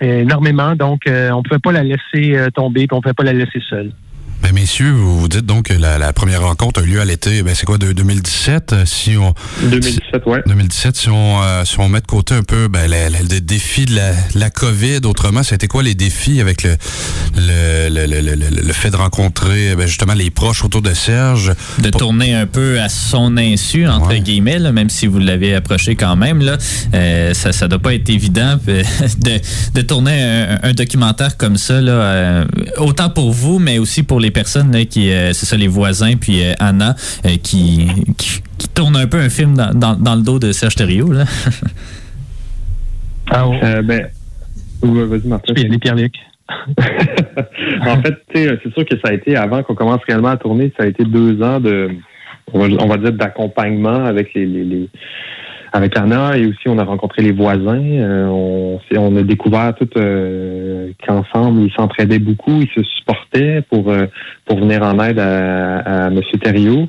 énormément. 0.00 0.74
Donc, 0.74 1.06
euh, 1.06 1.30
on 1.30 1.38
ne 1.38 1.42
pouvait 1.42 1.58
pas 1.58 1.72
la 1.72 1.82
laisser 1.82 2.36
euh, 2.36 2.50
tomber, 2.50 2.86
puis 2.86 2.94
on 2.94 2.96
ne 2.96 3.02
pouvait 3.02 3.14
pas 3.14 3.24
la 3.24 3.32
laisser 3.32 3.60
seule. 3.68 3.92
Ben, 4.42 4.52
messieurs, 4.54 4.92
vous, 4.92 5.18
vous 5.20 5.28
dites 5.28 5.44
donc 5.46 5.64
que 5.66 5.74
la, 5.74 5.98
la 5.98 6.12
première 6.12 6.42
rencontre 6.42 6.80
a 6.80 6.84
eu 6.84 6.86
lieu 6.86 7.00
à 7.00 7.04
l'été, 7.04 7.42
ben, 7.42 7.54
c'est 7.56 7.66
quoi, 7.66 7.76
de 7.76 7.92
2017? 7.92 8.72
euh, 8.72 8.84
Si 8.86 9.16
on, 9.16 9.34
2017, 9.62 10.26
ouais. 10.26 10.42
2017, 10.46 10.96
si 10.96 11.10
on, 11.10 11.42
euh, 11.42 11.64
si 11.64 11.78
on 11.80 11.88
met 11.88 12.00
de 12.00 12.06
côté 12.06 12.34
un 12.34 12.44
peu 12.44 12.68
ben, 12.68 12.88
la- 12.88 13.10
la- 13.10 13.18
le 13.20 13.40
défi 13.40 13.84
de 13.84 13.96
la, 13.96 14.12
la 14.36 14.50
COVID, 14.50 15.00
autrement, 15.04 15.42
c'était 15.42 15.66
quoi 15.66 15.82
les 15.82 15.94
défis 15.96 16.40
avec 16.40 16.62
le, 16.62 16.76
le, 17.36 17.88
le, 17.88 18.06
le, 18.06 18.34
le- 18.36 18.62
le 18.62 18.72
fait 18.72 18.90
de 18.90 18.96
rencontrer 18.96 19.74
ben, 19.76 19.86
justement 19.88 20.14
les 20.14 20.30
proches 20.30 20.64
autour 20.64 20.82
de 20.82 20.94
Serge? 20.94 21.52
de 21.80 21.90
tourner 21.90 22.34
un 22.34 22.46
peu 22.46 22.80
à 22.80 22.88
son 22.88 23.36
insu, 23.36 23.88
entre 23.88 24.14
guillemets, 24.14 24.60
là, 24.60 24.70
même 24.72 24.88
si 24.88 25.06
vous 25.08 25.18
l'avez 25.18 25.54
approché 25.56 25.96
quand 25.96 26.14
même. 26.16 26.40
Là, 26.42 26.56
euh, 26.94 27.34
ça 27.34 27.50
ne 27.50 27.66
doit 27.70 27.78
pas 27.80 27.94
être 27.94 28.08
évident 28.08 28.56
de, 28.66 29.40
de 29.74 29.80
tourner 29.82 30.22
un, 30.22 30.58
un 30.62 30.72
documentaire 30.74 31.36
comme 31.36 31.56
ça, 31.56 31.80
là, 31.80 31.90
euh, 31.92 32.44
autant 32.78 33.10
pour 33.10 33.32
vous, 33.32 33.58
mais 33.58 33.78
aussi 33.78 34.04
pour 34.04 34.20
les 34.20 34.27
personnes 34.30 34.72
là, 34.72 34.84
qui, 34.84 35.10
euh, 35.10 35.32
c'est 35.32 35.46
ça, 35.46 35.56
les 35.56 35.68
voisins, 35.68 36.16
puis 36.16 36.42
euh, 36.44 36.52
Anna, 36.58 36.94
euh, 37.24 37.36
qui, 37.42 37.88
qui, 38.16 38.42
qui 38.58 38.68
tourne 38.68 38.96
un 38.96 39.06
peu 39.06 39.18
un 39.18 39.28
film 39.28 39.54
dans, 39.54 39.72
dans, 39.74 39.94
dans 39.94 40.14
le 40.14 40.22
dos 40.22 40.38
de 40.38 40.52
Serge 40.52 40.74
Thériault. 40.74 41.12
Là. 41.12 41.24
Euh, 43.30 43.82
ben, 43.82 44.08
ouais, 44.82 45.04
vas-y, 45.04 45.28
Martin. 45.28 45.54
Puis, 45.54 45.64
allez, 45.66 45.78
Pierre-Luc. 45.78 46.14
en 47.86 48.02
fait, 48.02 48.14
c'est 48.32 48.72
sûr 48.72 48.86
que 48.86 48.96
ça 49.04 49.10
a 49.10 49.12
été, 49.12 49.36
avant 49.36 49.62
qu'on 49.62 49.74
commence 49.74 50.00
réellement 50.06 50.28
à 50.28 50.36
tourner, 50.38 50.72
ça 50.78 50.84
a 50.84 50.86
été 50.86 51.04
deux 51.04 51.42
ans 51.42 51.60
de, 51.60 51.90
on 52.52 52.58
va, 52.58 52.68
on 52.80 52.88
va 52.88 52.96
dire, 52.96 53.12
d'accompagnement 53.12 54.06
avec 54.06 54.32
les, 54.34 54.46
les, 54.46 54.64
les- 54.64 54.88
avec 55.72 55.96
Anna 55.98 56.38
et 56.38 56.46
aussi 56.46 56.66
on 56.66 56.78
a 56.78 56.84
rencontré 56.84 57.22
les 57.22 57.32
voisins. 57.32 57.82
Euh, 57.82 58.78
on, 58.96 59.16
a 59.16 59.22
découvert 59.22 59.74
tout 59.74 59.88
euh, 59.98 60.90
ils 61.58 61.72
s'entraidaient 61.72 62.18
beaucoup, 62.18 62.60
ils 62.60 62.70
se 62.74 62.82
supportaient 62.82 63.62
pour 63.70 63.90
euh, 63.90 64.06
pour 64.44 64.58
venir 64.58 64.82
en 64.82 64.98
aide 65.02 65.18
à, 65.18 66.08
M. 66.08 66.20
Thériault. 66.42 66.88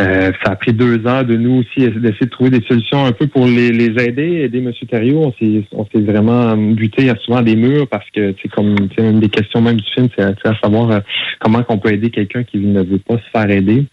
Euh, 0.00 0.32
ça 0.42 0.52
a 0.52 0.56
pris 0.56 0.72
deux 0.72 1.06
ans 1.06 1.22
de 1.22 1.36
nous 1.36 1.60
aussi 1.60 1.86
d'essayer 1.90 2.24
de 2.26 2.30
trouver 2.30 2.48
des 2.48 2.64
solutions 2.66 3.04
un 3.04 3.12
peu 3.12 3.26
pour 3.26 3.46
les, 3.46 3.68
aider, 3.68 4.40
aider 4.44 4.58
M. 4.58 4.72
Thériault. 4.88 5.24
On 5.26 5.32
s'est, 5.32 5.64
on 5.72 5.86
vraiment 6.00 6.56
buté 6.56 7.10
à 7.10 7.16
souvent 7.16 7.42
des 7.42 7.56
murs 7.56 7.86
parce 7.88 8.08
que 8.10 8.34
c'est 8.40 8.48
comme 8.48 8.74
une 8.96 9.20
des 9.20 9.28
questions 9.28 9.60
même 9.60 9.76
du 9.76 9.90
film, 9.92 10.08
c'est 10.16 10.24
à, 10.24 10.54
savoir 10.62 10.90
euh, 10.90 11.00
comment 11.40 11.62
qu'on 11.62 11.78
peut 11.78 11.92
aider 11.92 12.10
quelqu'un 12.10 12.42
qui 12.42 12.58
ne 12.58 12.82
veut 12.82 12.98
pas 12.98 13.18
se 13.18 13.30
faire 13.38 13.50
aider. 13.50 13.84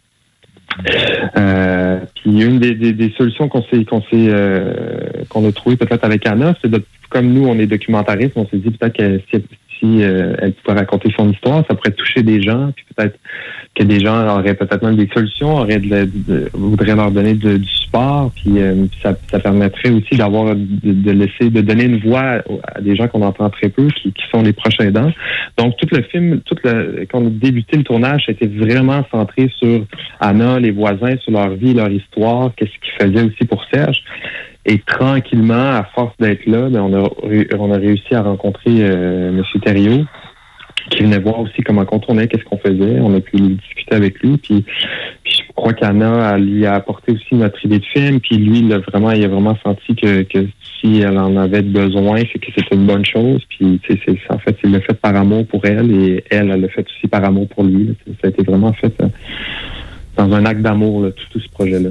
Puis 2.15 2.41
une 2.41 2.59
des, 2.59 2.75
des, 2.75 3.13
solutions 3.17 3.49
qu'on 3.49 3.63
s'est 3.63 3.83
qu'on 3.83 4.01
s'est 4.03 4.29
qu'on 5.27 5.45
a 5.45 5.51
trouvé 5.51 5.75
peut-être 5.75 6.05
avec 6.05 6.25
Anna, 6.25 6.53
c'est 6.61 6.71
de 6.71 6.81
comme 7.09 7.33
nous 7.33 7.45
on 7.47 7.57
est 7.59 7.67
documentaristes, 7.67 8.33
on 8.35 8.47
s'est 8.47 8.57
dit 8.57 8.71
peut-être 8.71 8.95
que 8.97 9.19
si, 9.29 9.43
euh, 9.83 10.35
elle 10.39 10.53
pouvait 10.53 10.79
raconter 10.79 11.11
son 11.17 11.29
histoire, 11.31 11.63
ça 11.67 11.75
pourrait 11.75 11.91
toucher 11.91 12.23
des 12.23 12.41
gens, 12.41 12.71
puis 12.75 12.85
peut-être 12.95 13.17
que 13.75 13.83
des 13.83 13.99
gens 13.99 14.37
auraient 14.37 14.55
peut-être 14.55 14.83
même 14.83 14.95
des 14.95 15.09
solutions, 15.13 15.57
auraient 15.57 15.79
de, 15.79 16.49
voudraient 16.53 16.95
leur 16.95 17.11
donner 17.11 17.33
du 17.33 17.63
support, 17.65 18.31
puis 18.35 18.59
euh, 18.59 18.85
ça, 19.01 19.15
ça 19.31 19.39
permettrait 19.39 19.91
aussi 19.91 20.15
d'avoir 20.17 20.55
de, 20.55 21.11
laisser 21.11 21.49
de 21.49 21.61
donner 21.61 21.85
une 21.85 21.99
voix 21.99 22.41
à, 22.75 22.81
des 22.81 22.95
gens 22.95 23.07
qu'on 23.07 23.21
entend 23.21 23.49
très 23.49 23.69
peu, 23.69 23.87
qui, 23.87 24.11
qui 24.11 24.23
sont 24.31 24.41
les 24.41 24.53
proches 24.53 24.79
aidants. 24.79 25.11
Donc 25.57 25.75
tout 25.77 25.87
le 25.91 26.01
film, 26.03 26.41
tout 26.41 26.55
le 26.63 27.05
quand 27.09 27.19
on 27.21 27.27
a 27.27 27.29
débuté 27.29 27.77
le 27.77 27.83
tournage, 27.83 28.23
c'était 28.25 28.47
vraiment 28.47 29.05
centré 29.11 29.51
sur 29.57 29.85
Anna, 30.19 30.59
les 30.59 30.71
voisins, 30.71 31.15
sur 31.17 31.31
leur 31.31 31.51
vie, 31.51 31.73
leur 31.73 31.89
histoire, 31.89 32.51
qu'est-ce 32.55 32.71
qu'ils 32.71 33.07
faisaient 33.07 33.25
aussi 33.25 33.45
pour 33.45 33.63
Serge. 33.73 34.03
Et 34.69 34.77
tranquillement, 34.85 35.77
à 35.77 35.83
force 35.95 36.15
d'être 36.19 36.45
là, 36.45 36.69
ben, 36.69 36.81
on, 36.81 36.93
a, 36.93 37.09
on 37.57 37.71
a 37.73 37.77
réussi 37.77 38.13
à 38.13 38.21
rencontrer 38.21 38.83
euh, 38.83 39.29
M. 39.29 39.43
Thériault, 39.65 40.05
qui 40.91 41.01
venait 41.01 41.17
voir 41.17 41.39
aussi 41.39 41.63
comment 41.63 41.83
on 41.91 41.97
tournait, 41.97 42.27
qu'est-ce 42.27 42.43
qu'on 42.43 42.59
faisait. 42.59 42.99
On 42.99 43.15
a 43.15 43.19
pu 43.19 43.37
discuter 43.37 43.95
avec 43.95 44.19
lui. 44.19 44.37
Puis, 44.37 44.63
je 45.25 45.41
crois 45.55 45.73
qu'Anna 45.73 46.37
lui 46.37 46.67
a 46.67 46.75
apporté 46.75 47.13
aussi 47.13 47.33
notre 47.33 47.65
idée 47.65 47.79
de 47.79 47.85
film. 47.85 48.19
Puis 48.19 48.37
lui, 48.37 48.59
il 48.59 48.71
a 48.71 48.77
vraiment, 48.77 49.09
il 49.09 49.25
a 49.25 49.27
vraiment 49.27 49.57
senti 49.65 49.95
que, 49.95 50.21
que 50.21 50.45
si 50.79 50.99
elle 50.99 51.17
en 51.17 51.35
avait 51.35 51.63
besoin, 51.63 52.19
c'est 52.31 52.37
que 52.37 52.51
c'était 52.55 52.75
une 52.75 52.85
bonne 52.85 53.05
chose. 53.05 53.41
Puis 53.49 53.81
en 54.29 54.37
fait, 54.37 54.55
il 54.63 54.71
l'a 54.71 54.81
fait 54.81 54.93
par 54.93 55.15
amour 55.15 55.47
pour 55.47 55.65
elle 55.65 55.91
et 55.91 56.23
elle, 56.29 56.51
elle 56.51 56.61
l'a 56.61 56.69
fait 56.69 56.85
aussi 56.85 57.07
par 57.07 57.23
amour 57.23 57.47
pour 57.49 57.63
lui. 57.63 57.95
Ça 58.21 58.27
a 58.27 58.27
été 58.27 58.43
vraiment 58.43 58.73
fait 58.73 58.93
euh, 59.01 59.07
dans 60.15 60.31
un 60.31 60.45
acte 60.45 60.61
d'amour, 60.61 61.07
tout, 61.15 61.25
tout 61.31 61.39
ce 61.39 61.49
projet-là. 61.49 61.89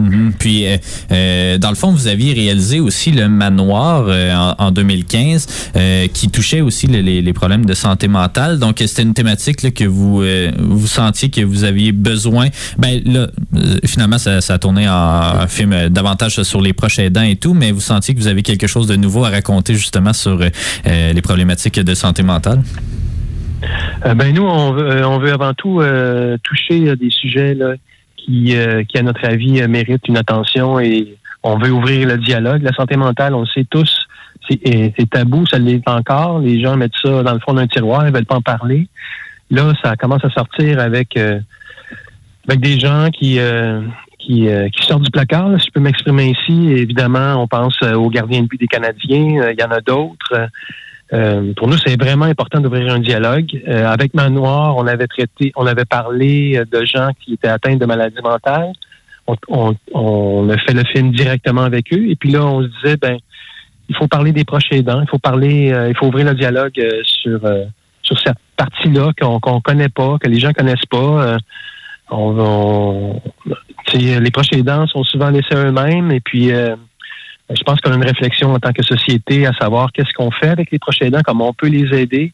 Mhm. 0.00 0.32
Puis, 0.38 0.66
euh, 0.66 0.76
euh, 1.12 1.58
dans 1.58 1.70
le 1.70 1.74
fond, 1.74 1.90
vous 1.92 2.06
aviez 2.06 2.32
réalisé 2.32 2.80
aussi 2.80 3.10
le 3.12 3.28
manoir 3.28 4.04
euh, 4.08 4.34
en, 4.34 4.54
en 4.66 4.70
2015 4.70 5.72
euh, 5.76 6.06
qui 6.12 6.28
touchait 6.30 6.60
aussi 6.60 6.86
le- 6.86 7.00
les, 7.00 7.32
problèmes 7.32 7.64
de 7.64 7.74
santé 7.74 8.08
mentale. 8.08 8.58
Donc, 8.58 8.76
c'était 8.78 9.02
une 9.02 9.14
thématique 9.14 9.72
que 9.74 9.84
vous 9.84 10.22
vous 10.58 10.86
sentiez 10.86 11.30
que 11.30 11.40
vous 11.42 11.64
aviez 11.64 11.92
besoin. 11.92 12.48
Ben 12.78 13.00
là, 13.04 13.28
finalement, 13.84 14.18
ça, 14.18 14.40
ça 14.40 14.54
a 14.54 14.58
tourné 14.58 14.88
en 14.88 15.46
film 15.48 15.88
davantage 15.88 16.42
sur 16.42 16.60
les 16.60 16.72
proches 16.72 16.98
aidants 16.98 17.22
et 17.22 17.36
tout, 17.36 17.54
mais 17.54 17.70
vous 17.72 17.80
sentiez 17.80 18.14
que 18.14 18.20
vous 18.20 18.26
avez 18.26 18.42
quelque 18.42 18.66
chose 18.66 18.86
de 18.86 18.96
nouveau 18.96 19.24
à 19.24 19.30
raconter 19.30 19.74
justement 19.74 20.12
sur 20.12 20.38
les 20.86 21.22
problématiques 21.22 21.78
de 21.80 21.94
santé 21.94 22.22
mentale? 22.22 22.62
Ben 24.16 24.32
nous, 24.34 24.42
on 24.42 24.72
veut, 24.72 25.04
on 25.06 25.18
veut 25.18 25.32
avant 25.32 25.52
tout 25.54 25.80
toucher 26.42 26.96
des 26.96 27.10
sujets 27.10 27.54
là, 27.54 27.74
qui, 28.24 28.56
euh, 28.56 28.84
qui, 28.84 28.98
à 28.98 29.02
notre 29.02 29.24
avis, 29.24 29.60
euh, 29.60 29.68
méritent 29.68 30.06
une 30.08 30.16
attention 30.16 30.78
et 30.80 31.16
on 31.42 31.58
veut 31.58 31.70
ouvrir 31.70 32.06
le 32.08 32.18
dialogue. 32.18 32.62
La 32.62 32.72
santé 32.72 32.96
mentale, 32.96 33.34
on 33.34 33.40
le 33.40 33.46
sait 33.46 33.66
tous, 33.68 34.06
c'est 34.48 34.60
euh, 34.66 34.88
c'est 34.98 35.08
tabou, 35.08 35.46
ça 35.46 35.58
l'est 35.58 35.86
encore. 35.88 36.40
Les 36.40 36.60
gens 36.60 36.76
mettent 36.76 36.92
ça 37.02 37.22
dans 37.22 37.34
le 37.34 37.40
fond 37.40 37.54
d'un 37.54 37.66
tiroir, 37.66 38.06
ils 38.06 38.12
veulent 38.12 38.26
pas 38.26 38.36
en 38.36 38.42
parler. 38.42 38.88
Là, 39.50 39.72
ça 39.82 39.96
commence 39.96 40.24
à 40.24 40.30
sortir 40.30 40.78
avec, 40.78 41.16
avec 41.16 42.60
des 42.60 42.78
gens 42.78 43.08
qui, 43.10 43.40
qui, 44.20 44.48
sortent 44.86 45.02
du 45.02 45.10
placard, 45.10 45.60
si 45.60 45.66
je 45.66 45.72
peux 45.72 45.80
m'exprimer 45.80 46.30
ici. 46.30 46.70
Évidemment, 46.70 47.42
on 47.42 47.48
pense 47.48 47.82
aux 47.82 48.10
gardiens 48.10 48.42
de 48.42 48.46
but 48.46 48.60
des 48.60 48.68
Canadiens, 48.68 49.50
il 49.50 49.56
y 49.58 49.64
en 49.64 49.72
a 49.72 49.80
d'autres. 49.80 50.48
Euh, 51.12 51.52
pour 51.56 51.66
nous, 51.68 51.76
c'est 51.84 52.00
vraiment 52.00 52.26
important 52.26 52.60
d'ouvrir 52.60 52.92
un 52.94 53.00
dialogue. 53.00 53.60
Euh, 53.66 53.86
avec 53.86 54.14
Manoir, 54.14 54.76
on 54.76 54.86
avait 54.86 55.08
traité, 55.08 55.52
on 55.56 55.66
avait 55.66 55.84
parlé 55.84 56.56
euh, 56.56 56.64
de 56.70 56.84
gens 56.84 57.10
qui 57.20 57.34
étaient 57.34 57.48
atteints 57.48 57.76
de 57.76 57.84
maladies 57.84 58.22
mentales. 58.22 58.72
On, 59.26 59.34
on, 59.48 59.74
on 59.92 60.48
a 60.50 60.56
fait 60.58 60.72
le 60.72 60.84
film 60.84 61.10
directement 61.12 61.62
avec 61.62 61.92
eux. 61.92 62.08
Et 62.08 62.16
puis 62.16 62.30
là, 62.30 62.44
on 62.46 62.62
se 62.62 62.68
disait, 62.82 62.96
ben, 62.96 63.18
il 63.88 63.96
faut 63.96 64.06
parler 64.06 64.30
des 64.32 64.44
proches 64.44 64.70
aidants. 64.70 65.00
Il 65.02 65.08
faut 65.08 65.18
parler, 65.18 65.72
euh, 65.72 65.88
il 65.88 65.96
faut 65.96 66.06
ouvrir 66.06 66.26
le 66.26 66.34
dialogue 66.34 66.78
euh, 66.78 67.00
sur 67.04 67.40
sur 68.02 68.18
cette 68.20 68.38
partie-là 68.56 69.12
qu'on 69.20 69.40
qu'on 69.40 69.60
connaît 69.60 69.88
pas, 69.88 70.16
que 70.20 70.28
les 70.28 70.38
gens 70.40 70.52
connaissent 70.52 70.86
pas. 70.90 71.36
On, 72.10 72.34
on- 72.38 73.20
les 73.94 74.30
proches 74.30 74.52
aidants 74.52 74.86
sont 74.86 75.02
souvent 75.04 75.30
laissés 75.30 75.54
eux-mêmes. 75.54 76.10
Et 76.12 76.20
puis, 76.20 76.50
je 77.54 77.62
pense 77.62 77.80
qu'on 77.80 77.92
a 77.92 77.96
une 77.96 78.04
réflexion 78.04 78.52
en 78.52 78.58
tant 78.58 78.72
que 78.72 78.82
société 78.82 79.46
à 79.46 79.52
savoir 79.54 79.90
qu'est-ce 79.92 80.12
qu'on 80.14 80.30
fait 80.30 80.48
avec 80.48 80.70
les 80.70 80.78
proches 80.78 81.02
aidants, 81.02 81.20
comment 81.24 81.48
on 81.48 81.52
peut 81.54 81.68
les 81.68 81.86
aider, 81.98 82.32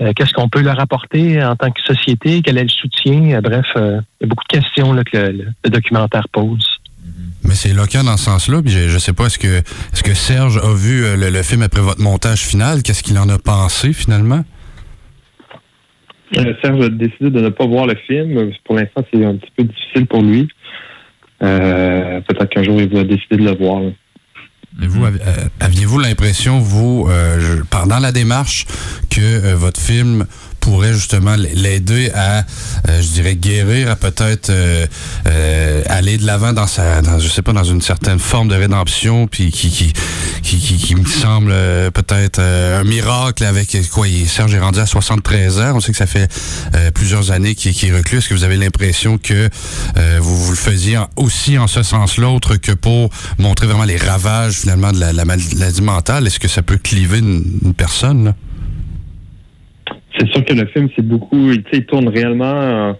euh, 0.00 0.12
qu'est-ce 0.14 0.32
qu'on 0.32 0.48
peut 0.48 0.62
leur 0.62 0.80
apporter 0.80 1.42
en 1.44 1.56
tant 1.56 1.70
que 1.70 1.80
société, 1.82 2.40
quel 2.42 2.56
est 2.58 2.62
le 2.62 2.68
soutien. 2.68 3.32
Euh, 3.36 3.40
bref, 3.40 3.66
euh, 3.76 4.00
il 4.20 4.24
y 4.24 4.26
a 4.26 4.28
beaucoup 4.28 4.44
de 4.50 4.58
questions 4.60 4.92
là, 4.92 5.04
que 5.04 5.16
le, 5.16 5.32
le- 5.32 5.48
le 5.64 5.70
documentaire 5.70 6.28
pose. 6.32 6.66
Mais 7.44 7.54
c'est 7.54 7.70
éloquent 7.70 8.02
dans 8.04 8.16
ce 8.16 8.24
sens-là. 8.24 8.60
Puis 8.62 8.70
je, 8.72 8.88
je 8.88 8.98
sais 8.98 9.12
pas, 9.12 9.26
est-ce 9.26 9.38
que, 9.38 9.58
est-ce 9.58 10.02
que 10.02 10.14
Serge 10.14 10.58
a 10.58 10.74
vu 10.74 11.02
le, 11.16 11.30
le 11.30 11.42
film 11.42 11.62
après 11.62 11.80
votre 11.80 12.00
montage 12.00 12.40
final? 12.40 12.82
Qu'est-ce 12.82 13.02
qu'il 13.02 13.18
en 13.18 13.28
a 13.28 13.38
pensé 13.38 13.92
finalement? 13.92 14.44
Euh, 16.36 16.52
Serge 16.62 16.84
a 16.84 16.88
décidé 16.90 17.30
de 17.30 17.40
ne 17.40 17.48
pas 17.48 17.66
voir 17.66 17.86
le 17.86 17.94
film. 18.06 18.50
Pour 18.64 18.76
l'instant, 18.76 19.02
c'est 19.12 19.24
un 19.24 19.36
petit 19.36 19.50
peu 19.56 19.64
difficile 19.64 20.06
pour 20.06 20.22
lui. 20.22 20.48
Euh, 21.42 22.20
Peut-être 22.22 22.50
qu'un 22.50 22.62
jour, 22.64 22.80
il 22.80 22.88
va 22.88 23.04
décider 23.04 23.36
de 23.36 23.44
le 23.44 23.56
voir. 23.56 23.80
là. 23.80 23.90
Vous, 24.80 25.04
avi- 25.04 25.18
euh, 25.26 25.48
aviez-vous 25.60 25.98
l'impression, 25.98 26.60
vous, 26.60 27.06
euh, 27.10 27.62
pendant 27.70 27.98
la 27.98 28.12
démarche, 28.12 28.66
que 29.10 29.20
euh, 29.20 29.56
votre 29.56 29.80
film 29.80 30.24
pourrait 30.68 30.92
justement 30.92 31.34
l'aider 31.34 32.10
à, 32.14 32.44
euh, 32.88 33.00
je 33.00 33.08
dirais, 33.08 33.36
guérir, 33.36 33.90
à 33.90 33.96
peut-être 33.96 34.50
euh, 34.50 34.86
euh, 35.26 35.82
aller 35.86 36.18
de 36.18 36.26
l'avant 36.26 36.52
dans 36.52 36.66
sa, 36.66 37.00
dans, 37.00 37.18
je 37.18 37.26
sais 37.26 37.40
pas, 37.40 37.54
dans 37.54 37.64
une 37.64 37.80
certaine 37.80 38.18
forme 38.18 38.48
de 38.48 38.54
rédemption, 38.54 39.26
puis 39.28 39.50
qui, 39.50 39.70
qui, 39.70 39.94
qui, 40.42 40.76
qui, 40.76 40.94
me 40.94 41.06
semble 41.06 41.52
euh, 41.52 41.90
peut-être 41.90 42.40
un 42.40 42.84
miracle 42.84 43.44
avec 43.44 43.78
quoi 43.90 44.06
Serge 44.26 44.54
est 44.54 44.58
rendu 44.58 44.78
à 44.78 44.84
73 44.84 45.58
ans. 45.60 45.72
On 45.76 45.80
sait 45.80 45.92
que 45.92 45.98
ça 45.98 46.06
fait 46.06 46.30
plusieurs 46.94 47.30
années 47.30 47.54
qu'il 47.54 47.72
est 47.88 47.96
reclus. 47.96 48.18
Est-ce 48.18 48.28
que 48.28 48.34
vous 48.34 48.44
avez 48.44 48.56
l'impression 48.56 49.16
que 49.16 49.48
vous, 50.20 50.36
vous 50.36 50.50
le 50.50 50.56
faisiez 50.56 50.98
aussi 51.16 51.56
en 51.56 51.66
ce 51.66 51.82
sens-là, 51.82 52.28
autre 52.28 52.56
que 52.56 52.72
pour 52.72 53.08
montrer 53.38 53.66
vraiment 53.66 53.84
les 53.84 53.96
ravages 53.96 54.54
finalement 54.54 54.92
de 54.92 55.00
la, 55.00 55.14
la 55.14 55.24
maladie 55.24 55.82
mentale? 55.82 56.26
Est-ce 56.26 56.38
que 56.38 56.48
ça 56.48 56.62
peut 56.62 56.76
cliver 56.78 57.18
une, 57.18 57.44
une 57.64 57.74
personne? 57.74 58.24
Là? 58.26 58.34
C'est 60.18 60.28
sûr 60.28 60.44
que 60.44 60.52
le 60.52 60.66
film, 60.66 60.88
c'est 60.96 61.06
beaucoup, 61.06 61.50
il 61.52 61.86
tourne 61.86 62.08
réellement 62.08 62.44
euh, 62.44 62.92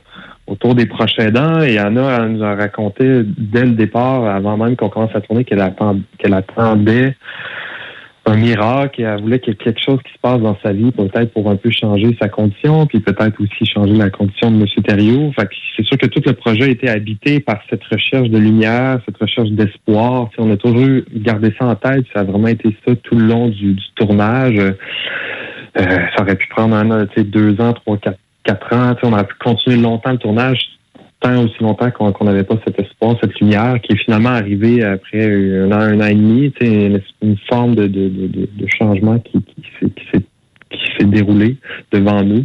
autour 0.47 0.75
des 0.75 0.87
proches 0.87 1.19
aidants. 1.19 1.61
Et 1.61 1.79
Anna 1.79 2.19
elle 2.21 2.33
nous 2.33 2.45
a 2.45 2.55
raconté 2.55 3.23
dès 3.37 3.65
le 3.65 3.73
départ, 3.73 4.25
avant 4.25 4.57
même 4.57 4.77
qu'on 4.77 4.89
commence 4.89 5.15
à 5.15 5.21
tourner, 5.21 5.45
qu'elle 5.45 5.61
attend- 5.61 5.99
attendait 6.33 7.17
un 8.27 8.37
miracle 8.37 9.01
et 9.01 9.05
elle 9.05 9.23
voulait 9.23 9.39
qu'il 9.39 9.55
y 9.55 9.57
ait 9.57 9.65
quelque 9.65 9.81
chose 9.83 9.99
qui 10.05 10.13
se 10.13 10.19
passe 10.21 10.41
dans 10.41 10.57
sa 10.63 10.73
vie, 10.73 10.91
peut-être 10.91 11.33
pour 11.33 11.51
un 11.51 11.57
peu 11.57 11.71
changer 11.71 12.15
sa 12.21 12.29
condition, 12.29 12.87
puis 12.87 13.01
peut-être 13.01 13.41
aussi 13.41 13.65
changer 13.65 13.95
la 13.95 14.11
condition 14.11 14.51
de 14.51 14.61
M. 14.61 14.67
Thériault. 14.87 15.33
C'est 15.77 15.87
sûr 15.87 15.97
que 15.97 16.07
tout 16.07 16.21
le 16.27 16.35
projet 16.35 16.65
a 16.65 16.69
été 16.69 16.89
habité 16.89 17.41
par 17.41 17.59
cette 17.71 17.85
recherche 17.85 18.29
de 18.29 18.39
lumière, 18.39 19.01
cette 19.07 19.17
recherche 19.17 19.49
d'espoir. 19.51 20.29
On 20.37 20.51
a 20.51 20.57
toujours 20.59 21.01
gardé 21.15 21.55
ça 21.59 21.67
en 21.67 21.75
tête. 21.75 22.05
Ça 22.15 22.21
a 22.21 22.25
vraiment 22.25 22.49
été 22.49 22.77
ça 22.87 22.95
tout 22.97 23.17
le 23.17 23.27
long 23.27 23.49
du 23.49 23.77
tournage. 23.95 24.61
Euh, 25.81 25.85
ça 26.17 26.23
aurait 26.23 26.35
pu 26.37 26.47
prendre 26.49 26.75
un, 26.77 27.07
deux 27.19 27.61
ans, 27.61 27.73
trois, 27.73 27.97
quatre, 27.99 28.19
quatre 28.45 28.75
ans. 28.75 28.95
On 29.03 29.13
aurait 29.13 29.27
pu 29.27 29.35
continuer 29.39 29.77
longtemps 29.77 30.11
le 30.13 30.19
tournage, 30.19 30.59
tant 31.21 31.45
aussi 31.45 31.55
longtemps 31.61 31.91
qu'on 31.91 32.25
n'avait 32.25 32.43
pas 32.45 32.57
cet 32.67 32.79
espoir, 32.81 33.15
cette 33.23 33.39
lumière, 33.41 33.81
qui 33.81 33.93
est 33.93 33.97
finalement 34.05 34.31
arrivée 34.31 34.83
après 34.85 35.25
un 35.25 35.71
an, 35.71 35.81
un 35.81 36.01
an 36.01 36.07
et 36.07 36.15
demi. 36.15 36.53
Une, 36.61 37.01
une 37.23 37.37
forme 37.49 37.75
de, 37.77 37.87
de, 37.87 38.09
de, 38.09 38.27
de- 38.27 38.49
de 38.53 38.67
changement 38.79 39.19
qui, 39.21 39.39
qui 39.43 39.63
s'est- 39.81 39.91
qui 39.95 40.05
s'est 40.13 40.25
qui 40.71 40.91
s'est 40.99 41.07
déroulé 41.07 41.57
devant 41.93 42.23
nous. 42.23 42.45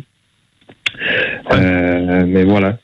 Euh, 1.51 2.23
mais 2.27 2.43
voilà. 2.43 2.77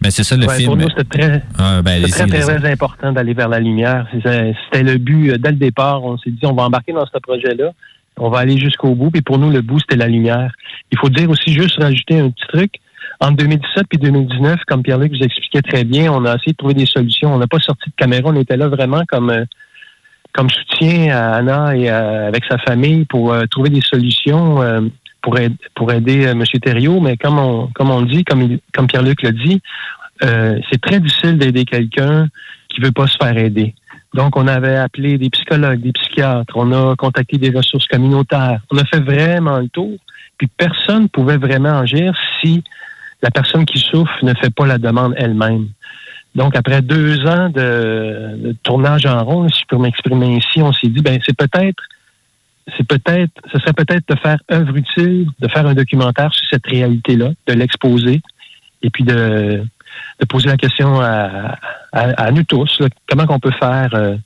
Ben, 0.00 0.10
c'est 0.10 0.24
ça 0.24 0.36
le 0.36 0.46
Ouais, 0.46 0.56
film. 0.56 0.66
Pour 0.66 0.76
nous, 0.76 0.88
c'était 0.90 1.18
très, 1.18 1.42
Ah, 1.58 1.80
ben, 1.82 2.02
très, 2.02 2.26
très, 2.26 2.40
très 2.40 2.70
important 2.72 3.12
d'aller 3.12 3.32
vers 3.34 3.48
la 3.48 3.60
lumière. 3.60 4.06
C'était 4.12 4.82
le 4.82 4.98
but 4.98 5.30
euh, 5.30 5.38
dès 5.38 5.50
le 5.50 5.56
départ. 5.56 6.02
On 6.04 6.18
s'est 6.18 6.30
dit, 6.30 6.44
on 6.44 6.52
va 6.54 6.64
embarquer 6.64 6.92
dans 6.92 7.06
ce 7.06 7.18
projet-là. 7.18 7.70
On 8.16 8.28
va 8.28 8.38
aller 8.38 8.58
jusqu'au 8.58 8.94
bout. 8.94 9.10
Puis 9.10 9.22
pour 9.22 9.38
nous, 9.38 9.50
le 9.50 9.60
bout, 9.60 9.80
c'était 9.80 9.96
la 9.96 10.08
lumière. 10.08 10.52
Il 10.90 10.98
faut 10.98 11.08
dire 11.08 11.28
aussi, 11.30 11.52
juste 11.52 11.80
rajouter 11.80 12.20
un 12.20 12.30
petit 12.30 12.46
truc. 12.48 12.74
Entre 13.20 13.36
2017 13.36 13.86
et 13.92 13.96
2019, 13.96 14.60
comme 14.66 14.82
Pierre-Luc 14.82 15.12
vous 15.12 15.24
expliquait 15.24 15.62
très 15.62 15.84
bien, 15.84 16.12
on 16.12 16.24
a 16.24 16.34
essayé 16.34 16.52
de 16.52 16.56
trouver 16.56 16.74
des 16.74 16.86
solutions. 16.86 17.34
On 17.34 17.38
n'a 17.38 17.46
pas 17.46 17.58
sorti 17.58 17.90
de 17.90 17.94
caméra. 17.96 18.30
On 18.30 18.36
était 18.36 18.56
là 18.56 18.68
vraiment 18.68 19.02
comme, 19.08 19.30
euh, 19.30 19.44
comme 20.32 20.50
soutien 20.50 21.16
à 21.16 21.36
Anna 21.36 21.76
et 21.76 21.88
avec 21.88 22.44
sa 22.48 22.58
famille 22.58 23.04
pour 23.04 23.32
euh, 23.32 23.44
trouver 23.50 23.70
des 23.70 23.80
solutions 23.80 24.62
euh, 24.62 24.80
pour, 25.22 25.38
pour 25.74 25.92
aider 25.92 26.22
M. 26.22 26.42
Thériault. 26.62 27.00
Mais 27.00 27.16
comme 27.16 27.38
on, 27.38 27.68
comme 27.68 27.90
on 27.90 28.02
dit, 28.02 28.24
comme, 28.24 28.58
comme 28.72 28.86
Pierre-Luc 28.86 29.22
l'a 29.22 29.32
dit, 29.32 29.60
c'est 30.20 30.80
très 30.80 31.00
difficile 31.00 31.38
d'aider 31.38 31.64
quelqu'un 31.64 32.28
qui 32.68 32.80
veut 32.80 32.92
pas 32.92 33.06
se 33.06 33.16
faire 33.20 33.36
aider. 33.36 33.74
Donc, 34.14 34.36
on 34.36 34.46
avait 34.46 34.76
appelé 34.76 35.18
des 35.18 35.28
psychologues, 35.28 35.80
des 35.80 35.92
psychiatres, 35.92 36.56
on 36.56 36.70
a 36.72 36.94
contacté 36.94 37.36
des 37.36 37.50
ressources 37.50 37.88
communautaires, 37.88 38.60
on 38.70 38.78
a 38.78 38.84
fait 38.84 39.00
vraiment 39.00 39.58
le 39.58 39.68
tour, 39.68 39.98
puis 40.38 40.46
personne 40.56 41.08
pouvait 41.08 41.36
vraiment 41.36 41.80
agir 41.80 42.14
si 42.40 42.62
la 43.22 43.30
personne 43.32 43.66
qui 43.66 43.78
souffre 43.78 44.14
ne 44.22 44.32
fait 44.34 44.54
pas 44.54 44.66
la 44.66 44.78
demande 44.78 45.14
elle-même. 45.16 45.68
Donc, 46.36 46.54
après 46.54 46.80
deux 46.80 47.26
ans 47.26 47.48
de, 47.48 48.54
tournage 48.62 49.04
en 49.04 49.24
rond, 49.24 49.48
si 49.48 49.64
je 49.68 49.76
m'exprimer 49.76 50.36
ici, 50.36 50.62
on 50.62 50.72
s'est 50.72 50.88
dit, 50.88 51.02
ben 51.02 51.18
c'est 51.26 51.36
peut-être 51.36 51.82
c'est 52.78 52.86
peut-être, 52.86 53.32
ce 53.52 53.58
serait 53.58 53.74
peut-être 53.74 54.08
de 54.08 54.18
faire 54.18 54.38
œuvre 54.50 54.74
utile, 54.74 55.28
de 55.38 55.48
faire 55.48 55.66
un 55.66 55.74
documentaire 55.74 56.32
sur 56.32 56.48
cette 56.48 56.66
réalité-là, 56.66 57.32
de 57.46 57.52
l'exposer, 57.52 58.22
et 58.82 58.88
puis 58.88 59.04
de, 59.04 59.62
de 60.20 60.26
poser 60.26 60.48
la 60.48 60.56
question 60.56 61.00
à, 61.00 62.30
nous 62.32 62.44
tous, 62.44 62.80
comment 63.08 63.26
qu'on 63.26 63.40
peut 63.40 63.52
faire 63.58 63.90
euh, 63.94 64.16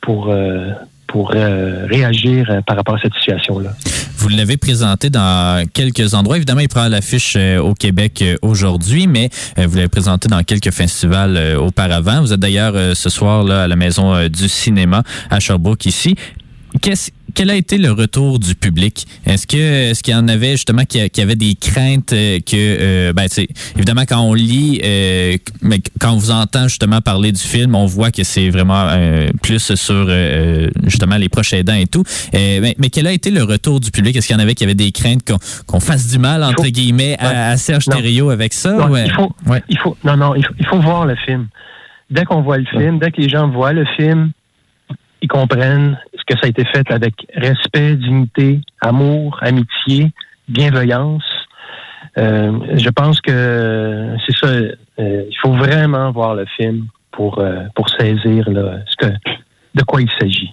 pour, 0.00 0.28
euh, 0.28 0.70
pour 1.06 1.32
euh, 1.34 1.86
réagir 1.86 2.50
euh, 2.50 2.60
par 2.62 2.76
rapport 2.76 2.96
à 2.96 2.98
cette 3.00 3.14
situation-là. 3.14 3.70
Vous 4.16 4.28
l'avez 4.28 4.56
présenté 4.56 5.10
dans 5.10 5.66
quelques 5.72 6.14
endroits. 6.14 6.36
Évidemment, 6.36 6.60
il 6.60 6.68
prend 6.68 6.88
l'affiche 6.88 7.34
euh, 7.36 7.58
au 7.58 7.74
Québec 7.74 8.22
euh, 8.22 8.36
aujourd'hui, 8.40 9.06
mais 9.06 9.30
euh, 9.58 9.66
vous 9.66 9.76
l'avez 9.76 9.88
présenté 9.88 10.28
dans 10.28 10.42
quelques 10.42 10.70
festivals 10.70 11.36
euh, 11.36 11.58
auparavant. 11.58 12.20
Vous 12.20 12.32
êtes 12.32 12.40
d'ailleurs 12.40 12.74
euh, 12.76 12.94
ce 12.94 13.10
soir 13.10 13.42
là 13.42 13.64
à 13.64 13.68
la 13.68 13.76
Maison 13.76 14.14
euh, 14.14 14.28
du 14.28 14.48
cinéma 14.48 15.02
à 15.28 15.40
Sherbrooke 15.40 15.86
ici. 15.86 16.14
Qu'est-ce 16.80 17.10
quel 17.34 17.50
a 17.50 17.54
été 17.54 17.78
le 17.78 17.90
retour 17.92 18.38
du 18.38 18.54
public? 18.54 19.06
Est-ce 19.26 19.46
que 19.46 19.56
est-ce 19.56 20.02
qu'il 20.02 20.14
y 20.14 20.16
en 20.16 20.28
avait 20.28 20.52
justement 20.52 20.84
qui, 20.84 21.08
qui 21.10 21.20
avait 21.20 21.36
des 21.36 21.54
craintes 21.54 22.12
euh, 22.12 22.38
que 22.40 22.54
euh, 22.56 23.12
ben 23.12 23.26
évidemment 23.76 24.02
quand 24.08 24.20
on 24.20 24.34
lit 24.34 24.80
euh, 24.84 25.36
mais 25.62 25.80
quand 26.00 26.12
on 26.12 26.16
vous 26.16 26.30
entend 26.30 26.64
justement 26.68 27.00
parler 27.00 27.32
du 27.32 27.40
film, 27.40 27.74
on 27.74 27.86
voit 27.86 28.10
que 28.10 28.22
c'est 28.24 28.50
vraiment 28.50 28.86
euh, 28.90 29.28
plus 29.42 29.74
sur 29.74 30.08
justement 30.84 31.16
les 31.16 31.28
proches 31.28 31.52
aidants 31.52 31.74
et 31.74 31.86
tout. 31.86 32.04
Mais, 32.32 32.74
mais 32.78 32.90
quel 32.90 33.06
a 33.06 33.12
été 33.12 33.30
le 33.30 33.42
retour 33.42 33.80
du 33.80 33.90
public? 33.90 34.16
Est-ce 34.16 34.26
qu'il 34.26 34.36
y 34.36 34.38
en 34.38 34.42
avait 34.42 34.54
qui 34.54 34.64
avaient 34.64 34.74
des 34.74 34.92
craintes 34.92 35.22
qu'on 35.66 35.80
fasse 35.80 36.08
du 36.08 36.18
mal 36.18 36.42
entre 36.44 36.66
guillemets 36.68 37.16
à, 37.18 37.50
à 37.50 37.56
Serge. 37.56 37.84
Thériault 37.86 38.30
avec 38.30 38.52
ça? 38.52 38.72
Non, 38.72 38.88
Ouais. 38.88 39.06
il 39.06 39.12
faut, 39.12 39.32
Ouais? 39.46 39.62
il 39.68 39.78
faut, 39.78 39.96
non, 40.04 40.16
non, 40.16 40.34
il 40.34 40.44
faut, 40.44 40.54
il 40.58 40.66
faut 40.66 40.78
voir 40.80 41.06
le 41.06 41.16
film. 41.16 41.48
Dès 42.10 42.24
qu'on 42.24 42.42
voit 42.42 42.58
le 42.58 42.66
film, 42.66 42.98
dès 42.98 43.10
que 43.10 43.20
les 43.20 43.28
gens 43.28 43.48
voient 43.48 43.72
le 43.72 43.84
film, 43.96 44.32
ils 45.22 45.28
comprennent 45.28 45.98
que 46.32 46.40
ça 46.40 46.46
a 46.46 46.48
été 46.48 46.64
fait 46.64 46.90
avec 46.90 47.14
respect, 47.34 47.96
dignité, 47.96 48.60
amour, 48.80 49.38
amitié, 49.42 50.12
bienveillance. 50.48 51.24
Euh, 52.18 52.52
je 52.74 52.90
pense 52.90 53.20
que 53.20 54.16
c'est 54.26 54.36
ça. 54.36 54.46
euh, 54.48 54.72
il 54.98 55.36
faut 55.40 55.52
vraiment 55.52 56.10
voir 56.10 56.34
le 56.34 56.46
film 56.56 56.86
pour 57.10 57.38
euh, 57.38 57.64
pour 57.74 57.88
saisir 57.90 58.46
ce 58.46 58.96
que 58.96 59.12
de 59.74 59.82
quoi 59.82 60.02
il 60.02 60.10
s'agit. 60.20 60.52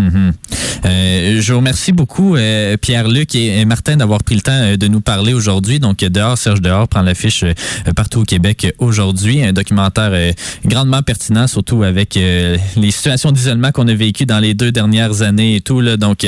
Mhm. 0.00 0.32
Euh, 0.86 1.40
je 1.40 1.52
vous 1.52 1.58
remercie 1.58 1.92
beaucoup, 1.92 2.36
euh, 2.36 2.76
Pierre-Luc 2.76 3.34
et, 3.34 3.60
et 3.60 3.64
Martin, 3.64 3.96
d'avoir 3.96 4.22
pris 4.24 4.34
le 4.34 4.40
temps 4.40 4.52
euh, 4.52 4.76
de 4.76 4.88
nous 4.88 5.00
parler 5.00 5.34
aujourd'hui. 5.34 5.78
Donc, 5.78 5.98
Dehors, 5.98 6.38
Serge 6.38 6.62
Dehors 6.62 6.88
prend 6.88 7.02
l'affiche 7.02 7.42
euh, 7.42 7.52
partout 7.94 8.20
au 8.20 8.24
Québec 8.24 8.74
aujourd'hui. 8.78 9.42
Un 9.42 9.52
documentaire 9.52 10.10
euh, 10.12 10.32
grandement 10.64 11.02
pertinent, 11.02 11.46
surtout 11.46 11.82
avec 11.82 12.16
euh, 12.16 12.56
les 12.76 12.90
situations 12.90 13.30
d'isolement 13.30 13.72
qu'on 13.72 13.88
a 13.88 13.94
vécues 13.94 14.26
dans 14.26 14.38
les 14.38 14.54
deux 14.54 14.72
dernières 14.72 15.22
années 15.22 15.56
et 15.56 15.60
tout. 15.60 15.80
Là. 15.80 15.96
Donc, 15.96 16.26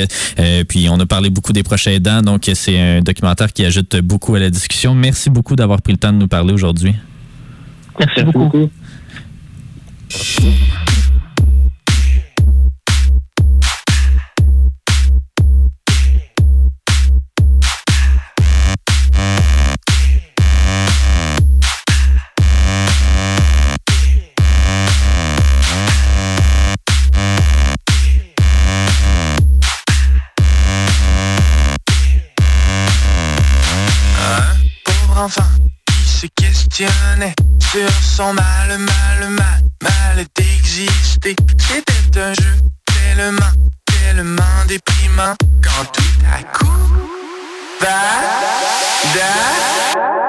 puis 0.69 0.89
on 0.91 1.01
a 1.01 1.07
parlé 1.07 1.31
beaucoup 1.31 1.53
des 1.53 1.63
prochains 1.63 1.93
aidants. 1.93 2.23
Donc, 2.23 2.51
c'est 2.55 2.79
un 2.79 3.01
documentaire 3.01 3.53
qui 3.53 3.65
ajoute 3.65 3.97
beaucoup 3.97 4.35
à 4.35 4.39
la 4.39 4.51
discussion. 4.51 4.95
Merci 4.95 5.31
beaucoup 5.31 5.57
d'avoir 5.57 5.81
pris 5.81 5.93
le 5.93 5.99
temps 5.99 6.13
de 6.13 6.19
nous 6.19 6.29
parler 6.29 6.53
aujourd'hui. 6.53 6.95
Merci, 7.99 8.25
beaucoup. 8.25 8.71
Qui 35.29 36.09
se 36.09 36.27
questionnait 36.35 37.35
sur 37.61 37.89
son 38.03 38.35
mal, 38.35 38.79
mal, 38.79 39.29
mal, 39.31 39.63
mal 39.83 40.27
d'exister. 40.35 41.37
C'était 41.59 42.21
un 42.21 42.35
jeu 42.35 42.57
tellement, 42.87 43.53
tellement 43.87 44.65
déprimant 44.67 45.35
quand 45.63 45.85
tout 45.93 46.27
à 46.27 46.43
coup, 46.43 46.67
da, 47.81 47.89
da. 49.15 50.22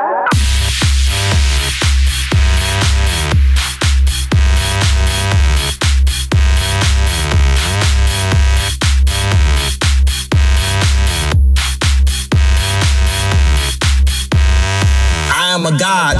God, 15.78 16.18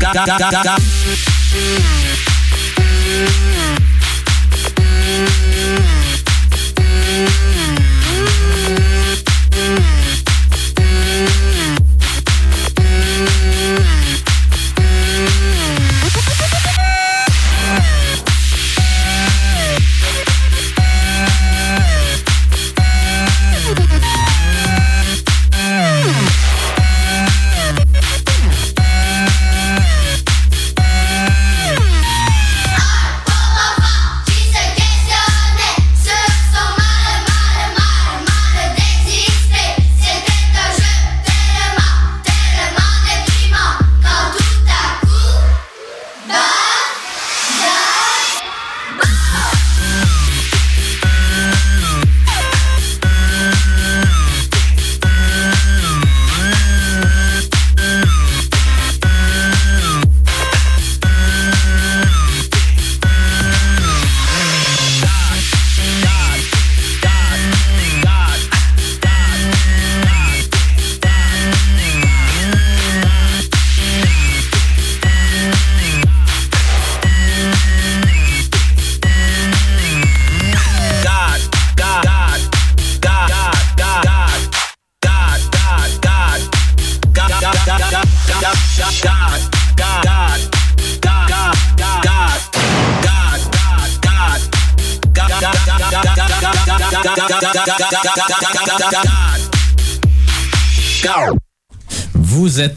God, 0.00 0.40
God, 0.40 0.64
God, 0.64 0.80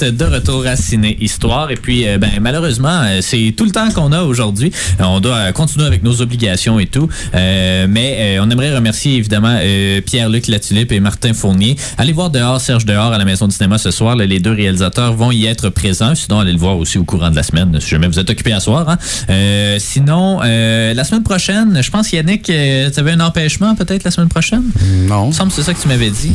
êtes 0.03 0.17
de 0.17 0.25
retour 0.25 0.65
à 0.65 0.75
Ciné 0.75 1.17
Histoire 1.21 1.71
et 1.71 1.75
puis 1.75 2.07
euh, 2.07 2.17
ben 2.17 2.29
malheureusement 2.41 3.01
euh, 3.03 3.19
c'est 3.21 3.53
tout 3.55 3.65
le 3.65 3.71
temps 3.71 3.89
qu'on 3.91 4.11
a 4.11 4.21
aujourd'hui. 4.23 4.71
Euh, 4.99 5.03
On 5.05 5.19
doit 5.19 5.51
continuer 5.53 5.85
avec 5.85 6.03
nos 6.03 6.21
obligations 6.21 6.79
et 6.79 6.87
tout, 6.87 7.07
Euh, 7.33 7.87
mais 7.89 8.37
euh, 8.37 8.43
on 8.43 8.49
aimerait 8.49 8.73
remercier 8.75 9.15
évidemment 9.15 9.57
euh, 9.61 10.01
Pierre-Luc 10.01 10.47
Latulippe 10.47 10.91
et 10.91 10.99
Martin 10.99 11.33
Fournier. 11.33 11.75
Allez 11.97 12.13
voir 12.13 12.29
dehors 12.29 12.59
Serge 12.61 12.85
dehors 12.85 13.11
à 13.13 13.17
la 13.17 13.25
Maison 13.25 13.47
du 13.47 13.55
cinéma 13.55 13.77
ce 13.77 13.91
soir. 13.91 14.15
Là, 14.15 14.25
les 14.25 14.39
deux 14.39 14.51
réalisateurs 14.53 15.13
vont 15.13 15.31
y 15.31 15.45
être 15.45 15.69
présents. 15.69 16.15
Sinon 16.15 16.39
allez 16.39 16.53
le 16.53 16.57
voir 16.59 16.77
aussi 16.77 16.97
au 16.97 17.03
courant 17.03 17.29
de 17.31 17.35
la 17.35 17.43
semaine 17.43 17.77
si 17.79 17.89
jamais 17.89 18.07
vous 18.07 18.19
êtes 18.19 18.29
occupé 18.29 18.53
à 18.53 18.59
soir. 18.59 18.87
hein. 18.89 18.97
Sinon 19.79 20.39
la 20.41 21.03
semaine 21.03 21.23
prochaine, 21.23 21.79
je 21.81 21.89
pense 21.91 22.11
Yannick, 22.11 22.43
tu 22.43 22.51
avais 22.99 23.11
un 23.11 23.19
empêchement 23.19 23.75
peut-être 23.75 24.03
la 24.03 24.11
semaine 24.11 24.29
prochaine? 24.29 24.63
Non. 25.07 25.25
Il 25.25 25.27
me 25.29 25.33
semble 25.33 25.49
que 25.49 25.55
c'est 25.55 25.63
ça 25.63 25.73
que 25.73 25.81
tu 25.81 25.87
m'avais 25.87 26.09
dit. 26.09 26.31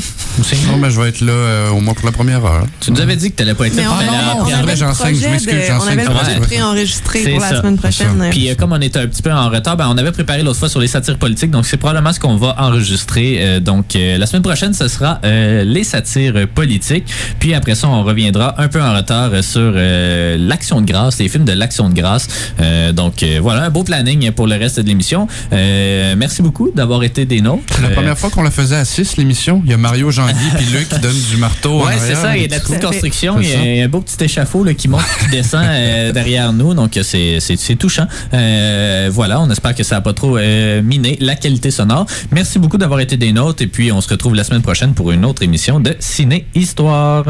Non, 0.70 0.78
mais 0.78 0.90
je 0.90 1.00
vais 1.00 1.08
être 1.08 1.20
là 1.20 1.70
au 1.72 1.80
moins 1.80 1.94
pour 1.94 2.06
la 2.06 2.12
première 2.12 2.44
heure. 2.44 2.66
Tu 2.80 2.90
nous 2.90 3.00
avais 3.00 3.16
dit 3.16 3.30
que 3.30 3.36
tu 3.36 3.42
n'allais 3.42 3.54
pas. 3.56 3.64
Mais 3.74 3.86
on, 3.86 3.92
avait- 3.92 4.08
aller 4.08 4.16
à 4.16 4.36
on 4.36 4.44
Pierre- 4.44 4.58
avait 4.58 4.72
le 4.72 4.76
j'enseigne, 4.78 5.14
je 5.16 5.20
projet 5.26 5.36
de- 5.38 5.50
on 5.52 5.66
j'enseigne 5.66 5.92
avait 5.92 6.04
le 6.04 6.10
projet 6.10 6.34
de 6.34 7.30
pour 7.30 7.40
la 7.40 7.48
ça. 7.48 7.56
semaine 7.60 7.76
prochaine. 7.78 8.26
Puis 8.30 8.50
euh, 8.50 8.54
comme 8.54 8.72
on 8.72 8.80
était 8.80 8.98
un 8.98 9.06
petit 9.06 9.22
peu 9.22 9.32
en 9.32 9.48
retard, 9.50 9.76
ben, 9.76 9.88
on 9.90 9.96
avait 9.98 10.12
préparé 10.12 10.42
l'autre 10.42 10.58
fois 10.58 10.68
sur 10.68 10.80
les 10.80 10.86
satires 10.86 11.18
politiques, 11.18 11.50
donc 11.50 11.66
c'est 11.66 11.76
probablement 11.76 12.12
ce 12.12 12.20
qu'on 12.20 12.36
va 12.36 12.54
enregistrer. 12.58 13.38
Euh, 13.40 13.60
donc 13.60 13.96
euh, 13.96 14.18
la 14.18 14.26
semaine 14.26 14.42
prochaine, 14.42 14.72
ce 14.74 14.88
sera 14.88 15.20
euh, 15.24 15.64
les 15.64 15.84
satires 15.84 16.46
politiques. 16.54 17.06
Puis 17.38 17.54
après 17.54 17.74
ça, 17.74 17.88
on 17.88 18.02
reviendra 18.02 18.54
un 18.60 18.68
peu 18.68 18.82
en 18.82 18.94
retard 18.94 19.30
sur 19.42 19.72
euh, 19.74 20.36
l'action 20.38 20.80
de 20.80 20.86
grâce, 20.86 21.18
les 21.18 21.28
films 21.28 21.44
de 21.44 21.52
l'action 21.52 21.88
de 21.88 21.94
grâce. 21.94 22.28
Euh, 22.60 22.92
donc 22.92 23.22
euh, 23.22 23.38
voilà, 23.40 23.64
un 23.64 23.70
beau 23.70 23.84
planning 23.84 24.30
pour 24.32 24.46
le 24.46 24.56
reste 24.56 24.80
de 24.80 24.86
l'émission. 24.86 25.26
Euh, 25.52 26.14
merci 26.16 26.42
beaucoup 26.42 26.70
d'avoir 26.74 27.02
été 27.02 27.24
des 27.24 27.40
nôtres. 27.40 27.62
C'est 27.76 27.82
la 27.82 27.90
première 27.90 28.18
fois 28.18 28.30
qu'on 28.30 28.42
la 28.42 28.50
faisait 28.50 28.76
à 28.76 28.84
6, 28.84 29.16
l'émission. 29.16 29.62
Il 29.64 29.70
y 29.70 29.74
a 29.74 29.76
Mario, 29.76 30.10
Jean-Guy 30.10 30.34
puis 30.56 30.66
Luc 30.66 30.88
qui 30.88 30.98
donnent 31.00 31.12
du 31.30 31.36
marteau. 31.36 31.84
Ouais, 31.84 31.94
c'est 31.98 32.14
ça. 32.14 32.36
Il 32.36 32.42
y 32.42 32.44
a 32.44 32.48
de 32.48 32.52
la 32.52 32.60
petite 32.60 32.80
construction. 32.82 33.38
Il 33.46 33.76
y 33.76 33.80
a 33.80 33.84
un 33.84 33.88
beau 33.88 34.00
petit 34.00 34.22
échafaud 34.24 34.64
là, 34.64 34.74
qui 34.74 34.88
monte 34.88 35.02
qui 35.20 35.30
descend 35.30 35.64
euh, 35.64 36.12
derrière 36.18 36.52
nous. 36.52 36.74
Donc, 36.74 36.98
c'est 37.02 37.40
c'est- 37.40 37.56
c'est 37.56 37.76
touchant. 37.76 38.06
Euh, 38.34 39.08
voilà, 39.12 39.40
on 39.40 39.50
espère 39.50 39.74
que 39.74 39.82
ça 39.82 39.96
n'a 39.96 40.00
pas 40.00 40.12
trop 40.12 40.36
euh, 40.36 40.82
miné 40.82 41.16
la 41.20 41.34
qualité 41.36 41.70
sonore. 41.70 42.06
Merci 42.32 42.58
beaucoup 42.58 42.78
d'avoir 42.78 43.00
été 43.00 43.16
des 43.16 43.32
nôtres. 43.32 43.62
Et 43.62 43.66
puis, 43.66 43.92
on 43.92 44.00
se 44.00 44.08
retrouve 44.08 44.34
la 44.34 44.44
semaine 44.44 44.62
prochaine 44.62 44.94
pour 44.94 45.12
une 45.12 45.24
autre 45.24 45.42
émission 45.42 45.80
de 45.80 45.94
Ciné 46.00 46.46
Histoire. 46.54 47.24